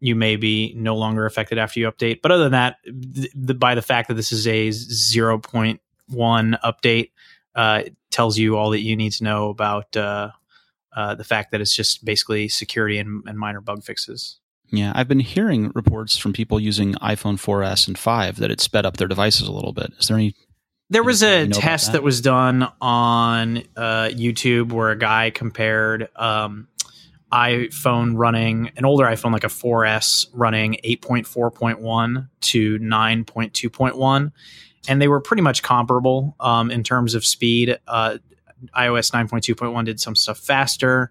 you 0.01 0.17
may 0.17 0.37
be 0.37 0.75
no 0.77 0.97
longer 0.97 1.27
affected 1.27 1.59
after 1.59 1.79
you 1.79 1.91
update. 1.91 2.23
But 2.23 2.33
other 2.33 2.45
than 2.45 2.53
that, 2.53 2.79
the, 2.85 3.55
by 3.55 3.77
the 3.77 3.83
fact 3.83 4.09
that 4.09 4.15
this 4.15 4.33
is 4.33 4.49
a 4.49 4.71
0.1 4.71 5.79
update, 6.11 7.11
uh, 7.55 7.83
tells 8.11 8.39
you 8.39 8.57
all 8.57 8.71
that 8.71 8.81
you 8.81 8.97
need 8.97 9.13
to 9.13 9.25
know 9.25 9.51
about 9.51 9.97
uh, 10.97 11.15
the 11.15 11.25
fact 11.25 11.51
that 11.53 11.61
it's 11.61 11.75
just 11.75 12.05
basically 12.05 12.49
security 12.49 12.99
and, 12.99 13.23
and, 13.27 13.39
minor 13.39 13.61
bug 13.61 13.83
fixes. 13.83 14.39
Yeah, 14.71 14.93
I've 14.95 15.09
been 15.09 15.21
hearing 15.21 15.71
reports 15.75 16.17
from 16.17 16.33
people 16.33 16.59
using 16.59 16.95
iPhone 16.95 17.35
4S 17.35 17.89
and 17.89 17.99
5 17.99 18.37
that 18.37 18.51
it 18.51 18.61
sped 18.61 18.87
up 18.87 18.97
their 18.97 19.09
devices 19.09 19.47
a 19.49 19.53
little 19.53 19.73
bit. 19.73 19.93
Is 19.99 20.09
there 20.09 20.17
any? 20.17 20.35
There 20.91 21.03
was 21.03 21.23
a 21.23 21.47
test 21.49 21.87
that? 21.87 21.93
that? 21.93 22.03
was 22.03 22.21
done 22.21 22.71
on 22.81 23.59
uh, 23.77 24.11
YouTube 24.11 24.73
where 24.73 24.91
a 24.91 24.99
guy 24.99 25.31
compared 25.31 26.09
um, 26.17 26.69
iPhone 27.33 28.17
running 28.17 28.73
an 28.77 28.85
older 28.85 29.05
iPhone, 29.05 29.33
like 29.33 29.45
a 29.45 29.49
4S, 29.49 30.27
running 30.33 30.79
8.4.1 30.85 32.29
to 32.41 32.79
9.2.1 32.79 34.33
and 34.89 35.01
they 35.01 35.09
were 35.09 35.21
pretty 35.21 35.43
much 35.43 35.63
comparable 35.63 36.35
um, 36.41 36.71
in 36.71 36.83
terms 36.83 37.15
of 37.15 37.25
speed. 37.25 37.79
Uh, 37.87 38.19
iOS 38.77 39.13
9.2.1 39.13 39.85
did 39.85 40.01
some 40.01 40.15
stuff 40.15 40.39
faster. 40.39 41.11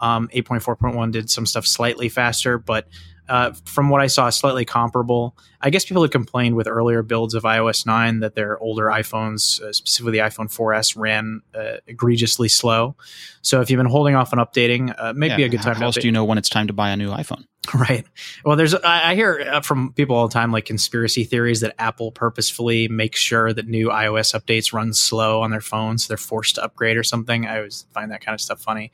Um, 0.00 0.28
8.4.1 0.34 1.12
did 1.12 1.30
some 1.30 1.46
stuff 1.46 1.66
slightly 1.66 2.08
faster, 2.08 2.58
but 2.58 2.88
uh, 3.32 3.50
from 3.64 3.88
what 3.88 4.02
I 4.02 4.08
saw, 4.08 4.28
slightly 4.28 4.66
comparable. 4.66 5.34
I 5.62 5.70
guess 5.70 5.86
people 5.86 6.02
had 6.02 6.12
complained 6.12 6.54
with 6.54 6.68
earlier 6.68 7.02
builds 7.02 7.32
of 7.32 7.44
iOS 7.44 7.86
9 7.86 8.20
that 8.20 8.34
their 8.34 8.58
older 8.58 8.88
iPhones, 8.88 9.58
uh, 9.62 9.72
specifically 9.72 10.12
the 10.12 10.18
iPhone 10.18 10.54
4S, 10.54 10.98
ran 10.98 11.40
uh, 11.54 11.76
egregiously 11.86 12.48
slow. 12.48 12.94
So 13.40 13.62
if 13.62 13.70
you've 13.70 13.78
been 13.78 13.86
holding 13.86 14.16
off 14.16 14.34
on 14.34 14.38
updating, 14.38 14.94
uh, 14.98 15.14
maybe 15.16 15.40
yeah, 15.40 15.46
a 15.46 15.48
good 15.48 15.62
time. 15.62 15.76
How 15.76 15.86
else 15.86 15.94
do 15.94 16.06
you 16.06 16.12
know 16.12 16.26
when 16.26 16.36
it's 16.36 16.50
time 16.50 16.66
to 16.66 16.74
buy 16.74 16.90
a 16.90 16.96
new 16.96 17.08
iPhone? 17.08 17.46
Right. 17.74 18.04
Well, 18.44 18.56
there's 18.56 18.74
I, 18.74 19.12
I 19.12 19.14
hear 19.14 19.48
uh, 19.50 19.60
from 19.60 19.92
people 19.92 20.16
all 20.16 20.26
the 20.26 20.34
time 20.34 20.50
like 20.50 20.64
conspiracy 20.64 21.22
theories 21.22 21.60
that 21.60 21.76
Apple 21.78 22.10
purposefully 22.10 22.88
makes 22.88 23.20
sure 23.20 23.52
that 23.52 23.68
new 23.68 23.88
iOS 23.88 24.34
updates 24.34 24.72
run 24.72 24.92
slow 24.92 25.42
on 25.42 25.52
their 25.52 25.60
phones, 25.60 26.04
so 26.04 26.08
they're 26.08 26.16
forced 26.16 26.56
to 26.56 26.64
upgrade 26.64 26.96
or 26.96 27.04
something. 27.04 27.46
I 27.46 27.58
always 27.58 27.86
find 27.94 28.10
that 28.10 28.20
kind 28.20 28.34
of 28.34 28.40
stuff 28.40 28.60
funny, 28.60 28.90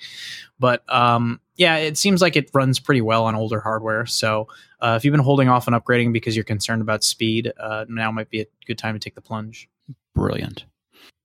but 0.60 0.84
um, 0.92 1.40
yeah, 1.58 1.76
it 1.76 1.98
seems 1.98 2.22
like 2.22 2.36
it 2.36 2.50
runs 2.54 2.78
pretty 2.78 3.00
well 3.00 3.24
on 3.26 3.34
older 3.34 3.60
hardware. 3.60 4.06
So 4.06 4.46
uh, 4.80 4.94
if 4.96 5.04
you've 5.04 5.12
been 5.12 5.20
holding 5.20 5.48
off 5.48 5.66
on 5.66 5.74
upgrading 5.74 6.12
because 6.12 6.36
you're 6.36 6.44
concerned 6.44 6.80
about 6.80 7.02
speed, 7.02 7.52
uh, 7.60 7.84
now 7.88 8.12
might 8.12 8.30
be 8.30 8.40
a 8.40 8.46
good 8.64 8.78
time 8.78 8.94
to 8.94 9.00
take 9.00 9.16
the 9.16 9.20
plunge. 9.20 9.68
Brilliant. 10.14 10.64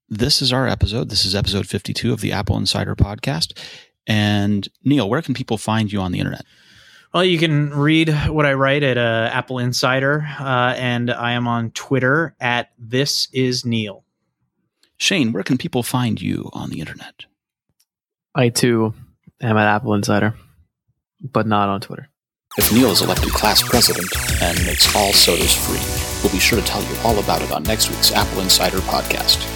This 0.10 0.42
is 0.42 0.52
our 0.52 0.68
episode. 0.68 1.10
This 1.10 1.24
is 1.24 1.36
episode 1.36 1.68
52 1.68 2.12
of 2.12 2.22
the 2.22 2.32
AppleInsider 2.32 2.96
podcast. 2.96 3.58
And 4.08 4.68
Neil, 4.84 5.08
where 5.08 5.22
can 5.22 5.36
people 5.36 5.58
find 5.58 5.92
you 5.92 6.02
on 6.02 6.12
the 6.12 6.20
internet? 6.20 6.46
Well, 7.14 7.24
you 7.24 7.38
can 7.38 7.70
read 7.70 8.10
what 8.28 8.48
I 8.48 8.54
write 8.54 8.82
at 8.82 8.98
uh, 8.98 9.30
AppleInsider, 9.32 10.42
uh, 10.42 10.74
and 10.76 11.12
I 11.12 11.34
am 11.34 11.48
on 11.48 11.70
Twitter 11.72 12.36
at 12.40 12.72
This 12.80 13.28
Is 13.34 13.66
Neil. 13.66 14.04
Shane, 14.98 15.32
where 15.32 15.44
can 15.44 15.60
people 15.60 15.84
find 15.84 16.20
you 16.20 16.50
on 16.54 16.72
the 16.72 16.80
internet? 16.80 17.26
I 18.34 18.50
too 18.50 18.96
am 19.44 19.58
at 19.58 19.82
AppleInsider, 19.82 20.36
but 21.22 21.48
not 21.48 21.70
on 21.70 21.82
Twitter. 21.82 22.10
If 22.58 22.72
Neil 22.72 22.92
is 22.92 23.02
elected 23.02 23.30
class 23.32 23.62
president 23.64 24.08
and 24.42 24.66
makes 24.66 24.96
all 24.96 25.12
sodas 25.12 25.54
free, 25.56 25.82
we'll 26.24 26.32
be 26.32 26.40
sure 26.40 26.60
to 26.60 26.66
tell 26.66 26.82
you 26.84 26.96
all 27.04 27.18
about 27.20 27.42
it 27.42 27.52
on 27.52 27.64
next 27.64 27.90
week's 27.90 28.12
AppleInsider 28.12 28.80
podcast. 28.82 29.53